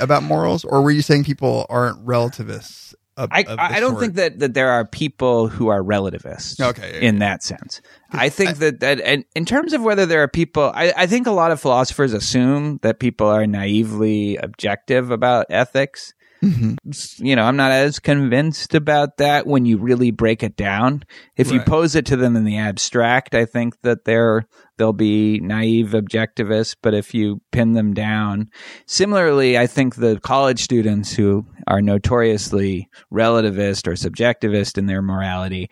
about 0.00 0.22
morals, 0.22 0.64
or 0.64 0.82
were 0.82 0.90
you 0.90 1.02
saying 1.02 1.24
people 1.24 1.66
aren't 1.68 2.04
relativists? 2.04 2.94
Of, 3.16 3.28
I, 3.30 3.42
of 3.42 3.58
I 3.58 3.80
don't 3.80 3.90
sort? 3.90 4.00
think 4.00 4.14
that, 4.14 4.38
that 4.38 4.54
there 4.54 4.70
are 4.70 4.86
people 4.86 5.46
who 5.46 5.68
are 5.68 5.82
relativists. 5.82 6.58
Okay, 6.58 6.92
yeah, 6.94 7.08
in 7.08 7.18
that 7.18 7.42
sense, 7.42 7.82
I 8.10 8.30
think 8.30 8.56
that 8.58 8.80
that 8.80 9.00
and 9.02 9.26
in 9.34 9.44
terms 9.44 9.74
of 9.74 9.82
whether 9.82 10.06
there 10.06 10.22
are 10.22 10.28
people, 10.28 10.72
I, 10.74 10.94
I 10.96 11.06
think 11.06 11.26
a 11.26 11.30
lot 11.30 11.50
of 11.50 11.60
philosophers 11.60 12.14
assume 12.14 12.78
that 12.80 13.00
people 13.00 13.26
are 13.26 13.46
naively 13.46 14.36
objective 14.36 15.10
about 15.10 15.46
ethics. 15.50 16.14
Mm-hmm. 16.42 17.24
You 17.24 17.36
know, 17.36 17.44
I'm 17.44 17.56
not 17.56 17.70
as 17.70 17.98
convinced 18.00 18.74
about 18.74 19.18
that 19.18 19.46
when 19.46 19.64
you 19.64 19.78
really 19.78 20.10
break 20.10 20.42
it 20.42 20.56
down. 20.56 21.04
If 21.36 21.52
you 21.52 21.60
pose 21.60 21.94
it 21.94 22.04
to 22.06 22.16
them 22.16 22.34
in 22.34 22.44
the 22.44 22.58
abstract, 22.58 23.34
I 23.34 23.44
think 23.44 23.80
that 23.82 24.04
they're 24.04 24.46
they'll 24.76 24.92
be 24.92 25.38
naive 25.38 25.90
objectivists. 25.90 26.74
But 26.82 26.94
if 26.94 27.14
you 27.14 27.40
pin 27.52 27.74
them 27.74 27.94
down, 27.94 28.50
similarly, 28.86 29.56
I 29.56 29.68
think 29.68 29.94
the 29.94 30.18
college 30.20 30.62
students 30.62 31.12
who 31.12 31.46
are 31.68 31.80
notoriously 31.80 32.88
relativist 33.12 33.86
or 33.86 33.92
subjectivist 33.92 34.76
in 34.78 34.86
their 34.86 35.02
morality, 35.02 35.70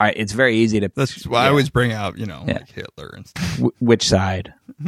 it's 0.00 0.32
very 0.32 0.56
easy 0.56 0.78
to 0.80 0.90
That's 0.94 1.26
why 1.26 1.46
I 1.46 1.48
always 1.48 1.70
bring 1.70 1.92
out, 1.92 2.18
you 2.18 2.26
know, 2.26 2.44
Yeah. 2.46 2.54
like 2.58 2.70
Hitler 2.70 3.08
and 3.16 3.26
stuff. 3.26 3.58
Wh- 3.58 3.82
which 3.82 4.06
side? 4.06 4.52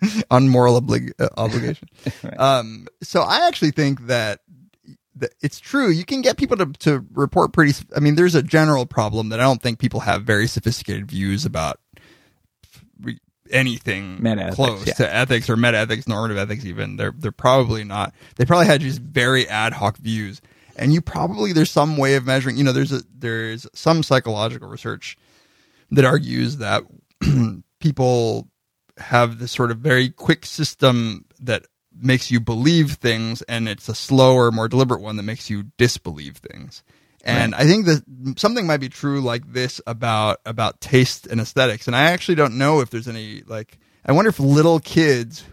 on 0.30 0.48
moral 0.48 0.80
oblig- 0.80 1.12
uh, 1.18 1.28
obligation. 1.36 1.88
um, 2.38 2.86
so 3.02 3.22
I 3.22 3.46
actually 3.46 3.70
think 3.70 4.06
that, 4.06 4.40
that 5.16 5.32
it's 5.42 5.58
true. 5.58 5.90
You 5.90 6.04
can 6.04 6.22
get 6.22 6.36
people 6.36 6.56
to, 6.58 6.66
to 6.80 7.04
report 7.12 7.52
pretty. 7.52 7.72
I 7.96 8.00
mean, 8.00 8.16
there's 8.16 8.34
a 8.34 8.42
general 8.42 8.86
problem 8.86 9.30
that 9.30 9.40
I 9.40 9.44
don't 9.44 9.62
think 9.62 9.78
people 9.78 10.00
have 10.00 10.24
very 10.24 10.46
sophisticated 10.46 11.10
views 11.10 11.44
about 11.44 11.80
anything 13.50 14.22
Meta-ethics, 14.22 14.56
close 14.56 14.86
yeah. 14.86 14.94
to 14.94 15.14
ethics 15.14 15.48
or 15.48 15.56
meta 15.56 15.78
ethics, 15.78 16.06
normative 16.06 16.36
ethics. 16.36 16.64
Even 16.64 16.96
they're 16.96 17.14
they're 17.16 17.32
probably 17.32 17.84
not. 17.84 18.14
They 18.36 18.44
probably 18.44 18.66
had 18.66 18.80
just 18.80 19.00
very 19.00 19.48
ad 19.48 19.72
hoc 19.72 19.96
views. 19.98 20.40
And 20.78 20.92
you 20.92 21.00
probably 21.00 21.52
there's 21.52 21.70
some 21.70 21.96
way 21.96 22.16
of 22.16 22.26
measuring. 22.26 22.56
You 22.56 22.64
know, 22.64 22.72
there's 22.72 22.92
a 22.92 23.02
there's 23.14 23.66
some 23.74 24.02
psychological 24.02 24.68
research 24.68 25.16
that 25.90 26.04
argues 26.04 26.58
that 26.58 26.82
people 27.80 28.48
have 28.98 29.38
this 29.38 29.52
sort 29.52 29.70
of 29.70 29.78
very 29.78 30.10
quick 30.10 30.46
system 30.46 31.24
that 31.40 31.64
makes 31.98 32.30
you 32.30 32.40
believe 32.40 32.92
things 32.92 33.42
and 33.42 33.68
it's 33.68 33.88
a 33.88 33.94
slower 33.94 34.50
more 34.50 34.68
deliberate 34.68 35.00
one 35.00 35.16
that 35.16 35.22
makes 35.22 35.48
you 35.48 35.64
disbelieve 35.78 36.36
things. 36.36 36.82
And 37.24 37.56
i 37.56 37.64
think 37.64 37.86
that 37.86 38.04
something 38.36 38.66
might 38.66 38.76
be 38.76 38.88
true 38.88 39.20
like 39.20 39.52
this 39.52 39.80
about 39.86 40.38
about 40.46 40.80
taste 40.80 41.26
and 41.26 41.40
aesthetics. 41.40 41.86
And 41.86 41.96
i 41.96 42.04
actually 42.12 42.36
don't 42.36 42.58
know 42.58 42.80
if 42.80 42.90
there's 42.90 43.08
any 43.08 43.42
like 43.46 43.78
i 44.04 44.12
wonder 44.12 44.28
if 44.28 44.38
little 44.38 44.78
kids 44.78 45.44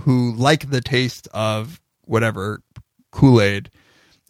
who 0.00 0.34
like 0.34 0.70
the 0.70 0.80
taste 0.80 1.28
of 1.32 1.80
whatever 2.04 2.62
kool-aid 3.12 3.70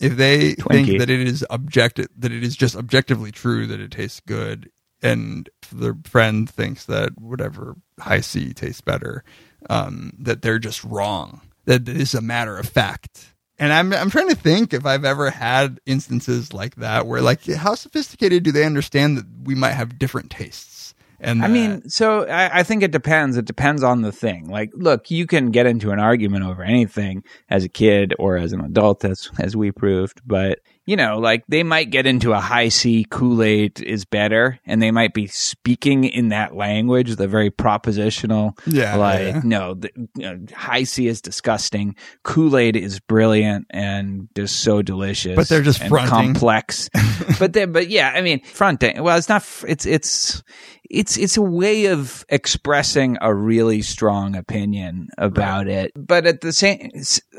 if 0.01 0.17
they 0.17 0.55
Twinkie. 0.55 0.87
think 0.87 0.99
that 0.99 1.11
it 1.11 1.21
is 1.21 1.45
objective 1.51 2.09
that 2.19 2.33
it 2.33 2.43
is 2.43 2.57
just 2.57 2.77
objectively 2.77 3.31
true 3.31 3.67
that 3.67 3.81
it 3.81 3.91
tastes 3.91 4.21
good 4.21 4.71
and 5.03 5.49
their 5.73 5.97
friend 6.05 6.49
thinks 6.49 6.87
that 6.87 7.19
whatever 7.21 7.77
Hi-C 7.99 8.53
tastes 8.55 8.81
better, 8.81 9.25
um, 9.69 10.13
that 10.19 10.43
they're 10.43 10.59
just 10.59 10.83
wrong. 10.85 11.41
That 11.67 11.89
it 11.89 11.97
is 12.01 12.15
a 12.15 12.21
matter 12.21 12.57
of 12.57 12.69
fact. 12.69 13.35
And 13.59 13.73
I'm 13.73 13.93
I'm 13.93 14.11
trying 14.11 14.31
to 14.31 14.35
think 14.35 14.73
if 14.73 14.87
I've 14.87 15.05
ever 15.05 15.31
had 15.31 15.81
instances 15.85 16.55
like 16.55 16.77
that 16.77 17.07
where 17.07 17.21
like 17.21 17.45
how 17.45 17.75
sophisticated 17.75 18.43
do 18.43 18.53
they 18.53 18.65
understand 18.65 19.19
that 19.19 19.27
we 19.45 19.55
might 19.55 19.73
have 19.73 19.99
different 19.99 20.31
tastes? 20.31 20.95
And 21.23 21.45
I 21.45 21.49
that- 21.49 21.53
mean, 21.53 21.89
so 21.91 22.27
I, 22.27 22.61
I 22.61 22.63
think 22.63 22.83
it 22.83 22.91
depends. 22.93 23.37
It 23.37 23.45
depends 23.45 23.83
on 23.83 24.01
the 24.01 24.11
thing. 24.13 24.49
Like, 24.49 24.71
look, 24.75 25.11
you 25.11 25.27
can 25.27 25.51
get 25.51 25.67
into 25.67 25.91
an 25.91 26.01
argument 26.01 26.47
over 26.47 26.63
anything 26.63 27.23
as 27.51 27.63
a 27.63 27.69
kid 27.69 28.15
or 28.19 28.39
as 28.39 28.55
an 28.55 28.63
adult, 28.63 29.05
as 29.05 29.31
as 29.39 29.55
we 29.55 29.71
proved. 29.71 30.23
But 30.27 30.61
you 30.91 30.97
know, 30.97 31.21
like 31.21 31.45
they 31.47 31.63
might 31.63 31.91
get 31.91 32.05
into 32.05 32.33
a 32.33 32.41
Hi-C 32.41 33.07
Kool 33.11 33.45
Aid 33.45 33.81
is 33.81 34.05
better, 34.05 34.59
and 34.67 34.83
they 34.83 34.91
might 34.91 35.15
be 35.15 35.29
speaking 35.29 36.03
in 36.03 36.31
that 36.31 36.57
language, 36.57 37.15
the 37.15 37.29
very 37.29 37.49
propositional. 37.49 38.59
Yeah, 38.67 38.97
like 38.97 39.21
yeah. 39.21 39.41
no, 39.45 39.75
the, 39.75 39.91
you 40.17 40.23
know, 40.23 40.41
Hi-C 40.53 41.07
is 41.07 41.23
disgusting. 41.23 41.95
Kool 42.25 42.57
Aid 42.57 42.75
is 42.75 42.99
brilliant 42.99 43.67
and 43.71 44.27
just 44.35 44.65
so 44.65 44.83
delicious. 44.83 45.37
But 45.37 45.49
they're 45.49 45.63
just 45.63 45.79
fronting. 45.87 46.11
complex. 46.11 46.91
but 47.39 47.53
they, 47.53 47.67
but 47.67 47.89
yeah, 47.89 48.11
I 48.13 48.21
mean, 48.21 48.43
fronting. 48.43 49.01
Well, 49.01 49.17
it's 49.17 49.29
not. 49.29 49.47
It's 49.69 49.87
it's 49.87 50.43
it's 50.91 51.17
it's 51.17 51.37
a 51.37 51.43
way 51.43 51.87
of 51.87 52.27
expressing 52.29 53.17
a 53.21 53.33
really 53.33 53.83
strong 53.83 54.35
opinion 54.35 55.11
about 55.19 55.69
it. 55.69 55.93
But 55.95 56.27
at 56.27 56.41
the 56.41 56.53
same, 56.53 56.91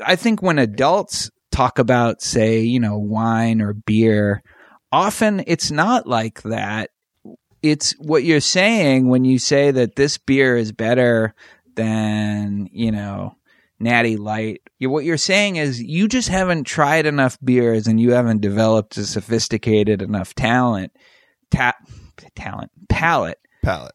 I 0.02 0.16
think 0.16 0.40
when 0.40 0.58
adults 0.58 1.30
talk 1.52 1.78
about, 1.78 2.22
say, 2.22 2.60
you 2.60 2.80
know, 2.80 2.98
wine 2.98 3.60
or 3.60 3.72
beer, 3.72 4.42
often 4.90 5.44
it's 5.46 5.70
not 5.70 6.06
like 6.06 6.42
that. 6.42 6.90
It's 7.62 7.92
what 7.98 8.24
you're 8.24 8.40
saying 8.40 9.08
when 9.08 9.24
you 9.24 9.38
say 9.38 9.70
that 9.70 9.94
this 9.94 10.18
beer 10.18 10.56
is 10.56 10.72
better 10.72 11.34
than, 11.76 12.68
you 12.72 12.90
know, 12.90 13.36
Natty 13.78 14.16
Light. 14.16 14.62
What 14.80 15.04
you're 15.04 15.16
saying 15.16 15.56
is 15.56 15.82
you 15.82 16.08
just 16.08 16.28
haven't 16.28 16.64
tried 16.64 17.06
enough 17.06 17.38
beers 17.42 17.86
and 17.86 18.00
you 18.00 18.12
haven't 18.12 18.40
developed 18.40 18.96
a 18.96 19.04
sophisticated 19.04 20.02
enough 20.02 20.34
talent, 20.34 20.92
ta- 21.50 21.76
talent, 22.34 22.72
palate. 22.88 23.38
palate. 23.62 23.94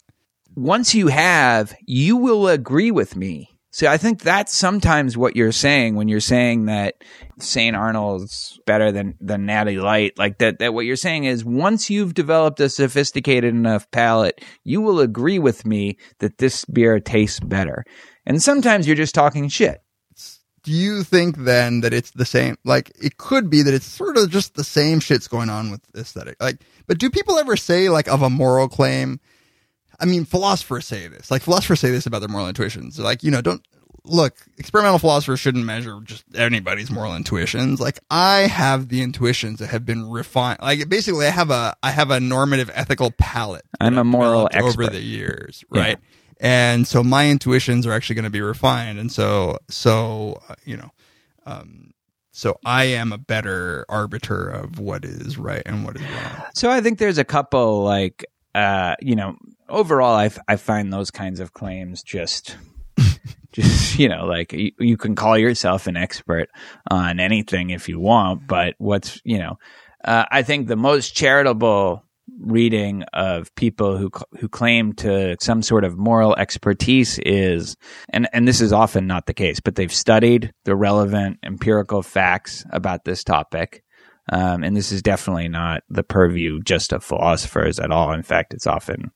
Once 0.56 0.96
you 0.96 1.08
have, 1.08 1.76
you 1.86 2.18
will 2.18 2.48
agree 2.48 2.92
with 2.92 3.16
me. 3.16 3.57
So 3.78 3.86
I 3.86 3.98
think 3.98 4.24
that's 4.24 4.58
sometimes 4.58 5.16
what 5.16 5.36
you're 5.36 5.52
saying 5.52 5.94
when 5.94 6.08
you're 6.08 6.20
saying 6.20 6.66
that 6.66 6.96
St. 7.38 7.76
Arnold's 7.76 8.60
better 8.66 8.92
than, 8.92 9.14
than 9.22 9.46
Natty 9.46 9.78
Light. 9.78 10.18
Like 10.18 10.40
that, 10.40 10.58
that 10.58 10.74
what 10.74 10.88
you're 10.88 10.96
saying 10.96 11.26
is 11.26 11.46
once 11.46 11.88
you've 11.88 12.16
developed 12.16 12.60
a 12.60 12.70
sophisticated 12.70 13.54
enough 13.54 13.92
palate, 13.92 14.44
you 14.64 14.82
will 14.82 15.00
agree 15.00 15.38
with 15.38 15.64
me 15.64 16.00
that 16.18 16.40
this 16.40 16.66
beer 16.66 17.00
tastes 17.00 17.40
better. 17.40 17.86
And 18.26 18.42
sometimes 18.42 18.88
you're 18.88 18.96
just 18.96 19.14
talking 19.14 19.48
shit. 19.48 19.84
Do 20.64 20.72
you 20.72 21.04
think 21.04 21.38
then 21.38 21.82
that 21.82 21.94
it's 21.94 22.10
the 22.10 22.26
same? 22.26 22.58
Like 22.66 22.92
it 23.00 23.18
could 23.18 23.48
be 23.48 23.62
that 23.62 23.76
it's 23.76 23.86
sort 23.86 24.18
of 24.18 24.32
just 24.32 24.56
the 24.56 24.64
same 24.64 25.00
shit's 25.00 25.28
going 25.28 25.52
on 25.52 25.70
with 25.70 25.82
aesthetic. 25.96 26.38
Like, 26.42 26.62
but 26.88 26.98
do 26.98 27.12
people 27.12 27.38
ever 27.38 27.56
say 27.56 27.90
like 27.90 28.08
of 28.08 28.24
a 28.24 28.30
moral 28.32 28.70
claim? 28.70 29.20
I 30.00 30.06
mean, 30.06 30.26
philosophers 30.26 30.86
say 30.86 31.08
this. 31.08 31.32
Like 31.32 31.42
philosophers 31.42 31.80
say 31.80 31.90
this 31.90 32.06
about 32.06 32.20
their 32.20 32.30
moral 32.30 32.48
intuitions. 32.48 32.96
They're 32.98 33.04
like, 33.06 33.24
you 33.24 33.32
know, 33.32 33.42
don't 33.42 33.66
look. 34.04 34.36
Experimental 34.58 35.00
philosophers 35.00 35.40
shouldn't 35.40 35.66
measure 35.66 36.00
just 36.04 36.24
anybody's 36.36 36.92
moral 36.92 37.16
intuitions. 37.16 37.80
Like 37.80 38.00
I 38.12 38.42
have 38.42 38.90
the 38.90 39.02
intuitions 39.02 39.60
that 39.60 39.68
have 39.68 39.86
been 39.86 40.10
refined. 40.10 40.60
Like 40.62 40.88
basically, 40.90 41.26
I 41.26 41.32
have 41.32 41.50
a 41.50 41.76
I 41.84 41.92
have 41.92 42.12
a 42.12 42.20
normative 42.20 42.70
ethical 42.74 43.12
palette. 43.18 43.66
I'm 43.80 43.98
a 43.98 44.04
moral 44.04 44.48
developed 44.48 44.56
over 44.80 44.88
the 44.88 45.02
years, 45.02 45.64
Yeah. 45.74 45.82
right? 45.82 45.98
And 46.40 46.86
so 46.88 47.04
my 47.04 47.28
intuitions 47.28 47.88
are 47.88 47.92
actually 47.92 48.16
going 48.16 48.26
to 48.26 48.30
be 48.30 48.42
refined, 48.42 49.00
and 49.00 49.12
so 49.12 49.58
so 49.70 50.40
uh, 50.48 50.54
you 50.64 50.78
know, 50.78 50.92
um, 51.48 51.92
so 52.32 52.60
I 52.64 52.84
am 52.84 53.12
a 53.12 53.18
better 53.18 53.84
arbiter 53.90 54.48
of 54.48 54.78
what 54.80 55.04
is 55.04 55.40
right 55.40 55.64
and 55.66 55.84
what 55.84 55.96
is 55.96 56.04
wrong. 56.04 56.44
So 56.54 56.70
I 56.70 56.82
think 56.82 57.00
there's 57.00 57.18
a 57.18 57.24
couple 57.26 57.84
like 57.84 58.24
uh 58.56 58.96
you 59.02 59.16
know 59.16 59.36
overall 59.70 60.16
I, 60.16 60.30
I 60.48 60.56
find 60.56 60.92
those 60.92 61.12
kinds 61.12 61.40
of 61.40 61.54
claims 61.54 62.04
just 62.04 62.58
just 63.52 64.00
you 64.00 64.10
know 64.10 64.26
like 64.26 64.54
you, 64.54 64.72
you 64.80 64.98
can 64.98 65.16
call 65.16 65.38
yourself 65.38 65.88
an 65.88 65.98
expert 65.98 66.50
on 66.90 67.20
anything 67.20 67.70
if 67.70 67.90
you 67.90 68.00
want 68.00 68.48
but 68.48 68.76
what's 68.78 69.22
you 69.24 69.40
know 69.40 69.58
uh, 70.06 70.26
I 70.30 70.44
think 70.44 70.68
the 70.68 70.76
most 70.76 71.16
charitable 71.16 72.04
reading 72.40 73.04
of 73.14 73.54
people 73.56 73.98
who 73.98 74.12
who 74.40 74.48
claim 74.50 74.94
to 74.94 75.36
some 75.40 75.62
sort 75.62 75.84
of 75.84 75.98
moral 75.98 76.36
expertise 76.36 77.20
is 77.20 77.78
and 78.10 78.28
and 78.34 78.48
this 78.48 78.62
is 78.62 78.74
often 78.74 79.08
not 79.08 79.26
the 79.26 79.34
case 79.34 79.60
but 79.60 79.76
they've 79.76 79.94
studied 79.94 80.54
the 80.66 80.76
relevant 80.76 81.40
empirical 81.44 82.04
facts 82.04 82.66
about 82.72 83.06
this 83.06 83.24
topic 83.24 83.84
um, 84.30 84.64
and 84.64 84.76
this 84.76 84.92
is 84.92 85.02
definitely 85.02 85.48
not 85.50 85.84
the 85.90 86.04
purview 86.04 86.62
just 86.62 86.94
of 86.94 87.04
philosophers 87.04 87.80
at 87.80 87.92
all. 87.92 88.12
In 88.14 88.24
fact 88.24 88.54
it's 88.54 88.68
often 88.68 89.12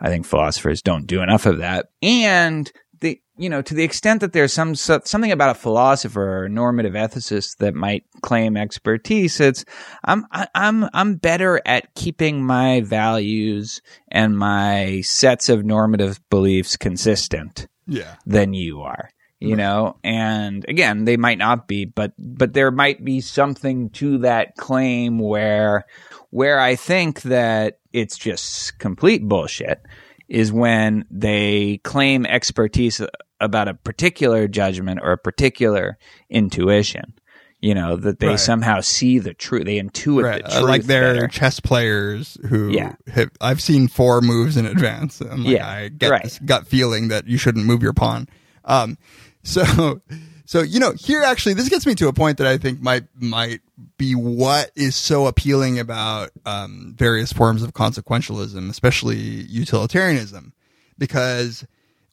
i 0.00 0.08
think 0.08 0.26
philosophers 0.26 0.82
don't 0.82 1.06
do 1.06 1.22
enough 1.22 1.46
of 1.46 1.58
that. 1.58 1.86
And 2.02 2.70
the 3.00 3.20
you 3.36 3.48
know 3.48 3.62
to 3.62 3.74
the 3.74 3.82
extent 3.84 4.20
that 4.20 4.32
there's 4.32 4.52
some 4.52 4.74
something 4.74 5.32
about 5.32 5.50
a 5.56 5.58
philosopher 5.58 6.44
or 6.44 6.48
normative 6.48 6.94
ethicist 6.94 7.56
that 7.58 7.74
might 7.74 8.04
claim 8.20 8.56
expertise 8.56 9.40
it's 9.40 9.64
i'm 10.04 10.24
I- 10.30 10.46
i'm 10.54 10.88
i'm 10.94 11.16
better 11.16 11.60
at 11.66 11.94
keeping 11.94 12.44
my 12.44 12.80
values 12.82 13.80
and 14.08 14.38
my 14.38 15.00
sets 15.00 15.48
of 15.48 15.64
normative 15.64 16.20
beliefs 16.30 16.76
consistent 16.76 17.66
Yeah. 17.88 18.14
than 18.26 18.54
you 18.54 18.82
are 18.82 19.10
you 19.42 19.56
know 19.56 19.96
and 20.04 20.64
again 20.68 21.04
they 21.04 21.16
might 21.16 21.38
not 21.38 21.66
be 21.66 21.84
but 21.84 22.12
but 22.18 22.52
there 22.52 22.70
might 22.70 23.04
be 23.04 23.20
something 23.20 23.90
to 23.90 24.18
that 24.18 24.54
claim 24.56 25.18
where 25.18 25.84
where 26.30 26.60
i 26.60 26.76
think 26.76 27.22
that 27.22 27.78
it's 27.92 28.16
just 28.16 28.78
complete 28.78 29.26
bullshit 29.26 29.82
is 30.28 30.52
when 30.52 31.04
they 31.10 31.78
claim 31.84 32.24
expertise 32.24 33.00
about 33.40 33.68
a 33.68 33.74
particular 33.74 34.46
judgment 34.48 35.00
or 35.02 35.12
a 35.12 35.18
particular 35.18 35.98
intuition 36.30 37.12
you 37.60 37.74
know 37.74 37.96
that 37.96 38.18
they 38.18 38.28
Right. 38.28 38.38
somehow 38.40 38.80
see 38.80 39.18
the 39.18 39.34
truth 39.34 39.64
they 39.66 39.78
intuit 39.80 40.24
Right. 40.24 40.42
the 40.42 40.48
Uh, 40.48 40.58
truth 40.58 40.68
like 40.68 40.82
they're 40.84 41.14
better. 41.14 41.28
chess 41.28 41.60
players 41.60 42.36
who 42.48 42.70
Yeah. 42.72 42.94
have, 43.12 43.30
I've 43.40 43.60
seen 43.60 43.86
four 43.88 44.20
moves 44.20 44.56
in 44.56 44.66
advance. 44.66 45.20
And 45.20 45.44
like, 45.44 45.54
Yeah, 45.54 45.68
I 45.68 45.88
get 45.88 46.10
right. 46.10 46.22
this 46.24 46.40
gut 46.44 46.66
feeling 46.66 47.06
that 47.08 47.28
you 47.28 47.38
shouldn't 47.38 47.64
move 47.64 47.80
your 47.82 47.92
pawn. 47.92 48.26
Um, 48.64 48.98
so, 49.42 50.00
so, 50.44 50.62
you 50.62 50.80
know, 50.80 50.92
here 50.92 51.22
actually, 51.22 51.54
this 51.54 51.68
gets 51.68 51.86
me 51.86 51.94
to 51.96 52.08
a 52.08 52.12
point 52.12 52.38
that 52.38 52.46
I 52.46 52.58
think 52.58 52.80
might, 52.80 53.04
might 53.14 53.60
be 53.96 54.14
what 54.14 54.70
is 54.74 54.96
so 54.96 55.26
appealing 55.26 55.78
about, 55.78 56.30
um, 56.44 56.94
various 56.96 57.32
forms 57.32 57.62
of 57.62 57.72
consequentialism, 57.72 58.68
especially 58.70 59.16
utilitarianism, 59.16 60.52
because 60.98 61.66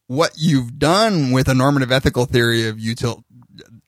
what 0.08 0.32
you've 0.36 0.80
done 0.80 1.32
with 1.32 1.48
a 1.48 1.54
normative 1.54 1.92
ethical 1.92 2.26
theory 2.26 2.68
of 2.68 2.78
util, 2.78 3.24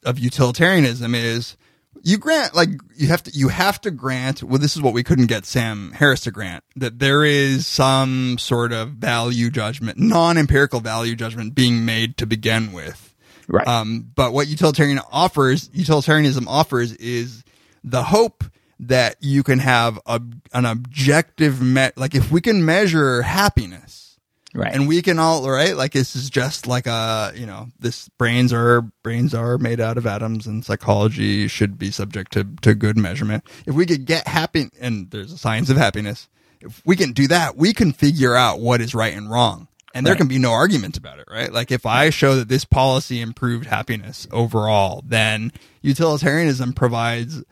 of 0.06 0.20
utilitarianism 0.20 1.16
is 1.16 1.58
you 2.04 2.18
grant 2.18 2.56
like 2.56 2.70
you 2.96 3.08
have 3.08 3.24
to 3.24 3.32
you 3.32 3.50
have 3.50 3.80
to 3.82 3.92
grant 3.92 4.42
well 4.44 4.58
this 4.58 4.76
is 4.76 4.82
what 4.82 4.94
we 4.94 5.04
couldn't 5.04 5.28
get 5.28 5.46
Sam 5.46 5.92
Harris 5.94 6.22
to 6.22 6.32
grant 6.32 6.64
that 6.76 7.00
there 7.00 7.24
is 7.24 7.68
some 7.68 8.38
sort 8.38 8.72
of 8.72 8.92
value 8.92 9.50
judgment 9.50 10.00
non-empirical 10.00 10.80
value 10.80 11.16
judgment 11.16 11.56
being 11.56 11.86
made 11.86 12.18
to 12.18 12.26
begin 12.26 12.72
with 12.72 13.11
right. 13.52 13.68
Um, 13.68 14.10
but 14.16 14.34
what 14.34 14.48
utilitarian 14.48 15.00
offers 15.12 15.70
utilitarianism 15.74 16.48
offers 16.48 16.94
is 16.94 17.44
the 17.84 18.04
hope 18.04 18.44
that 18.80 19.16
you 19.20 19.44
can 19.44 19.60
have 19.60 20.00
a, 20.06 20.22
an 20.54 20.66
objective 20.66 21.62
me- 21.62 21.92
like 21.96 22.16
if 22.16 22.32
we 22.32 22.42
can 22.42 22.66
measure 22.66 23.22
happiness 23.22 24.20
right. 24.56 24.74
and 24.74 24.88
we 24.88 25.02
can 25.02 25.20
all 25.20 25.48
right? 25.50 25.76
Like 25.76 25.92
this 25.92 26.16
is 26.16 26.30
just 26.30 26.66
like 26.66 26.88
a 26.88 27.32
you 27.36 27.46
know 27.46 27.68
this 27.80 28.10
brains 28.18 28.52
are 28.54 28.82
brains 29.04 29.34
are 29.34 29.58
made 29.58 29.80
out 29.80 29.98
of 29.98 30.08
atoms 30.08 30.48
and 30.48 30.66
psychology 30.66 31.48
should 31.48 31.78
be 31.78 31.92
subject 31.92 32.34
to 32.34 32.46
to 32.62 32.74
good 32.74 32.98
measurement. 32.98 33.44
If 33.66 33.76
we 33.76 33.86
could 33.86 34.06
get 34.06 34.28
happy 34.28 34.70
and 34.80 35.12
there's 35.12 35.32
a 35.32 35.38
science 35.38 35.70
of 35.70 35.78
happiness 35.78 36.28
if 36.62 36.82
we 36.86 36.96
can 36.96 37.12
do 37.12 37.28
that 37.28 37.58
we 37.58 37.74
can 37.74 37.92
figure 37.92 38.36
out 38.36 38.60
what 38.60 38.82
is 38.82 38.96
right 38.96 39.14
and 39.14 39.30
wrong 39.30 39.68
and 39.94 40.06
there 40.06 40.14
Right. 40.14 40.20
can 40.20 40.28
be 40.28 40.40
no 40.40 40.52
argument 40.52 40.98
about 40.98 41.20
it 41.20 41.26
right 41.30 41.52
like 41.52 41.72
if 41.72 41.86
i 41.86 42.10
show 42.10 42.36
that 42.36 42.48
this 42.50 42.66
policy 42.66 43.20
improved 43.22 43.66
happiness 43.68 44.28
overall 44.32 45.04
then 45.06 45.52
utilitarianism 45.82 46.74
provides 46.74 47.44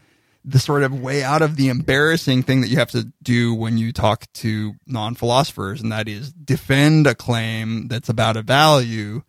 the 0.45 0.59
sort 0.59 0.83
of 0.83 0.97
way 0.99 1.21
out 1.21 1.41
of 1.41 1.57
the 1.57 1.67
embarrassing 1.67 2.43
thing 2.43 2.61
that 2.61 2.69
you 2.69 2.77
have 2.77 2.89
to 2.91 3.11
do 3.21 3.53
when 3.53 3.77
you 3.77 3.91
talk 3.91 4.25
to 4.33 4.73
non-philosophers 4.87 5.81
and 5.81 5.91
that 5.91 6.07
is 6.07 6.31
defend 6.31 7.05
a 7.05 7.13
claim 7.13 7.87
that's 7.87 8.09
about 8.09 8.37
a 8.37 8.41
value 8.41 9.21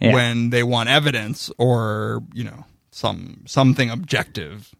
Yeah. 0.00 0.12
when 0.14 0.50
they 0.50 0.62
want 0.62 0.88
evidence 0.88 1.50
or 1.58 2.22
you 2.32 2.44
know 2.44 2.64
some 2.90 3.42
something 3.46 3.90
objective 3.90 4.74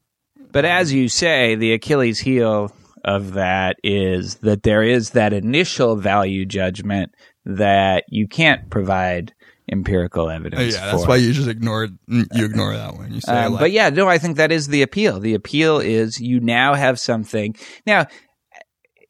But 0.53 0.64
as 0.64 0.93
you 0.93 1.09
say, 1.09 1.57
the 1.57 1.72
Achilles 1.72 2.20
heel 2.20 2.72
of 3.05 3.32
that 3.35 3.76
is 3.82 4.37
that 4.37 4.62
there 4.62 4.82
is 4.85 5.11
that 5.11 5.32
initial 5.32 5.97
value 5.97 6.47
judgment 6.47 7.12
that 7.45 8.05
you 8.09 8.26
can't 8.28 8.70
provide 8.70 9.32
empirical 9.70 10.26
Uh, 10.26 10.34
evidence 10.34 10.74
yeah 10.74 10.86
that's 10.86 11.03
for. 11.03 11.09
why 11.09 11.16
you 11.16 11.32
just 11.32 11.49
ignore 11.49 11.88
you 12.09 12.45
ignore 12.45 12.76
that 12.76 12.95
one 12.95 13.12
you 13.12 13.20
say 13.20 13.32
Um, 13.32 13.53
like, 13.55 13.61
but 13.61 13.70
yeah, 13.72 13.88
no, 13.88 14.09
I 14.09 14.18
think 14.18 14.36
that 14.36 14.53
is 14.53 14.68
the 14.68 14.82
appeal. 14.82 15.20
The 15.20 15.32
appeal 15.34 15.78
is 15.78 16.20
you 16.20 16.38
now 16.40 16.74
have 16.74 17.01
something. 17.01 17.57
Now, 17.86 18.07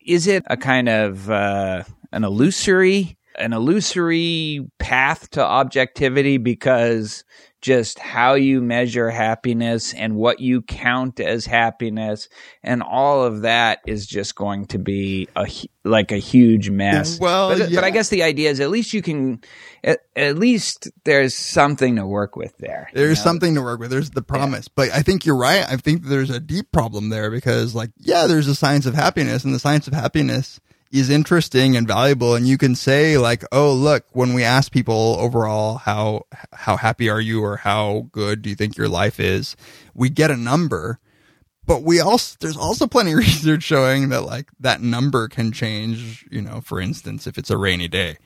is 0.06 0.26
it 0.26 0.44
a 0.46 0.56
kind 0.56 0.88
of 0.88 1.28
uh, 1.30 1.82
an 2.12 2.22
illusory, 2.24 3.16
an 3.38 3.52
illusory 3.52 4.60
path 4.78 5.30
to 5.30 5.42
objectivity 5.44 6.36
because 6.36 7.24
just 7.64 7.98
how 7.98 8.34
you 8.34 8.60
measure 8.60 9.08
happiness 9.08 9.94
and 9.94 10.14
what 10.16 10.38
you 10.38 10.60
count 10.60 11.18
as 11.18 11.46
happiness 11.46 12.28
and 12.62 12.82
all 12.82 13.24
of 13.24 13.40
that 13.40 13.78
is 13.86 14.06
just 14.06 14.34
going 14.34 14.66
to 14.66 14.78
be 14.78 15.26
a 15.34 15.48
like 15.82 16.12
a 16.12 16.18
huge 16.18 16.68
mess. 16.68 17.18
Well, 17.18 17.56
but, 17.56 17.70
yeah. 17.70 17.76
but 17.76 17.84
I 17.84 17.88
guess 17.88 18.10
the 18.10 18.22
idea 18.22 18.50
is 18.50 18.60
at 18.60 18.68
least 18.68 18.92
you 18.92 19.00
can 19.00 19.40
at, 19.82 20.00
at 20.14 20.36
least 20.36 20.90
there's 21.04 21.34
something 21.34 21.96
to 21.96 22.06
work 22.06 22.36
with 22.36 22.54
there. 22.58 22.90
you 22.92 22.98
There's 22.98 23.20
know? 23.20 23.24
something 23.24 23.54
to 23.54 23.62
work 23.62 23.80
with. 23.80 23.90
There's 23.90 24.10
the 24.10 24.20
promise. 24.20 24.68
But 24.68 24.90
I 24.90 25.00
think 25.00 25.24
you're 25.24 25.34
right. 25.34 25.64
I 25.66 25.76
think 25.76 26.04
there's 26.04 26.28
a 26.28 26.40
deep 26.40 26.70
problem 26.70 27.08
there 27.08 27.30
because 27.30 27.74
like, 27.74 27.92
yeah, 27.96 28.26
there's 28.26 28.46
a 28.46 28.54
science 28.54 28.84
of 28.84 28.92
happiness 28.92 29.42
and 29.42 29.54
the 29.54 29.58
science 29.58 29.88
of 29.88 29.94
happiness 29.94 30.60
is 30.94 31.10
interesting 31.10 31.76
and 31.76 31.88
valuable. 31.88 32.34
And 32.34 32.46
you 32.46 32.56
can 32.56 32.74
say 32.74 33.18
like, 33.18 33.44
oh, 33.50 33.72
look, 33.72 34.04
when 34.12 34.32
we 34.32 34.44
ask 34.44 34.70
people 34.70 35.16
overall, 35.18 35.78
how, 35.78 36.26
how 36.52 36.76
happy 36.76 37.10
are 37.10 37.20
you 37.20 37.42
or 37.42 37.56
how 37.56 38.08
good 38.12 38.42
do 38.42 38.50
you 38.50 38.56
think 38.56 38.76
your 38.76 38.88
life 38.88 39.18
is? 39.18 39.56
We 39.92 40.08
get 40.08 40.30
a 40.30 40.36
number. 40.36 41.00
But 41.66 41.82
we 41.82 41.98
also, 41.98 42.36
there's 42.40 42.56
also 42.56 42.86
plenty 42.86 43.12
of 43.12 43.18
research 43.18 43.62
showing 43.62 44.10
that 44.10 44.22
like 44.22 44.50
that 44.60 44.82
number 44.82 45.28
can 45.28 45.50
change, 45.50 46.26
you 46.30 46.42
know, 46.42 46.60
for 46.60 46.80
instance, 46.80 47.26
if 47.26 47.38
it's 47.38 47.50
a 47.50 47.58
rainy 47.58 47.88
day 47.88 48.18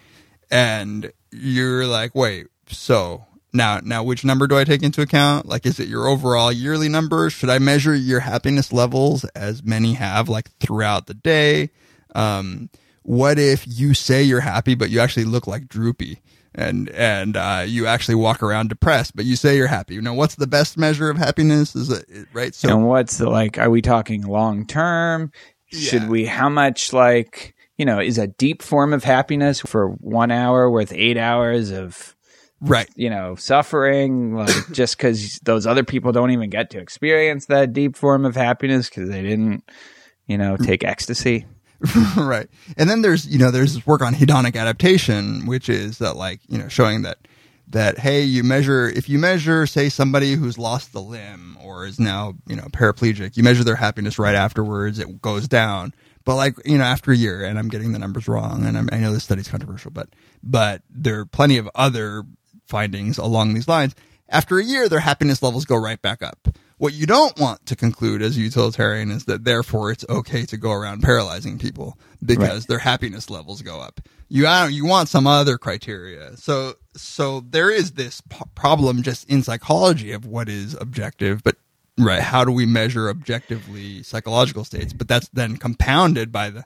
and 0.51 1.13
you're 1.31 1.87
like, 1.87 2.15
wait, 2.15 2.49
so 2.67 3.25
now, 3.53 3.81
now 3.83 4.03
which 4.03 4.25
number 4.25 4.47
do 4.47 4.59
I 4.59 4.65
take 4.65 4.83
into 4.83 5.01
account? 5.01 5.47
Like, 5.47 5.65
is 5.65 5.81
it 5.81 5.89
your 5.89 6.07
overall 6.07 6.53
yearly 6.53 6.89
number? 6.89 7.31
Should 7.31 7.49
I 7.49 7.59
measure 7.59 7.95
your 7.95 8.21
happiness 8.21 8.73
levels 8.73 9.25
as 9.35 9.63
many 9.63 9.95
have 9.95 10.29
like 10.29 10.51
throughout 10.59 11.07
the 11.07 11.15
day? 11.15 11.71
Um, 12.15 12.71
what 13.03 13.39
if 13.39 13.65
you 13.67 13.95
say 13.95 14.23
you're 14.23 14.41
happy, 14.41 14.75
but 14.75 14.91
you 14.91 15.01
actually 15.01 15.25
look 15.25 15.47
like 15.47 15.69
droopy? 15.69 16.21
And 16.55 16.89
and 16.91 17.37
uh, 17.37 17.65
you 17.67 17.87
actually 17.87 18.17
walk 18.17 18.43
around 18.43 18.69
depressed, 18.69 19.15
but 19.15 19.25
you 19.25 19.37
say 19.37 19.57
you're 19.57 19.67
happy. 19.69 19.95
You 19.95 20.03
know 20.03 20.15
what's 20.15 20.35
the 20.35 20.47
best 20.47 20.77
measure 20.77 21.09
of 21.09 21.17
happiness? 21.17 21.77
Is 21.77 21.91
it 21.91 22.27
right? 22.33 22.55
So 22.55 22.71
and 22.71 22.87
what's 22.89 23.19
the 23.19 23.29
like? 23.31 23.59
Are 23.59 23.71
we 23.71 23.81
talking 23.81 24.23
long 24.23 24.67
term? 24.67 25.31
Should 25.71 26.03
Yeah. 26.05 26.09
we? 26.09 26.25
How 26.25 26.49
much 26.49 26.93
like 26.93 27.55
you 27.77 27.85
know 27.85 28.01
is 28.01 28.19
a 28.19 28.27
deep 28.27 28.63
form 28.63 28.93
of 28.93 29.05
happiness 29.05 29.61
for 29.61 29.91
one 30.01 30.31
hour 30.33 30.69
worth 30.71 30.93
eight 30.93 31.17
hours 31.19 31.71
of 31.71 32.17
right, 32.61 32.89
you 32.97 33.11
know 33.11 33.37
suffering? 33.37 34.35
Like 34.35 34.55
just 34.73 34.97
because 34.97 35.39
those 35.45 35.67
other 35.67 35.85
people 35.85 36.11
don't 36.13 36.33
even 36.33 36.51
get 36.51 36.71
to 36.71 36.79
experience 36.81 37.47
that 37.47 37.73
deep 37.73 37.95
form 37.95 38.25
of 38.25 38.35
happiness 38.35 38.89
because 38.89 39.09
they 39.11 39.23
didn't 39.23 39.63
you 40.27 40.39
know 40.39 40.57
take 40.57 40.83
ecstasy. 40.83 41.47
right. 42.17 42.49
And 42.77 42.91
then 42.91 43.03
there's, 43.03 43.27
you 43.27 43.39
know, 43.39 43.51
there's 43.51 43.75
this 43.75 43.87
work 43.87 44.03
on 44.03 44.15
hedonic 44.15 44.57
adaptation, 44.57 45.47
which 45.47 45.69
is 45.69 45.99
that 45.99 46.17
like, 46.17 46.41
you 46.49 46.59
know, 46.59 46.69
showing 46.69 47.03
that, 47.03 47.19
that, 47.69 47.99
hey, 47.99 48.23
you 48.23 48.43
measure, 48.43 48.89
if 48.89 49.09
you 49.09 49.19
measure, 49.19 49.67
say, 49.67 49.89
somebody 49.89 50.35
who's 50.35 50.59
lost 50.59 50.93
the 50.93 51.03
limb 51.03 51.57
or 51.63 51.87
is 51.87 52.01
now, 52.01 52.35
you 52.47 52.57
know, 52.57 52.65
paraplegic, 52.73 53.37
you 53.37 53.43
measure 53.43 53.63
their 53.63 53.77
happiness 53.77 54.19
right 54.19 54.35
afterwards, 54.35 54.99
it 54.99 55.23
goes 55.23 55.47
down. 55.47 55.95
But 56.25 56.37
like, 56.37 56.55
you 56.65 56.79
know, 56.79 56.85
after 56.85 57.13
a 57.13 57.17
year, 57.17 57.45
and 57.45 57.59
I'm 57.59 57.69
getting 57.69 57.93
the 57.93 57.99
numbers 57.99 58.27
wrong, 58.27 58.65
and 58.65 58.77
I'm, 58.77 58.89
I 58.91 58.99
know 58.99 59.13
this 59.13 59.25
study's 59.25 59.49
controversial, 59.49 59.91
but, 59.91 60.09
but 60.43 60.83
there 60.91 61.21
are 61.21 61.27
plenty 61.27 61.59
of 61.59 61.69
other 61.75 62.25
findings 62.67 63.19
along 63.19 63.55
these 63.55 63.69
lines. 63.69 63.95
After 64.29 64.59
a 64.59 64.65
year, 64.65 64.89
their 64.89 65.01
happiness 65.01 65.43
levels 65.43 65.65
go 65.65 65.77
right 65.77 66.01
back 66.03 66.23
up. 66.23 66.49
What 66.79 66.95
you 66.95 67.07
don't 67.07 67.39
want 67.39 67.67
to 67.67 67.77
conclude 67.77 68.23
as 68.23 68.37
a 68.37 68.41
utilitarian 68.41 69.11
is 69.11 69.25
that 69.25 69.45
therefore 69.45 69.91
it's 69.91 70.05
okay 70.09 70.47
to 70.47 70.57
go 70.57 70.71
around 70.71 71.03
paralyzing 71.03 71.59
people 71.59 71.99
because 72.25 72.67
their 72.67 72.79
happiness 72.79 73.29
levels 73.29 73.63
go 73.63 73.81
up. 73.81 74.01
You 74.29 74.49
you 74.69 74.87
want 74.87 75.09
some 75.09 75.27
other 75.27 75.59
criteria. 75.59 76.37
So 76.37 76.75
so 76.95 77.41
there 77.41 77.71
is 77.71 77.93
this 77.93 78.21
p- 78.21 78.45
problem 78.55 79.03
just 79.03 79.29
in 79.29 79.43
psychology 79.43 80.13
of 80.13 80.25
what 80.25 80.49
is 80.49 80.75
objective, 80.75 81.43
but 81.43 81.57
right, 81.99 82.21
how 82.23 82.45
do 82.45 82.53
we 82.53 82.65
measure 82.65 83.09
objectively 83.09 84.03
psychological 84.05 84.65
states? 84.65 84.93
But 84.93 85.09
that's 85.09 85.29
then 85.31 85.57
compounded 85.57 86.31
by 86.31 86.51
the 86.51 86.65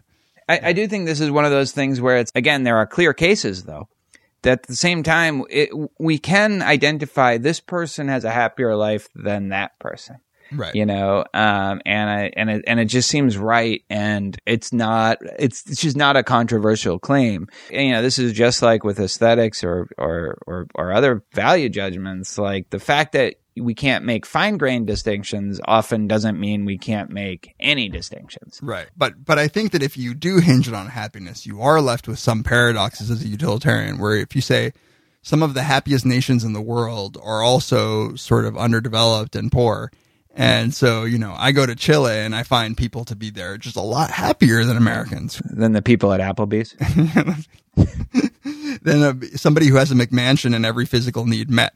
I, 0.48 0.60
I 0.64 0.72
do 0.72 0.86
think 0.88 1.06
this 1.06 1.20
is 1.20 1.30
one 1.30 1.44
of 1.44 1.50
those 1.50 1.72
things 1.72 2.00
where 2.00 2.18
it's 2.18 2.32
again 2.34 2.64
there 2.64 2.76
are 2.76 2.86
clear 2.86 3.14
cases 3.14 3.64
though 3.64 3.88
that 3.88 4.01
at 4.46 4.64
the 4.64 4.76
same 4.76 5.02
time 5.02 5.44
it, 5.50 5.70
we 5.98 6.18
can 6.18 6.62
identify 6.62 7.38
this 7.38 7.60
person 7.60 8.08
has 8.08 8.24
a 8.24 8.30
happier 8.30 8.74
life 8.76 9.08
than 9.14 9.48
that 9.50 9.78
person 9.78 10.18
Right. 10.54 10.74
you 10.74 10.84
know 10.84 11.24
um 11.32 11.80
and 11.86 12.10
i 12.10 12.30
and 12.36 12.50
it 12.50 12.64
and 12.66 12.78
it 12.78 12.84
just 12.84 13.08
seems 13.08 13.38
right 13.38 13.82
and 13.88 14.36
it's 14.44 14.70
not 14.70 15.16
it's 15.38 15.64
it's 15.70 15.80
just 15.80 15.96
not 15.96 16.18
a 16.18 16.22
controversial 16.22 16.98
claim 16.98 17.48
and, 17.70 17.86
you 17.86 17.92
know 17.92 18.02
this 18.02 18.18
is 18.18 18.34
just 18.34 18.60
like 18.60 18.84
with 18.84 19.00
aesthetics 19.00 19.64
or 19.64 19.88
or 19.96 20.36
or, 20.46 20.66
or 20.74 20.92
other 20.92 21.22
value 21.32 21.70
judgments 21.70 22.36
like 22.36 22.68
the 22.68 22.78
fact 22.78 23.12
that 23.12 23.36
we 23.56 23.74
can't 23.74 24.04
make 24.04 24.24
fine 24.24 24.56
grained 24.56 24.86
distinctions 24.86 25.60
often 25.66 26.06
doesn't 26.06 26.38
mean 26.40 26.64
we 26.64 26.78
can't 26.78 27.10
make 27.10 27.54
any 27.60 27.88
distinctions 27.88 28.60
Right. 28.62 28.86
But 28.96 29.24
but 29.24 29.38
I 29.38 29.48
think 29.48 29.72
that 29.72 29.82
if 29.82 29.96
you 29.96 30.14
do 30.14 30.38
hinge 30.38 30.68
it 30.68 30.74
on 30.74 30.88
happiness, 30.88 31.46
you 31.46 31.60
are 31.60 31.80
left 31.80 32.08
with 32.08 32.18
some 32.18 32.42
paradoxes 32.42 33.10
as 33.10 33.22
a 33.22 33.28
utilitarian 33.28 33.98
where 33.98 34.16
if 34.16 34.34
you 34.34 34.40
say 34.40 34.72
some 35.22 35.42
of 35.42 35.54
the 35.54 35.62
happiest 35.62 36.04
nations 36.04 36.44
in 36.44 36.52
the 36.52 36.60
world 36.60 37.16
are 37.22 37.42
also 37.42 38.14
sort 38.16 38.44
of 38.44 38.56
underdeveloped 38.56 39.36
and 39.36 39.52
poor. 39.52 39.90
And 40.34 40.74
so, 40.74 41.04
you 41.04 41.18
know, 41.18 41.34
I 41.36 41.52
go 41.52 41.66
to 41.66 41.76
Chile 41.76 42.18
and 42.18 42.34
I 42.34 42.42
find 42.42 42.76
people 42.76 43.04
to 43.04 43.14
be 43.14 43.30
there 43.30 43.58
just 43.58 43.76
a 43.76 43.82
lot 43.82 44.10
happier 44.10 44.64
than 44.64 44.76
Americans. 44.76 45.40
than 45.44 45.72
the 45.72 45.82
people 45.82 46.12
at 46.12 46.20
applebee's 46.20 46.74
than 48.82 49.02
a, 49.02 49.38
somebody 49.38 49.66
who 49.66 49.76
has 49.76 49.92
a 49.92 49.94
McMansion 49.94 50.54
and 50.56 50.64
every 50.64 50.86
physical 50.86 51.26
need 51.26 51.50
met. 51.50 51.74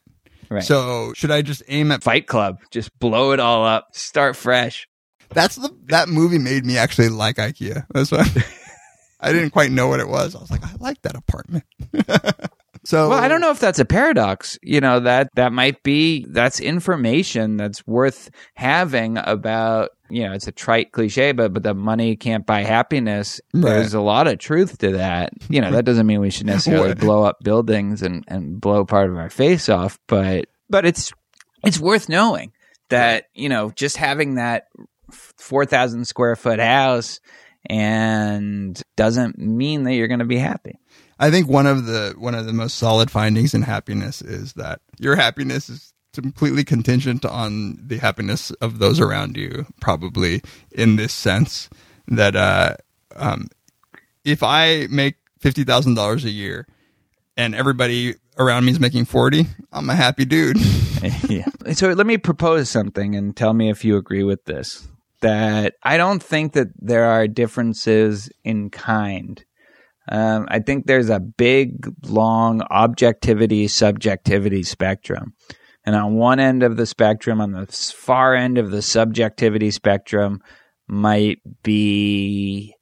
Right. 0.48 0.62
So, 0.62 1.12
should 1.14 1.30
I 1.30 1.42
just 1.42 1.62
aim 1.68 1.90
at 1.92 2.02
fight 2.02 2.26
club 2.26 2.60
just 2.70 2.96
blow 2.98 3.32
it 3.32 3.40
all 3.40 3.64
up 3.64 3.88
start 3.92 4.36
fresh 4.36 4.86
That's 5.30 5.56
the 5.56 5.70
that 5.86 6.08
movie 6.08 6.38
made 6.38 6.64
me 6.64 6.76
actually 6.78 7.08
like 7.08 7.36
IKEA. 7.36 7.84
That's 7.92 8.12
why 8.12 8.24
I 9.20 9.32
didn't 9.32 9.50
quite 9.50 9.70
know 9.70 9.88
what 9.88 10.00
it 10.00 10.08
was. 10.08 10.34
I 10.36 10.40
was 10.40 10.50
like, 10.50 10.62
I 10.64 10.72
like 10.78 11.02
that 11.02 11.16
apartment. 11.16 11.64
so 12.84 13.08
Well, 13.08 13.18
I 13.18 13.28
don't 13.28 13.40
know 13.40 13.50
if 13.50 13.58
that's 13.60 13.78
a 13.78 13.84
paradox. 13.84 14.58
You 14.62 14.80
know 14.80 15.00
that 15.00 15.30
that 15.34 15.52
might 15.52 15.82
be 15.82 16.26
that's 16.28 16.60
information 16.60 17.56
that's 17.56 17.86
worth 17.86 18.30
having 18.54 19.18
about. 19.18 19.90
You 20.08 20.24
know, 20.24 20.32
it's 20.32 20.46
a 20.46 20.52
trite 20.52 20.92
cliche, 20.92 21.32
but 21.32 21.52
but 21.52 21.62
the 21.62 21.74
money 21.74 22.16
can't 22.16 22.46
buy 22.46 22.62
happiness. 22.62 23.40
There's 23.52 23.94
a 23.94 24.00
lot 24.00 24.28
of 24.28 24.38
truth 24.38 24.78
to 24.78 24.92
that. 24.92 25.32
You 25.48 25.60
know, 25.60 25.72
that 25.72 25.84
doesn't 25.86 26.06
mean 26.06 26.20
we 26.20 26.30
should 26.30 26.46
necessarily 26.46 26.94
blow 26.94 27.24
up 27.24 27.38
buildings 27.42 28.02
and 28.02 28.24
and 28.28 28.60
blow 28.60 28.84
part 28.84 29.10
of 29.10 29.16
our 29.16 29.30
face 29.30 29.68
off, 29.68 29.98
but 30.06 30.46
but 30.70 30.86
it's 30.86 31.12
it's 31.64 31.80
worth 31.80 32.08
knowing 32.08 32.52
that 32.88 33.26
you 33.34 33.48
know 33.48 33.70
just 33.70 33.96
having 33.96 34.36
that 34.36 34.68
four 35.10 35.64
thousand 35.66 36.04
square 36.06 36.36
foot 36.36 36.60
house 36.60 37.20
and 37.68 38.80
doesn't 38.96 39.38
mean 39.38 39.84
that 39.84 39.94
you're 39.94 40.08
going 40.08 40.20
to 40.20 40.24
be 40.24 40.38
happy. 40.38 40.78
I 41.18 41.30
think 41.30 41.48
one 41.48 41.66
of 41.66 41.86
the 41.86 42.14
one 42.18 42.34
of 42.34 42.46
the 42.46 42.52
most 42.52 42.76
solid 42.76 43.10
findings 43.10 43.54
in 43.54 43.62
happiness 43.62 44.20
is 44.22 44.52
that 44.54 44.80
your 44.98 45.16
happiness 45.16 45.68
is 45.68 45.92
completely 46.16 46.64
contingent 46.64 47.24
on 47.24 47.78
the 47.80 47.98
happiness 47.98 48.50
of 48.52 48.78
those 48.78 49.00
around 49.00 49.36
you. 49.36 49.66
Probably 49.80 50.42
in 50.72 50.96
this 50.96 51.12
sense 51.12 51.68
that 52.08 52.36
uh, 52.36 52.76
um, 53.14 53.48
if 54.24 54.42
I 54.42 54.86
make 54.90 55.16
fifty 55.38 55.64
thousand 55.64 55.94
dollars 55.94 56.24
a 56.24 56.30
year 56.30 56.66
and 57.36 57.54
everybody 57.54 58.14
around 58.38 58.64
me 58.64 58.72
is 58.72 58.80
making 58.80 59.04
forty, 59.04 59.46
I'm 59.72 59.88
a 59.90 59.94
happy 59.96 60.24
dude. 60.24 60.58
yeah. 61.28 61.46
So 61.72 61.92
let 61.92 62.06
me 62.06 62.18
propose 62.18 62.68
something 62.68 63.14
and 63.14 63.36
tell 63.36 63.54
me 63.54 63.70
if 63.70 63.84
you 63.84 63.96
agree 63.96 64.24
with 64.24 64.44
this. 64.44 64.86
That 65.22 65.74
I 65.82 65.96
don't 65.96 66.22
think 66.22 66.52
that 66.52 66.68
there 66.76 67.04
are 67.04 67.26
differences 67.26 68.30
in 68.44 68.70
kind. 68.70 69.42
Um, 70.08 70.46
I 70.48 70.60
think 70.60 70.86
there's 70.86 71.10
a 71.10 71.20
big, 71.20 71.92
long 72.04 72.62
objectivity 72.70 73.66
subjectivity 73.66 74.62
spectrum. 74.62 75.34
And 75.86 75.94
on 75.94 76.16
one 76.16 76.40
end 76.40 76.64
of 76.64 76.76
the 76.76 76.84
spectrum, 76.84 77.40
on 77.40 77.52
the 77.52 77.66
far 77.66 78.34
end 78.34 78.58
of 78.58 78.72
the 78.72 78.82
subjectivity 78.82 79.70
spectrum, 79.70 80.42
might 80.88 81.38
be, 81.62 82.74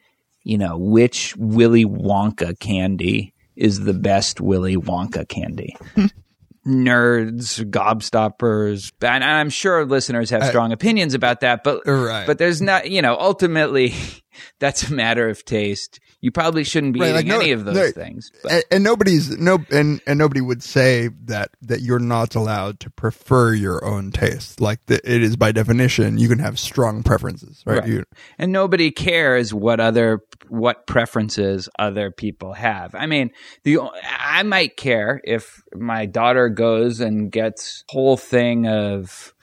you 0.42 0.56
know, 0.58 0.78
which 0.78 1.36
Willy 1.36 1.84
Wonka 1.84 2.58
candy 2.58 3.34
is 3.56 3.80
the 3.80 3.94
best 3.94 4.40
Willy 4.40 4.76
Wonka 4.76 5.28
candy 5.28 5.76
nerds, 6.66 7.62
gobstoppers, 7.70 8.90
and 9.02 9.22
I'm 9.22 9.50
sure 9.50 9.84
listeners 9.84 10.30
have 10.30 10.42
uh, 10.42 10.48
strong 10.48 10.72
opinions 10.72 11.14
about 11.14 11.40
that. 11.40 11.62
But 11.62 11.82
Right. 11.86 12.26
but 12.26 12.38
there's 12.38 12.62
not, 12.62 12.90
you 12.90 13.02
know, 13.02 13.16
ultimately, 13.18 13.94
that's 14.60 14.88
a 14.88 14.92
matter 14.92 15.28
of 15.28 15.44
taste. 15.44 16.00
You 16.24 16.30
probably 16.30 16.64
shouldn't 16.64 16.94
be 16.94 17.00
Right, 17.00 17.08
eating 17.10 17.16
like, 17.16 17.26
no- 17.26 17.40
any 17.40 17.52
of 17.52 17.66
those 17.66 17.74
no- 17.74 17.90
things. 17.90 18.32
But 18.42 18.52
and, 18.52 18.64
and 18.70 18.84
nobody's 18.84 19.36
no 19.38 19.58
and 19.70 20.00
and 20.06 20.18
nobody 20.18 20.40
would 20.40 20.62
say 20.62 21.10
that 21.26 21.50
that 21.60 21.82
you're 21.82 21.98
not 21.98 22.34
allowed 22.34 22.80
to 22.80 22.88
prefer 22.90 23.52
your 23.52 23.84
own 23.84 24.10
taste 24.10 24.58
like 24.58 24.80
the, 24.86 24.94
it 25.04 25.22
is 25.22 25.36
by 25.36 25.52
definition 25.52 26.16
you 26.16 26.28
can 26.28 26.38
have 26.38 26.58
strong 26.58 27.02
preferences 27.02 27.62
right, 27.66 27.80
Right. 27.80 27.88
You, 27.88 28.04
and 28.38 28.52
nobody 28.52 28.90
cares 28.90 29.52
what 29.52 29.80
other 29.80 30.22
what 30.48 30.86
preferences 30.86 31.68
other 31.78 32.10
people 32.10 32.54
have. 32.54 32.94
I 32.94 33.04
mean, 33.04 33.30
the 33.64 33.80
I 34.18 34.42
might 34.44 34.78
care 34.78 35.20
if 35.24 35.62
my 35.74 36.06
daughter 36.06 36.48
goes 36.48 37.00
and 37.00 37.30
gets 37.30 37.84
whole 37.90 38.16
thing 38.16 38.66
of 38.66 39.33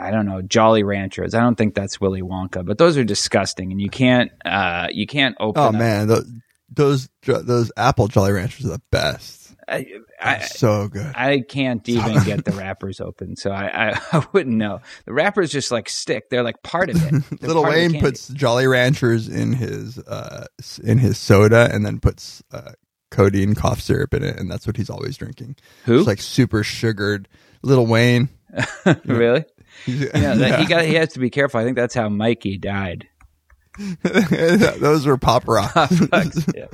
I 0.00 0.10
don't 0.10 0.26
know 0.26 0.42
Jolly 0.42 0.82
Ranchers. 0.82 1.34
I 1.34 1.40
don't 1.40 1.56
think 1.56 1.74
that's 1.74 2.00
Willy 2.00 2.22
Wonka, 2.22 2.64
but 2.64 2.78
those 2.78 2.96
are 2.96 3.04
disgusting, 3.04 3.72
and 3.72 3.80
you 3.80 3.88
can't 3.90 4.30
uh 4.44 4.88
you 4.90 5.06
can't 5.06 5.36
open. 5.40 5.62
oh 5.62 5.66
up- 5.68 5.74
man 5.74 6.08
those 6.08 6.30
those 6.70 7.08
those 7.22 7.70
apple 7.76 8.08
jolly 8.08 8.32
ranchers 8.32 8.66
are 8.66 8.70
the 8.70 8.82
best 8.90 9.54
I, 9.68 9.86
I, 10.20 10.40
so 10.40 10.88
good 10.88 11.12
I 11.14 11.40
can't 11.40 11.88
even 11.88 12.22
get 12.24 12.44
the 12.44 12.52
wrappers 12.52 13.00
open, 13.00 13.36
so 13.36 13.50
I, 13.50 13.90
I, 13.90 14.00
I 14.12 14.26
wouldn't 14.32 14.56
know. 14.56 14.80
The 15.06 15.14
wrappers 15.14 15.50
just 15.50 15.70
like 15.70 15.88
stick; 15.88 16.28
they're 16.28 16.42
like 16.42 16.62
part 16.62 16.90
of 16.90 16.96
it. 16.96 17.12
Little 17.42 17.62
part 17.62 17.74
of 17.74 17.80
the 17.82 17.88
wayne 17.92 18.00
puts 18.00 18.28
jolly 18.28 18.66
ranchers 18.66 19.28
in 19.28 19.54
his 19.54 19.98
uh 19.98 20.46
in 20.82 20.98
his 20.98 21.16
soda 21.18 21.70
and 21.72 21.84
then 21.86 21.98
puts 22.00 22.42
uh 22.52 22.72
codeine 23.10 23.54
cough 23.54 23.80
syrup 23.80 24.12
in 24.12 24.24
it 24.24 24.36
and 24.36 24.50
that's 24.50 24.66
what 24.66 24.76
he's 24.76 24.90
always 24.90 25.16
drinking 25.16 25.54
Who? 25.84 25.98
it's 25.98 26.06
like 26.06 26.20
super 26.20 26.64
sugared 26.64 27.28
Lil 27.62 27.86
Wayne 27.86 28.28
really. 29.04 29.44
Yeah, 29.86 30.60
he 30.60 30.66
got. 30.66 30.84
He 30.84 30.94
has 30.94 31.12
to 31.14 31.20
be 31.20 31.30
careful. 31.30 31.60
I 31.60 31.64
think 31.64 31.76
that's 31.76 31.94
how 31.94 32.08
Mikey 32.08 32.58
died. 32.58 33.08
those 34.02 35.06
were 35.06 35.16
pop 35.16 35.48
rocks 35.48 36.00
Yeah. 36.54 36.66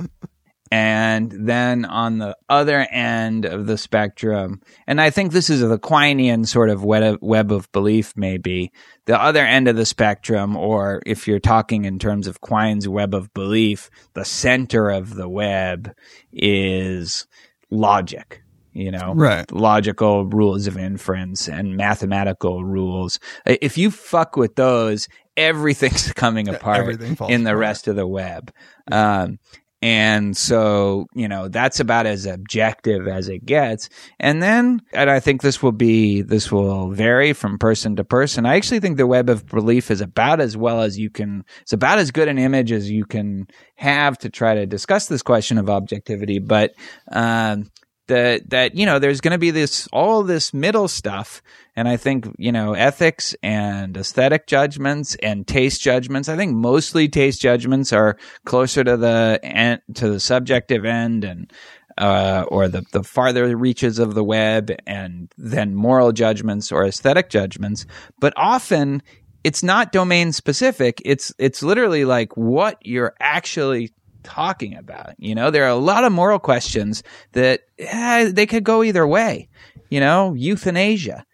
And 0.73 1.29
then 1.29 1.83
on 1.83 2.19
the 2.19 2.37
other 2.47 2.87
end 2.89 3.43
of 3.43 3.67
the 3.67 3.77
spectrum, 3.77 4.61
and 4.87 5.01
I 5.01 5.09
think 5.09 5.33
this 5.33 5.49
is 5.49 5.61
a 5.61 5.77
Quinean 5.77 6.47
sort 6.47 6.69
of 6.69 6.81
web 6.81 7.51
of 7.51 7.71
belief, 7.73 8.13
maybe 8.15 8.71
the 9.05 9.21
other 9.21 9.45
end 9.45 9.67
of 9.67 9.75
the 9.75 9.85
spectrum, 9.85 10.55
or 10.55 11.01
if 11.05 11.27
you're 11.27 11.39
talking 11.39 11.83
in 11.83 11.99
terms 11.99 12.25
of 12.25 12.39
Quine's 12.39 12.87
web 12.87 13.13
of 13.13 13.33
belief, 13.33 13.89
the 14.13 14.23
center 14.23 14.89
of 14.89 15.15
the 15.15 15.27
web 15.27 15.93
is 16.31 17.27
logic. 17.69 18.41
You 18.73 18.91
know, 18.91 19.13
Right. 19.15 19.51
logical 19.51 20.25
rules 20.25 20.67
of 20.67 20.77
inference 20.77 21.47
and 21.49 21.75
mathematical 21.75 22.63
rules. 22.63 23.19
If 23.45 23.77
you 23.77 23.91
fuck 23.91 24.37
with 24.37 24.55
those, 24.55 25.07
everything's 25.35 26.11
coming 26.13 26.47
apart 26.47 26.79
everything 26.79 27.15
falls 27.15 27.31
in 27.31 27.43
the 27.43 27.51
apart. 27.51 27.59
rest 27.59 27.87
of 27.87 27.95
the 27.95 28.07
web. 28.07 28.51
Um, 28.91 29.39
and 29.83 30.37
so, 30.37 31.07
you 31.15 31.27
know, 31.27 31.47
that's 31.47 31.79
about 31.79 32.05
as 32.05 32.27
objective 32.27 33.07
as 33.07 33.27
it 33.29 33.43
gets. 33.47 33.89
And 34.19 34.41
then, 34.41 34.81
and 34.93 35.09
I 35.09 35.19
think 35.19 35.41
this 35.41 35.63
will 35.63 35.71
be, 35.71 36.21
this 36.21 36.51
will 36.51 36.91
vary 36.91 37.33
from 37.33 37.57
person 37.57 37.95
to 37.95 38.03
person. 38.03 38.45
I 38.45 38.57
actually 38.57 38.79
think 38.79 38.97
the 38.97 39.07
web 39.07 39.27
of 39.27 39.47
belief 39.47 39.89
is 39.89 39.99
about 39.99 40.39
as 40.39 40.55
well 40.55 40.81
as 40.81 40.99
you 40.99 41.09
can, 41.09 41.43
it's 41.63 41.73
about 41.73 41.97
as 41.97 42.11
good 42.11 42.27
an 42.27 42.37
image 42.37 42.71
as 42.71 42.91
you 42.91 43.05
can 43.05 43.47
have 43.75 44.19
to 44.19 44.29
try 44.29 44.53
to 44.53 44.67
discuss 44.67 45.07
this 45.07 45.23
question 45.23 45.57
of 45.57 45.67
objectivity. 45.67 46.37
But, 46.37 46.73
um, 47.11 47.71
that 48.11 48.49
that 48.49 48.75
you 48.75 48.85
know 48.85 48.99
there's 48.99 49.21
going 49.21 49.31
to 49.31 49.37
be 49.37 49.51
this 49.51 49.87
all 49.91 50.23
this 50.23 50.53
middle 50.53 50.87
stuff. 50.87 51.41
And 51.73 51.87
i 51.87 51.95
think 51.95 52.27
you 52.37 52.51
know 52.51 52.73
ethics 52.73 53.33
and 53.41 53.95
aesthetic 53.95 54.45
judgments 54.45 55.15
and 55.23 55.47
taste 55.47 55.79
judgments 55.81 56.27
i 56.27 56.35
think 56.35 56.53
mostly 56.53 57.07
taste 57.07 57.41
judgments 57.41 57.93
are 57.93 58.17
closer 58.43 58.83
to 58.83 58.97
the 58.97 59.39
end 59.41 59.79
to 59.95 60.09
the 60.09 60.19
subjective 60.19 60.83
end 60.83 61.23
and 61.23 61.51
uh, 61.97 62.45
or 62.47 62.67
the, 62.67 62.83
the 62.91 63.03
farther 63.03 63.55
reaches 63.55 63.99
of 63.99 64.15
the 64.15 64.23
web 64.23 64.71
and 64.87 65.31
then 65.37 65.75
moral 65.75 66.11
judgments 66.11 66.71
or 66.71 66.85
aesthetic 66.85 67.29
judgments. 67.29 67.85
But 68.19 68.33
often 68.37 69.03
it's 69.43 69.63
not 69.63 69.91
domain 69.91 70.31
specific. 70.31 71.01
It's 71.03 71.33
it's 71.37 71.63
literally 71.63 72.05
like 72.05 72.35
what 72.37 72.77
you're 72.85 73.15
actually 73.19 73.91
talking 74.23 74.75
about. 74.75 75.13
You 75.17 75.35
know, 75.35 75.51
there 75.51 75.63
are 75.65 75.69
a 75.69 75.75
lot 75.75 76.03
of 76.03 76.11
moral 76.11 76.39
questions 76.39 77.03
that 77.33 77.61
eh, 77.79 78.31
they 78.31 78.45
could 78.45 78.63
go 78.63 78.83
either 78.83 79.05
way. 79.05 79.49
You 79.89 79.99
know, 79.99 80.33
euthanasia. 80.33 81.25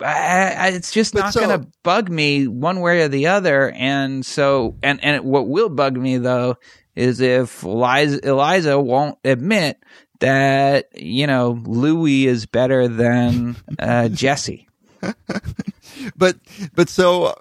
I, 0.00 0.54
I, 0.58 0.68
it's 0.68 0.92
just 0.92 1.14
But 1.14 1.20
not 1.20 1.32
so- 1.32 1.40
going 1.46 1.60
to 1.60 1.66
bug 1.82 2.10
me 2.10 2.46
one 2.46 2.80
way 2.80 3.00
or 3.02 3.08
the 3.08 3.28
other. 3.28 3.70
And 3.70 4.24
so, 4.24 4.76
and 4.82 5.02
and 5.02 5.24
what 5.24 5.48
will 5.48 5.68
bug 5.70 5.96
me 5.96 6.18
though 6.18 6.56
is 6.94 7.20
if 7.20 7.62
Eliza, 7.62 8.26
Eliza 8.26 8.78
won't 8.78 9.18
admit 9.24 9.78
that 10.20 10.86
you 10.94 11.26
know 11.26 11.50
Louis 11.64 12.26
is 12.26 12.46
better 12.46 12.88
than 12.88 13.56
uh, 13.78 14.08
Jesse. 14.08 14.68
but 16.16 16.36
but 16.74 16.88
so 16.88 17.24
uh, 17.24 17.34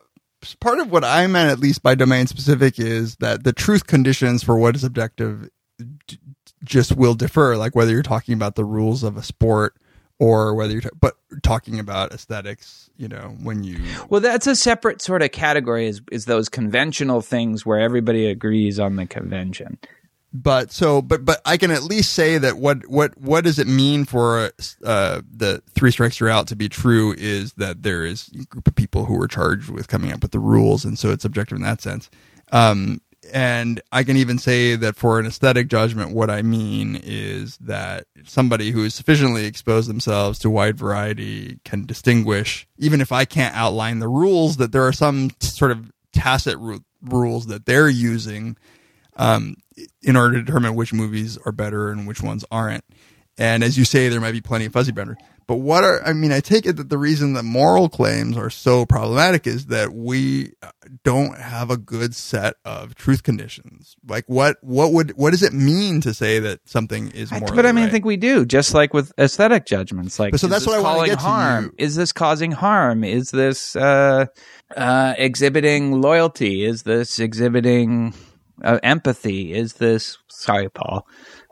part 0.54 0.80
of 0.80 0.92
what 0.92 1.04
I 1.04 1.26
meant, 1.28 1.52
at 1.52 1.60
least 1.60 1.82
by 1.82 1.96
domain 1.96 2.28
specific, 2.28 2.80
is 2.80 3.16
that 3.18 3.44
the 3.44 3.54
truth 3.54 3.88
conditions 3.88 4.44
for 4.44 4.58
what 4.58 4.76
is 4.76 4.84
objective 4.84 5.50
d- 6.08 6.20
just 6.64 6.96
will 6.96 7.16
differ. 7.16 7.58
Like 7.58 7.76
whether 7.76 7.92
you're 7.92 8.04
talking 8.04 8.34
about 8.34 8.56
the 8.56 8.66
rules 8.66 9.04
of 9.04 9.18
a 9.18 9.24
sport 9.24 9.76
or 10.20 10.54
whether 10.56 10.74
you're, 10.74 10.84
but 11.00 11.16
talking 11.44 11.80
about 11.80 12.12
aesthetics. 12.14 12.90
You 12.98 13.08
know, 13.10 13.36
when 13.42 13.64
you 13.64 13.82
Well, 14.10 14.22
that's 14.22 14.48
a 14.48 14.56
separate 14.56 15.02
sort 15.02 15.22
of 15.22 15.32
category. 15.32 15.88
Is 15.88 16.02
is 16.12 16.26
those 16.26 16.48
conventional 16.48 17.22
things 17.22 17.66
where 17.66 17.80
everybody 17.80 18.28
agrees 18.28 18.80
on 18.80 18.96
the 18.96 19.06
convention? 19.06 19.78
But 20.44 20.72
so 20.72 21.02
but 21.02 21.24
but 21.26 21.42
I 21.46 21.58
can 21.58 21.72
at 21.72 21.84
least 21.84 22.14
say 22.14 22.38
that 22.38 22.58
what 22.58 22.88
what 22.88 23.18
what 23.18 23.44
does 23.44 23.60
it 23.60 23.68
mean 23.68 24.06
for 24.06 24.52
uh, 24.84 25.22
the 25.32 25.62
three 25.74 25.92
strikes 25.92 26.20
you're 26.20 26.30
out 26.30 26.48
to 26.48 26.56
be 26.56 26.70
true 26.70 27.14
is 27.18 27.54
that 27.54 27.84
there 27.84 28.06
is 28.06 28.30
a 28.40 28.46
group 28.46 28.68
of 28.68 28.76
people 28.76 29.06
who 29.06 29.20
are 29.22 29.28
charged 29.28 29.70
with 29.70 29.88
coming 29.88 30.12
up 30.12 30.22
with 30.22 30.32
the 30.32 30.40
rules, 30.40 30.86
and 30.86 31.00
so 31.00 31.12
it's 31.12 31.26
objective 31.26 31.56
in 31.56 31.64
that 31.64 31.82
sense. 31.82 32.10
Um, 32.52 33.02
and 33.34 33.82
I 33.92 34.04
can 34.04 34.18
even 34.18 34.38
say 34.38 34.76
that 34.76 34.96
for 34.96 35.20
an 35.20 35.26
aesthetic 35.26 35.68
judgment, 35.68 36.12
what 36.12 36.30
I 36.30 36.44
mean 36.44 37.00
is 37.04 37.58
that 37.58 38.06
somebody 38.24 38.70
who 38.72 38.84
is 38.84 38.94
sufficiently 38.94 39.46
exposed 39.46 39.90
themselves 39.90 40.38
to 40.40 40.50
wide 40.50 40.78
variety 40.78 41.60
can 41.66 41.86
distinguish, 41.86 42.68
even 42.78 43.02
if 43.02 43.12
I 43.12 43.26
can't 43.26 43.56
outline 43.56 44.00
the 44.00 44.08
rules, 44.08 44.58
that 44.58 44.72
there 44.72 44.86
are 44.86 44.94
some 44.94 45.32
sort 45.40 45.72
of 45.72 45.92
tacit 46.14 46.58
ru- 46.60 46.84
rules 47.02 47.48
that 47.48 47.66
they're 47.66 47.90
using 47.90 48.58
um, 49.16 49.56
in 50.02 50.16
order 50.16 50.36
to 50.38 50.44
determine 50.44 50.76
which 50.76 50.94
movies 50.94 51.38
are 51.46 51.52
better 51.52 51.90
and 51.90 52.08
which 52.08 52.22
ones 52.22 52.46
aren't. 52.52 52.84
And 53.38 53.64
as 53.66 53.78
you 53.78 53.84
say, 53.84 54.08
there 54.08 54.22
might 54.22 54.32
be 54.32 54.40
plenty 54.40 54.66
of 54.66 54.72
fuzzy 54.72 54.94
boundaries. 54.94 55.20
But 55.48 55.58
what 55.58 55.84
are, 55.84 56.02
I 56.04 56.14
mean, 56.14 56.32
I 56.32 56.40
take 56.40 56.66
it 56.66 56.78
that 56.78 56.90
the 56.90 56.98
reason 56.98 57.34
that 57.34 57.44
moral 57.44 57.90
claims 57.90 58.38
are 58.38 58.50
so 58.50 58.86
problematic 58.86 59.46
is 59.46 59.66
that 59.68 59.94
we 59.94 60.54
uh, 60.64 60.72
don't 61.04 61.38
have 61.38 61.70
a 61.70 61.76
good 61.78 62.16
set 62.16 62.56
of 62.64 62.96
truth 62.96 63.24
conditions. 63.24 63.96
Like 64.08 64.24
what, 64.28 64.58
what 64.62 64.94
would, 64.94 65.12
what 65.18 65.32
does 65.32 65.44
it 65.44 65.52
mean 65.54 66.00
to 66.02 66.14
say 66.14 66.40
that 66.40 66.62
something 66.68 67.12
is 67.12 67.30
morally 67.30 67.56
but 67.58 67.66
I 67.66 67.74
mean, 67.74 67.84
I 67.84 67.90
think 67.90 68.06
we 68.06 68.18
do, 68.18 68.46
just 68.46 68.74
like 68.74 68.94
with 68.94 69.12
aesthetic 69.20 69.66
judgments. 69.66 70.18
Like, 70.18 70.32
But 70.32 70.40
so 70.40 70.48
is 70.48 70.52
that's 70.52 70.64
this 70.64 70.68
what 70.68 70.80
I 70.80 70.82
wanna 70.82 70.96
calling 70.96 71.10
get 71.10 71.20
to 71.20 71.26
harm? 71.26 71.66
you. 71.66 71.74
Is 71.78 71.96
this 71.96 72.12
causing 72.14 72.52
harm? 72.52 73.04
Is 73.04 73.30
this 73.32 73.76
uh, 73.76 74.28
uh, 74.76 75.14
exhibiting 75.18 76.02
loyalty? 76.02 76.64
Is 76.64 76.84
this 76.84 77.20
exhibiting 77.20 78.14
uh, 78.64 78.80
empathy? 78.84 79.54
Is 79.54 79.74
this 79.74 80.18
sorry, 80.30 80.70
Paul? 80.70 81.08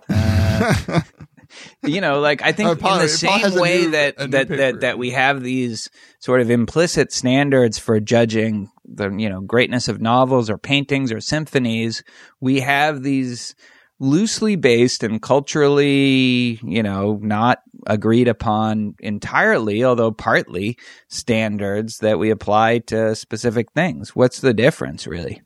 Uh, 0.10 1.02
you 1.84 2.02
know, 2.02 2.20
like 2.20 2.42
I 2.42 2.52
think 2.52 2.70
Uh, 2.70 2.76
Paul- 2.76 2.96
in 2.96 3.02
the 3.02 3.08
same 3.10 3.56
way 3.56 3.82
new- 3.82 3.92
that 3.92 4.18
that, 4.32 4.48
that 4.50 4.82
that 4.82 4.98
we 4.98 5.12
have 5.12 5.42
these 5.44 5.90
sort 6.20 6.42
of 6.42 6.50
implicit 6.50 7.12
standards 7.12 7.78
for 7.80 8.00
judging 8.00 8.70
the 8.86 9.10
you 9.12 9.30
know 9.30 9.42
greatness 9.42 9.88
of 9.88 10.02
novels 10.02 10.50
or 10.50 10.58
paintings 10.58 11.12
or 11.12 11.20
symphonies, 11.20 12.04
we 12.42 12.60
have 12.62 13.04
these 13.04 13.56
loosely 14.00 14.56
based 14.58 15.02
and 15.04 15.22
culturally, 15.22 16.60
you 16.64 16.84
know, 16.84 17.20
not 17.22 17.60
agreed 17.88 18.28
upon 18.28 18.96
entirely, 19.00 19.84
although 19.84 20.12
partly 20.12 20.78
standards 21.08 22.00
that 22.00 22.20
we 22.20 22.30
apply 22.30 22.80
to 22.80 23.16
specific 23.16 23.72
things. 23.72 24.14
What's 24.16 24.42
the 24.42 24.54
difference, 24.54 25.08
really? 25.08 25.42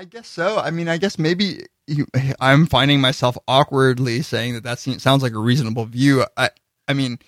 I 0.00 0.04
guess 0.04 0.28
so. 0.28 0.56
I 0.58 0.70
mean, 0.70 0.88
I 0.88 0.96
guess 0.96 1.18
maybe 1.18 1.66
you, 1.86 2.06
I'm 2.40 2.64
finding 2.64 3.02
myself 3.02 3.36
awkwardly 3.46 4.22
saying 4.22 4.54
that 4.54 4.62
that 4.62 4.78
sounds 4.78 5.22
like 5.22 5.34
a 5.34 5.38
reasonable 5.38 5.84
view. 5.84 6.24
I, 6.38 6.48
I 6.88 6.94
mean, 6.94 7.18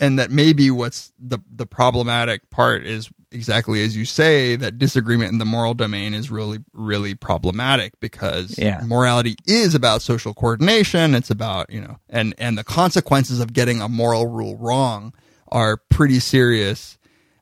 and 0.00 0.16
that 0.20 0.30
maybe 0.30 0.70
what's 0.70 1.12
the 1.18 1.40
the 1.52 1.66
problematic 1.66 2.48
part 2.50 2.86
is 2.86 3.10
exactly 3.32 3.82
as 3.82 3.96
you 3.96 4.04
say 4.04 4.54
that 4.54 4.78
disagreement 4.78 5.32
in 5.32 5.38
the 5.38 5.44
moral 5.44 5.74
domain 5.74 6.14
is 6.14 6.30
really 6.30 6.58
really 6.72 7.14
problematic 7.16 7.92
because 7.98 8.56
Yeah. 8.56 8.80
morality 8.84 9.34
is 9.46 9.74
about 9.74 10.00
social 10.00 10.32
coordination. 10.32 11.16
It's 11.16 11.30
about 11.30 11.72
you 11.72 11.80
know, 11.80 11.98
and 12.08 12.34
and 12.38 12.56
the 12.56 12.64
consequences 12.64 13.40
of 13.40 13.52
getting 13.52 13.80
a 13.80 13.88
moral 13.88 14.28
rule 14.28 14.56
wrong 14.58 15.12
are 15.48 15.76
pretty 15.76 16.20
serious. 16.20 16.98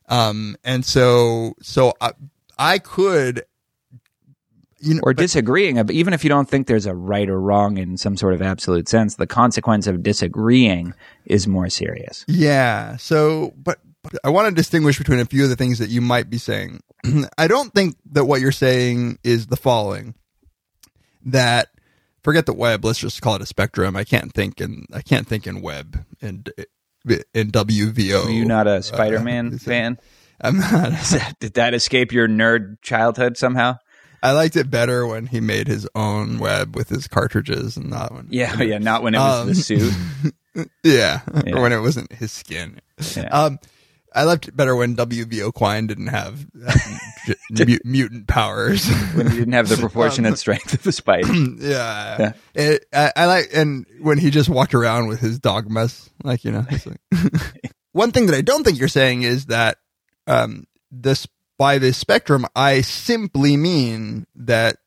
Um, 0.07 0.55
and 0.63 0.83
so 0.83 1.53
so 1.61 1.93
I, 2.01 2.13
I 2.57 2.79
could 2.79 3.43
you 4.81 4.95
know, 4.95 5.01
Or 5.03 5.13
but- 5.13 5.21
disagreeing, 5.21 5.77
even 5.91 6.13
if 6.13 6.23
you 6.23 6.29
don't 6.29 6.49
think 6.49 6.67
there's 6.67 6.85
a 6.85 6.95
right 6.95 7.29
or 7.29 7.39
wrong 7.39 7.77
in 7.77 7.97
some 7.97 8.15
sort 8.17 8.33
of 8.33 8.41
absolute 8.41 8.87
sense, 8.89 9.15
the 9.15 9.27
consequence 9.27 9.87
of 9.87 10.03
disagreeing 10.03 10.93
is 11.25 11.47
more 11.47 11.69
serious. 11.69 12.25
Yeah. 12.27 12.97
So, 12.97 13.53
but, 13.57 13.79
but 14.03 14.13
I 14.23 14.29
want 14.29 14.47
to 14.49 14.53
distinguish 14.55 14.97
between 14.97 15.19
a 15.19 15.25
few 15.25 15.43
of 15.43 15.49
the 15.49 15.55
things 15.55 15.79
that 15.79 15.89
you 15.89 16.01
might 16.01 16.29
be 16.29 16.37
saying. 16.37 16.81
I 17.37 17.47
don't 17.47 17.73
think 17.73 17.95
that 18.11 18.25
what 18.25 18.41
you're 18.41 18.51
saying 18.51 19.19
is 19.23 19.47
the 19.47 19.57
following. 19.57 20.15
That 21.25 21.67
forget 22.23 22.45
the 22.45 22.53
web. 22.53 22.83
Let's 22.85 22.99
just 22.99 23.21
call 23.21 23.35
it 23.35 23.41
a 23.41 23.45
spectrum. 23.45 23.95
I 23.95 24.03
can't 24.03 24.33
think 24.33 24.61
in 24.61 24.85
I 24.93 25.01
can't 25.01 25.27
think 25.27 25.45
in 25.47 25.61
web 25.61 26.05
and 26.21 26.49
in 27.33 27.51
WVO. 27.51 28.25
Are 28.25 28.31
you 28.31 28.45
not 28.45 28.67
a 28.67 28.81
Spider-Man 28.81 29.53
uh, 29.55 29.57
fan? 29.57 29.99
I'm 30.41 30.59
not. 30.59 30.93
Did 31.41 31.55
that 31.55 31.73
escape 31.73 32.13
your 32.13 32.27
nerd 32.29 32.81
childhood 32.81 33.35
somehow? 33.37 33.77
I 34.21 34.31
liked 34.33 34.55
it 34.55 34.69
better 34.69 35.05
when 35.07 35.27
he 35.27 35.39
made 35.39 35.67
his 35.67 35.87
own 35.95 36.39
web 36.39 36.75
with 36.75 36.89
his 36.89 37.07
cartridges 37.07 37.77
and 37.77 37.89
not 37.89 38.13
when. 38.13 38.27
Yeah, 38.29 38.61
yeah, 38.61 38.77
not 38.77 39.03
when 39.03 39.15
it 39.15 39.19
was 39.19 39.41
Um, 39.41 39.47
the 39.47 39.55
suit. 39.55 39.93
Yeah, 40.83 41.21
Yeah. 41.45 41.53
or 41.55 41.61
when 41.61 41.71
it 41.71 41.79
wasn't 41.79 42.11
his 42.11 42.31
skin. 42.31 42.81
Yeah. 43.15 43.27
Um, 43.29 43.59
I 44.13 44.23
liked 44.23 44.47
it 44.47 44.57
better 44.57 44.75
when 44.75 44.95
WVO 44.95 45.53
Quine 45.53 45.85
didn't 45.87 46.07
have 46.07 46.45
uh, 46.67 46.73
mutant 47.85 48.27
powers. 48.27 48.87
when 49.13 49.29
he 49.29 49.37
didn't 49.37 49.53
have 49.53 49.69
the 49.69 49.77
proportionate 49.79 50.37
strength 50.39 50.73
of 50.73 50.81
the 50.83 50.91
spider. 51.01 51.31
yeah, 51.31 52.17
Yeah. 52.19 52.31
It, 52.55 52.85
I, 52.91 53.11
I 53.15 53.25
like, 53.27 53.49
and 53.53 53.85
when 54.01 54.17
he 54.17 54.31
just 54.31 54.49
walked 54.49 54.73
around 54.73 55.07
with 55.07 55.19
his 55.19 55.39
dog 55.39 55.69
mess, 55.69 56.09
like 56.23 56.43
you 56.43 56.51
know. 56.51 56.65
like- 56.69 57.71
One 57.91 58.11
thing 58.11 58.25
that 58.25 58.35
I 58.35 58.41
don't 58.41 58.63
think 58.63 58.79
you're 58.79 58.87
saying 58.87 59.21
is 59.23 59.45
that 59.45 59.77
um, 60.27 60.65
this 60.91 61.27
by 61.59 61.77
this 61.77 61.97
spectrum, 61.97 62.47
I 62.55 62.81
simply 62.81 63.57
mean 63.57 64.25
that 64.33 64.77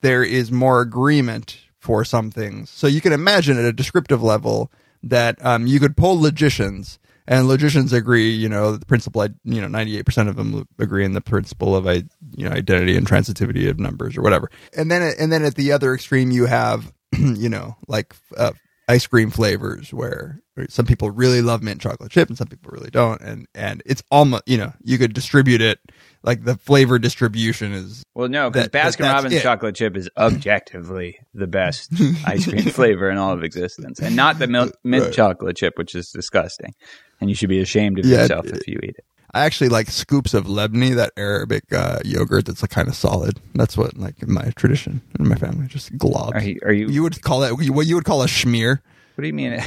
there 0.00 0.24
is 0.24 0.50
more 0.50 0.80
agreement 0.80 1.60
for 1.78 2.04
some 2.04 2.30
things. 2.30 2.70
So 2.70 2.86
you 2.86 3.00
can 3.00 3.12
imagine 3.12 3.58
at 3.58 3.66
a 3.66 3.72
descriptive 3.72 4.22
level 4.22 4.72
that 5.02 5.44
um, 5.44 5.66
you 5.66 5.78
could 5.78 5.96
poll 5.96 6.20
logicians, 6.20 6.98
and 7.28 7.46
logicians 7.46 7.92
agree. 7.92 8.30
You 8.30 8.48
know, 8.48 8.76
the 8.76 8.86
principle. 8.86 9.26
You 9.44 9.60
know, 9.60 9.68
ninety 9.68 9.98
eight 9.98 10.06
percent 10.06 10.28
of 10.28 10.36
them 10.36 10.66
agree 10.78 11.04
in 11.04 11.12
the 11.12 11.20
principle 11.20 11.76
of 11.76 11.86
you 11.86 12.48
know, 12.48 12.50
identity 12.50 12.96
and 12.96 13.06
transitivity 13.06 13.68
of 13.68 13.78
numbers 13.78 14.16
or 14.16 14.22
whatever. 14.22 14.50
And 14.76 14.90
then, 14.90 15.14
and 15.18 15.30
then 15.30 15.44
at 15.44 15.54
the 15.54 15.72
other 15.72 15.94
extreme, 15.94 16.30
you 16.30 16.46
have, 16.46 16.92
you 17.18 17.48
know, 17.48 17.76
like 17.86 18.14
uh, 18.36 18.52
ice 18.90 19.06
cream 19.06 19.30
flavors 19.30 19.92
where 19.92 20.40
some 20.68 20.84
people 20.84 21.10
really 21.10 21.40
love 21.42 21.62
mint 21.62 21.80
chocolate 21.80 22.10
chip 22.10 22.28
and 22.28 22.36
some 22.36 22.48
people 22.48 22.70
really 22.72 22.90
don't, 22.90 23.20
and 23.22 23.46
and 23.54 23.82
it's 23.86 24.02
almost 24.10 24.42
you 24.46 24.58
know 24.58 24.72
you 24.82 24.98
could 24.98 25.12
distribute 25.14 25.60
it 25.62 25.78
like 26.22 26.44
the 26.44 26.56
flavor 26.56 26.98
distribution 26.98 27.72
is 27.72 28.02
Well, 28.14 28.28
no, 28.28 28.50
because 28.50 28.64
That- 28.68 28.72
that- 28.72 28.86
Baskin 28.98 29.12
Robbins 29.12 29.34
it. 29.34 29.42
chocolate 29.42 29.74
chip 29.76 29.96
is 29.96 30.10
objectively 30.16 31.18
the 31.32 31.46
best 31.46 31.90
ice 32.26 32.46
cream 32.46 32.62
flavor 32.64 33.10
in 33.10 33.16
all 33.18 33.32
of 33.32 33.42
existence, 33.44 34.00
and 34.00 34.16
not 34.16 34.38
the 34.38 34.46
milk, 34.46 34.72
mint 34.84 35.04
Right. 35.04 35.12
chocolate 35.14 35.56
chip, 35.56 35.74
which 35.78 35.94
is 35.94 36.10
disgusting, 36.10 36.74
and 37.20 37.30
you 37.30 37.36
should 37.36 37.48
be 37.48 37.60
ashamed 37.60 37.98
of 37.98 38.04
Yeah, 38.06 38.22
yourself 38.22 38.46
it- 38.46 38.56
if 38.56 38.68
you 38.68 38.78
eat 38.82 38.96
it. 38.98 39.04
I 39.32 39.44
actually 39.44 39.68
like 39.68 39.88
scoops 39.90 40.34
of 40.34 40.46
lebni, 40.46 40.94
that 40.96 41.12
Arabic 41.16 41.64
uh, 41.72 42.00
yogurt 42.04 42.46
that's 42.46 42.62
like 42.62 42.70
kind 42.70 42.88
of 42.88 42.94
solid. 42.94 43.40
That's 43.54 43.76
what 43.76 43.96
like 43.96 44.22
in 44.22 44.32
my 44.32 44.50
tradition 44.56 45.00
in 45.18 45.28
my 45.28 45.36
family, 45.36 45.66
just 45.68 45.92
globs. 45.96 46.34
Are 46.34 46.42
you? 46.42 46.58
Are 46.64 46.72
you, 46.72 46.88
you 46.88 47.02
would 47.02 47.20
call 47.22 47.44
it 47.44 47.52
what 47.52 47.86
you 47.86 47.94
would 47.94 48.04
call 48.04 48.22
a 48.22 48.26
schmear. 48.26 48.80
what 49.14 49.22
do 49.22 49.26
you 49.28 49.34
mean? 49.34 49.60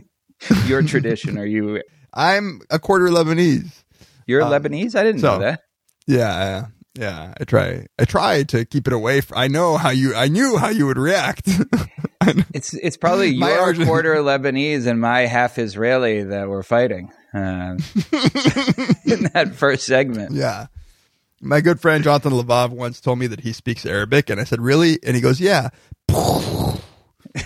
Your 0.66 0.82
tradition? 0.82 1.38
Are 1.38 1.46
you? 1.46 1.82
I'm 2.12 2.60
a 2.70 2.78
quarter 2.78 3.06
Lebanese. 3.08 3.72
You're 4.26 4.42
Um, 4.42 4.52
Lebanese? 4.52 4.94
I 4.94 5.04
didn't 5.04 5.22
know 5.22 5.38
that. 5.38 5.60
Yeah, 6.06 6.66
yeah. 6.94 7.34
I 7.40 7.44
try. 7.44 7.86
I 7.98 8.04
try 8.04 8.42
to 8.44 8.64
keep 8.64 8.86
it 8.86 8.92
away. 8.92 9.20
From, 9.22 9.38
I 9.38 9.48
know 9.48 9.76
how 9.78 9.90
you. 9.90 10.14
I 10.14 10.28
knew 10.28 10.56
how 10.58 10.68
you 10.68 10.86
would 10.86 10.98
react. 10.98 11.48
It's 12.52 12.74
it's 12.74 12.96
probably 12.98 13.28
your 13.28 13.74
quarter 13.86 14.16
Lebanese 14.16 14.86
and 14.86 15.00
my 15.00 15.20
half 15.20 15.56
Israeli 15.56 16.24
that 16.24 16.48
were 16.48 16.62
fighting 16.62 17.10
uh, 17.34 17.76
in 19.04 19.24
that 19.34 19.52
first 19.54 19.84
segment. 19.86 20.32
yeah. 20.32 20.66
My 21.40 21.60
good 21.60 21.80
friend 21.80 22.02
Jonathan 22.02 22.32
Lavav 22.32 22.70
once 22.70 23.00
told 23.00 23.18
me 23.20 23.28
that 23.28 23.40
he 23.40 23.52
speaks 23.52 23.86
Arabic, 23.86 24.28
and 24.28 24.40
I 24.40 24.44
said, 24.44 24.60
"Really?" 24.60 24.98
And 25.04 25.14
he 25.14 25.22
goes, 25.22 25.40
"Yeah." 25.40 25.68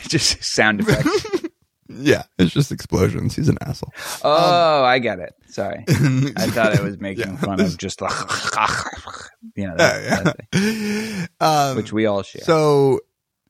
Just 0.08 0.42
sound 0.44 0.80
effects. 0.80 1.36
Yeah, 1.94 2.22
it's 2.38 2.54
just 2.54 2.72
explosions. 2.72 3.36
He's 3.36 3.50
an 3.50 3.58
asshole. 3.60 3.92
Oh, 4.24 4.82
I 4.82 4.98
get 4.98 5.18
it. 5.18 5.34
Sorry, 5.48 5.84
I 5.86 6.46
thought 6.46 6.78
I 6.78 6.80
was 6.82 6.98
making 6.98 7.36
fun 7.36 7.60
of 7.60 7.76
just 7.76 8.00
like 8.00 8.14
you 9.54 9.68
know, 9.68 9.76
that, 9.76 10.02
Yeah, 10.02 10.32
that 10.62 11.28
Um, 11.38 11.76
which 11.76 11.92
we 11.92 12.06
all 12.06 12.22
share. 12.22 12.40
so, 12.44 13.00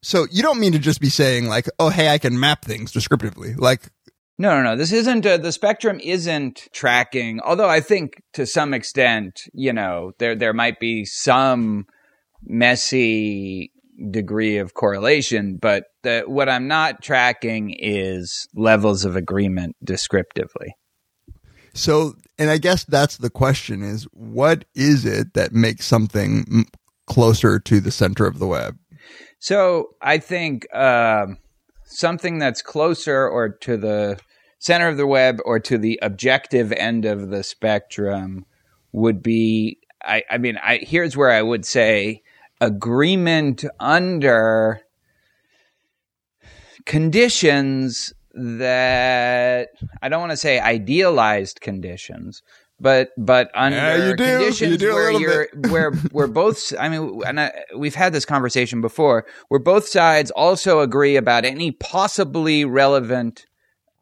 so 0.03 0.27
you 0.33 0.43
don't 0.43 0.59
mean 0.59 0.73
to 0.73 0.81
just 0.81 1.01
be 1.01 1.09
saying 1.09 1.47
like, 1.47 1.69
oh, 1.79 1.89
hey, 1.91 2.09
I 2.09 2.19
can 2.19 2.41
map 2.41 2.65
things 2.65 2.91
descriptively. 2.91 3.55
Like, 3.55 3.83
No, 4.39 4.57
no, 4.57 4.63
no. 4.63 4.77
This 4.77 4.93
isn't 4.93 5.27
uh 5.27 5.37
the 5.37 5.53
spectrum 5.53 6.01
isn't 6.03 6.69
tracking. 6.73 7.41
Although 7.41 7.69
I 7.69 7.81
think 7.81 8.23
to 8.33 8.47
some 8.47 8.75
extent, 8.75 9.43
you 9.53 9.73
know, 9.73 10.13
there 10.19 10.35
there 10.35 10.55
might 10.55 10.81
be 10.81 11.05
some 11.05 11.87
messy 12.45 13.73
degree 14.11 14.59
of 14.59 14.75
correlation, 14.75 15.59
but 15.61 15.85
the, 16.03 16.25
what 16.27 16.49
I'm 16.49 16.67
not 16.67 17.03
tracking 17.03 17.77
is 17.79 18.49
levels 18.55 19.05
of 19.05 19.17
agreement 19.17 19.77
descriptively. 19.85 20.75
so, 21.75 22.15
and 22.39 22.51
I 22.51 22.59
guess 22.59 22.85
that's 22.85 23.19
the 23.19 23.31
question: 23.31 23.83
is 23.83 24.05
what 24.13 24.65
is 24.75 25.05
it 25.05 25.35
that 25.35 25.53
makes 25.53 25.87
something 25.87 26.67
closer 27.07 27.59
to 27.61 27.81
the 27.81 27.91
center 27.91 28.27
of 28.27 28.39
the 28.39 28.47
web? 28.47 28.77
So 29.39 29.91
I 30.01 30.19
think 30.19 30.73
um, 30.75 31.39
something 31.99 32.39
that's 32.39 32.63
closer 32.63 33.29
or 33.29 33.49
to 33.49 33.77
the 33.77 34.19
center 34.59 34.89
of 34.89 34.97
the 34.97 35.07
web 35.07 35.39
or 35.45 35.59
to 35.61 35.79
the 35.79 35.99
objective 36.03 36.73
end 36.73 37.05
of 37.05 37.31
the 37.31 37.43
spectrum 37.43 38.47
would 38.93 39.23
be. 39.23 39.79
I, 40.05 40.25
I 40.31 40.39
mean, 40.39 40.59
I, 40.63 40.79
here's 40.79 41.17
where 41.17 41.31
I 41.31 41.43
would 41.43 41.65
say 41.65 42.23
agreement 42.61 43.65
under 43.81 44.83
conditions 46.87 48.13
that 48.35 49.69
I 50.01 50.09
don't 50.09 50.21
want 50.21 50.33
to 50.33 50.37
say 50.37 50.59
idealized 50.59 51.61
conditions, 51.61 52.43
but 52.83 53.11
but 53.17 53.51
under 53.55 53.77
Yeah, 53.77 54.15
do. 54.15 54.25
conditions 54.25 54.83
You 54.83 54.93
where 54.93 55.13
you're 55.13 55.49
where 55.71 55.93
we're 56.13 56.27
both. 56.27 56.75
I 56.79 56.89
mean, 56.89 57.23
and 57.27 57.41
I, 57.41 57.53
we've 57.77 57.95
had 57.95 58.13
this 58.13 58.25
conversation 58.27 58.81
before, 58.81 59.25
where 59.49 59.61
both 59.61 59.87
sides 59.89 60.31
also 60.33 60.81
agree 60.81 61.17
about 61.17 61.45
any 61.45 61.71
possibly 61.71 62.65
relevant 62.65 63.47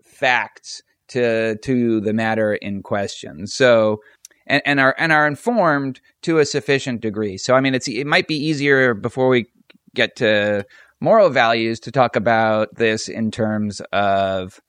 facts 0.03 0.83
to 1.09 1.57
to 1.59 2.01
the 2.01 2.13
matter 2.13 2.55
in 2.55 2.83
question. 2.83 3.47
So. 3.47 4.01
And, 4.47 4.63
and 4.67 4.81
are 4.81 4.97
and 4.99 5.13
are 5.13 5.29
informed 5.29 6.01
to 6.23 6.39
a 6.39 6.45
sufficient 6.45 7.03
degree. 7.03 7.37
So 7.37 7.55
I 7.55 7.61
mean, 7.61 7.73
it's 7.73 7.87
it 7.87 8.07
might 8.07 8.27
be 8.27 8.35
easier 8.35 8.95
before 8.95 9.29
we 9.29 9.47
get 9.95 10.17
to 10.17 10.65
moral 10.99 11.29
values 11.31 11.79
to 11.81 11.93
talk 11.93 12.17
about 12.17 12.75
this 12.75 13.09
in 13.09 13.31
terms 13.31 13.81
of 13.93 14.61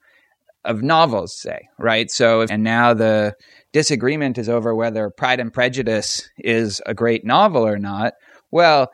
of 0.64 0.82
novels, 0.82 1.38
say, 1.38 1.68
right? 1.78 2.10
So, 2.10 2.42
and 2.42 2.62
now 2.62 2.94
the 2.94 3.34
disagreement 3.72 4.38
is 4.38 4.48
over 4.48 4.74
whether 4.74 5.10
Pride 5.10 5.40
and 5.40 5.52
Prejudice 5.52 6.28
is 6.38 6.80
a 6.86 6.94
great 6.94 7.24
novel 7.24 7.66
or 7.66 7.78
not. 7.78 8.14
Well, 8.50 8.90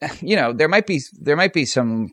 you 0.20 0.36
know, 0.36 0.52
there 0.52 0.68
might 0.68 0.86
be 0.86 1.00
there 1.20 1.36
might 1.36 1.52
be 1.52 1.64
some 1.64 2.10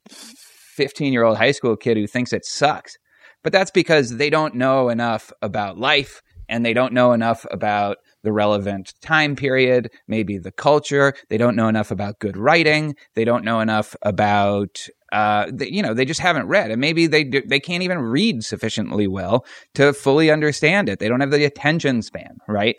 15-year-old 0.79 1.37
high 1.37 1.51
school 1.51 1.75
kid 1.75 1.97
who 1.97 2.07
thinks 2.07 2.33
it 2.33 2.45
sucks. 2.45 2.97
But 3.43 3.53
that's 3.53 3.71
because 3.71 4.17
they 4.17 4.29
don't 4.29 4.55
know 4.55 4.89
enough 4.89 5.31
about 5.41 5.77
life 5.77 6.21
and 6.47 6.65
they 6.65 6.73
don't 6.73 6.93
know 6.93 7.13
enough 7.13 7.45
about 7.49 7.97
the 8.23 8.31
relevant 8.31 8.93
time 9.01 9.35
period, 9.35 9.89
maybe 10.07 10.37
the 10.37 10.51
culture. 10.51 11.13
They 11.29 11.37
don't 11.37 11.55
know 11.55 11.67
enough 11.67 11.91
about 11.91 12.19
good 12.19 12.37
writing. 12.37 12.95
They 13.15 13.25
don't 13.25 13.43
know 13.43 13.61
enough 13.61 13.95
about, 14.03 14.85
uh, 15.11 15.51
you 15.59 15.81
know, 15.81 15.93
they 15.93 16.05
just 16.05 16.19
haven't 16.19 16.47
read, 16.47 16.71
and 16.71 16.79
maybe 16.79 17.07
they 17.07 17.23
they 17.23 17.59
can't 17.59 17.83
even 17.83 17.99
read 17.99 18.43
sufficiently 18.43 19.07
well 19.07 19.45
to 19.75 19.93
fully 19.93 20.31
understand 20.31 20.89
it. 20.89 20.99
They 20.99 21.07
don't 21.07 21.21
have 21.21 21.31
the 21.31 21.45
attention 21.45 22.01
span, 22.01 22.37
right? 22.47 22.77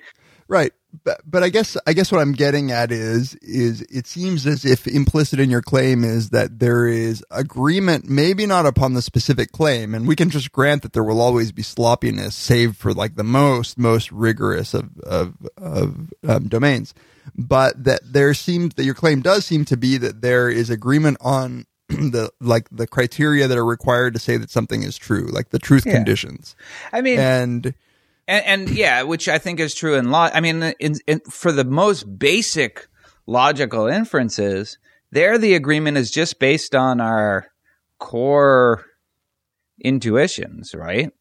Right. 0.49 0.73
But, 1.05 1.23
but 1.25 1.43
I 1.43 1.49
guess 1.49 1.79
I 1.87 1.95
guess 1.95 2.13
what 2.13 2.21
I'm 2.21 2.33
getting 2.33 2.71
at 2.71 2.93
is 2.93 3.35
is 3.37 3.81
it 3.83 4.07
seems 4.07 4.47
as 4.47 4.67
if 4.67 4.87
implicit 4.87 5.41
in 5.41 5.49
your 5.49 5.63
claim 5.63 6.05
is 6.05 6.29
that 6.31 6.59
there 6.59 6.87
is 6.87 7.25
agreement, 7.31 8.11
maybe 8.11 8.45
not 8.45 8.67
upon 8.67 8.93
the 8.93 9.01
specific 9.01 9.53
claim, 9.53 9.95
and 9.95 10.07
we 10.07 10.15
can 10.15 10.29
just 10.29 10.53
grant 10.53 10.83
that 10.83 10.93
there 10.93 11.05
will 11.05 11.23
always 11.23 11.51
be 11.53 11.63
sloppiness, 11.63 12.35
save 12.35 12.77
for 12.77 12.93
like 12.93 13.15
the 13.15 13.25
most 13.25 13.79
most 13.79 14.13
rigorous 14.13 14.75
of 14.75 14.91
of, 14.99 15.35
of 15.57 16.11
um, 16.29 16.49
domains, 16.49 16.93
but 17.35 17.83
that 17.83 18.01
there 18.05 18.35
seems 18.35 18.75
that 18.75 18.85
your 18.85 18.95
claim 18.95 19.23
does 19.23 19.47
seem 19.47 19.65
to 19.65 19.79
be 19.79 19.97
that 19.97 20.21
there 20.21 20.51
is 20.51 20.69
agreement 20.69 21.17
on 21.23 21.65
the 22.13 22.31
like 22.41 22.69
the 22.71 22.87
criteria 22.87 23.47
that 23.49 23.57
are 23.59 23.65
required 23.65 24.15
to 24.15 24.21
say 24.21 24.37
that 24.37 24.51
something 24.51 24.83
is 24.83 24.97
true, 24.97 25.27
like 25.27 25.51
the 25.51 25.59
truth 25.59 25.87
Yeah. 25.87 25.95
conditions, 25.95 26.57
I 26.93 27.01
mean, 27.01 27.19
and 27.19 27.75
and, 28.29 28.45
and 28.47 28.71
yeah, 28.71 29.03
which 29.03 29.29
I 29.29 29.39
think 29.39 29.61
is 29.61 29.75
true 29.75 29.95
in 29.95 30.11
law. 30.11 30.31
I 30.33 30.41
mean, 30.41 30.63
in, 30.79 30.95
in, 31.07 31.21
for 31.31 31.53
the 31.53 31.65
most 31.65 32.19
basic 32.19 32.87
logical 33.27 33.87
inferences, 33.89 34.79
there 35.11 35.39
the 35.39 35.55
agreement 35.55 35.99
is 35.99 36.11
just 36.11 36.39
based 36.39 36.75
on 36.75 37.01
our 37.01 37.49
core 37.99 38.85
intuitions, 39.85 40.75
right? 40.75 41.13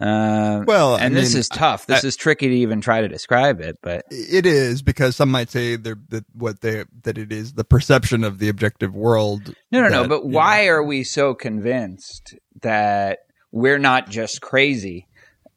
Uh, 0.00 0.62
Well, 0.66 0.94
I 0.94 1.00
and 1.00 1.16
this 1.16 1.32
mean, 1.34 1.40
is 1.40 1.48
tough. 1.48 1.86
This 1.86 2.04
is 2.04 2.16
tricky 2.16 2.48
to 2.48 2.54
even 2.54 2.80
try 2.80 3.00
to 3.00 3.08
describe 3.08 3.60
it, 3.60 3.78
but 3.82 4.04
It 4.10 4.46
is 4.46 4.80
because 4.82 5.16
some 5.16 5.30
might 5.30 5.50
say 5.50 5.76
they're, 5.76 5.96
that 6.10 6.24
what 6.34 6.60
they 6.60 6.84
that 7.02 7.18
it 7.18 7.32
is 7.32 7.54
the 7.54 7.64
perception 7.64 8.22
of 8.22 8.38
the 8.38 8.48
objective 8.48 8.94
world. 8.94 9.54
no, 9.72 9.82
no, 9.82 9.88
no. 9.88 10.08
But 10.08 10.24
why 10.24 10.68
are 10.68 10.82
we 10.82 11.02
so 11.04 11.34
convinced 11.34 12.34
that 12.62 13.18
we're 13.50 13.78
not 13.78 14.08
just 14.08 14.40
crazy? 14.40 15.06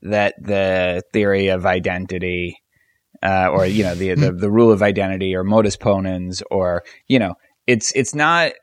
That 0.03 0.33
the 0.41 1.03
theory 1.13 1.49
of 1.49 1.67
identity, 1.67 2.57
uh, 3.21 3.49
or 3.51 3.67
you 3.67 3.83
know, 3.83 3.93
the, 3.93 4.15
the 4.15 4.31
the 4.31 4.49
rule 4.49 4.71
of 4.71 4.81
identity, 4.81 5.35
or 5.35 5.43
modus 5.43 5.77
ponens, 5.77 6.41
or 6.49 6.83
you 7.07 7.19
know, 7.19 7.35
it's 7.67 7.91
it's 7.95 8.15
not. 8.15 8.53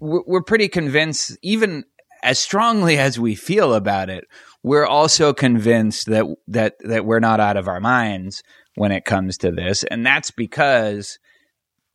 We're, 0.00 0.22
we're 0.26 0.42
pretty 0.42 0.68
convinced, 0.68 1.36
even 1.42 1.84
as 2.22 2.38
strongly 2.38 2.96
as 2.96 3.18
we 3.20 3.34
feel 3.34 3.74
about 3.74 4.08
it, 4.08 4.24
we're 4.66 4.84
also 4.84 5.32
convinced 5.32 6.06
that 6.06 6.26
that 6.48 6.74
that 6.80 7.06
we're 7.06 7.20
not 7.20 7.38
out 7.38 7.56
of 7.56 7.68
our 7.68 7.78
minds 7.78 8.42
when 8.74 8.90
it 8.90 9.04
comes 9.04 9.38
to 9.38 9.52
this, 9.52 9.84
and 9.84 10.04
that's 10.04 10.32
because 10.32 11.20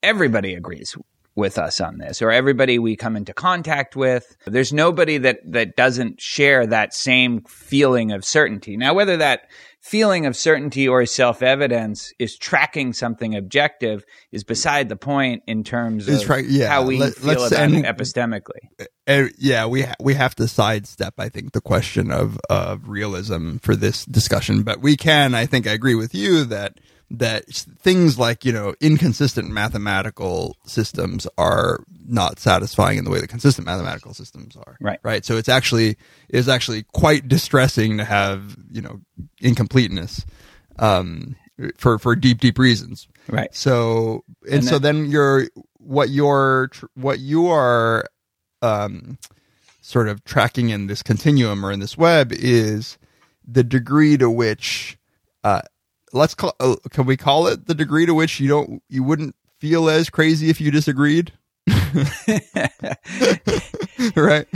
everybody 0.01 0.53
agrees 0.53 0.95
with 1.35 1.57
us 1.57 1.81
on 1.81 1.97
this 1.97 2.21
or 2.21 2.31
everybody 2.31 2.79
we 2.79 2.95
come 2.95 3.17
into 3.17 3.33
contact 3.33 3.97
with. 3.97 4.37
There's 4.45 4.71
nobody 4.71 5.17
that 5.17 5.39
that 5.51 5.75
doesn't 5.75 6.21
share 6.21 6.65
that 6.65 6.93
same 6.93 7.41
feeling 7.41 8.13
of 8.13 8.23
certainty. 8.23 8.77
Now 8.77 8.93
whether 8.93 9.17
that 9.17 9.49
feeling 9.81 10.25
of 10.27 10.35
certainty 10.37 10.87
or 10.87 11.05
self-evidence 11.05 12.13
is 12.19 12.37
tracking 12.37 12.93
something 12.93 13.35
objective 13.35 14.05
is 14.31 14.43
beside 14.43 14.89
the 14.89 14.95
point 14.95 15.41
in 15.47 15.63
terms 15.63 16.07
of 16.07 16.45
yeah, 16.47 16.67
how 16.67 16.83
we 16.85 16.97
let- 16.99 17.15
feel 17.15 17.31
about 17.45 17.51
and- 17.53 17.77
it 17.77 17.85
epistemically 17.85 18.59
Uh, 19.07 19.27
yeah, 19.37 19.65
we 19.65 19.81
ha- 19.81 19.95
we 19.99 20.13
have 20.13 20.35
to 20.35 20.47
sidestep. 20.47 21.15
I 21.17 21.27
think 21.29 21.51
the 21.53 21.61
question 21.61 22.11
of 22.11 22.39
of 22.49 22.87
realism 22.87 23.57
for 23.57 23.75
this 23.75 24.05
discussion, 24.05 24.61
but 24.63 24.79
we 24.79 24.95
can. 24.95 25.33
I 25.33 25.47
think 25.47 25.65
I 25.67 25.71
agree 25.71 25.95
with 25.95 26.13
you 26.13 26.45
that 26.45 26.77
that 27.17 27.45
things 27.47 28.17
like 28.17 28.45
you 28.45 28.51
know 28.53 28.73
inconsistent 28.79 29.49
mathematical 29.49 30.55
systems 30.65 31.27
are 31.37 31.83
not 32.07 32.39
satisfying 32.39 32.97
in 32.97 33.03
the 33.05 33.11
way 33.11 33.19
that 33.19 33.27
consistent 33.27 33.65
mathematical 33.65 34.13
systems 34.13 34.55
are. 34.55 34.77
Right. 34.79 34.99
Right. 35.03 35.25
So 35.25 35.37
it's 35.37 35.49
actually 35.49 35.97
is 36.29 36.47
actually 36.49 36.83
quite 36.93 37.27
distressing 37.27 37.97
to 37.97 38.05
have 38.05 38.55
you 38.71 38.81
know 38.81 39.01
incompleteness. 39.41 40.25
Um, 40.79 41.35
for 41.77 41.99
for 41.99 42.15
deep 42.15 42.39
deep 42.39 42.57
reasons 42.57 43.07
right 43.27 43.53
so 43.53 44.23
and, 44.45 44.53
And 44.55 44.65
so 44.65 44.79
then- 44.79 45.03
then 45.03 45.11
you're 45.11 45.47
what 45.77 46.09
you're 46.09 46.71
what 46.95 47.19
you 47.19 47.47
are 47.49 48.05
um 48.63 49.19
sort 49.81 50.07
of 50.07 50.23
tracking 50.23 50.69
in 50.69 50.87
this 50.87 51.03
continuum 51.03 51.63
or 51.63 51.71
in 51.71 51.79
this 51.81 51.95
web 51.97 52.31
is 52.31 52.97
the 53.47 53.63
degree 53.63 54.17
to 54.17 54.27
which 54.29 54.97
uh 55.43 55.61
let's 56.13 56.35
call 56.35 56.55
uh, 56.59 56.75
can 56.89 57.05
we 57.05 57.17
call 57.17 57.47
it 57.47 57.67
the 57.67 57.75
degree 57.75 58.05
to 58.05 58.13
which 58.13 58.39
you 58.39 58.47
don't 58.47 58.83
you 58.89 59.03
wouldn't 59.03 59.35
feel 59.59 59.89
as 59.89 60.09
crazy 60.09 60.49
if 60.49 60.59
you 60.61 60.71
disagreed 60.71 61.33
right 64.15 64.47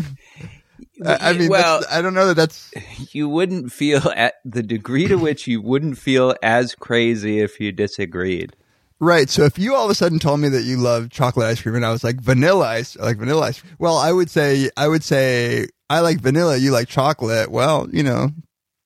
I 1.05 1.33
mean, 1.33 1.49
well 1.49 1.83
I 1.89 2.01
don't 2.01 2.13
know 2.13 2.27
that 2.27 2.35
that's 2.35 2.71
you 3.13 3.27
wouldn't 3.29 3.71
feel 3.71 4.11
at 4.15 4.35
the 4.43 4.63
degree 4.63 5.07
to 5.07 5.15
which 5.15 5.45
you 5.47 5.61
wouldn't 5.61 5.97
feel 5.97 6.35
as 6.41 6.73
crazy 6.75 7.39
if 7.39 7.59
you 7.59 7.71
disagreed 7.71 8.55
Right. 8.99 9.29
So 9.29 9.43
if 9.43 9.59
you 9.59 9.75
all 9.75 9.85
of 9.85 9.91
a 9.91 9.95
sudden 9.95 10.19
told 10.19 10.39
me 10.39 10.49
that 10.49 10.63
you 10.63 10.77
love 10.77 11.09
chocolate 11.09 11.47
ice 11.47 11.61
cream 11.61 11.75
and 11.75 11.85
I 11.85 11.91
was 11.91 12.03
like 12.03 12.21
vanilla 12.21 12.65
ice, 12.65 12.95
like 12.95 13.17
vanilla 13.17 13.47
ice. 13.47 13.61
Well, 13.77 13.97
I 13.97 14.11
would 14.11 14.29
say, 14.29 14.69
I 14.77 14.87
would 14.87 15.03
say, 15.03 15.67
I 15.89 15.99
like 15.99 16.19
vanilla, 16.19 16.57
you 16.57 16.71
like 16.71 16.87
chocolate. 16.87 17.51
Well, 17.51 17.87
you 17.91 18.03
know, 18.03 18.31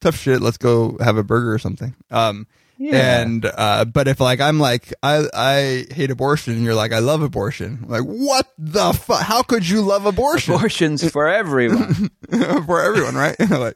tough 0.02 0.18
shit. 0.18 0.42
Let's 0.42 0.58
go 0.58 0.98
have 1.00 1.18
a 1.18 1.24
burger 1.24 1.54
or 1.54 1.60
something. 1.60 1.96
Um, 2.10 2.48
Yeah. 2.82 3.22
And 3.22 3.46
uh, 3.46 3.84
but 3.86 4.08
if 4.08 4.22
like 4.22 4.40
I'm 4.40 4.58
like 4.58 4.94
I 5.04 5.28
I 5.34 5.86
hate 5.94 6.12
abortion, 6.12 6.54
and 6.54 6.64
you're 6.64 6.76
like 6.76 6.94
I 6.94 7.00
love 7.00 7.22
abortion. 7.22 7.80
I'm 7.84 7.90
like 7.90 8.04
what 8.04 8.48
the 8.58 8.94
fuck? 8.94 9.22
How 9.22 9.44
could 9.44 9.68
you 9.68 9.82
love 9.82 10.06
abortion 10.06 10.54
Abortions 10.54 11.08
for 11.12 11.28
everyone. 11.42 12.10
for 12.66 12.82
everyone, 12.82 13.16
right? 13.16 13.36
like. 13.50 13.76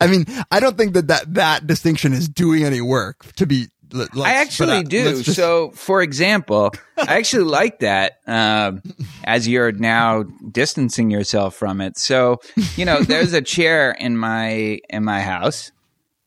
I 0.00 0.06
mean, 0.06 0.24
I 0.50 0.60
don't 0.60 0.76
think 0.76 0.92
that, 0.94 1.08
that 1.08 1.34
that 1.34 1.66
distinction 1.66 2.12
is 2.12 2.28
doing 2.28 2.64
any 2.64 2.80
work 2.80 3.32
to 3.36 3.46
be. 3.46 3.68
I 3.92 4.34
actually 4.34 4.78
uh, 4.78 4.82
do. 4.82 5.22
just- 5.22 5.34
so, 5.36 5.70
for 5.72 6.00
example, 6.00 6.70
I 6.96 7.16
actually 7.18 7.44
like 7.44 7.80
that 7.80 8.18
um, 8.26 8.82
as 9.24 9.48
you're 9.48 9.72
now 9.72 10.22
distancing 10.22 11.10
yourself 11.10 11.56
from 11.56 11.80
it. 11.80 11.98
So, 11.98 12.40
you 12.76 12.84
know, 12.84 13.02
there's 13.02 13.32
a 13.32 13.42
chair 13.42 13.90
in 13.90 14.16
my 14.16 14.78
in 14.88 15.02
my 15.02 15.20
house, 15.22 15.72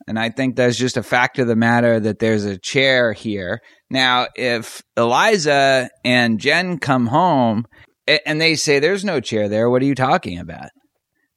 and 0.08 0.20
I 0.20 0.30
think 0.30 0.56
that's 0.56 0.78
just 0.78 0.98
a 0.98 1.04
fact 1.04 1.40
of 1.40 1.48
the 1.48 1.56
matter 1.56 2.00
that 2.00 2.20
there's 2.20 2.46
a 2.46 2.58
chair 2.58 3.14
here. 3.14 3.62
Now, 3.90 4.28
if 4.36 4.82
Eliza 4.98 5.90
and 6.04 6.40
Jen 6.40 6.80
come 6.80 7.08
home 7.08 7.66
and 8.08 8.42
they 8.42 8.56
say 8.56 8.80
there's 8.80 9.06
no 9.06 9.20
chair 9.20 9.48
there, 9.48 9.70
what 9.70 9.82
are 9.82 9.86
you 9.86 9.96
talking 9.96 10.40
about? 10.40 10.70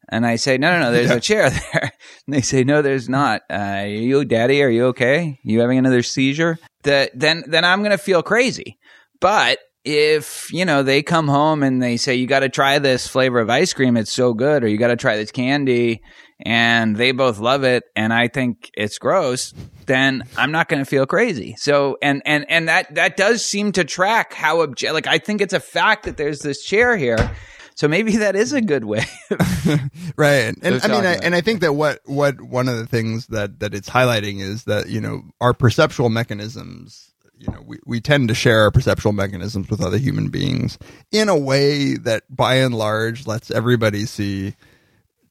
And 0.08 0.24
I 0.26 0.36
say, 0.36 0.56
no, 0.56 0.70
no, 0.70 0.78
no, 0.84 0.92
there's 0.92 1.10
a 1.10 1.20
chair 1.20 1.50
there. 1.72 1.92
And 2.26 2.34
they 2.34 2.40
say, 2.40 2.64
no, 2.64 2.82
there's 2.82 3.08
not. 3.08 3.42
Uh, 3.50 3.54
are 3.54 3.86
you, 3.86 4.24
daddy? 4.24 4.62
Are 4.62 4.68
you 4.68 4.86
okay? 4.86 5.38
You 5.42 5.60
having 5.60 5.78
another 5.78 6.02
seizure? 6.02 6.58
That 6.84 7.10
then, 7.14 7.44
then 7.46 7.64
I'm 7.64 7.80
going 7.80 7.90
to 7.90 7.98
feel 7.98 8.22
crazy. 8.22 8.78
But 9.20 9.58
if, 9.84 10.52
you 10.52 10.64
know, 10.64 10.82
they 10.82 11.02
come 11.02 11.28
home 11.28 11.62
and 11.62 11.82
they 11.82 11.96
say, 11.96 12.14
you 12.14 12.26
got 12.26 12.40
to 12.40 12.48
try 12.48 12.78
this 12.78 13.06
flavor 13.06 13.40
of 13.40 13.50
ice 13.50 13.72
cream. 13.72 13.96
It's 13.96 14.12
so 14.12 14.32
good. 14.32 14.62
Or 14.62 14.68
you 14.68 14.78
got 14.78 14.88
to 14.88 14.96
try 14.96 15.16
this 15.16 15.32
candy 15.32 16.02
and 16.40 16.96
they 16.96 17.12
both 17.12 17.38
love 17.38 17.64
it. 17.64 17.84
And 17.94 18.12
I 18.12 18.28
think 18.28 18.70
it's 18.76 18.98
gross. 18.98 19.54
Then 19.86 20.24
I'm 20.36 20.52
not 20.52 20.68
going 20.68 20.80
to 20.80 20.88
feel 20.88 21.06
crazy. 21.06 21.54
So, 21.58 21.96
and, 22.02 22.22
and, 22.26 22.44
and 22.48 22.68
that, 22.68 22.94
that 22.94 23.16
does 23.16 23.44
seem 23.44 23.72
to 23.72 23.84
track 23.84 24.32
how, 24.32 24.66
obje- 24.66 24.92
like, 24.92 25.06
I 25.06 25.18
think 25.18 25.40
it's 25.40 25.54
a 25.54 25.60
fact 25.60 26.04
that 26.04 26.16
there's 26.16 26.40
this 26.40 26.64
chair 26.64 26.96
here. 26.96 27.30
So 27.76 27.88
maybe 27.88 28.16
that 28.16 28.36
is 28.36 28.52
a 28.52 28.62
good 28.62 28.84
way. 28.84 29.04
right 30.16 30.56
and, 30.62 30.64
and 30.64 30.82
i 30.82 30.88
mean 30.88 31.04
I, 31.04 31.14
and 31.22 31.34
i 31.34 31.40
think 31.40 31.60
that 31.60 31.74
what 31.74 32.00
what 32.04 32.40
one 32.40 32.68
of 32.68 32.78
the 32.78 32.86
things 32.86 33.26
that 33.26 33.60
that 33.60 33.74
it's 33.74 33.88
highlighting 33.88 34.40
is 34.40 34.64
that 34.64 34.88
you 34.88 35.00
know 35.00 35.22
our 35.40 35.52
perceptual 35.52 36.08
mechanisms 36.08 37.12
you 37.38 37.48
know 37.52 37.60
we, 37.66 37.78
we 37.84 38.00
tend 38.00 38.28
to 38.28 38.34
share 38.34 38.62
our 38.62 38.70
perceptual 38.70 39.12
mechanisms 39.12 39.68
with 39.68 39.82
other 39.82 39.98
human 39.98 40.28
beings 40.28 40.78
in 41.12 41.28
a 41.28 41.36
way 41.36 41.96
that 41.96 42.22
by 42.30 42.56
and 42.56 42.74
large 42.74 43.26
lets 43.26 43.50
everybody 43.50 44.06
see 44.06 44.54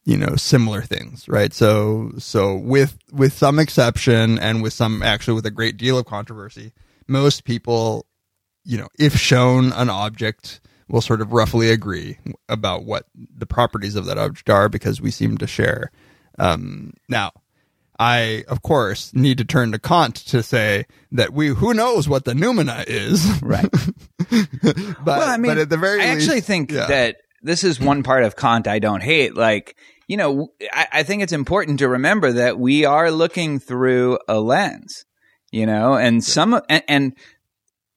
you 0.06 0.16
know 0.18 0.36
similar 0.36 0.82
things 0.82 1.28
right 1.28 1.54
so 1.54 2.12
so 2.18 2.56
with 2.56 2.98
with 3.12 3.34
some 3.34 3.60
exception 3.60 4.40
and 4.40 4.62
with 4.62 4.74
some 4.74 5.02
actually 5.02 5.34
with 5.34 5.46
a 5.46 5.52
great 5.52 5.78
deal 5.78 5.98
of 5.98 6.06
controversy 6.06 6.72
most 7.08 7.44
people 7.44 8.06
you 8.64 8.78
know 8.78 8.88
if 8.98 9.16
shown 9.18 9.72
an 9.74 9.90
object 9.90 10.62
will 10.88 11.02
sort 11.02 11.22
of 11.22 11.34
roughly 11.34 11.72
agree 11.72 12.18
about 12.48 12.86
what 12.86 13.08
the 13.16 13.48
properties 13.48 13.96
of 13.96 14.06
that 14.06 14.20
object 14.20 14.50
are 14.50 14.70
because 14.70 15.02
we 15.02 15.10
seem 15.10 15.38
to 15.38 15.48
share 15.48 15.92
um 16.38 16.94
now 17.10 17.32
I, 17.98 18.44
of 18.50 18.62
course, 18.62 19.14
need 19.14 19.38
to 19.38 19.46
turn 19.46 19.72
to 19.72 19.80
Kant 19.80 20.16
to 20.28 20.44
say 20.44 20.86
that 21.14 21.32
we 21.32 21.48
who 21.48 21.74
knows 21.74 22.10
what 22.10 22.26
the 22.26 22.34
noumena 22.34 22.84
is, 22.88 23.42
Right. 23.42 23.72
but, 24.30 25.06
well, 25.06 25.30
I 25.30 25.38
mean, 25.38 25.52
but 25.52 25.58
at 25.58 25.70
the 25.70 25.78
very 25.78 26.02
I 26.02 26.08
actually 26.08 26.42
think 26.42 26.72
yeah. 26.72 26.88
that 26.88 27.18
this 27.42 27.64
is 27.64 27.80
one 27.80 28.04
part 28.04 28.24
of 28.24 28.36
Kant 28.36 28.68
I 28.68 28.80
don't 28.80 29.04
hate. 29.04 29.36
Like, 29.36 29.78
you 30.08 30.18
know, 30.18 30.50
I, 30.72 30.88
I 30.94 31.04
think 31.04 31.24
it's 31.24 31.34
important 31.34 31.80
to 31.80 31.88
remember 31.88 32.32
that 32.34 32.60
we 32.60 32.86
are 32.86 33.12
looking 33.12 33.60
through 33.60 34.20
a 34.28 34.40
lens, 34.40 35.06
you 35.52 35.66
know, 35.66 35.96
and 35.96 36.24
some, 36.24 36.62
and, 36.70 36.84
and 36.88 37.14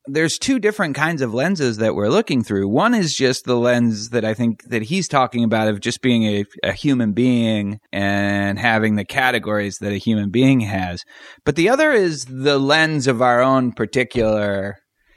there's 0.07 0.39
two 0.39 0.59
different 0.59 0.97
kinds 0.97 1.21
of 1.21 1.35
lenses 1.35 1.77
that 1.77 1.95
we're 1.95 2.09
looking 2.09 2.43
through. 2.43 2.69
One 2.69 2.95
is 2.95 3.15
just 3.15 3.45
the 3.45 3.57
lens 3.57 4.09
that 4.11 4.25
I 4.25 4.33
think 4.33 4.63
that 4.65 4.83
he's 4.83 5.07
talking 5.07 5.45
about 5.45 5.69
of 5.69 5.81
just 5.81 6.01
being 6.01 6.25
a, 6.25 6.45
a 6.65 6.73
human 6.73 7.13
being 7.13 7.79
and 7.93 8.59
having 8.59 8.97
the 8.97 9.05
categories 9.05 9.79
that 9.81 9.93
a 9.93 9.99
human 9.99 10.31
being 10.31 10.61
has. 10.61 11.05
But 11.45 11.57
the 11.57 11.69
other 11.69 11.93
is 11.93 12.25
the 12.25 12.59
lens 12.59 13.07
of 13.07 13.21
our 13.21 13.43
own 13.43 13.73
particular 13.73 14.77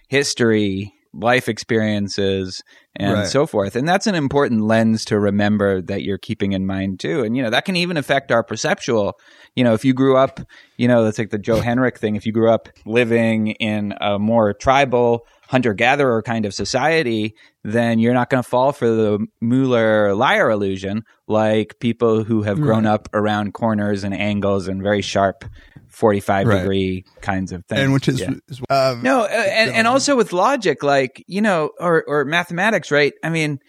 history, 0.10 0.94
life 1.14 1.50
experiences, 1.50 2.64
and 2.96 3.14
Right. 3.14 3.28
so 3.28 3.46
forth. 3.46 3.76
And 3.76 3.88
that's 3.88 4.08
an 4.08 4.16
important 4.16 4.62
lens 4.62 5.06
to 5.06 5.20
remember 5.20 5.82
that 5.82 6.04
you're 6.04 6.18
keeping 6.18 6.54
in 6.54 6.66
mind 6.66 7.00
too. 7.00 7.24
And, 7.24 7.36
you 7.36 7.44
know, 7.44 7.50
that 7.50 7.66
can 7.66 7.76
even 7.76 7.98
affect 7.98 8.32
our 8.32 8.44
perceptual. 8.44 9.14
You 9.56 9.64
know, 9.64 9.74
if 9.74 9.84
you 9.84 9.94
grew 9.94 10.18
up, 10.18 10.40
you 10.78 10.88
know, 10.88 11.02
let's 11.02 11.18
take 11.18 11.30
the 11.30 11.38
Joe 11.38 11.62
Henrich 11.62 11.98
thing. 11.98 12.16
If 12.16 12.26
you 12.26 12.32
grew 12.32 12.50
up 12.50 12.70
living 12.86 13.48
in 13.48 13.94
a 14.00 14.20
more 14.20 14.54
tribal, 14.54 15.26
hunter 15.52 15.74
gatherer 15.74 16.22
kind 16.22 16.46
of 16.46 16.54
society, 16.54 17.36
then 17.66 18.00
you're 18.00 18.14
not 18.14 18.30
going 18.30 18.42
to 18.42 18.50
fall 18.50 18.72
for 18.72 18.88
the 18.88 19.28
Müller-Lyer 19.44 20.50
illusion 20.50 21.04
like 21.28 21.78
people 21.82 22.24
who 22.24 22.44
have 22.44 22.60
grown 22.62 22.86
up 22.86 23.10
around 23.14 23.54
corners 23.54 24.06
and 24.06 24.14
angles 24.14 24.70
and 24.70 24.82
very 24.82 25.02
sharp 25.02 25.44
45 25.90 26.48
Right. 26.48 26.60
degree 26.62 27.06
kinds 27.20 27.52
of 27.52 27.66
things. 27.66 27.82
and 27.82 27.92
which 27.92 28.08
is, 28.08 28.22
Yeah. 28.22 28.32
is 28.48 28.62
um, 28.70 29.02
No, 29.04 29.24
uh, 29.24 29.28
and, 29.28 29.72
and 29.72 29.88
also 29.88 30.16
with 30.16 30.32
logic, 30.32 30.84
like 30.84 31.22
you 31.28 31.42
know, 31.42 31.72
or 31.80 32.04
or 32.08 32.24
mathematics, 32.24 32.90
right? 32.90 33.12
I 33.22 33.30
mean, 33.30 33.60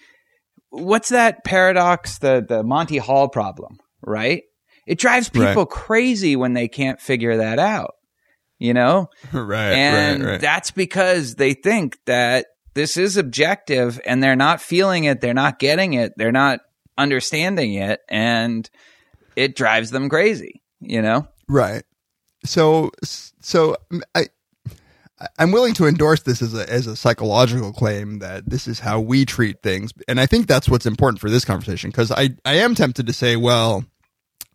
what's 0.70 1.09
that 1.09 1.43
paradox? 1.45 2.18
The 2.18 2.45
the 2.49 2.62
Monty 2.62 2.99
Hall 2.99 3.28
problem, 3.28 3.78
right? 4.07 4.45
It 4.87 4.99
drives 5.01 5.28
people 5.28 5.66
crazy 5.66 6.37
when 6.37 6.53
they 6.55 6.68
can't 6.68 7.01
figure 7.01 7.39
that 7.39 7.59
out. 7.59 7.95
You 8.63 8.75
know, 8.75 9.11
right, 9.33 9.73
and 9.73 10.23
right, 10.23 10.31
right. 10.33 10.41
that's 10.41 10.71
because 10.71 11.35
they 11.35 11.55
think 11.55 11.99
that 12.07 12.47
this 12.75 12.97
is 12.97 13.17
objective, 13.17 14.01
and 14.07 14.23
they're 14.23 14.37
not 14.37 14.61
feeling 14.61 15.05
it, 15.05 15.21
they're 15.21 15.35
not 15.35 15.59
getting 15.59 15.95
it, 15.95 16.13
they're 16.17 16.31
not 16.31 16.61
understanding 16.97 17.75
it, 17.75 18.01
and 18.09 18.69
it 19.35 19.57
drives 19.57 19.91
them 19.91 20.09
crazy. 20.09 20.63
You 20.81 21.03
know, 21.03 21.27
Right. 21.49 21.83
So 22.45 22.91
so 23.41 23.77
I 24.15 24.27
I'm 25.39 25.53
willing 25.53 25.75
to 25.75 25.87
endorse 25.87 26.23
this 26.23 26.43
as 26.43 26.55
a 26.55 26.69
as 26.71 26.87
a 26.87 26.97
psychological 26.97 27.73
claim 27.73 28.21
that 28.21 28.49
this 28.49 28.67
is 28.67 28.81
how 28.81 29.01
we 29.01 29.25
treat 29.25 29.63
things, 29.63 29.93
and 30.09 30.21
I 30.21 30.27
think 30.27 30.47
that's 30.47 30.69
what's 30.69 30.87
important 30.87 31.21
for 31.21 31.31
this 31.31 31.45
conversation 31.45 31.91
because 31.91 32.11
I 32.11 32.31
I 32.45 32.55
am 32.55 32.75
tempted 32.75 33.07
to 33.07 33.13
say, 33.13 33.37
well, 33.37 33.85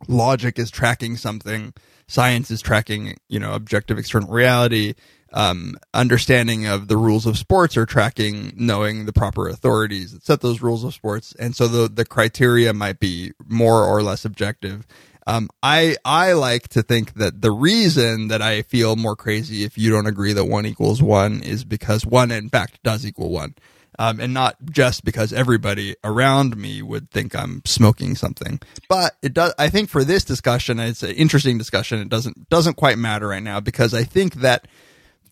logic 0.08 0.60
is 0.60 0.72
tracking 0.72 1.18
something, 1.18 1.74
science 2.08 2.52
is 2.52 2.62
tracking 2.62 3.18
you 3.28 3.40
know 3.40 3.54
objective 3.54 3.98
external 3.98 4.32
reality. 4.32 4.96
Um, 5.34 5.76
understanding 5.94 6.66
of 6.66 6.88
the 6.88 6.96
rules 6.96 7.26
of 7.26 7.38
sports 7.38 7.76
are 7.76 7.86
tracking 7.86 8.54
knowing 8.56 9.06
the 9.06 9.14
proper 9.14 9.50
authorities 9.50 10.14
that 10.14 10.24
set 10.24 10.40
those 10.40 10.62
rules 10.62 10.86
of 10.86 10.94
sports, 10.94 11.34
and 11.38 11.56
so 11.56 11.68
the 11.68 11.90
the 11.90 12.06
criteria 12.06 12.74
might 12.74 13.00
be 13.00 13.34
more 13.46 13.84
or 13.84 14.02
less 14.02 14.24
objective. 14.26 14.88
Um, 15.28 15.50
I 15.62 15.98
I 16.06 16.32
like 16.32 16.70
to 16.70 16.82
think 16.82 17.16
that 17.16 17.42
the 17.42 17.52
reason 17.52 18.30
that 18.30 18.42
I 18.42 18.62
feel 18.62 18.96
more 18.96 19.18
crazy 19.18 19.66
if 19.66 19.78
you 19.78 19.92
don't 19.92 20.08
agree 20.08 20.32
that 20.32 20.46
one 20.46 20.66
equals 20.66 21.02
one 21.02 21.42
is 21.42 21.66
because 21.66 22.06
one 22.06 22.32
in 22.32 22.48
fact 22.48 22.82
does 22.82 23.06
equal 23.06 23.30
one, 23.30 23.56
um, 24.00 24.20
and 24.20 24.34
not 24.34 24.58
just 24.70 25.04
because 25.04 25.34
everybody 25.34 25.96
around 26.04 26.56
me 26.58 26.82
would 26.82 27.10
think 27.12 27.36
I'm 27.36 27.62
smoking 27.66 28.16
something. 28.16 28.60
But 28.90 29.16
it 29.22 29.34
does. 29.34 29.54
I 29.58 29.70
think 29.70 29.90
for 29.90 30.04
this 30.04 30.24
discussion, 30.24 30.80
it's 30.80 31.04
an 31.04 31.12
interesting 31.12 31.58
discussion. 31.58 32.00
It 32.00 32.10
doesn't 32.10 32.50
doesn't 32.50 32.76
quite 32.76 32.98
matter 32.98 33.28
right 33.28 33.44
now 33.44 33.60
because 33.60 33.94
I 33.94 34.04
think 34.04 34.36
that 34.36 34.68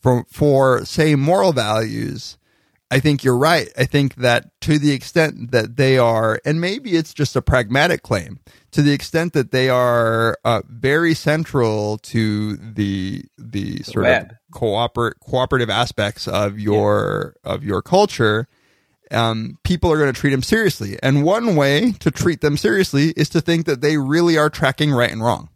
for 0.01 0.25
for 0.29 0.85
say 0.85 1.15
moral 1.15 1.53
values. 1.53 2.37
I 2.91 2.99
think 2.99 3.23
you're 3.23 3.35
right. 3.35 3.67
I 3.75 3.85
think 3.85 4.15
that 4.15 4.51
to 4.61 4.77
the 4.77 4.91
extent 4.91 5.49
that 5.49 5.75
they 5.75 5.97
are, 5.97 6.39
and 6.45 6.61
maybe 6.61 6.95
it's 6.95 7.15
just 7.15 7.35
a 7.35 7.41
pragmatic 7.41 8.03
claim, 8.03 8.39
to 8.71 8.83
the 8.83 8.93
extent 8.93 9.33
that 9.33 9.51
they 9.51 9.69
are 9.69 10.37
uh, 10.45 10.61
very 10.69 11.15
central 11.15 11.97
to 11.97 12.57
the 12.57 13.23
the 13.39 13.81
sort 13.83 14.05
of 14.05 14.37
cooper- 14.51 15.15
cooperative 15.19 15.69
aspects 15.71 16.27
of 16.27 16.59
your 16.59 17.35
of 17.43 17.63
your 17.63 17.81
culture, 17.81 18.47
um, 19.11 19.57
people 19.63 19.91
are 19.91 19.97
going 19.97 20.13
to 20.13 20.19
treat 20.19 20.31
them 20.31 20.41
seriously. 20.43 20.97
And 21.03 21.23
one 21.23 21.55
way 21.55 21.91
to 21.99 22.11
treat 22.11 22.41
them 22.41 22.57
seriously 22.57 23.13
is 23.15 23.29
to 23.29 23.41
think 23.41 23.65
that 23.65 23.81
they 23.81 23.97
really 23.97 24.37
are 24.37 24.49
tracking 24.49 24.91
right 24.91 25.11
and 25.11 25.23
wrong. 25.23 25.49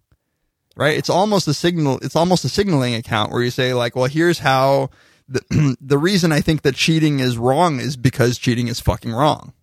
Right? 0.76 0.98
It's 0.98 1.10
almost 1.10 1.48
a 1.48 1.54
signal. 1.54 2.00
It's 2.02 2.16
almost 2.16 2.46
a 2.46 2.50
signaling 2.50 2.96
account 2.96 3.32
where 3.32 3.44
you 3.44 3.52
say 3.52 3.74
like, 3.74 3.96
well, 3.96 4.06
here's 4.06 4.40
how 4.40 4.90
the 5.28 5.76
the 5.82 5.98
reason 5.98 6.32
I 6.32 6.40
think 6.42 6.62
that 6.62 6.76
cheating 6.76 7.20
is 7.20 7.38
wrong 7.38 7.80
is 7.80 7.98
because 7.98 8.38
cheating 8.38 8.68
is 8.70 8.80
fucking 8.80 9.12
wrong. 9.12 9.54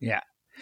Yeah. 0.00 0.20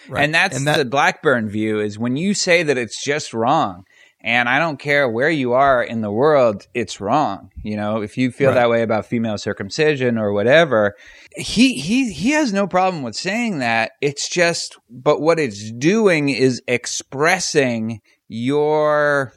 Right. 0.09 0.23
And 0.25 0.35
that's 0.35 0.57
And 0.57 0.67
that- 0.67 0.77
the 0.79 0.85
Blackburn 0.85 1.49
view 1.49 1.81
is 1.81 1.99
when 1.99 2.17
you 2.17 2.33
say 2.35 2.63
that 2.63 2.79
it's 2.79 3.03
just 3.03 3.33
wrong, 3.35 3.85
and 4.25 4.49
I 4.49 4.59
don't 4.59 4.79
care 4.79 5.07
where 5.07 5.29
you 5.29 5.53
are 5.53 5.85
in 5.85 6.01
the 6.01 6.11
world, 6.11 6.67
it's 6.73 6.99
wrong. 6.99 7.51
You 7.63 7.77
know, 7.77 8.01
if 8.01 8.17
you 8.17 8.33
feel 8.33 8.49
Right. 8.49 8.55
that 8.55 8.71
way 8.71 8.81
about 8.83 9.05
female 9.05 9.37
circumcision 9.37 10.17
or 10.17 10.33
whatever, 10.33 10.95
he 11.37 11.75
he 11.75 12.11
he 12.11 12.31
has 12.31 12.51
no 12.51 12.67
problem 12.67 13.03
with 13.03 13.15
saying 13.15 13.59
that. 13.59 13.93
It's 14.01 14.31
just 14.31 14.79
but 14.89 15.21
what 15.21 15.39
it's 15.39 15.71
doing 15.71 16.31
is 16.31 16.63
expressing 16.67 18.01
your 18.27 19.35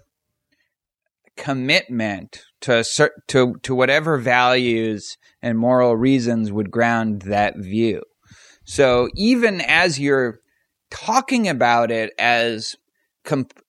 commitment 1.36 2.44
to 2.62 2.84
to 3.28 3.56
to 3.62 3.76
whatever 3.76 4.18
values 4.18 5.18
and 5.42 5.58
moral 5.60 5.98
reasons 5.98 6.52
would 6.52 6.72
ground 6.72 7.24
that 7.24 7.58
view. 7.58 8.02
So 8.64 9.10
even 9.16 9.60
as 9.62 10.00
you're 10.00 10.40
talking 10.90 11.50
about 11.50 11.92
it 11.92 12.14
as 12.18 12.76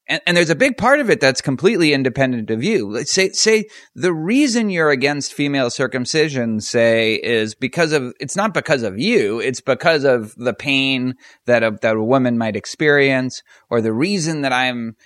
and, 0.08 0.22
and 0.26 0.36
there's 0.36 0.50
a 0.50 0.56
big 0.56 0.76
part 0.76 1.00
of 1.00 1.10
it 1.10 1.20
that's 1.20 1.40
completely 1.40 1.92
independent 1.92 2.50
of 2.50 2.64
you. 2.64 3.04
Say 3.04 3.30
say 3.30 3.66
the 3.94 4.12
reason 4.12 4.70
you're 4.70 4.90
against 4.90 5.34
female 5.34 5.70
circumcision, 5.70 6.60
say, 6.60 7.14
is 7.16 7.54
because 7.54 7.92
of 7.92 8.14
it's 8.18 8.36
not 8.36 8.54
because 8.54 8.82
of 8.82 8.98
you. 8.98 9.38
It's 9.40 9.60
because 9.60 10.04
of 10.04 10.34
the 10.36 10.54
pain 10.54 11.14
that 11.44 11.62
a 11.62 11.76
that 11.82 11.96
a 11.96 12.02
woman 12.02 12.38
might 12.38 12.56
experience, 12.56 13.42
or 13.68 13.80
the 13.80 13.92
reason 13.92 14.42
that 14.42 14.52
I'm 14.52 14.96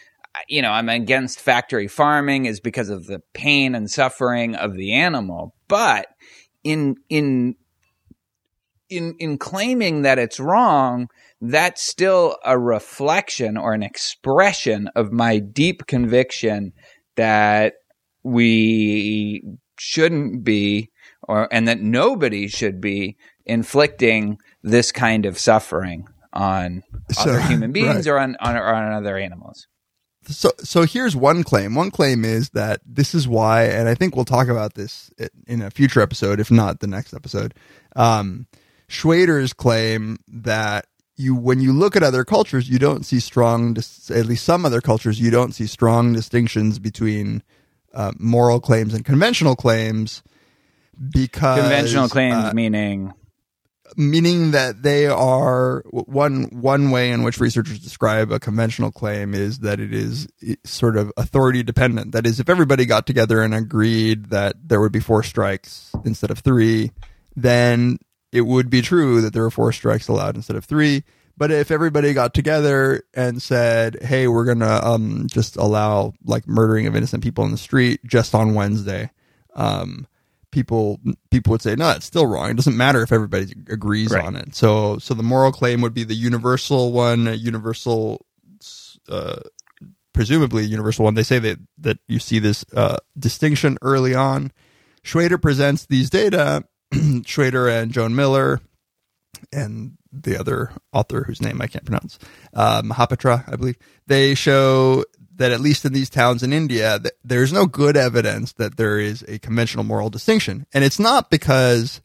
you 0.49 0.63
know 0.63 0.71
I'm 0.71 0.89
against 0.89 1.41
factory 1.41 1.89
farming 1.89 2.47
is 2.47 2.61
because 2.61 2.89
of 2.89 3.07
the 3.07 3.21
pain 3.35 3.75
and 3.75 3.91
suffering 3.91 4.55
of 4.55 4.75
the 4.75 4.95
animal. 4.95 5.55
But 5.67 6.07
in 6.63 6.97
in 7.09 7.57
in 8.89 9.17
in 9.19 9.39
claiming 9.39 10.03
that 10.03 10.19
it's 10.19 10.39
wrong, 10.39 11.09
that's 11.43 11.83
still 11.83 12.37
a 12.45 12.57
reflection 12.57 13.57
or 13.57 13.75
an 13.75 13.83
expression 13.83 14.89
of 14.95 15.13
my 15.13 15.41
deep 15.41 15.87
conviction 15.89 16.73
that 17.17 17.75
we 18.23 19.43
shouldn't 19.77 20.45
be 20.45 20.89
or 21.23 21.53
and 21.53 21.67
that 21.67 21.81
nobody 21.81 22.47
should 22.47 22.81
be 22.81 23.17
inflicting 23.45 24.39
this 24.63 24.93
kind 24.93 25.27
of 25.27 25.37
suffering 25.37 26.07
on 26.33 26.85
So, 27.11 27.23
other 27.23 27.41
human 27.41 27.73
beings 27.73 28.07
right. 28.07 28.13
or 28.13 28.19
on, 28.21 28.37
on 28.41 28.57
or 28.57 28.73
on 28.73 28.93
other 28.93 29.19
animals. 29.19 29.67
So, 30.29 30.53
so 30.59 30.83
here's 30.83 31.17
one 31.17 31.43
claim. 31.43 31.75
One 31.75 31.91
claim 31.91 32.25
is 32.25 32.51
that 32.51 32.81
this 32.87 33.13
is 33.13 33.27
why, 33.27 33.65
and 33.65 33.89
I 33.89 33.97
think 33.97 34.15
we'll 34.15 34.25
talk 34.25 34.47
about 34.47 34.75
this 34.75 35.11
in 35.49 35.61
a 35.61 35.71
future 35.73 36.01
episode, 36.01 36.39
if 36.39 36.53
not 36.53 36.79
the 36.79 36.87
next 36.87 37.13
episode. 37.13 37.55
Um, 37.97 38.47
Shweder's 38.89 39.53
claim 39.53 40.19
that 40.29 40.87
you, 41.23 41.35
when 41.35 41.61
you 41.61 41.73
look 41.73 41.97
at 41.97 42.03
other 42.03 42.25
cultures, 42.25 42.69
you 42.69 42.79
don't 42.79 43.05
see 43.05 43.21
strong, 43.21 43.77
at 44.11 44.27
least 44.27 44.45
some 44.45 44.67
other 44.67 44.81
cultures, 44.81 45.21
you 45.21 45.31
don't 45.31 45.53
see 45.53 45.67
strong 45.67 46.13
distinctions 46.13 46.79
between 46.79 47.43
uh, 47.95 48.13
moral 48.19 48.61
claims 48.61 48.95
and 48.95 49.05
conventional 49.05 49.57
claims 49.57 50.23
because 51.11 51.61
Conventional 51.61 52.09
claims 52.09 52.45
uh, 52.45 52.53
meaning? 52.53 53.13
meaning 53.97 54.53
that 54.53 54.83
they 54.83 55.07
are 55.07 55.83
one 55.91 56.45
one 56.51 56.91
way 56.91 57.11
in 57.11 57.23
which 57.23 57.41
researchers 57.41 57.79
describe 57.79 58.31
a 58.33 58.41
conventional 58.41 58.91
claim 58.91 59.35
is 59.35 59.61
that 59.61 59.81
it 59.81 59.93
is 59.93 60.27
sort 60.65 60.97
of 60.97 61.13
authority 61.17 61.63
dependent. 61.63 62.13
That 62.13 62.27
is 62.27 62.41
if 62.41 62.49
everybody 62.49 62.87
got 62.87 63.07
together 63.07 63.43
and 63.43 63.55
agreed 63.55 64.31
that 64.31 64.57
there 64.65 64.81
would 64.81 64.93
be 64.93 65.01
four 65.01 65.23
strikes 65.23 65.91
instead 66.05 66.31
of 66.31 66.39
3 66.39 66.91
then 67.35 67.99
it 68.33 68.43
would 68.43 68.71
be 68.71 68.81
true 68.83 69.21
that 69.21 69.33
there 69.35 69.45
are 69.45 69.51
four 69.51 69.71
strikes 69.73 70.09
allowed 70.09 70.35
instead 70.37 70.57
of 70.57 70.65
3 70.65 71.05
but 71.37 71.51
if 71.51 71.71
everybody 71.71 72.13
got 72.13 72.35
together 72.35 73.03
and 73.15 73.41
said 73.43 73.97
hey 74.03 74.27
we're 74.29 74.45
going 74.45 74.59
to 74.61 74.87
um 74.87 75.27
just 75.31 75.57
allow 75.57 76.13
like 76.25 76.47
murdering 76.49 76.87
of 76.87 76.97
innocent 76.97 77.23
people 77.23 77.45
in 77.45 77.51
the 77.51 77.57
street 77.59 78.01
just 78.05 78.35
on 78.35 78.55
Wednesday 78.55 79.11
um 79.55 80.07
people 80.51 81.01
people 81.31 81.51
would 81.53 81.63
say 81.63 81.75
no 81.75 81.91
it's 81.91 82.07
still 82.07 82.27
wrong. 82.27 82.51
It 82.51 82.57
doesn't 82.57 82.77
matter 82.77 83.03
if 83.03 83.13
everybody 83.13 83.53
agrees 83.69 84.11
Right. 84.13 84.25
on 84.25 84.37
it. 84.37 84.55
So 84.55 84.99
so 84.99 85.15
the 85.15 85.23
moral 85.23 85.53
claim 85.53 85.81
would 85.81 85.95
be 85.95 86.05
the 86.05 86.15
universal 86.15 86.93
one 86.93 87.27
universal 87.39 88.27
uh 89.09 89.41
presumably 90.13 90.65
universal 90.65 91.05
one. 91.05 91.15
They 91.15 91.23
say 91.23 91.39
that 91.39 91.59
that 91.79 91.99
you 92.07 92.19
see 92.19 92.39
this 92.39 92.65
uh 92.75 92.97
distinction 93.19 93.79
early 93.83 94.15
on. 94.15 94.53
Shweder 95.03 95.41
presents 95.41 95.87
these 95.87 96.11
data 96.11 96.65
Shweder 97.23 97.71
and 97.71 97.93
joan 97.93 98.15
miller 98.15 98.61
and 99.53 99.97
the 100.13 100.39
other 100.39 100.73
author 100.93 101.25
whose 101.25 101.41
name 101.41 101.61
I 101.61 101.67
can't 101.67 101.85
pronounce, 101.85 102.19
uh, 102.53 102.83
Mahapatra, 102.83 103.51
I 103.51 103.57
believe, 103.57 103.79
they 104.07 104.35
show 104.35 105.05
that 105.37 105.53
at 105.53 105.61
least 105.61 105.85
in 105.85 105.93
these 105.93 106.11
towns 106.11 106.43
in 106.43 106.53
India, 106.53 106.99
th- 106.99 107.15
there's 107.25 107.53
no 107.53 107.67
good 107.67 107.97
evidence 107.97 108.53
that 108.53 108.77
there 108.77 108.99
is 108.99 109.25
a 109.27 109.39
conventional 109.39 109.85
moral 109.85 110.11
distinction. 110.11 110.67
And 110.75 110.85
it's 110.85 110.99
not 110.99 111.31
because 111.31 112.01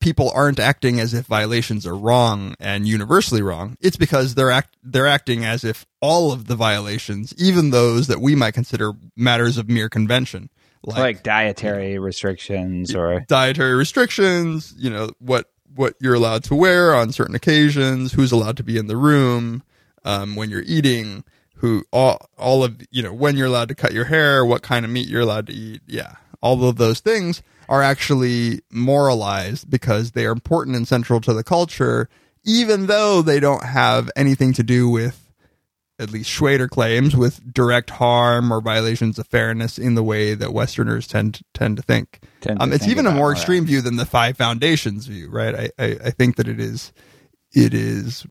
people 0.00 0.30
aren't 0.34 0.58
acting 0.58 1.00
as 1.00 1.14
if 1.14 1.26
violations 1.26 1.86
are 1.86 1.96
wrong 1.96 2.54
and 2.60 2.86
universally 2.86 3.42
wrong. 3.42 3.76
It's 3.80 3.96
because 3.96 4.34
they're 4.34 4.50
act- 4.50 4.76
they're 4.82 5.06
acting 5.06 5.44
as 5.44 5.64
if 5.64 5.86
all 6.00 6.32
of 6.32 6.46
the 6.46 6.56
violations, 6.56 7.32
even 7.38 7.70
those 7.70 8.06
that 8.08 8.20
we 8.20 8.34
might 8.34 8.54
consider 8.54 8.92
matters 9.16 9.56
of 9.56 9.68
mere 9.68 9.88
convention, 9.88 10.50
like 10.84 11.22
dietary 11.22 11.98
restrictions 11.98 12.94
or 12.94 13.20
dietary 13.28 13.74
restrictions, 13.74 14.74
you 14.76 14.90
know, 14.90 15.10
what 15.18 15.50
what 15.74 15.94
you're 16.00 16.14
allowed 16.14 16.44
to 16.44 16.54
wear 16.54 16.94
on 16.94 17.12
certain 17.12 17.34
occasions, 17.34 18.12
who's 18.12 18.32
allowed 18.32 18.56
to 18.56 18.64
be 18.64 18.78
in 18.78 18.86
the 18.86 18.96
room, 18.96 19.62
um, 20.04 20.34
when 20.34 20.50
you're 20.50 20.64
eating, 20.66 21.24
who 21.54 21.84
all 21.92 22.28
all 22.36 22.64
of 22.64 22.80
you 22.90 23.02
know, 23.02 23.12
when 23.12 23.36
you're 23.36 23.46
allowed 23.46 23.68
to 23.68 23.74
cut 23.74 23.92
your 23.92 24.04
hair, 24.04 24.44
what 24.44 24.62
kind 24.62 24.84
of 24.84 24.90
meat 24.90 25.08
you're 25.08 25.22
allowed 25.22 25.46
to 25.48 25.52
eat. 25.52 25.82
Yeah. 25.86 26.14
All 26.40 26.68
of 26.68 26.76
those 26.76 27.00
things 27.00 27.42
are 27.68 27.82
actually 27.82 28.62
moralized 28.70 29.68
because 29.68 30.12
they 30.12 30.24
are 30.24 30.32
important 30.32 30.76
and 30.76 30.86
central 30.86 31.20
to 31.20 31.34
the 31.34 31.44
culture, 31.44 32.08
even 32.44 32.86
though 32.86 33.22
they 33.22 33.40
don't 33.40 33.64
have 33.64 34.10
anything 34.16 34.52
to 34.54 34.62
do 34.62 34.88
with 34.88 35.27
at 36.00 36.10
least 36.10 36.30
Shweder 36.30 36.68
claims 36.68 37.16
with 37.16 37.52
direct 37.52 37.90
harm 37.90 38.52
or 38.52 38.60
violations 38.60 39.18
of 39.18 39.26
fairness 39.26 39.78
in 39.78 39.94
the 39.94 40.02
way 40.02 40.34
that 40.34 40.52
Westerners 40.52 41.06
tend 41.06 41.40
tend 41.54 41.76
to 41.76 41.82
think. 41.82 42.20
Tend 42.40 42.58
to 42.58 42.62
um, 42.64 42.72
it's 42.72 42.80
think 42.84 42.92
even 42.92 43.06
a 43.06 43.10
more 43.10 43.24
all 43.24 43.28
that. 43.30 43.36
extreme 43.36 43.64
view 43.66 43.80
than 43.80 43.96
the 43.96 44.06
five 44.06 44.36
foundations 44.36 45.06
view, 45.06 45.28
right? 45.30 45.54
I, 45.54 45.70
I, 45.78 45.96
I 46.04 46.10
think 46.10 46.36
that 46.36 46.46
it 46.48 46.60
is 46.60 46.92
it 47.52 47.74
is 47.74 48.26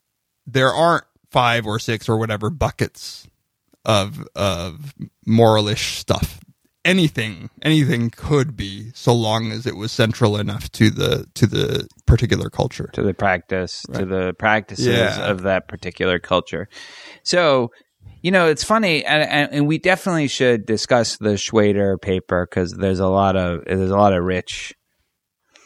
there 0.45 0.69
aren't 0.73 1.03
five 1.29 1.65
or 1.67 1.77
six 1.79 2.07
or 2.07 2.17
whatever 2.17 2.49
buckets 2.49 3.27
of 3.85 4.25
of 4.35 4.93
moralish 5.27 5.97
stuff. 5.97 6.39
Anything 6.85 7.49
anything 7.63 8.09
could 8.11 8.55
be 8.55 8.91
so 8.93 9.13
long 9.13 9.51
as 9.51 9.65
it 9.65 9.75
was 9.75 9.91
central 9.91 10.37
enough 10.37 10.71
to 10.71 10.89
the 10.89 11.25
to 11.33 11.45
the 11.45 11.85
particular 12.05 12.49
culture. 12.49 12.89
to 12.93 13.03
the 13.03 13.13
practice 13.13 13.81
to 13.93 14.05
the 14.05 14.33
practices 14.39 14.87
Yeah. 14.87 15.29
of 15.29 15.41
that 15.41 15.67
particular 15.67 16.17
culture. 16.17 16.69
So, 17.27 17.71
you 18.21 18.31
know, 18.31 18.47
it's 18.47 18.63
funny, 18.63 19.03
and, 19.03 19.51
and, 19.51 19.67
we 19.67 19.79
definitely 19.79 20.29
should 20.29 20.65
discuss 20.65 21.17
the 21.17 21.31
Shweder 21.31 22.01
paper 22.01 22.47
because 22.49 22.71
there's 22.71 23.01
a 23.01 23.07
lot 23.07 23.35
of 23.35 23.65
there's 23.65 23.91
a 23.91 23.97
lot 23.97 24.13
of 24.13 24.23
rich 24.23 24.73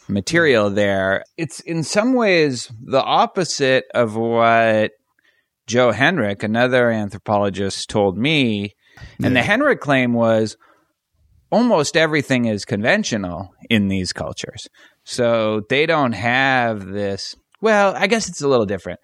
material 0.08 0.72
there. 0.72 1.24
It's 1.38 1.60
in 1.60 1.84
some 1.84 2.14
ways 2.16 2.72
the 2.84 3.04
opposite 3.04 3.84
of 3.94 4.16
what 4.16 4.94
Joe 5.68 5.92
Henrich, 5.92 6.42
another 6.42 6.90
anthropologist, 6.90 7.92
told 7.92 8.18
me. 8.18 8.74
And 9.24 9.36
the 9.36 9.42
Henrich 9.42 9.80
claim 9.82 10.14
was 10.14 10.58
almost 11.52 11.96
everything 11.96 12.46
is 12.46 12.66
conventional 12.66 13.54
in 13.70 13.88
these 13.88 14.14
cultures. 14.14 14.68
So 15.04 15.62
they 15.70 15.86
don't 15.86 16.14
have 16.14 16.88
this. 16.88 17.36
Well, 17.62 17.94
I 17.96 18.08
guess 18.08 18.28
it's 18.28 18.42
a 18.42 18.48
little 18.48 18.66
different. 18.66 19.00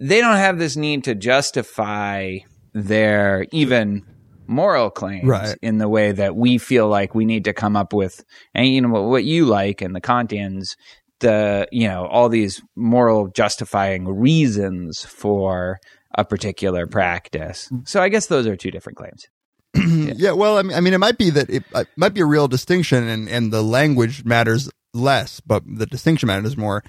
They 0.00 0.20
don't 0.20 0.36
have 0.36 0.58
this 0.58 0.76
need 0.76 1.04
to 1.04 1.14
justify 1.14 2.38
their 2.72 3.46
even 3.52 4.04
moral 4.46 4.90
claims 4.90 5.28
Right. 5.28 5.56
in 5.62 5.78
the 5.78 5.88
way 5.88 6.10
that 6.12 6.34
we 6.34 6.58
feel 6.58 6.88
like 6.88 7.14
we 7.14 7.24
need 7.24 7.44
to 7.44 7.52
come 7.52 7.76
up 7.76 7.92
with, 7.92 8.24
and 8.54 8.66
you 8.66 8.80
know 8.80 8.88
what, 8.88 9.04
what 9.04 9.24
you 9.24 9.46
like 9.46 9.80
and 9.82 9.94
the 9.94 10.00
Kantians, 10.00 10.76
the 11.20 11.68
you 11.70 11.86
know 11.86 12.06
all 12.06 12.28
these 12.28 12.62
moral 12.74 13.28
justifying 13.28 14.08
reasons 14.08 15.04
for 15.04 15.78
a 16.16 16.24
particular 16.24 16.86
practice. 16.86 17.70
So 17.84 18.02
I 18.02 18.08
guess 18.08 18.26
those 18.26 18.46
are 18.46 18.56
two 18.56 18.70
different 18.70 18.96
claims. 18.98 19.26
Yeah, 20.16 20.32
well, 20.32 20.58
I 20.58 20.62
mean, 20.62 20.76
I 20.76 20.80
mean, 20.80 20.92
it 20.94 20.98
might 20.98 21.16
be 21.18 21.30
that 21.30 21.48
it, 21.48 21.62
it 21.74 21.88
might 21.96 22.12
be 22.14 22.20
a 22.20 22.26
real 22.26 22.48
distinction, 22.48 23.06
and 23.08 23.28
and 23.28 23.52
the 23.52 23.62
language 23.62 24.24
matters 24.24 24.68
less, 24.92 25.40
but 25.40 25.62
the 25.66 25.86
distinction 25.86 26.26
matters 26.26 26.56
more. 26.56 26.82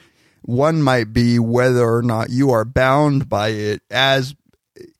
One 0.43 0.81
might 0.81 1.13
be 1.13 1.37
whether 1.39 1.87
or 1.87 2.01
not 2.01 2.29
you 2.29 2.51
are 2.51 2.65
bound 2.65 3.29
by 3.29 3.49
it 3.49 3.81
as 3.91 4.35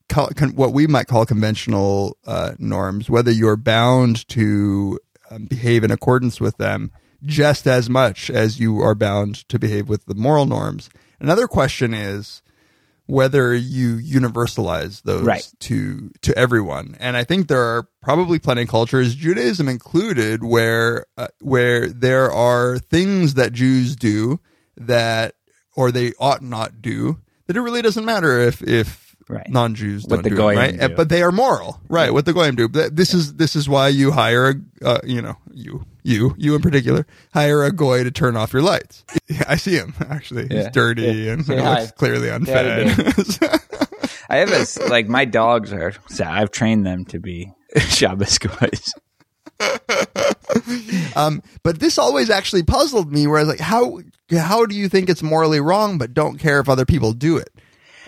co- 0.08 0.28
con- 0.36 0.54
what 0.54 0.72
we 0.72 0.86
might 0.86 1.06
call 1.08 1.26
conventional 1.26 2.16
uh, 2.26 2.52
norms, 2.58 3.10
whether 3.10 3.30
you're 3.30 3.56
bound 3.56 4.26
to 4.28 4.98
um, 5.30 5.46
behave 5.46 5.82
in 5.84 5.90
accordance 5.90 6.40
with 6.40 6.56
them 6.58 6.92
just 7.24 7.66
as 7.66 7.88
much 7.88 8.30
as 8.30 8.58
you 8.60 8.80
are 8.80 8.94
bound 8.94 9.48
to 9.48 9.58
behave 9.58 9.88
with 9.88 10.04
the 10.06 10.14
moral 10.14 10.44
norms. 10.46 10.90
Another 11.20 11.46
question 11.46 11.94
is 11.94 12.42
whether 13.06 13.54
you 13.54 13.96
universalize 13.96 15.02
those 15.02 15.22
Right. 15.22 15.48
to 15.60 16.10
to 16.22 16.36
everyone. 16.38 16.96
And 17.00 17.16
I 17.16 17.24
think 17.24 17.48
there 17.48 17.60
are 17.62 17.88
probably 18.00 18.38
plenty 18.38 18.62
of 18.62 18.68
cultures, 18.68 19.14
Judaism 19.14 19.68
included, 19.68 20.42
where 20.44 21.04
uh, 21.16 21.28
where 21.40 21.88
there 21.88 22.30
are 22.32 22.78
things 22.78 23.34
that 23.34 23.52
Jews 23.52 23.96
do 23.96 24.40
that 24.76 25.34
or 25.76 25.90
they 25.90 26.12
ought 26.18 26.42
not 26.42 26.82
do 26.82 27.18
that 27.46 27.56
it 27.56 27.60
really 27.60 27.82
doesn't 27.82 28.04
matter 28.04 28.38
if 28.40 28.62
if 28.62 29.02
Right. 29.28 29.48
Non-Jews 29.48 30.04
What 30.08 30.22
don't 30.24 30.34
do 30.34 30.48
it, 30.48 30.56
right? 30.56 30.78
do. 30.78 30.88
But 30.90 31.08
they 31.08 31.22
are 31.22 31.30
moral, 31.32 31.80
right? 31.88 32.12
What 32.12 32.26
the 32.26 32.32
goyim 32.34 32.56
do. 32.56 32.68
Th- 32.68 32.90
This 32.92 33.14
is 33.14 33.34
this 33.34 33.54
is 33.56 33.68
why 33.68 33.88
you 33.88 34.10
hire 34.10 34.50
a, 34.50 34.54
uh, 34.86 34.98
you 35.04 35.22
know, 35.22 35.36
you 35.52 35.86
you 36.02 36.34
you 36.36 36.54
in 36.56 36.60
particular 36.60 37.06
hire 37.32 37.62
a 37.62 37.70
goy 37.72 38.02
to 38.04 38.10
turn 38.10 38.36
off 38.36 38.52
your 38.52 38.62
lights. 38.62 39.04
Yeah, 39.28 39.44
I 39.48 39.56
see 39.56 39.76
him 39.76 39.94
actually. 40.10 40.42
He's 40.48 40.64
Yeah. 40.64 40.70
dirty 40.70 41.02
Yeah. 41.04 41.32
and 41.34 41.46
Say 41.46 41.56
looks 41.62 41.92
clearly 41.92 42.28
unfed. 42.28 43.60
I 44.28 44.36
have 44.38 44.50
a 44.50 44.88
like 44.90 45.06
my 45.08 45.24
dogs 45.24 45.72
are. 45.72 45.94
So 46.08 46.24
I've 46.24 46.50
trained 46.50 46.84
them 46.84 47.04
to 47.06 47.20
be 47.20 47.52
Shabbos 47.78 48.38
goys. 48.38 48.92
um, 51.16 51.42
but 51.62 51.80
this 51.80 51.98
always 51.98 52.30
actually 52.30 52.62
puzzled 52.62 53.12
me. 53.12 53.26
Where 53.26 53.38
I 53.38 53.42
was 53.42 53.48
like, 53.48 53.60
how 53.60 54.00
how 54.30 54.66
do 54.66 54.74
you 54.74 54.88
think 54.88 55.08
it's 55.08 55.22
morally 55.22 55.60
wrong, 55.60 55.98
but 55.98 56.14
don't 56.14 56.38
care 56.38 56.60
if 56.60 56.68
other 56.68 56.84
people 56.86 57.12
do 57.12 57.36
it? 57.36 57.48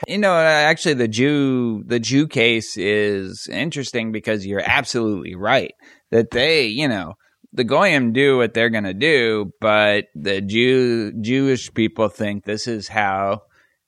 You 0.08 0.18
know, 0.18 0.32
uh, 0.32 0.42
actually, 0.42 0.94
the 0.94 1.08
Jew 1.08 1.82
the 1.86 2.00
Jew 2.00 2.26
case 2.26 2.76
is 2.76 3.48
interesting 3.50 4.12
because 4.12 4.46
you're 4.46 4.62
absolutely 4.64 5.34
right 5.34 5.72
that 6.10 6.30
they, 6.30 6.66
you 6.66 6.88
know, 6.88 7.14
the 7.52 7.64
goyim 7.64 8.12
do 8.12 8.36
what 8.36 8.52
they're 8.52 8.70
going 8.70 8.84
to 8.84 8.94
do, 8.94 9.52
but 9.60 10.06
the 10.14 10.40
Jew 10.40 11.12
Jewish 11.20 11.72
people 11.72 12.08
think 12.08 12.44
this 12.44 12.66
is 12.66 12.88
how, 12.88 13.42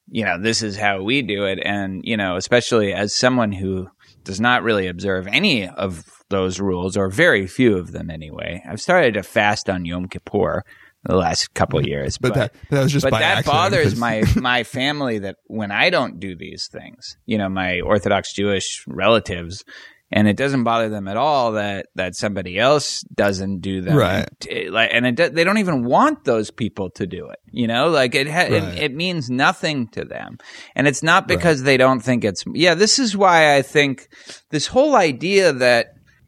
you 0.08 0.24
know, 0.24 0.40
this 0.40 0.62
is 0.62 0.76
how 0.76 1.02
we 1.02 1.22
do 1.22 1.44
it, 1.44 1.58
and 1.62 2.02
you 2.04 2.16
know, 2.16 2.36
especially 2.36 2.94
as 2.94 3.14
someone 3.14 3.52
who 3.52 3.88
does 4.24 4.40
not 4.40 4.62
really 4.62 4.86
observe 4.86 5.26
any 5.26 5.68
of 5.68 6.02
those 6.28 6.60
rules 6.60 6.96
or 6.96 7.08
very 7.08 7.46
few 7.46 7.76
of 7.76 7.92
them 7.92 8.10
anyway. 8.10 8.62
I've 8.68 8.80
started 8.80 9.14
to 9.14 9.22
fast 9.22 9.70
on 9.70 9.84
Yom 9.84 10.08
Kippur 10.08 10.62
the 11.04 11.16
last 11.16 11.54
couple 11.54 11.78
of 11.78 11.86
years, 11.86 12.18
But 12.18 12.34
that- 12.34 12.54
that 12.70 12.82
was 12.82 12.92
just 12.92 13.04
but 13.04 13.10
that 13.12 13.22
accident, 13.38 13.46
bothers 13.46 13.84
'cause- 13.92 13.96
my 13.96 14.22
my 14.36 14.64
family 14.64 15.18
that 15.20 15.36
when 15.46 15.70
I 15.70 15.90
don't 15.90 16.18
do 16.18 16.34
these 16.36 16.68
things, 16.70 17.16
you 17.26 17.38
know, 17.38 17.48
my 17.48 17.80
Orthodox 17.80 18.32
Jewish 18.34 18.82
relatives, 18.88 19.62
and 20.10 20.26
it 20.28 20.36
doesn't 20.36 20.62
bother 20.64 20.88
them 20.88 21.06
at 21.08 21.16
all 21.16 21.52
that 21.52 21.86
that 21.94 22.16
somebody 22.16 22.58
else 22.58 23.02
doesn't 23.14 23.60
do 23.60 23.82
them, 23.82 23.96
Right. 23.96 24.26
Like, 24.70 24.90
and 24.92 25.06
it, 25.18 25.34
they 25.34 25.44
don't 25.44 25.58
even 25.58 25.84
want 25.84 26.24
those 26.24 26.50
people 26.50 26.90
to 26.90 27.06
do 27.06 27.28
it. 27.28 27.38
You 27.52 27.68
know, 27.68 27.88
like 27.88 28.16
it 28.16 28.28
ha- 28.28 28.42
Right. 28.50 28.52
it, 28.52 28.78
it 28.82 28.94
means 28.94 29.30
nothing 29.30 29.86
to 29.90 30.04
them, 30.04 30.38
and 30.74 30.88
it's 30.88 31.02
not 31.04 31.28
because 31.28 31.62
they 31.62 31.76
don't 31.76 32.00
think 32.00 32.24
it's. 32.24 32.42
Yeah, 32.52 32.74
this 32.74 32.98
is 32.98 33.16
why 33.16 33.56
I 33.56 33.62
think 33.62 34.08
this 34.50 34.66
whole 34.66 34.96
idea 34.96 35.52
that 35.52 35.86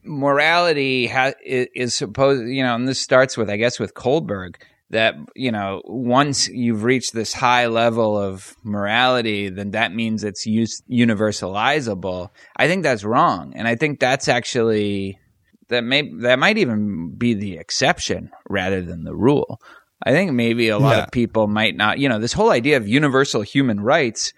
morality 0.09 1.07
ha- 1.07 1.35
is, 1.45 1.95
supposed, 1.95 2.49
you 2.49 2.63
know, 2.63 2.75
and 2.75 2.89
this 2.89 3.01
starts 3.01 3.37
with, 3.37 3.49
I 3.51 3.57
guess, 3.57 3.79
with 3.79 3.95
Kohlberg 3.95 4.57
that 4.91 5.15
you 5.37 5.53
know 5.53 5.83
once 5.85 6.49
you've 6.49 6.83
reached 6.83 7.13
this 7.13 7.35
high 7.35 7.67
level 7.67 8.17
of 8.17 8.57
morality 8.65 9.51
then 9.51 9.73
that 9.73 9.93
means 9.95 10.25
it's 10.25 10.47
use, 10.47 10.81
universalizable 10.91 12.31
i 12.57 12.67
think 12.67 12.83
that's 12.83 13.05
wrong 13.05 13.53
and 13.55 13.69
i 13.69 13.75
think 13.77 14.01
that's 14.01 14.29
actually 14.29 15.19
that 15.69 15.85
may 15.85 16.11
that 16.21 16.39
might 16.39 16.57
even 16.57 17.15
be 17.19 17.35
the 17.35 17.59
exception 17.59 18.31
rather 18.49 18.81
than 18.81 19.05
the 19.05 19.15
rule 19.15 19.61
i 20.07 20.11
think 20.11 20.33
maybe 20.33 20.71
a 20.71 20.79
lot 20.79 20.97
Yeah. 20.97 21.03
of 21.05 21.11
people 21.11 21.49
might 21.49 21.77
not 21.77 21.99
you 21.99 22.09
know 22.09 22.19
this 22.19 22.33
whole 22.33 22.51
idea 22.51 22.79
of 22.79 22.89
universal 22.89 23.43
human 23.43 23.81
rights 23.81 24.33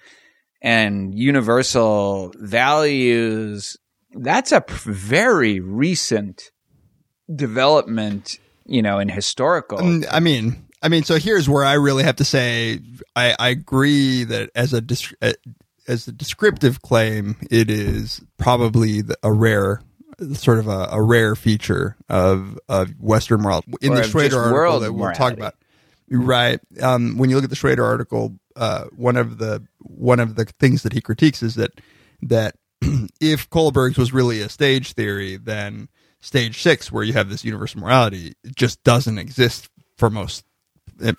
and 0.60 1.14
universal 1.16 2.32
values 2.36 3.76
that's 4.12 4.52
a 4.52 4.64
very 4.68 5.60
recent 5.60 6.50
development 7.34 8.38
you 8.66 8.82
know 8.82 8.98
in 8.98 9.08
historical 9.08 9.78
I 10.10 10.20
mean, 10.20 10.66
I 10.82 10.88
mean, 10.88 11.02
so 11.02 11.16
here's 11.16 11.48
where 11.48 11.64
I 11.64 11.74
really 11.74 12.04
have 12.04 12.16
to 12.16 12.24
say 12.24 12.80
I, 13.14 13.34
I 13.38 13.48
agree 13.50 14.24
that 14.24 14.50
as 14.54 14.72
a 14.72 14.82
uh, 15.20 15.32
as 15.86 16.08
a 16.08 16.12
descriptive 16.12 16.80
claim, 16.80 17.36
it 17.50 17.70
is 17.70 18.22
probably 18.38 19.02
a 19.22 19.32
rare 19.32 19.82
sort 20.34 20.58
of 20.58 20.68
a, 20.68 20.88
a 20.92 21.02
rare 21.02 21.34
feature 21.36 21.96
of 22.08 22.58
of 22.68 22.90
Western 23.00 23.42
morality 23.42 23.72
in 23.82 23.92
Or 23.92 23.96
the 23.96 24.04
Schrader 24.04 24.38
article 24.38 24.54
world 24.54 24.82
that 24.82 24.92
we'll 24.92 25.12
talk 25.12 25.34
about. 25.34 25.54
Right. 26.10 26.60
Um, 26.82 27.18
when 27.18 27.30
you 27.30 27.36
look 27.36 27.44
at 27.44 27.50
the 27.50 27.56
Schrader 27.56 27.84
article, 27.84 28.36
uh, 28.56 28.84
one 28.96 29.16
of 29.16 29.38
the 29.38 29.66
one 29.80 30.18
of 30.18 30.36
the 30.36 30.46
things 30.46 30.82
that 30.82 30.92
he 30.92 31.00
critiques 31.00 31.42
is 31.42 31.56
that 31.56 31.72
that 32.22 32.56
if 33.20 33.48
Kohlberg's 33.50 33.98
was 33.98 34.12
really 34.12 34.40
a 34.40 34.48
stage 34.48 34.92
theory, 34.92 35.36
then 35.36 35.88
stage 36.20 36.60
six, 36.60 36.90
where 36.90 37.04
you 37.04 37.12
have 37.14 37.28
this 37.28 37.44
universal 37.44 37.80
morality, 37.80 38.34
just 38.54 38.82
doesn't 38.84 39.18
exist 39.18 39.68
for 39.96 40.10
most 40.10 40.44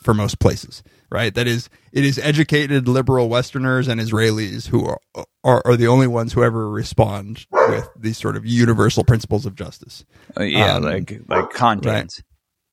for 0.03 0.13
most 0.13 0.39
places. 0.39 0.83
Right. 1.09 1.33
That 1.33 1.47
is, 1.47 1.69
it 1.91 2.05
is 2.05 2.17
educated 2.19 2.87
liberal 2.87 3.27
Westerners 3.27 3.87
and 3.87 3.99
Israelis 3.99 4.67
who 4.67 4.85
are 4.85 4.99
are, 5.43 5.61
are 5.65 5.75
the 5.75 5.87
only 5.87 6.07
ones 6.07 6.33
who 6.33 6.43
ever 6.43 6.69
respond 6.69 7.45
with 7.51 7.89
these 7.97 8.17
sort 8.17 8.37
of 8.37 8.45
universal 8.45 9.03
principles 9.03 9.45
of 9.45 9.55
justice. 9.55 10.05
Uh, 10.39 10.43
yeah 10.43 10.75
Um, 10.75 10.83
like 10.83 11.19
like 11.27 11.49
contents 11.49 12.21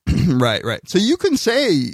right, 0.28 0.64
right. 0.64 0.80
So 0.88 0.98
you 0.98 1.16
can 1.16 1.36
say, 1.36 1.92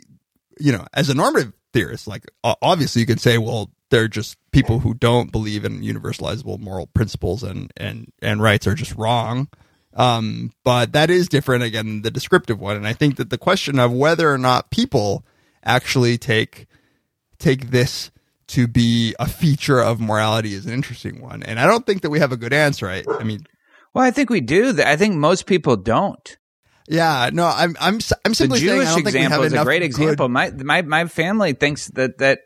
you 0.61 0.73
know, 0.73 0.85
as 0.93 1.09
a 1.09 1.15
normative 1.15 1.53
theorist, 1.73 2.07
like 2.07 2.25
obviously 2.43 3.01
you 3.01 3.07
can 3.07 3.19
say, 3.19 3.39
well, 3.39 3.71
they're 3.95 4.09
just 4.09 4.37
people 4.51 4.81
who 4.81 4.93
don't 4.93 5.31
believe 5.31 5.65
in 5.65 5.81
universalizable 5.83 6.59
moral 6.59 6.89
principles 6.89 7.45
and 7.45 7.73
and 7.77 8.13
and 8.21 8.43
rights 8.43 8.67
are 8.67 8.75
just 8.75 8.93
wrong. 8.97 9.49
Um, 9.95 10.51
but 10.65 10.93
that 10.95 11.11
is 11.11 11.29
different 11.29 11.63
again 11.63 12.03
the 12.03 12.11
descriptive 12.11 12.59
one, 12.59 12.77
and 12.77 12.89
I 12.89 12.93
think 12.93 13.17
that 13.17 13.31
the 13.31 13.39
question 13.39 13.79
of 13.79 13.93
whether 13.93 14.33
or 14.33 14.39
not 14.39 14.73
people 14.73 15.25
actually 15.65 16.19
take 16.19 16.67
take 17.39 17.71
this 17.71 18.11
to 18.49 18.67
be 18.67 19.15
a 19.21 19.29
feature 19.29 19.81
of 19.81 20.01
morality 20.01 20.55
is 20.55 20.67
an 20.67 20.73
interesting 20.73 21.23
one, 21.23 21.45
and 21.45 21.61
I 21.61 21.67
don't 21.67 21.87
think 21.87 22.03
that 22.03 22.11
we 22.11 22.19
have 22.19 22.33
a 22.33 22.37
good 22.37 22.53
answer. 22.53 22.89
I, 22.89 23.05
I 23.21 23.23
mean, 23.23 23.47
well 23.95 24.05
i 24.05 24.11
think 24.11 24.29
we 24.29 24.41
do 24.41 24.77
i 24.85 24.97
think 24.97 25.15
most 25.15 25.47
people 25.47 25.77
don't 25.77 26.37
yeah, 26.87 27.31
no, 27.33 27.47
I'm 27.47 27.75
I'm 27.81 27.99
I'm 28.27 28.33
the 28.33 28.35
simply 28.35 28.59
saying 28.59 28.71
I 28.71 28.75
Jewish 28.75 28.87
don't 28.89 28.95
think 28.97 29.05
we 29.07 29.11
example 29.13 29.43
have 29.43 29.53
is 29.53 29.53
a 29.55 29.65
great 29.65 29.79
good- 29.79 29.87
example. 29.87 30.29
My 30.29 30.51
my 30.51 30.83
my 30.83 31.07
family 31.07 31.55
thinks 31.55 31.89
that 31.89 32.19
that 32.19 32.41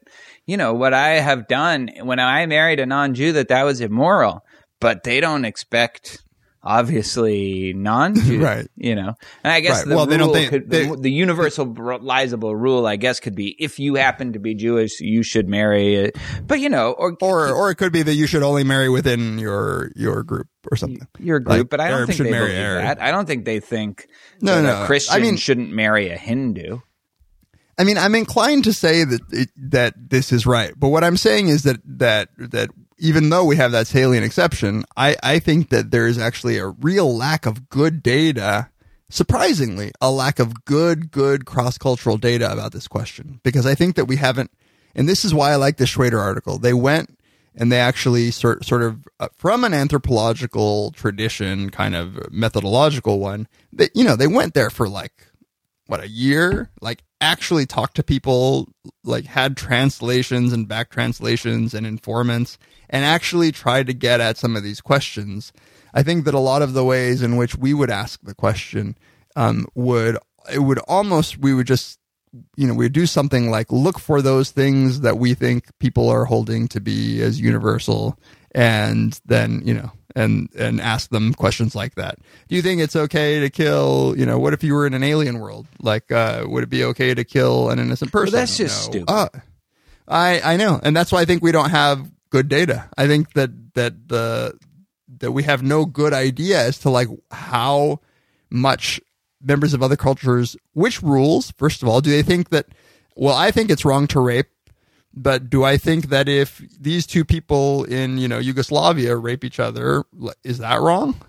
you 0.49 0.57
know 0.57 0.73
what 0.75 0.93
I 0.95 1.21
have 1.21 1.47
done 1.47 1.91
when 2.03 2.19
I 2.19 2.47
married 2.47 2.81
a 2.81 2.87
non-Jew 2.87 3.33
that 3.35 3.49
that 3.49 3.63
was 3.63 3.81
immoral, 3.81 4.43
but 4.81 5.05
they 5.05 5.21
don't 5.21 5.45
expect 5.45 6.23
obviously 6.61 7.73
non-Jew, 7.75 8.41
Right. 8.43 8.67
You 8.77 8.95
know, 8.95 9.15
and 9.45 9.53
I 9.53 9.61
guess 9.61 9.79
Right. 9.79 9.89
the 9.89 9.97
Well, 9.97 10.07
rule 10.07 10.33
think- 10.35 10.51
could, 10.51 10.71
they- 10.71 10.87
the, 10.87 10.97
the 10.97 11.21
universalizable 11.21 12.55
rule, 12.59 12.87
I 12.87 12.97
guess, 12.97 13.21
could 13.21 13.35
be 13.35 13.57
if 13.59 13.79
you 13.79 13.95
happen 13.97 14.33
to 14.33 14.39
be 14.39 14.55
Jewish, 14.55 15.01
you 15.01 15.23
should 15.23 15.49
marry 15.49 15.95
it. 15.97 16.17
But 16.47 16.61
you 16.61 16.69
know, 16.69 16.93
or 16.93 17.17
or 17.21 17.51
or 17.51 17.71
it 17.71 17.77
could 17.77 17.93
be 17.93 18.03
that 18.03 18.15
you 18.15 18.27
should 18.27 18.43
only 18.43 18.65
marry 18.65 18.89
within 18.89 19.39
your 19.39 19.91
your 19.97 20.23
group 20.23 20.49
or 20.71 20.77
something. 20.77 21.07
your 21.19 21.41
group, 21.41 21.59
Like, 21.59 21.69
but 21.71 21.81
I 21.81 21.89
don't 21.89 21.99
Arab 21.99 22.09
think 22.11 22.19
they 22.23 22.31
marry 22.31 22.49
believe 22.49 22.61
Arab. 22.65 22.83
that. 22.85 23.03
I 23.03 23.11
don't 23.11 23.27
think 23.27 23.45
they 23.45 23.61
think 23.61 24.07
No, 24.41 24.61
no, 24.63 24.69
a 24.75 24.83
I 24.83 24.87
Christian 24.87 25.23
mean- 25.23 25.37
shouldn't 25.37 25.73
marry 25.73 26.09
a 26.11 26.17
Hindu. 26.17 26.79
I 27.79 27.85
mean, 27.85 27.97
I'm 27.97 28.15
inclined 28.15 28.65
to 28.65 28.73
say 28.73 29.05
that 29.05 29.21
it, 29.31 29.51
that 29.57 29.95
this 30.11 30.33
is 30.33 30.47
right, 30.47 30.73
but 30.77 30.89
what 30.89 31.05
I'm 31.05 31.17
saying 31.17 31.49
is 31.49 31.63
that 31.63 31.81
that 31.85 32.29
that 32.39 32.71
even 32.99 33.31
though 33.31 33.45
we 33.45 33.57
have 33.57 33.73
that 33.73 33.87
salient 33.87 34.27
exception, 34.27 34.85
I 34.97 35.17
I 35.23 35.39
think 35.39 35.71
that 35.71 35.91
there 35.91 36.07
is 36.07 36.19
actually 36.19 36.59
a 36.59 36.67
real 36.67 37.17
lack 37.17 37.47
of 37.47 37.69
good 37.69 38.03
data. 38.03 38.71
Surprisingly, 39.11 39.93
a 40.01 40.11
lack 40.11 40.39
of 40.39 40.65
good 40.65 41.11
good 41.11 41.47
cross 41.47 41.79
cultural 41.79 42.19
data 42.19 42.53
about 42.53 42.73
this 42.73 42.89
question 42.89 43.41
because 43.43 43.65
I 43.65 43.75
think 43.75 43.97
that 43.97 44.05
we 44.07 44.17
haven't, 44.17 44.51
and 44.95 45.09
this 45.09 45.25
is 45.25 45.33
why 45.33 45.53
I 45.53 45.57
like 45.57 45.77
the 45.77 45.87
Schrader 45.87 46.19
article. 46.19 46.59
They 46.59 46.75
went 46.75 47.17
and 47.55 47.73
they 47.73 47.81
actually 47.81 48.31
sort 48.31 48.65
sort 48.65 48.83
of 48.83 49.07
uh, 49.21 49.29
from 49.37 49.65
an 49.65 49.73
anthropological 49.73 50.91
tradition, 50.93 51.71
kind 51.71 51.95
of 51.95 52.33
methodological 52.33 53.19
one. 53.19 53.47
That 53.73 53.95
you 53.95 54.05
know 54.05 54.17
they 54.17 54.27
went 54.27 54.55
there 54.55 54.71
for 54.71 54.89
like 54.89 55.13
what 55.87 56.01
a 56.01 56.09
year 56.09 56.71
like 56.81 57.03
actually 57.21 57.67
talked 57.67 57.97
to 57.97 58.03
people 58.03 58.69
like 59.05 59.27
had 59.27 59.57
translations 59.57 60.53
and 60.53 60.69
back 60.69 60.91
translations 60.91 61.75
and 61.75 61.87
informants 61.87 62.59
and 62.89 63.05
actually 63.05 63.53
tried 63.53 63.87
to 63.87 63.93
get 63.93 64.21
at 64.21 64.37
some 64.37 64.57
of 64.57 64.63
these 64.63 64.81
questions. 64.81 65.53
I 65.93 66.03
think 66.03 66.25
that 66.25 66.35
a 66.35 66.39
lot 66.39 66.63
of 66.63 66.75
the 66.75 66.85
ways 66.85 67.23
in 67.23 67.37
which 67.37 67.57
we 67.57 67.75
would 67.75 67.91
ask 67.91 68.21
the 68.23 68.35
question 68.35 68.97
um, 69.37 69.67
would 69.75 70.19
it 70.53 70.61
would 70.61 70.79
almost 70.81 71.39
we 71.39 71.55
would 71.55 71.67
just 71.67 71.99
you 72.57 72.67
know 72.67 72.75
we 72.75 72.89
do 72.89 73.07
something 73.07 73.51
like 73.51 73.71
look 73.73 73.99
for 73.99 74.21
those 74.23 74.51
things 74.51 75.01
that 75.01 75.19
we 75.19 75.35
think 75.35 75.67
people 75.79 76.09
are 76.09 76.25
holding 76.25 76.69
to 76.69 76.81
be 76.81 77.23
as 77.23 77.41
universal 77.41 78.19
and 78.55 79.21
then 79.25 79.63
you 79.65 79.75
know 79.75 79.91
and 80.17 80.49
and 80.59 80.81
ask 80.81 81.11
them 81.11 81.35
questions 81.35 81.75
like 81.75 81.95
that. 81.97 82.19
Do 82.49 82.57
you 82.57 82.63
think 82.63 82.81
it's 82.81 82.97
okay 82.97 83.41
to 83.41 83.51
kill 83.51 84.15
you 84.17 84.25
know 84.27 84.39
what 84.39 84.53
if 84.55 84.63
you 84.65 84.75
were 84.75 84.87
in 84.87 84.95
an 84.95 85.03
alien 85.03 85.39
world? 85.39 85.67
Like 85.81 86.11
uh 86.13 86.45
would 86.49 86.63
it 86.65 86.71
be 86.71 86.85
okay 86.85 87.15
to 87.15 87.25
kill 87.25 87.71
an 87.71 87.79
innocent 87.79 88.13
person? 88.13 88.35
that's 88.35 88.57
just 88.57 88.87
No. 88.87 88.91
stupid. 88.93 89.11
Uh, 89.13 89.29
i 90.09 90.41
i 90.55 90.57
know. 90.57 90.81
And 90.83 90.97
that's 90.97 91.13
why 91.13 91.21
i 91.21 91.25
think 91.25 91.43
we 91.43 91.53
don't 91.53 91.71
have 91.71 92.11
good 92.31 92.49
data. 92.49 92.89
I 92.97 93.07
think 93.07 93.33
that 93.35 93.51
that 93.75 94.09
the 94.09 94.59
that 95.21 95.33
we 95.33 95.43
have 95.45 95.63
no 95.63 95.85
good 95.85 96.13
idea 96.13 96.61
as 96.61 96.79
to 96.81 96.91
like 96.91 97.09
how 97.31 98.01
much 98.51 99.01
members 99.43 99.73
of 99.75 99.83
other 99.83 99.97
cultures 99.97 100.57
which 100.73 101.03
rules 101.03 101.53
first 101.59 101.83
of 101.83 101.89
all 101.89 102.01
do 102.01 102.11
they 102.11 102.23
think 102.23 102.49
that 102.51 102.67
well 103.15 103.35
i 103.37 103.51
think 103.53 103.71
it's 103.71 103.85
wrong 103.85 104.07
to 104.09 104.19
rape 104.21 104.49
but 105.23 105.51
do 105.51 105.65
I 105.65 105.77
think 105.77 106.09
that 106.09 106.29
if 106.29 106.63
these 106.79 107.07
two 107.07 107.25
people 107.25 107.85
in 107.85 108.19
you 108.19 108.29
know 108.29 108.39
Yugoslavia 108.39 109.17
rape 109.17 109.45
each 109.45 109.61
other, 109.61 110.05
is 110.45 110.59
that 110.59 110.81
wrong? 110.81 111.21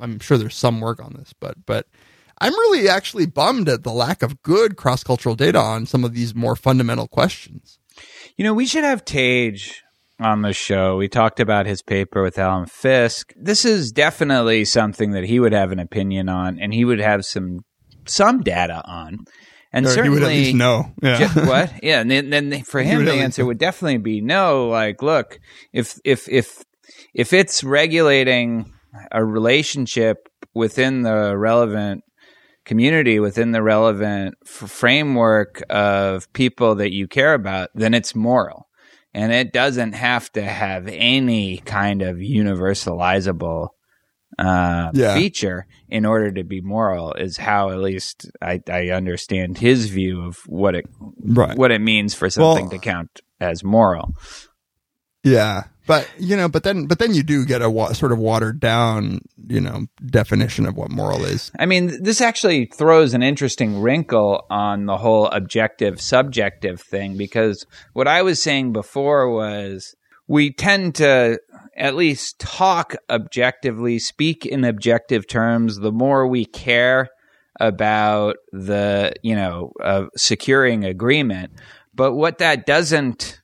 I'm 0.00 0.18
sure 0.18 0.38
there's 0.38 0.56
some 0.56 0.80
work 0.80 1.02
on 1.02 1.14
this, 1.18 1.32
but 1.38 1.54
but 1.66 1.86
I'm 2.40 2.52
really 2.52 2.88
actually 2.88 3.26
bummed 3.26 3.68
at 3.68 3.82
the 3.82 3.92
lack 3.92 4.22
of 4.22 4.42
good 4.42 4.76
cross 4.76 5.02
cultural 5.02 5.34
data 5.34 5.58
on 5.58 5.86
some 5.86 6.04
of 6.04 6.14
these 6.14 6.34
more 6.34 6.56
fundamental 6.56 7.08
questions. 7.08 7.78
You 8.36 8.44
know, 8.44 8.54
we 8.54 8.66
should 8.66 8.84
have 8.84 9.04
Tage 9.04 9.82
on 10.20 10.42
the 10.42 10.52
show. 10.52 10.96
We 10.96 11.08
talked 11.08 11.40
about 11.40 11.66
his 11.66 11.82
paper 11.82 12.22
with 12.22 12.38
Alan 12.38 12.66
Fiske. 12.66 13.32
This 13.36 13.64
is 13.64 13.92
definitely 13.92 14.64
something 14.64 15.12
that 15.12 15.24
he 15.24 15.40
would 15.40 15.52
have 15.52 15.72
an 15.72 15.78
opinion 15.80 16.28
on, 16.28 16.58
and 16.58 16.72
he 16.72 16.84
would 16.84 17.00
have 17.00 17.24
some 17.24 17.64
some 18.06 18.42
data 18.42 18.82
on. 18.84 19.24
And 19.72 19.84
Or 19.84 19.90
he 19.90 19.94
certainly, 19.94 20.20
would 20.20 20.22
at 20.22 20.28
least 20.28 20.54
know. 20.56 20.92
Yeah. 21.02 21.28
Ju- 21.28 21.40
what? 21.46 21.72
Yeah, 21.82 22.00
and 22.00 22.10
then, 22.10 22.30
then 22.30 22.62
for 22.64 22.80
him, 22.82 23.04
the 23.04 23.12
answer 23.12 23.44
would 23.44 23.58
definitely 23.58 23.98
be 23.98 24.20
no. 24.20 24.68
Like, 24.68 25.02
look, 25.02 25.38
if 25.72 25.98
if 26.04 26.28
if 26.28 26.64
if 27.14 27.32
it's 27.32 27.62
regulating 27.62 28.72
a 29.12 29.24
relationship 29.24 30.28
within 30.54 31.02
the 31.02 31.36
relevant 31.36 32.02
community, 32.64 33.20
within 33.20 33.52
the 33.52 33.62
relevant 33.62 34.34
f- 34.44 34.70
framework 34.70 35.62
of 35.70 36.32
people 36.32 36.76
that 36.76 36.92
you 36.92 37.06
care 37.06 37.34
about, 37.34 37.68
then 37.74 37.92
it's 37.94 38.14
moral, 38.14 38.68
and 39.12 39.32
it 39.32 39.52
doesn't 39.52 39.92
have 39.92 40.30
to 40.32 40.42
have 40.42 40.88
any 40.88 41.58
kind 41.58 42.00
of 42.02 42.16
universalizable 42.16 43.68
uh, 44.38 44.90
Yeah. 44.94 45.14
feature 45.14 45.66
in 45.88 46.04
order 46.06 46.30
to 46.32 46.44
be 46.44 46.60
moral 46.60 47.12
is 47.14 47.36
how 47.38 47.70
at 47.70 47.78
least 47.78 48.30
I, 48.40 48.60
I 48.70 48.90
understand 48.90 49.58
his 49.58 49.88
view 49.88 50.22
of 50.24 50.36
what 50.46 50.74
it 50.74 50.84
Right. 51.20 51.56
what 51.58 51.70
it 51.72 51.80
means 51.80 52.14
for 52.14 52.30
something 52.30 52.66
Well- 52.66 52.70
to 52.70 52.78
count 52.78 53.20
as 53.40 53.64
moral. 53.64 54.14
Yeah, 55.24 55.64
but 55.86 56.08
you 56.18 56.36
know, 56.36 56.48
but 56.48 56.62
then 56.62 56.86
but 56.86 57.00
then 57.00 57.12
you 57.12 57.22
do 57.22 57.44
get 57.44 57.60
a 57.60 57.68
wa- 57.68 57.92
sort 57.92 58.12
of 58.12 58.18
watered 58.18 58.60
down, 58.60 59.20
you 59.48 59.60
know, 59.60 59.86
definition 60.06 60.64
of 60.64 60.76
what 60.76 60.90
moral 60.90 61.24
is. 61.24 61.50
I 61.58 61.66
mean, 61.66 62.02
this 62.02 62.20
actually 62.20 62.66
throws 62.66 63.14
an 63.14 63.22
interesting 63.22 63.80
wrinkle 63.80 64.46
on 64.48 64.86
the 64.86 64.96
whole 64.98 65.26
objective 65.26 66.00
subjective 66.00 66.80
thing 66.80 67.16
because 67.16 67.66
what 67.94 68.06
I 68.06 68.22
was 68.22 68.40
saying 68.40 68.72
before 68.72 69.28
was 69.30 69.94
we 70.28 70.52
tend 70.52 70.94
to 70.96 71.38
at 71.78 71.94
least 71.94 72.38
talk 72.38 72.94
objectively, 73.08 73.98
speak 73.98 74.44
in 74.44 74.64
objective 74.64 75.26
terms. 75.26 75.78
The 75.78 75.92
more 75.92 76.26
we 76.26 76.44
care 76.44 77.08
about 77.60 78.36
the, 78.52 79.12
you 79.22 79.34
know, 79.34 79.72
uh, 79.82 80.06
securing 80.16 80.84
agreement. 80.84 81.52
But 81.94 82.14
what 82.14 82.38
that 82.38 82.66
doesn't 82.66 83.40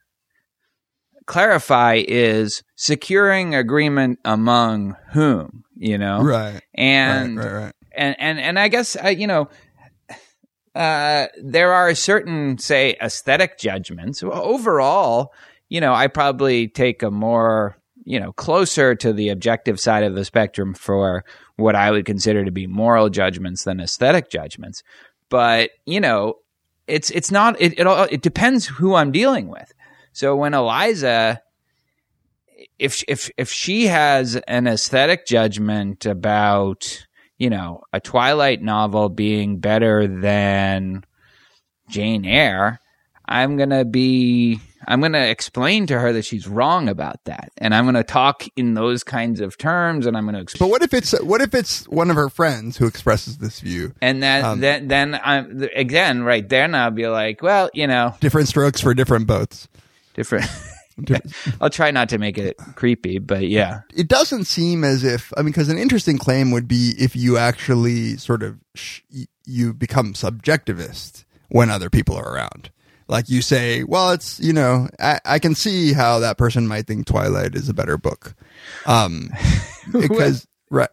clarify 1.27 2.03
is 2.07 2.63
securing 2.77 3.55
agreement 3.55 4.19
among 4.25 4.97
whom, 5.13 5.65
you 5.77 5.99
know? 5.99 6.23
Right. 6.23 6.61
And 6.75 7.39
right, 7.39 7.45
right, 7.47 7.53
right. 7.65 7.73
and 7.97 8.17
and 8.19 8.39
and 8.39 8.59
I 8.59 8.69
guess 8.69 8.97
uh, 9.03 9.09
you 9.09 9.27
know 9.27 9.49
uh, 10.75 11.27
there 11.43 11.73
are 11.73 11.95
certain 11.95 12.59
say 12.59 12.97
aesthetic 13.01 13.59
judgments. 13.59 14.23
Overall, 14.23 15.33
you 15.69 15.81
know, 15.81 15.95
I 15.95 16.09
probably 16.09 16.69
take 16.69 17.03
a 17.03 17.11
more 17.11 17.77
you 18.05 18.21
know 18.21 18.33
closer 18.33 18.95
to 18.95 19.13
the 19.13 19.31
objective 19.31 19.81
side 19.81 20.05
of 20.05 20.15
the 20.15 20.25
spectrum 20.25 20.75
for 20.75 21.25
what 21.57 21.75
I 21.75 21.91
would 21.91 22.05
consider 22.05 22.45
to 22.45 22.51
be 22.51 22.67
moral 22.67 23.09
judgments 23.09 23.65
than 23.65 23.81
aesthetic 23.81 24.31
judgments. 24.31 24.83
But 25.29 25.71
you 25.87 26.01
know, 26.01 26.35
it's 26.87 27.11
it's 27.11 27.31
not 27.31 27.61
it 27.61 27.79
it, 27.79 27.87
all, 27.87 28.07
it 28.11 28.23
depends 28.23 28.67
who 28.67 28.95
I'm 28.95 29.13
dealing 29.13 29.49
with. 29.49 29.73
So 30.13 30.37
when 30.37 30.55
Eliza 30.55 31.41
if 32.79 33.03
if 33.09 33.31
if 33.37 33.51
she 33.51 33.87
has 33.87 34.37
an 34.37 34.67
aesthetic 34.67 35.27
judgment 35.27 36.07
about 36.07 37.07
you 37.39 37.51
know 37.51 37.83
a 37.93 38.01
Twilight 38.01 38.63
novel 38.63 39.09
being 39.09 39.59
better 39.59 40.07
than 40.07 41.05
Jane 41.89 42.25
Eyre, 42.25 42.81
I'm 43.27 43.57
gonna 43.57 43.85
be 43.85 44.61
I'm 44.89 45.01
gonna 45.01 45.27
explain 45.27 45.87
to 45.89 45.99
her 45.99 46.13
that 46.13 46.25
she's 46.25 46.47
wrong 46.49 46.89
about 46.89 47.23
that, 47.25 47.53
and 47.59 47.75
I'm 47.75 47.85
gonna 47.85 48.05
talk 48.05 48.45
in 48.57 48.75
those 48.75 49.05
kinds 49.05 49.41
of 49.41 49.57
terms, 49.59 50.07
and 50.07 50.17
I'm 50.17 50.25
gonna 50.25 50.41
explain. 50.41 50.69
But 50.69 50.73
what 50.73 50.83
if 50.83 50.95
it's 50.95 51.13
what 51.23 51.41
if 51.41 51.55
it's 51.55 51.87
one 51.89 52.11
of 52.11 52.17
her 52.17 52.29
friends 52.29 52.77
who 52.77 52.87
expresses 52.87 53.39
this 53.39 53.61
view? 53.61 53.95
And 54.01 54.23
then, 54.23 54.45
Um, 54.45 54.61
then, 54.61 54.89
then 54.89 55.21
I'm 55.23 55.67
again 55.75 56.23
right 56.23 56.49
there. 56.49 56.67
Now 56.69 56.85
I'll 56.85 56.91
be 56.91 57.07
like, 57.09 57.43
well, 57.43 57.71
you 57.75 57.87
know, 57.87 58.15
Different 58.21 58.49
strokes 58.49 58.81
for 58.81 58.95
different 58.95 59.27
boats. 59.27 59.69
different. 60.15 60.47
I'll 61.61 61.71
try 61.71 61.91
not 61.91 62.09
to 62.11 62.19
make 62.19 62.39
it 62.39 62.57
creepy, 62.77 63.19
but 63.19 63.49
yeah. 63.49 63.81
It 63.97 64.07
doesn't 64.07 64.45
seem 64.45 64.85
as 64.85 65.03
if 65.03 65.33
I 65.37 65.41
mean, 65.41 65.47
because 65.51 65.69
an 65.69 65.77
interesting 65.77 66.19
claim 66.19 66.53
would 66.53 66.69
be 66.69 66.93
if 66.99 67.17
you 67.17 67.37
actually 67.37 68.17
sort 68.17 68.45
of 68.45 68.59
sh- 68.77 69.01
you 69.45 69.75
become 69.75 70.13
subjectivist 70.13 71.25
when 71.49 71.69
other 71.71 71.91
people 71.91 72.17
are 72.17 72.33
around. 72.33 72.71
Like 73.09 73.29
you 73.29 73.43
say, 73.43 73.85
well, 73.85 74.13
it's 74.13 74.41
you 74.41 74.53
know, 74.53 74.89
I, 74.99 75.21
I 75.25 75.39
can 75.39 75.55
see 75.55 75.93
how 75.93 76.21
that 76.21 76.39
person 76.39 76.67
might 76.67 76.87
think 76.87 77.07
Twilight 77.07 77.55
is 77.55 77.69
a 77.69 77.75
better 77.75 77.99
book, 77.99 78.35
um, 78.87 79.31
because 79.93 80.47
right. 80.71 80.89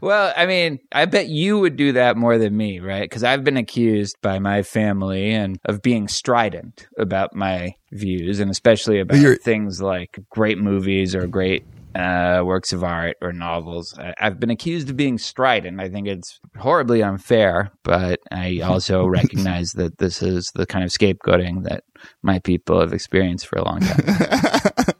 Well, 0.00 0.32
I 0.36 0.46
mean, 0.46 0.78
I 0.92 1.06
bet 1.06 1.28
you 1.28 1.58
would 1.58 1.76
do 1.76 1.92
that 1.92 2.16
more 2.16 2.38
than 2.38 2.56
me, 2.56 2.78
right? 2.78 3.02
Because 3.02 3.24
I've 3.24 3.42
been 3.42 3.56
accused 3.56 4.16
by 4.22 4.38
my 4.38 4.62
family 4.62 5.32
and 5.32 5.58
of 5.64 5.82
being 5.82 6.06
strident 6.06 6.86
about 6.96 7.34
my 7.34 7.74
views, 7.90 8.38
and 8.38 8.50
especially 8.50 9.00
about 9.00 9.40
things 9.40 9.82
like 9.82 10.18
great 10.30 10.58
movies 10.58 11.14
or 11.14 11.26
great 11.26 11.64
uh, 11.98 12.42
works 12.44 12.72
of 12.72 12.84
art 12.84 13.16
or 13.20 13.32
novels. 13.32 13.94
I, 13.98 14.14
I've 14.20 14.38
been 14.38 14.50
accused 14.50 14.88
of 14.88 14.96
being 14.96 15.18
strident. 15.18 15.80
I 15.80 15.88
think 15.88 16.06
it's 16.06 16.38
horribly 16.56 17.02
unfair, 17.02 17.72
but 17.82 18.20
I 18.30 18.60
also 18.64 19.06
recognize 19.06 19.72
that 19.72 19.98
this 19.98 20.22
is 20.22 20.50
the 20.54 20.66
kind 20.66 20.84
of 20.84 20.90
scapegoating 20.90 21.64
that 21.64 21.84
my 22.22 22.38
people 22.38 22.80
have 22.80 22.92
experienced 22.92 23.46
for 23.46 23.58
a 23.58 23.64
long 23.64 23.80
time. 23.80 24.94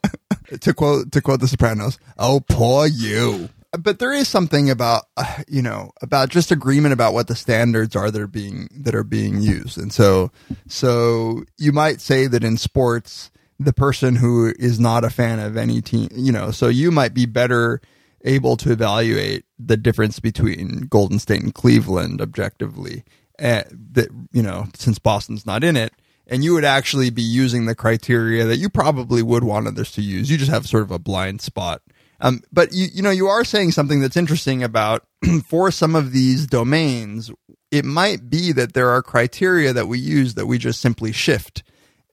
to 0.61 0.73
quote 0.73 1.11
to 1.11 1.21
quote 1.21 1.39
the 1.39 1.47
sopranos 1.47 1.99
oh 2.17 2.41
poor 2.49 2.87
you 2.87 3.49
but 3.77 3.99
there 3.99 4.11
is 4.11 4.27
something 4.27 4.67
about 4.67 5.03
uh, 5.15 5.43
you 5.47 5.61
know 5.61 5.91
about 6.01 6.29
just 6.29 6.51
agreement 6.51 6.91
about 6.91 7.13
what 7.13 7.27
the 7.27 7.35
standards 7.35 7.95
are 7.95 8.09
that 8.09 8.19
are 8.19 8.27
being 8.27 8.67
that 8.71 8.95
are 8.95 9.03
being 9.03 9.41
used 9.41 9.77
and 9.77 9.93
so 9.93 10.31
so 10.67 11.43
you 11.59 11.71
might 11.71 12.01
say 12.01 12.25
that 12.25 12.43
in 12.43 12.57
sports 12.57 13.29
the 13.59 13.73
person 13.73 14.15
who 14.15 14.53
is 14.57 14.79
not 14.79 15.03
a 15.03 15.09
fan 15.09 15.39
of 15.39 15.57
any 15.57 15.81
team 15.81 16.09
you 16.13 16.31
know 16.31 16.51
so 16.51 16.67
you 16.67 16.91
might 16.91 17.13
be 17.13 17.25
better 17.25 17.81
able 18.25 18.57
to 18.57 18.71
evaluate 18.71 19.45
the 19.57 19.77
difference 19.77 20.19
between 20.19 20.81
golden 20.89 21.19
state 21.19 21.41
and 21.41 21.53
cleveland 21.53 22.21
objectively 22.21 23.03
uh, 23.39 23.63
that 23.71 24.09
you 24.31 24.41
know 24.41 24.65
since 24.75 24.99
boston's 24.99 25.45
not 25.45 25.63
in 25.63 25.77
it 25.77 25.93
and 26.29 26.43
you 26.43 26.53
would 26.53 26.63
actually 26.63 27.09
be 27.09 27.23
using 27.23 27.65
the 27.65 27.75
criteria 27.75 28.45
that 28.45 28.57
you 28.57 28.69
probably 28.69 29.23
would 29.23 29.43
want 29.43 29.67
others 29.67 29.91
to 29.93 30.01
use. 30.01 30.29
You 30.29 30.37
just 30.37 30.51
have 30.51 30.67
sort 30.67 30.83
of 30.83 30.91
a 30.91 30.99
blind 30.99 31.41
spot. 31.41 31.81
Um, 32.21 32.41
but 32.51 32.71
you, 32.71 32.87
you 32.93 33.01
know, 33.01 33.09
you 33.09 33.27
are 33.27 33.43
saying 33.43 33.71
something 33.71 33.99
that's 33.99 34.17
interesting 34.17 34.63
about 34.63 35.05
for 35.47 35.71
some 35.71 35.95
of 35.95 36.11
these 36.11 36.45
domains, 36.45 37.31
it 37.71 37.83
might 37.83 38.29
be 38.29 38.51
that 38.51 38.73
there 38.73 38.89
are 38.89 39.01
criteria 39.01 39.73
that 39.73 39.87
we 39.87 39.99
use 39.99 40.35
that 40.35 40.45
we 40.45 40.57
just 40.57 40.81
simply 40.81 41.11
shift, 41.11 41.63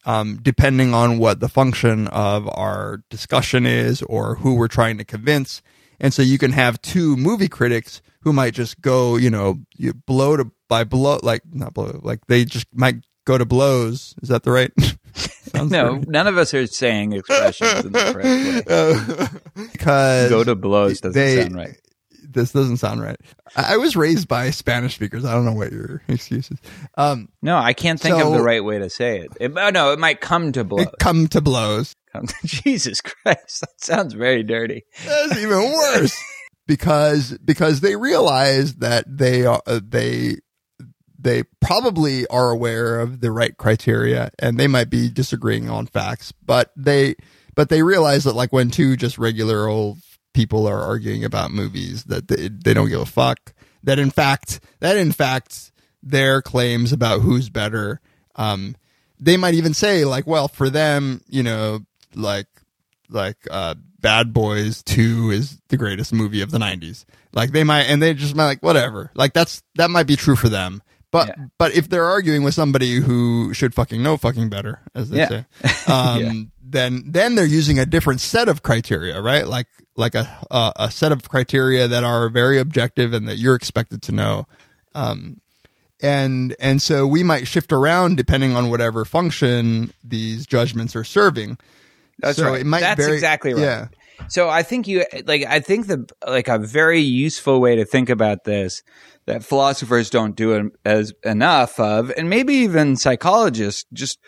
um, 0.07 0.39
depending 0.41 0.95
on 0.95 1.19
what 1.19 1.41
the 1.41 1.49
function 1.49 2.07
of 2.09 2.49
our 2.53 3.03
discussion 3.11 3.67
is 3.67 4.01
or 4.03 4.37
who 4.37 4.55
we're 4.55 4.69
trying 4.69 4.97
to 4.99 5.05
convince. 5.05 5.61
And 6.01 6.15
so 6.15 6.23
you 6.23 6.39
can 6.39 6.53
have 6.53 6.81
two 6.81 7.17
movie 7.17 7.49
critics 7.49 8.01
who 8.21 8.33
might 8.33 8.55
just 8.55 8.81
go, 8.81 9.17
you 9.17 9.29
know, 9.31 9.59
you 9.77 9.93
blow 9.93 10.37
to 10.37 10.51
by 10.69 10.85
blow, 10.85 11.19
like 11.23 11.43
not 11.53 11.75
blow, 11.75 12.01
like 12.03 12.27
they 12.27 12.45
just 12.45 12.67
might 12.73 12.97
go 13.25 13.37
to 13.37 13.45
blows. 13.45 14.15
Is 14.23 14.29
that 14.31 14.43
the 14.45 14.51
right? 14.53 14.73
No, 15.55 16.03
none 16.07 16.27
of 16.27 16.37
us 16.37 16.53
are 16.53 16.67
saying 16.67 17.15
expressions 17.15 17.87
in 17.87 17.93
the 17.93 18.13
correct 18.13 18.69
way. 19.57 19.67
because 19.73 20.29
Go 20.29 20.45
to 20.45 20.55
blows 20.55 21.01
doesn't 21.01 21.19
they- 21.19 21.41
sound 21.43 21.55
right. 21.57 21.81
This 22.37 22.53
doesn't 22.53 22.77
sound 22.77 23.03
right. 23.03 23.17
I 23.57 23.75
I 23.75 23.77
was 23.79 23.97
raised 23.97 24.29
by 24.29 24.51
Spanish 24.51 24.95
speakers. 24.95 25.25
I 25.25 25.33
don't 25.35 25.45
know 25.45 25.53
what 25.55 25.73
your 25.73 26.03
excuse 26.09 26.51
is. 26.51 26.59
Um, 26.97 27.29
No, 27.43 27.57
I 27.57 27.73
can't 27.73 27.99
think 28.01 28.17
So- 28.17 28.29
of 28.29 28.39
the 28.39 28.45
right 28.45 28.63
way 28.63 28.79
to 28.79 28.89
say 28.91 29.19
it. 29.21 29.33
it 29.41 29.53
oh, 29.57 29.71
no, 29.71 29.93
it 29.93 29.99
might 29.99 30.21
come 30.21 30.53
to 30.53 30.63
blows. 30.63 30.87
it 30.87 30.95
come 31.01 31.27
to 31.29 31.41
blows. 31.41 31.95
Come- 32.13 32.27
to, 32.29 32.35
Jesus 32.47 33.01
Christ, 33.01 33.61
that 33.61 33.79
sounds 33.79 34.15
very 34.15 34.43
dirty. 34.43 34.85
That's 35.05 35.37
even 35.39 35.73
worse 35.73 36.17
because 36.67 37.37
because 37.45 37.81
they 37.81 37.97
realize 37.97 38.77
that 38.77 39.05
they 39.09 39.45
are 39.47 39.61
uh, 39.67 39.81
they 39.87 40.37
they 41.19 41.43
probably 41.61 42.27
are 42.29 42.51
aware 42.51 43.01
of 43.01 43.21
the 43.21 43.31
right 43.33 43.57
criteria 43.57 44.31
and 44.39 44.59
they 44.59 44.67
might 44.67 44.91
be 44.91 45.09
disagreeing 45.11 45.69
on 45.69 45.87
facts 45.87 46.33
but 46.45 46.71
they 46.77 47.15
but 47.55 47.69
they 47.69 47.83
realize 47.83 48.25
that 48.25 48.35
like 48.37 48.53
when 48.53 48.71
two 48.71 48.97
just 48.97 49.19
regular 49.19 49.67
old 49.67 49.99
people 50.37 50.67
are 50.69 50.81
arguing 50.83 51.25
about 51.25 51.51
movies 51.51 52.05
that 52.05 52.29
they, 52.29 52.49
they 52.49 52.75
don't 52.75 52.89
give 52.91 53.01
a 53.01 53.07
fuck 53.07 53.53
that 53.83 53.99
in 53.99 54.11
fact 54.11 54.61
that 54.81 54.97
in 54.97 55.11
fact 55.11 55.73
their 56.03 56.43
claims 56.43 56.93
about 56.93 57.21
who's 57.23 57.49
better 57.49 58.01
um 58.37 58.77
they 59.19 59.39
might 59.39 59.55
even 59.55 59.73
say 59.73 60.05
like, 60.05 60.27
well, 60.27 60.47
for 60.47 60.69
them, 60.69 61.23
you 61.27 61.43
know, 61.43 61.81
like 62.15 62.49
like 63.09 63.39
uh 63.51 63.75
Bad 63.99 64.35
Boys 64.35 64.83
2 64.83 65.31
is 65.31 65.59
the 65.69 65.79
greatest 65.79 66.13
movie 66.13 66.43
of 66.43 66.51
the 66.51 66.59
90s. 66.59 67.07
Like 67.33 67.51
they 67.53 67.65
might 67.65 67.85
and 67.85 68.03
they 68.03 68.13
just 68.13 68.37
might 68.37 68.45
like 68.45 68.63
whatever. 68.63 69.11
Like 69.15 69.33
that's 69.33 69.63
that 69.77 69.91
might 69.91 70.07
be 70.07 70.17
true 70.17 70.37
for 70.37 70.51
them. 70.51 70.83
But 71.11 71.29
Yeah. 71.29 71.45
but 71.57 71.75
if 71.75 71.89
they're 71.89 72.05
arguing 72.05 72.43
with 72.43 72.53
somebody 72.53 72.97
who 73.01 73.55
should 73.55 73.75
fucking 73.75 74.03
know 74.03 74.19
fucking 74.19 74.51
better, 74.51 74.81
as 74.95 75.09
they 75.09 75.17
Yeah. 75.21 75.29
say, 75.29 75.45
um, 75.91 76.21
Yeah. 76.21 76.33
Then 76.69 77.05
then 77.07 77.35
they're 77.35 77.45
using 77.47 77.79
a 77.79 77.87
different 77.87 78.21
set 78.21 78.49
of 78.49 78.63
criteria, 78.63 79.21
right? 79.21 79.47
Like 79.47 79.67
like 79.97 80.15
a 80.15 80.29
a, 80.51 80.73
a 80.77 80.91
set 80.91 81.13
of 81.13 81.29
criteria 81.29 81.87
that 81.89 82.05
are 82.05 82.29
very 82.29 82.59
objective 82.59 83.13
and 83.13 83.29
that 83.29 83.37
you're 83.39 83.55
expected 83.55 84.03
to 84.03 84.13
know. 84.13 84.47
Um, 84.95 85.41
and 86.03 86.55
and 86.61 86.83
so 86.83 87.07
we 87.07 87.23
might 87.23 87.47
shift 87.49 87.73
around 87.73 88.17
depending 88.17 88.55
on 88.57 88.69
whatever 88.71 89.05
function 89.05 89.93
these 90.05 90.47
judgments 90.47 90.95
are 90.95 91.05
serving. 91.05 91.59
That's 92.19 92.39
So 92.39 92.51
right. 92.51 92.61
it 92.61 92.67
might 92.67 92.81
That's 92.81 93.01
very- 93.01 93.15
exactly 93.15 93.55
right. 93.55 93.63
yeah. 93.63 93.89
So 94.29 94.49
I 94.49 94.63
think 94.63 94.89
you 94.89 95.05
like 95.27 95.45
I 95.47 95.61
think 95.61 95.87
the 95.87 96.07
like 96.27 96.49
a 96.49 96.59
very 96.59 97.01
useful 97.01 97.61
way 97.61 97.77
to 97.77 97.85
think 97.85 98.09
about 98.11 98.45
this 98.45 98.83
that 99.27 99.45
philosophers 99.45 100.09
don't 100.09 100.35
do 100.37 100.55
en- 100.55 100.71
as 100.85 101.13
enough 101.25 101.79
of 101.79 102.11
and 102.17 102.31
maybe 102.31 102.55
even 102.55 102.97
psychologists 102.97 103.85
just 103.93 104.19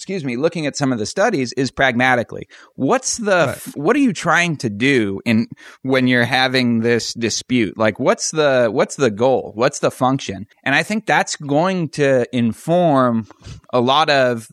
excuse 0.00 0.24
me 0.24 0.36
looking 0.36 0.64
at 0.64 0.76
some 0.76 0.92
of 0.92 0.98
the 0.98 1.04
studies 1.04 1.52
is 1.52 1.70
pragmatically. 1.70 2.48
What's 2.74 3.18
the 3.18 3.60
what 3.74 3.94
are 3.96 4.00
you 4.00 4.14
trying 4.14 4.56
to 4.58 4.70
do 4.70 5.20
in 5.26 5.46
when 5.82 6.06
you're 6.06 6.24
having 6.24 6.80
this 6.80 7.12
dispute? 7.12 7.76
Like 7.76 8.00
what's 8.00 8.30
the 8.30 8.70
what's 8.72 8.96
the 8.96 9.10
goal? 9.10 9.52
What's 9.54 9.80
the 9.80 9.90
function? 9.90 10.46
And 10.64 10.74
i 10.74 10.82
think 10.82 11.06
that's 11.06 11.36
going 11.36 11.88
to 11.90 12.26
inform 12.34 13.26
a 13.72 13.80
lot 13.80 14.08
of 14.08 14.48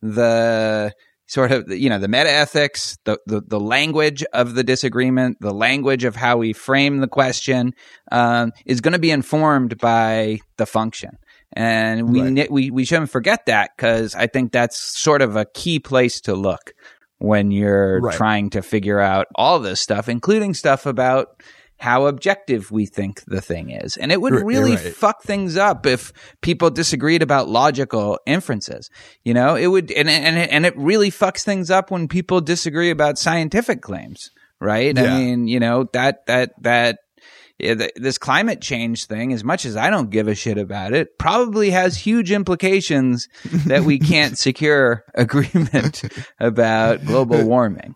the 0.00 0.92
sort 1.26 1.50
of 1.50 1.68
you 1.68 1.90
know 1.90 1.98
the 1.98 2.08
meta 2.08 2.30
ethics 2.30 2.96
the, 3.04 3.18
the 3.26 3.40
the 3.40 3.60
language 3.60 4.24
of 4.32 4.54
the 4.54 4.62
disagreement 4.62 5.36
the 5.40 5.52
language 5.52 6.04
of 6.04 6.14
how 6.14 6.36
we 6.36 6.52
frame 6.52 6.98
the 6.98 7.08
question 7.08 7.72
um, 8.12 8.52
is 8.64 8.80
going 8.80 8.92
to 8.92 8.98
be 8.98 9.10
informed 9.10 9.76
by 9.78 10.38
the 10.56 10.66
function 10.66 11.18
and 11.52 12.10
we 12.12 12.20
Right. 12.22 12.50
we 12.50 12.70
we 12.70 12.84
shouldn't 12.84 13.10
forget 13.10 13.46
that 13.46 13.70
because 13.76 14.14
I 14.14 14.26
think 14.26 14.52
that's 14.52 14.76
sort 14.98 15.22
of 15.22 15.36
a 15.36 15.44
key 15.44 15.78
place 15.78 16.20
to 16.22 16.34
look 16.34 16.72
when 17.18 17.50
you're 17.50 18.00
Right. 18.00 18.14
trying 18.16 18.50
to 18.50 18.62
figure 18.62 19.00
out 19.00 19.26
all 19.34 19.58
this 19.58 19.80
stuff, 19.80 20.08
including 20.08 20.54
stuff 20.54 20.86
about 20.86 21.28
how 21.78 22.06
objective 22.06 22.70
we 22.70 22.86
think 22.86 23.22
the 23.26 23.40
thing 23.42 23.68
is. 23.70 23.98
And 23.98 24.10
it 24.10 24.18
would 24.20 24.32
really 24.32 24.76
right. 24.76 24.94
fuck 24.94 25.22
things 25.22 25.58
up 25.58 25.84
if 25.84 26.10
people 26.40 26.70
disagreed 26.70 27.22
about 27.22 27.48
logical 27.50 28.18
inferences. 28.26 28.88
You 29.24 29.34
know, 29.34 29.56
it 29.56 29.66
would, 29.66 29.90
and 29.92 30.08
and 30.08 30.38
and 30.38 30.64
it 30.66 30.74
really 30.76 31.10
fucks 31.10 31.42
things 31.44 31.70
up 31.70 31.90
when 31.90 32.08
people 32.08 32.40
disagree 32.40 32.88
about 32.90 33.18
scientific 33.18 33.82
claims, 33.82 34.30
right? 34.58 34.98
I 34.98 35.18
mean, 35.18 35.48
you 35.48 35.60
know 35.60 35.86
that 35.92 36.24
that 36.26 36.52
that 36.62 36.96
yeah, 36.96 36.96
th- 36.96 36.98
this 37.58 38.18
climate 38.18 38.60
change 38.60 39.06
thing, 39.06 39.32
as 39.32 39.42
much 39.42 39.64
as 39.64 39.76
I 39.76 39.90
don't 39.90 40.10
give 40.10 40.28
a 40.28 40.34
shit 40.34 40.58
about 40.58 40.92
it, 40.92 41.18
probably 41.18 41.70
has 41.70 41.96
huge 41.96 42.30
implications 42.30 43.28
that 43.66 43.84
we 43.84 43.98
can't 43.98 44.38
secure 44.38 45.04
agreement 45.14 46.02
about 46.38 47.04
global 47.04 47.44
warming. 47.44 47.94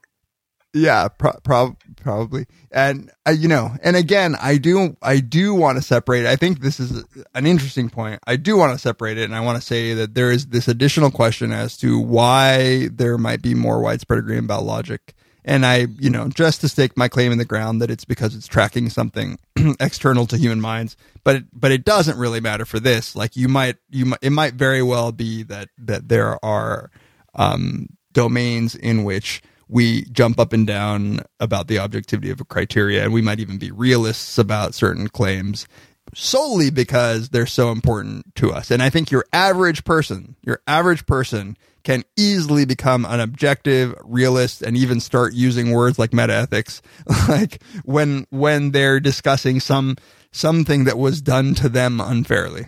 Yeah, 0.72 1.08
pro- 1.08 1.38
prob- 1.42 1.78
probably. 1.96 2.46
And 2.70 3.10
uh, 3.26 3.32
you 3.32 3.48
know, 3.48 3.72
and 3.82 3.96
again, 3.96 4.36
I 4.40 4.56
do 4.56 4.96
I 5.02 5.18
do 5.18 5.52
want 5.52 5.78
to 5.78 5.82
separate. 5.82 6.26
I 6.26 6.36
think 6.36 6.60
this 6.60 6.78
is 6.78 7.04
an 7.34 7.46
interesting 7.46 7.90
point. 7.90 8.20
I 8.26 8.36
do 8.36 8.56
want 8.56 8.72
to 8.72 8.78
separate 8.78 9.18
it 9.18 9.24
and 9.24 9.34
I 9.34 9.40
want 9.40 9.60
to 9.60 9.66
say 9.66 9.94
that 9.94 10.14
there 10.14 10.30
is 10.30 10.46
this 10.46 10.68
additional 10.68 11.10
question 11.10 11.50
as 11.50 11.76
to 11.78 11.98
why 11.98 12.88
there 12.92 13.18
might 13.18 13.42
be 13.42 13.54
more 13.54 13.80
widespread 13.80 14.20
agreement 14.20 14.44
about 14.44 14.62
logic. 14.62 15.14
And 15.44 15.64
I, 15.64 15.86
you 15.98 16.10
know, 16.10 16.28
just 16.28 16.60
to 16.60 16.68
stake 16.68 16.96
my 16.96 17.08
claim 17.08 17.32
in 17.32 17.38
the 17.38 17.44
ground 17.44 17.80
that 17.80 17.90
it's 17.90 18.04
because 18.04 18.34
it's 18.34 18.46
tracking 18.46 18.90
something 18.90 19.38
external 19.80 20.26
to 20.26 20.36
human 20.36 20.60
minds, 20.60 20.96
but 21.24 21.36
it, 21.36 21.44
but 21.52 21.72
it 21.72 21.84
doesn't 21.84 22.18
really 22.18 22.40
matter 22.40 22.64
for 22.64 22.78
this. 22.80 23.16
Like 23.16 23.36
you 23.36 23.48
might 23.48 23.76
you 23.88 24.06
might 24.06 24.18
it 24.22 24.30
might 24.30 24.54
very 24.54 24.82
well 24.82 25.12
be 25.12 25.42
that 25.44 25.68
that 25.78 26.08
there 26.08 26.42
are 26.44 26.90
um, 27.34 27.88
domains 28.12 28.74
in 28.74 29.04
which 29.04 29.42
we 29.68 30.02
jump 30.06 30.40
up 30.40 30.52
and 30.52 30.66
down 30.66 31.20
about 31.38 31.68
the 31.68 31.78
objectivity 31.78 32.30
of 32.30 32.40
a 32.40 32.44
criteria, 32.44 33.04
and 33.04 33.12
we 33.12 33.22
might 33.22 33.40
even 33.40 33.56
be 33.56 33.70
realists 33.70 34.36
about 34.36 34.74
certain 34.74 35.08
claims 35.08 35.66
solely 36.14 36.70
because 36.70 37.28
they're 37.28 37.46
so 37.46 37.70
important 37.70 38.34
to 38.34 38.52
us. 38.52 38.70
And 38.70 38.82
I 38.82 38.90
think 38.90 39.10
your 39.10 39.24
average 39.32 39.84
person, 39.84 40.36
your 40.42 40.60
average 40.66 41.06
person 41.06 41.56
can 41.82 42.04
easily 42.16 42.64
become 42.64 43.04
an 43.04 43.20
objective 43.20 43.94
realist 44.04 44.62
and 44.62 44.76
even 44.76 45.00
start 45.00 45.34
using 45.34 45.72
words 45.72 45.98
like 45.98 46.10
metaethics. 46.10 46.80
Like 47.28 47.62
when 47.84 48.26
when 48.30 48.72
they're 48.72 48.98
discussing 48.98 49.60
some 49.60 49.96
something 50.32 50.84
that 50.84 50.98
was 50.98 51.20
done 51.22 51.54
to 51.56 51.68
them 51.68 52.00
unfairly. 52.00 52.66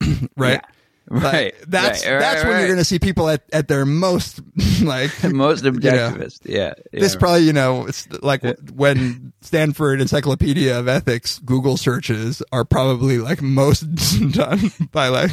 Right? 0.36 0.60
Like, 0.60 0.64
Right, 1.08 1.54
that's 1.66 2.06
right, 2.06 2.20
that's 2.20 2.42
right, 2.42 2.44
when 2.44 2.52
right. 2.52 2.58
you're 2.60 2.68
going 2.68 2.78
to 2.78 2.84
see 2.84 2.98
people 2.98 3.28
at, 3.28 3.42
at 3.52 3.66
their 3.66 3.84
most 3.84 4.40
like 4.82 5.10
Most 5.24 5.64
you 5.64 5.72
know, 5.72 5.78
objectivist, 5.78 6.40
yeah. 6.44 6.74
this 6.92 7.14
yeah. 7.14 7.18
probably 7.18 7.42
you 7.42 7.52
know 7.52 7.86
it's 7.86 8.10
like 8.22 8.42
when 8.72 9.32
Stanford 9.40 10.00
Encyclopedia 10.00 10.78
of 10.78 10.88
Ethics 10.88 11.40
Google 11.40 11.76
searches 11.76 12.42
are 12.52 12.64
probably 12.64 13.18
like 13.18 13.42
most 13.42 13.82
done 14.32 14.70
by 14.92 15.08
like 15.08 15.32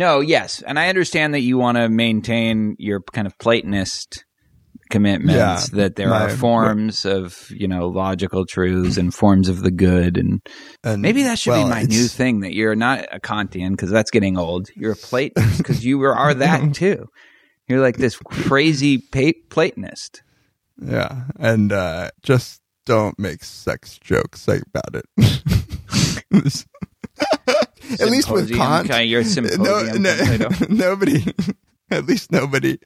No, 0.00 0.20
yes, 0.20 0.62
and 0.62 0.78
I 0.78 0.88
understand 0.88 1.34
that 1.34 1.40
you 1.40 1.58
want 1.58 1.76
to 1.76 1.90
maintain 1.90 2.74
your 2.78 3.02
kind 3.12 3.26
of 3.26 3.36
Platonist 3.36 4.24
commitments 4.88 5.34
Yeah, 5.34 5.76
that 5.76 5.96
there 5.96 6.10
are 6.10 6.28
my- 6.28 6.34
forms 6.34 7.04
of 7.04 7.50
you 7.50 7.68
know 7.68 7.88
logical 7.88 8.46
truths 8.46 8.96
and 8.96 9.12
forms 9.12 9.50
of 9.50 9.60
the 9.60 9.70
good, 9.70 10.16
and 10.16 10.40
and 10.82 11.02
maybe 11.02 11.24
that 11.24 11.38
should 11.38 11.50
well, 11.50 11.64
be 11.64 11.68
my 11.68 11.82
new 11.82 12.06
thing. 12.08 12.40
That 12.40 12.54
you're 12.54 12.74
not 12.74 13.08
a 13.12 13.20
Kantian 13.20 13.72
because 13.72 13.90
that's 13.90 14.10
getting 14.10 14.38
old. 14.38 14.70
You're 14.74 14.92
a 14.92 14.96
Platonist 14.96 15.58
because 15.58 15.84
you 15.84 16.02
are, 16.04 16.14
are 16.14 16.32
that 16.46 16.72
too. 16.72 17.04
You're 17.68 17.82
like 17.82 17.98
this 17.98 18.16
crazy 18.16 18.96
pa- 18.96 19.38
Platonist. 19.50 20.22
Yeah, 20.80 21.24
and 21.38 21.74
uh, 21.74 22.08
just 22.22 22.62
don't 22.86 23.18
make 23.18 23.44
sex 23.44 23.98
jokes 23.98 24.48
about 24.48 24.94
it. 24.94 25.04
At 27.98 28.10
least 28.10 28.30
with 28.30 28.54
Kant, 28.54 28.88
kind 28.88 29.02
of 29.02 29.08
your 29.08 29.22
no, 29.22 29.28
symposium 29.28 30.02
no, 30.02 30.48
nobody, 30.68 31.24
at 31.90 32.06
least 32.06 32.30
nobody, 32.30 32.78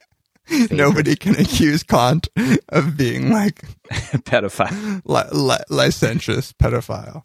nobody 0.71 1.15
can 1.15 1.35
accuse 1.35 1.83
Kant 1.83 2.27
of 2.69 2.95
being 2.97 3.31
like 3.31 3.61
pedophile. 4.23 5.01
li- 5.05 5.29
li- 5.31 5.63
licentious 5.69 6.53
pedophile. 6.53 7.23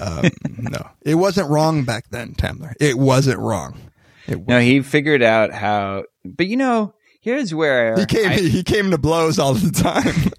Um, 0.00 0.30
no, 0.58 0.88
it 1.02 1.14
wasn't 1.16 1.50
wrong 1.50 1.84
back 1.84 2.08
then, 2.10 2.34
Tamler. 2.34 2.72
It 2.80 2.98
wasn't 2.98 3.38
wrong. 3.38 3.78
It 4.26 4.46
No, 4.46 4.58
he 4.60 4.80
figured 4.82 5.22
out 5.22 5.52
how. 5.52 6.04
But 6.24 6.46
you 6.48 6.56
know, 6.56 6.94
here's 7.20 7.54
where 7.54 7.96
he 7.96 8.06
came. 8.06 8.28
I- 8.30 8.36
he 8.36 8.62
came 8.62 8.90
to 8.90 8.98
blows 8.98 9.38
all 9.38 9.54
the 9.54 9.70
time. 9.70 10.32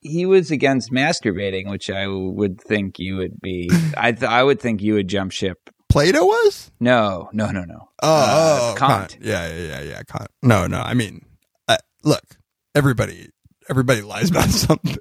he 0.00 0.26
was 0.26 0.50
against 0.50 0.90
masturbating, 0.90 1.70
which 1.70 1.88
I 1.90 2.06
would 2.08 2.60
think 2.60 2.98
you 2.98 3.16
would 3.16 3.40
be. 3.40 3.70
I 3.96 4.12
th- 4.12 4.24
I 4.30 4.42
would 4.42 4.60
think 4.60 4.82
you 4.82 4.94
would 4.94 5.08
jump 5.08 5.32
ship. 5.32 5.70
Plato 5.92 6.24
was. 6.24 6.70
No, 6.80 7.28
no, 7.34 7.50
no, 7.50 7.64
no. 7.64 7.88
Oh, 8.02 8.08
Uh, 8.08 8.58
oh, 8.72 8.74
Kant. 8.78 9.10
Kant. 9.10 9.18
Yeah, 9.22 9.46
yeah, 9.54 9.66
yeah, 9.68 9.80
yeah. 9.82 10.02
Kant. 10.04 10.30
No, 10.42 10.66
no. 10.66 10.80
I 10.80 10.94
mean, 10.94 11.24
uh, 11.68 11.76
look, 12.02 12.22
everybody, 12.74 13.28
everybody 13.68 14.00
lies 14.00 14.30
about 14.30 14.48
something. 14.48 14.96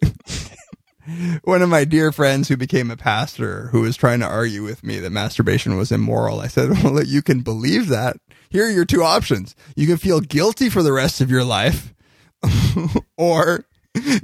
One 1.44 1.62
of 1.62 1.70
my 1.70 1.86
dear 1.86 2.12
friends 2.12 2.48
who 2.50 2.58
became 2.58 2.92
a 2.92 2.98
pastor 2.98 3.70
who 3.72 3.82
was 3.82 3.96
trying 3.98 4.20
to 4.20 4.28
argue 4.28 4.64
with 4.64 4.84
me 4.84 5.00
that 5.00 5.10
masturbation 5.12 5.78
was 5.78 5.92
immoral. 5.92 6.42
I 6.42 6.48
said, 6.48 6.70
well, 6.84 7.04
you 7.04 7.22
can 7.22 7.40
believe 7.40 7.88
that. 7.88 8.18
Here 8.50 8.66
are 8.66 8.70
your 8.72 8.86
two 8.86 9.02
options. 9.04 9.56
You 9.78 9.88
can 9.88 9.98
feel 9.98 10.20
guilty 10.20 10.70
for 10.70 10.84
the 10.84 10.92
rest 10.92 11.22
of 11.22 11.32
your 11.32 11.46
life 11.46 11.94
or 13.18 13.66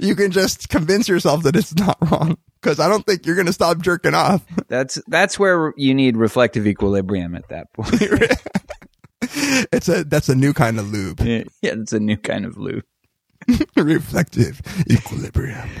you 0.00 0.14
can 0.14 0.30
just 0.32 0.68
convince 0.68 1.08
yourself 1.08 1.42
that 1.44 1.56
it's 1.56 1.74
not 1.74 1.96
wrong 2.10 2.36
because 2.60 2.80
I 2.80 2.88
don't 2.88 3.04
think 3.06 3.26
you're 3.26 3.34
going 3.36 3.46
to 3.46 3.52
stop 3.52 3.78
jerking 3.78 4.14
off. 4.14 4.44
That's 4.68 5.00
that's 5.08 5.38
where 5.38 5.72
you 5.76 5.94
need 5.94 6.16
reflective 6.16 6.66
equilibrium 6.66 7.34
at 7.34 7.48
that 7.48 7.72
point. 7.72 7.90
it's 9.72 9.88
a, 9.88 10.04
that's 10.04 10.28
a 10.28 10.34
new 10.34 10.52
kind 10.52 10.78
of 10.78 10.90
lube. 10.92 11.20
yeah, 11.20 11.44
it's 11.62 11.92
a 11.92 12.00
new 12.00 12.16
kind 12.16 12.44
of 12.44 12.56
lube. 12.58 12.84
reflective 13.76 14.60
equilibrium. 14.90 15.68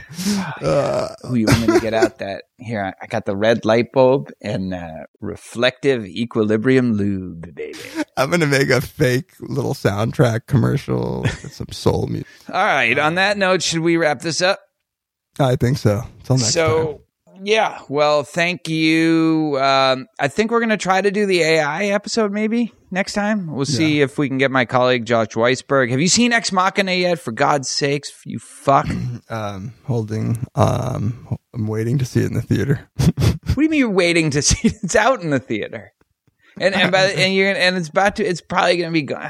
Uh, 0.62 1.14
Ooh, 1.30 1.34
you 1.34 1.46
want 1.46 1.60
me 1.60 1.66
to 1.74 1.80
get 1.80 1.94
out 1.94 2.18
that 2.18 2.44
here? 2.58 2.92
I- 3.00 3.06
got 3.06 3.26
the 3.26 3.36
red 3.36 3.64
light 3.64 3.92
bulb 3.92 4.30
and 4.40 4.74
uh, 4.74 5.04
reflective 5.20 6.04
equilibrium 6.06 6.94
lube, 6.94 7.54
baby. 7.54 7.78
I'm 8.16 8.30
gonna 8.30 8.46
make 8.46 8.70
a 8.70 8.80
fake 8.80 9.32
little 9.40 9.74
soundtrack 9.74 10.46
commercial 10.46 11.22
with 11.22 11.52
some 11.52 11.68
soul 11.70 12.06
music. 12.08 12.26
All 12.48 12.64
right. 12.64 12.98
On 12.98 13.14
that 13.16 13.38
note, 13.38 13.62
should 13.62 13.80
we 13.80 13.96
wrap 13.96 14.20
this 14.20 14.40
up? 14.42 14.58
I 15.38 15.56
think 15.56 15.78
so. 15.78 16.02
Till 16.24 16.36
next 16.36 16.46
time. 16.46 16.52
so 16.52 17.00
Yeah. 17.42 17.80
Well, 17.88 18.24
thank 18.24 18.68
you. 18.68 19.58
Um, 19.60 20.06
I 20.18 20.28
think 20.28 20.50
we're 20.50 20.60
going 20.60 20.70
to 20.70 20.76
try 20.76 21.00
to 21.00 21.10
do 21.10 21.26
the 21.26 21.40
AI 21.42 21.86
episode 21.86 22.32
maybe 22.32 22.72
next 22.90 23.12
time. 23.12 23.46
We'll 23.52 23.64
see 23.64 24.00
if 24.00 24.18
we 24.18 24.28
can 24.28 24.38
get 24.38 24.50
my 24.50 24.64
colleague 24.64 25.04
Josh 25.04 25.28
Weisberg. 25.28 25.90
Have 25.90 26.00
you 26.00 26.08
seen 26.08 26.32
Ex 26.32 26.50
Machina 26.50 26.92
yet? 26.92 27.20
For 27.20 27.30
God's 27.32 27.68
sakes, 27.68 28.10
you 28.24 28.38
fuck. 28.38 28.86
Um, 29.30 29.74
holding. 29.84 30.46
Um, 30.54 31.36
I'm 31.52 31.66
waiting 31.66 31.98
to 31.98 32.06
see 32.06 32.20
it 32.20 32.26
in 32.26 32.34
the 32.34 32.40
theater. 32.42 32.88
What 33.48 33.54
do 33.56 33.62
you 33.62 33.68
mean 33.70 33.80
you're 33.80 33.90
waiting 33.90 34.30
to 34.30 34.40
see? 34.42 34.68
It's 34.82 34.94
out 34.96 35.20
in 35.22 35.30
the 35.30 35.38
theater, 35.40 35.92
and 36.60 36.74
and 36.74 36.92
by, 36.92 36.98
and 37.16 37.34
you're 37.34 37.50
and 37.52 37.76
it's 37.76 37.88
about 37.88 38.16
to. 38.16 38.24
It's 38.24 38.40
probably 38.40 38.76
going 38.76 38.88
to 38.90 38.92
be. 38.92 39.02
go- 39.02 39.20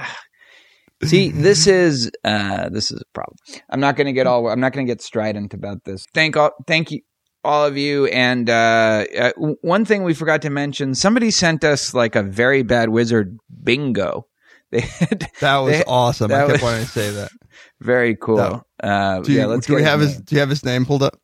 See, 1.05 1.31
this 1.35 1.67
is 1.67 2.11
uh, 2.25 2.69
this 2.71 2.91
is 2.91 3.01
a 3.01 3.05
problem. 3.15 3.37
I'm 3.71 3.81
not 3.81 3.97
going 3.97 4.07
to 4.07 4.13
get 4.13 4.27
all. 4.27 4.49
I'm 4.49 4.61
not 4.61 4.73
going 4.73 4.87
to 4.87 4.91
get 4.91 5.01
strident 5.03 5.55
about 5.55 5.85
this. 5.85 6.07
Thank 6.15 6.37
all. 6.37 6.51
Thank 6.67 6.91
you. 6.91 7.01
All 7.45 7.65
of 7.65 7.77
you, 7.77 8.07
and 8.07 8.51
uh, 8.51 9.05
uh, 9.17 9.31
one 9.63 9.85
thing 9.85 10.03
we 10.03 10.13
forgot 10.13 10.43
to 10.43 10.51
mention: 10.51 10.95
somebody 10.95 11.31
sent 11.31 11.63
us 11.63 11.95
like 11.95 12.17
a 12.17 12.23
very 12.23 12.63
bad 12.63 12.89
wizard 12.91 13.39
bingo. 13.63 14.27
They 14.71 14.81
had, 14.81 15.27
That 15.41 15.59
was 15.59 15.79
they- 15.79 15.85
awesome. 15.85 16.31
I 16.31 16.35
that 16.39 16.41
kept 16.49 16.53
was- 16.53 16.63
wanting 16.63 16.85
to 16.85 16.91
say 16.91 17.11
that. 17.13 17.31
very 17.81 18.17
cool. 18.17 18.37
That- 18.37 18.87
uh, 18.87 19.21
Do, 19.21 19.33
you, 19.33 19.39
yeah, 19.39 19.47
let's 19.47 19.67
do 19.67 19.77
we 19.77 19.83
have 19.83 20.01
his 20.01 20.15
name. 20.17 20.23
Do 20.27 20.35
you 20.35 20.41
have 20.41 20.51
his 20.51 20.63
name 20.65 20.85
pulled 20.85 21.03
up? 21.03 21.19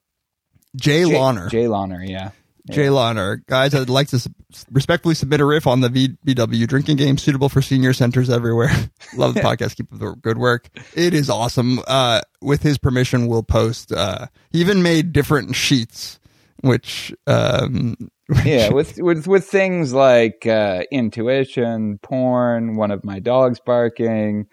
Jay, 0.76 1.04
Jay 1.04 1.10
Launer. 1.12 1.50
Jay 1.50 1.64
Launer, 1.64 2.08
yeah. 2.08 2.30
Jay 2.70 2.86
Launer. 2.86 3.44
Guys, 3.46 3.74
I'd 3.74 3.90
like 3.90 4.08
to 4.08 4.30
respectfully 4.70 5.14
submit 5.14 5.40
a 5.40 5.44
riff 5.44 5.66
on 5.66 5.80
the 5.80 5.88
VBW 5.88 6.66
drinking 6.66 6.96
game 6.96 7.18
suitable 7.18 7.48
for 7.48 7.60
senior 7.60 7.92
centers 7.92 8.30
everywhere. 8.30 8.70
Love 9.16 9.34
the 9.34 9.40
podcast. 9.40 9.76
Keep 9.76 9.92
up 9.92 9.98
the 9.98 10.14
good 10.22 10.38
work. 10.38 10.70
It 10.94 11.12
is 11.12 11.28
awesome. 11.28 11.80
Uh, 11.86 12.22
with 12.40 12.62
his 12.62 12.78
permission, 12.78 13.26
we'll 13.26 13.42
post. 13.42 13.92
Uh, 13.92 14.26
he 14.50 14.60
even 14.60 14.82
made 14.82 15.12
different 15.12 15.54
sheets, 15.54 16.18
which, 16.62 17.14
um, 17.26 17.96
yeah, 18.44 18.70
with 18.70 18.98
with 18.98 19.26
with 19.26 19.44
things 19.44 19.92
like 19.92 20.46
uh, 20.46 20.84
intuition, 20.90 21.98
porn, 21.98 22.76
one 22.76 22.90
of 22.90 23.04
my 23.04 23.18
dogs 23.18 23.60
barking, 23.60 24.46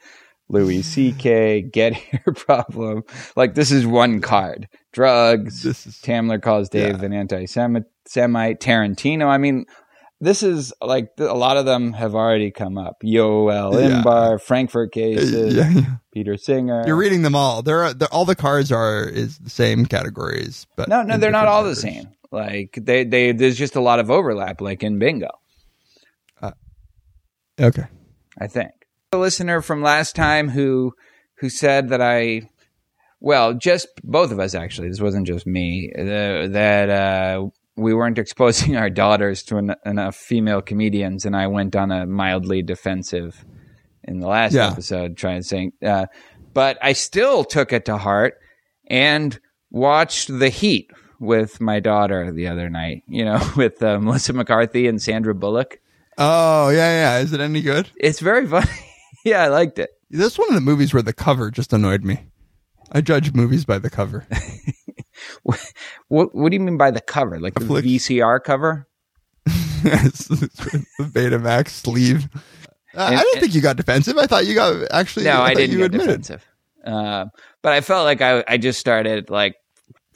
Louis 0.50 0.82
C.K. 0.82 1.62
Get 1.62 1.94
Here 1.96 2.34
problem. 2.36 3.04
Like 3.38 3.56
this 3.56 3.72
is 3.72 3.88
one 3.88 4.20
card. 4.20 4.68
Drugs. 4.92 5.64
This 5.64 5.88
is- 5.88 5.96
Tamler 5.96 6.42
calls 6.42 6.70
Dave 6.70 7.00
yeah. 7.00 7.06
an 7.06 7.14
anti-Semite. 7.14 7.86
Tarantino. 8.60 9.28
I 9.28 9.38
mean, 9.38 9.66
this 10.20 10.44
is 10.44 10.74
like 10.82 11.10
a 11.18 11.34
lot 11.34 11.58
of 11.58 11.66
them 11.66 11.94
have 11.94 12.14
already 12.14 12.52
come 12.52 12.78
up. 12.78 12.98
Yoel 13.04 13.74
Yeah. 13.74 14.02
Inbar, 14.04 14.42
Frankfurt 14.42 14.92
cases, 14.92 15.56
yeah, 15.56 15.70
yeah. 15.70 15.96
Peter 16.14 16.38
Singer. 16.38 16.84
You're 16.86 16.96
reading 16.98 17.22
them 17.22 17.36
all. 17.36 17.62
They're, 17.62 17.94
they're 17.94 18.14
all 18.14 18.26
the 18.26 18.36
cards 18.36 18.72
are 18.72 19.04
is 19.04 19.38
the 19.40 19.50
same 19.50 19.86
categories, 19.86 20.68
but 20.76 20.90
No, 20.90 21.04
no, 21.04 21.18
they're 21.18 21.32
not 21.32 21.48
all 21.48 21.64
the 21.64 21.76
same. 21.76 22.10
Like 22.32 22.78
they, 22.80 23.04
they, 23.04 23.32
there's 23.32 23.58
just 23.58 23.76
a 23.76 23.82
lot 23.82 24.00
of 24.00 24.12
overlap, 24.12 24.62
like 24.62 24.84
in 24.84 25.00
bingo. 25.00 25.30
Uh, 26.42 26.52
okay. 27.60 27.86
I 28.40 28.48
think. 28.48 28.72
A 29.14 29.18
listener 29.18 29.62
from 29.62 29.82
last 29.82 30.16
time 30.16 30.50
who 30.50 30.94
who 31.40 31.50
said 31.50 31.90
that 31.90 32.02
I 32.02 32.44
well, 33.22 33.53
just 33.53 33.88
both 34.03 34.31
of 34.31 34.39
us 34.39 34.53
actually. 34.56 34.89
This 34.89 34.99
wasn't 34.99 35.27
just 35.27 35.48
me. 35.48 35.91
Uh, 35.98 36.48
that 36.49 36.89
uh, 36.89 37.45
we 37.77 37.93
weren't 37.93 38.18
exposing 38.26 38.76
our 38.76 38.89
daughters 38.89 39.43
to 39.43 39.57
en- 39.57 39.76
enough 39.85 40.15
female 40.18 40.61
comedians, 40.61 41.26
and 41.26 41.35
I 41.35 41.48
went 41.48 41.76
on 41.76 41.91
a 41.91 42.06
mildly 42.06 42.61
defensive 42.64 43.45
in 44.03 44.19
the 44.19 44.27
last 44.27 44.53
Yeah. 44.53 44.69
episode, 44.72 45.15
trying 45.15 45.41
to 45.41 45.48
say. 45.48 45.72
Uh, 45.85 46.07
but 46.53 46.77
I 46.81 46.93
still 46.93 47.43
took 47.45 47.72
it 47.72 47.85
to 47.85 47.98
heart 47.98 48.39
and 48.88 49.39
watched 49.69 50.27
The 50.27 50.49
Heat 50.49 50.91
with 51.19 51.61
my 51.61 51.80
daughter 51.80 52.31
the 52.31 52.48
other 52.48 52.69
night. 52.69 53.03
You 53.07 53.23
know, 53.26 53.39
with 53.56 53.81
uh, 53.84 53.99
Melissa 53.99 54.34
McCarthy 54.34 54.88
and 54.88 55.02
Sandra 55.02 55.34
Bullock. 55.35 55.80
Oh 56.18 56.69
yeah, 56.69 57.18
yeah. 57.18 57.23
Is 57.23 57.31
it 57.31 57.39
any 57.39 57.61
good? 57.61 57.89
It's 57.95 58.19
very 58.19 58.48
funny. 58.53 58.72
yeah, 59.23 59.43
I 59.43 59.48
liked 59.48 59.80
it. 59.80 59.91
That's 60.10 60.38
one 60.38 60.49
of 60.49 60.56
the 60.56 60.61
movies 60.61 60.93
where 60.93 61.03
the 61.03 61.14
cover 61.14 61.49
just 61.52 61.72
annoyed 61.72 62.03
me. 62.03 62.26
I 62.92 63.02
judge 63.02 63.34
movies 63.34 63.66
by 63.66 63.80
the 63.80 63.90
cover. 63.90 64.28
What 65.44 66.30
What 66.34 66.50
do 66.50 66.56
you 66.56 66.60
mean 66.60 66.78
by 66.78 66.90
the 66.92 67.02
cover? 67.02 67.40
Like 67.40 67.54
the 67.54 67.66
Flick. 67.66 67.86
VCR 67.86 68.44
cover? 68.44 68.88
It's 69.46 70.26
the 70.28 70.86
Betamax 71.00 71.70
sleeve. 71.70 72.28
Uh, 72.34 72.38
And- 72.98 73.16
I 73.16 73.18
didn't 73.20 73.34
and- 73.36 73.42
think 73.42 73.56
you 73.56 73.62
got 73.62 73.78
defensive. 73.78 74.18
I 74.18 74.26
thought 74.26 74.46
you 74.48 74.56
got 74.56 74.92
actually. 74.92 75.26
No, 75.26 75.42
I, 75.42 75.50
thought 75.50 75.58
didn't 75.58 75.72
You 75.72 75.78
get 75.80 75.86
admitted. 75.86 76.08
defensive. 76.08 76.46
Uh, 76.86 77.26
but 77.62 77.74
I 77.74 77.82
felt 77.82 78.06
like 78.06 78.22
I 78.22 78.44
I 78.48 78.58
just 78.58 78.80
started 78.80 79.30
like 79.30 79.56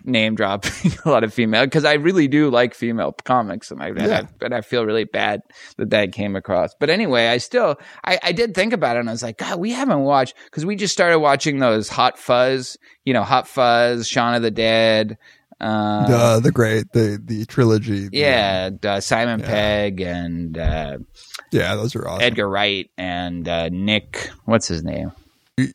name 0.06 0.36
dropping 0.36 0.91
a 1.06 1.10
lot 1.10 1.23
of 1.23 1.34
female 1.34 1.65
because 1.65 1.86
I 1.86 1.94
really 1.94 2.27
do 2.27 2.49
like 2.49 2.73
female 2.73 3.11
comics, 3.11 3.72
and 3.72 3.82
I, 3.82 3.88
and 3.90 4.02
I 4.14 4.27
and 4.41 4.53
I 4.53 4.61
feel 4.61 4.86
really 4.86 5.03
bad 5.06 5.41
that 5.77 5.90
that 5.90 6.11
came 6.14 6.36
across. 6.36 6.73
But 6.80 6.90
anyway, 6.90 7.27
I 7.27 7.38
still 7.38 7.77
I, 8.03 8.19
I 8.23 8.32
did 8.32 8.53
think 8.56 8.73
about 8.73 8.95
it, 8.98 8.99
and 9.02 9.10
I 9.10 9.11
was 9.11 9.23
like, 9.23 9.38
God, 9.38 9.60
we 9.60 9.72
haven't 9.72 10.02
watched 10.02 10.36
because 10.45 10.65
we 10.65 10.76
just 10.76 10.94
started 10.94 11.19
watching 11.19 11.60
those 11.60 11.90
Hot 11.90 12.18
Fuzz, 12.18 12.77
you 13.03 13.14
know, 13.14 13.23
Hot 13.23 13.48
Fuzz, 13.48 14.07
Shaun 14.07 14.36
of 14.36 14.41
the 14.41 14.52
Dead. 14.52 15.18
Uh, 15.61 16.06
Uh, 16.10 16.40
the 16.41 16.52
great 16.52 16.91
the 16.91 17.18
the 17.23 17.45
trilogy. 17.45 18.10
the- 18.10 18.18
yeah, 18.18 18.69
uh, 18.84 18.99
Simon 18.99 19.40
Yeah. 19.40 19.45
Pegg 19.48 20.02
and 20.02 20.57
uh, 20.57 20.98
yeah, 21.52 21.76
those 21.76 21.95
are 21.95 22.06
awesome. 22.07 22.23
Edgar 22.23 22.49
Wright 22.49 22.91
and 22.98 23.48
uh, 23.48 23.69
Nick. 23.69 24.30
What's 24.44 24.68
his 24.68 24.84
name? 24.84 25.14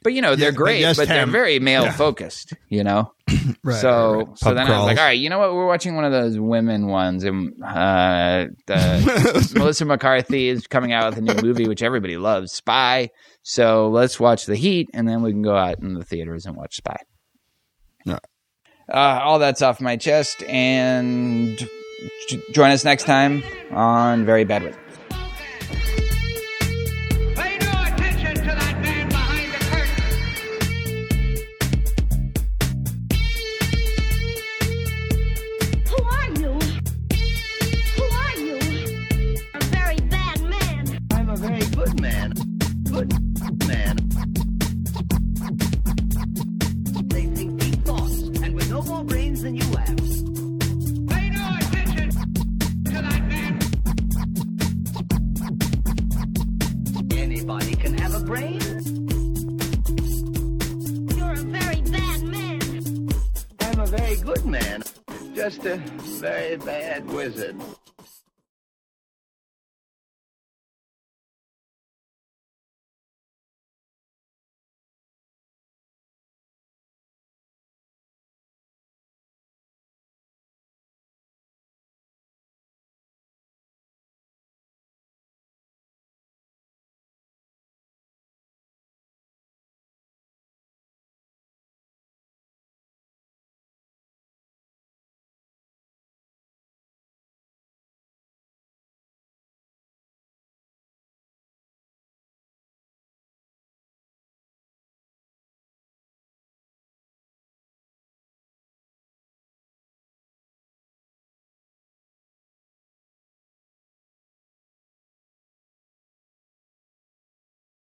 But 0.03 0.13
you 0.13 0.21
know 0.21 0.37
they're 0.37 0.51
Yes, 0.51 0.57
great, 0.57 0.81
yes, 0.81 0.97
but 0.99 1.09
they're 1.09 1.25
very 1.27 1.59
male 1.59 1.85
Yeah. 1.85 1.93
focused. 1.93 2.53
You 2.69 2.85
know, 2.85 3.13
Right, 3.65 3.81
so 3.81 4.13
right, 4.15 4.27
right. 4.29 4.39
so 4.39 4.55
then 4.55 4.67
I 4.67 4.77
was 4.79 4.87
like, 4.87 4.99
all 4.99 5.05
right, 5.05 5.19
you 5.19 5.31
know 5.31 5.39
what? 5.39 5.55
We're 5.55 5.67
watching 5.67 5.97
one 5.97 6.05
of 6.05 6.13
those 6.13 6.39
women 6.39 6.87
ones, 6.89 7.25
and 7.25 7.55
uh, 7.65 8.47
the, 8.67 9.53
Melissa 9.57 9.87
McCarthy 9.87 10.49
is 10.49 10.67
coming 10.67 10.93
out 10.93 11.09
with 11.09 11.19
a 11.19 11.23
new 11.23 11.35
movie, 11.43 11.67
which 11.67 11.83
everybody 11.83 12.19
loves, 12.19 12.53
Spy. 12.53 13.09
So 13.43 13.89
let's 13.89 14.21
watch 14.21 14.45
The 14.45 14.55
Heat, 14.57 14.91
and 14.93 15.09
then 15.09 15.23
we 15.23 15.31
can 15.33 15.41
go 15.43 15.57
out 15.57 15.79
in 15.81 15.95
the 15.95 16.05
theaters 16.05 16.45
and 16.45 16.57
watch 16.57 16.77
Spy. 16.77 16.97
Yeah. 18.05 18.19
Uh, 18.93 19.21
all 19.23 19.39
that's 19.39 19.63
off 19.63 19.81
my 19.81 19.97
chest, 19.97 20.43
and 20.43 21.57
j- 22.29 22.43
join 22.53 22.71
us 22.73 22.85
next 22.85 23.05
time 23.05 23.43
on 23.71 24.27
Very 24.27 24.45
Bad 24.45 24.63
Wizards. 24.63 24.77
Brain. 58.31 58.61
You're 61.17 61.33
a 61.33 61.45
very 61.59 61.81
bad 61.83 62.23
man. 62.23 63.09
I'm 63.61 63.81
a 63.81 63.87
very 63.87 64.17
good 64.19 64.47
man. 64.47 64.85
Just 65.35 65.65
a 65.65 65.79
very 66.23 66.57
bad 66.59 67.11
wizard. 67.11 67.57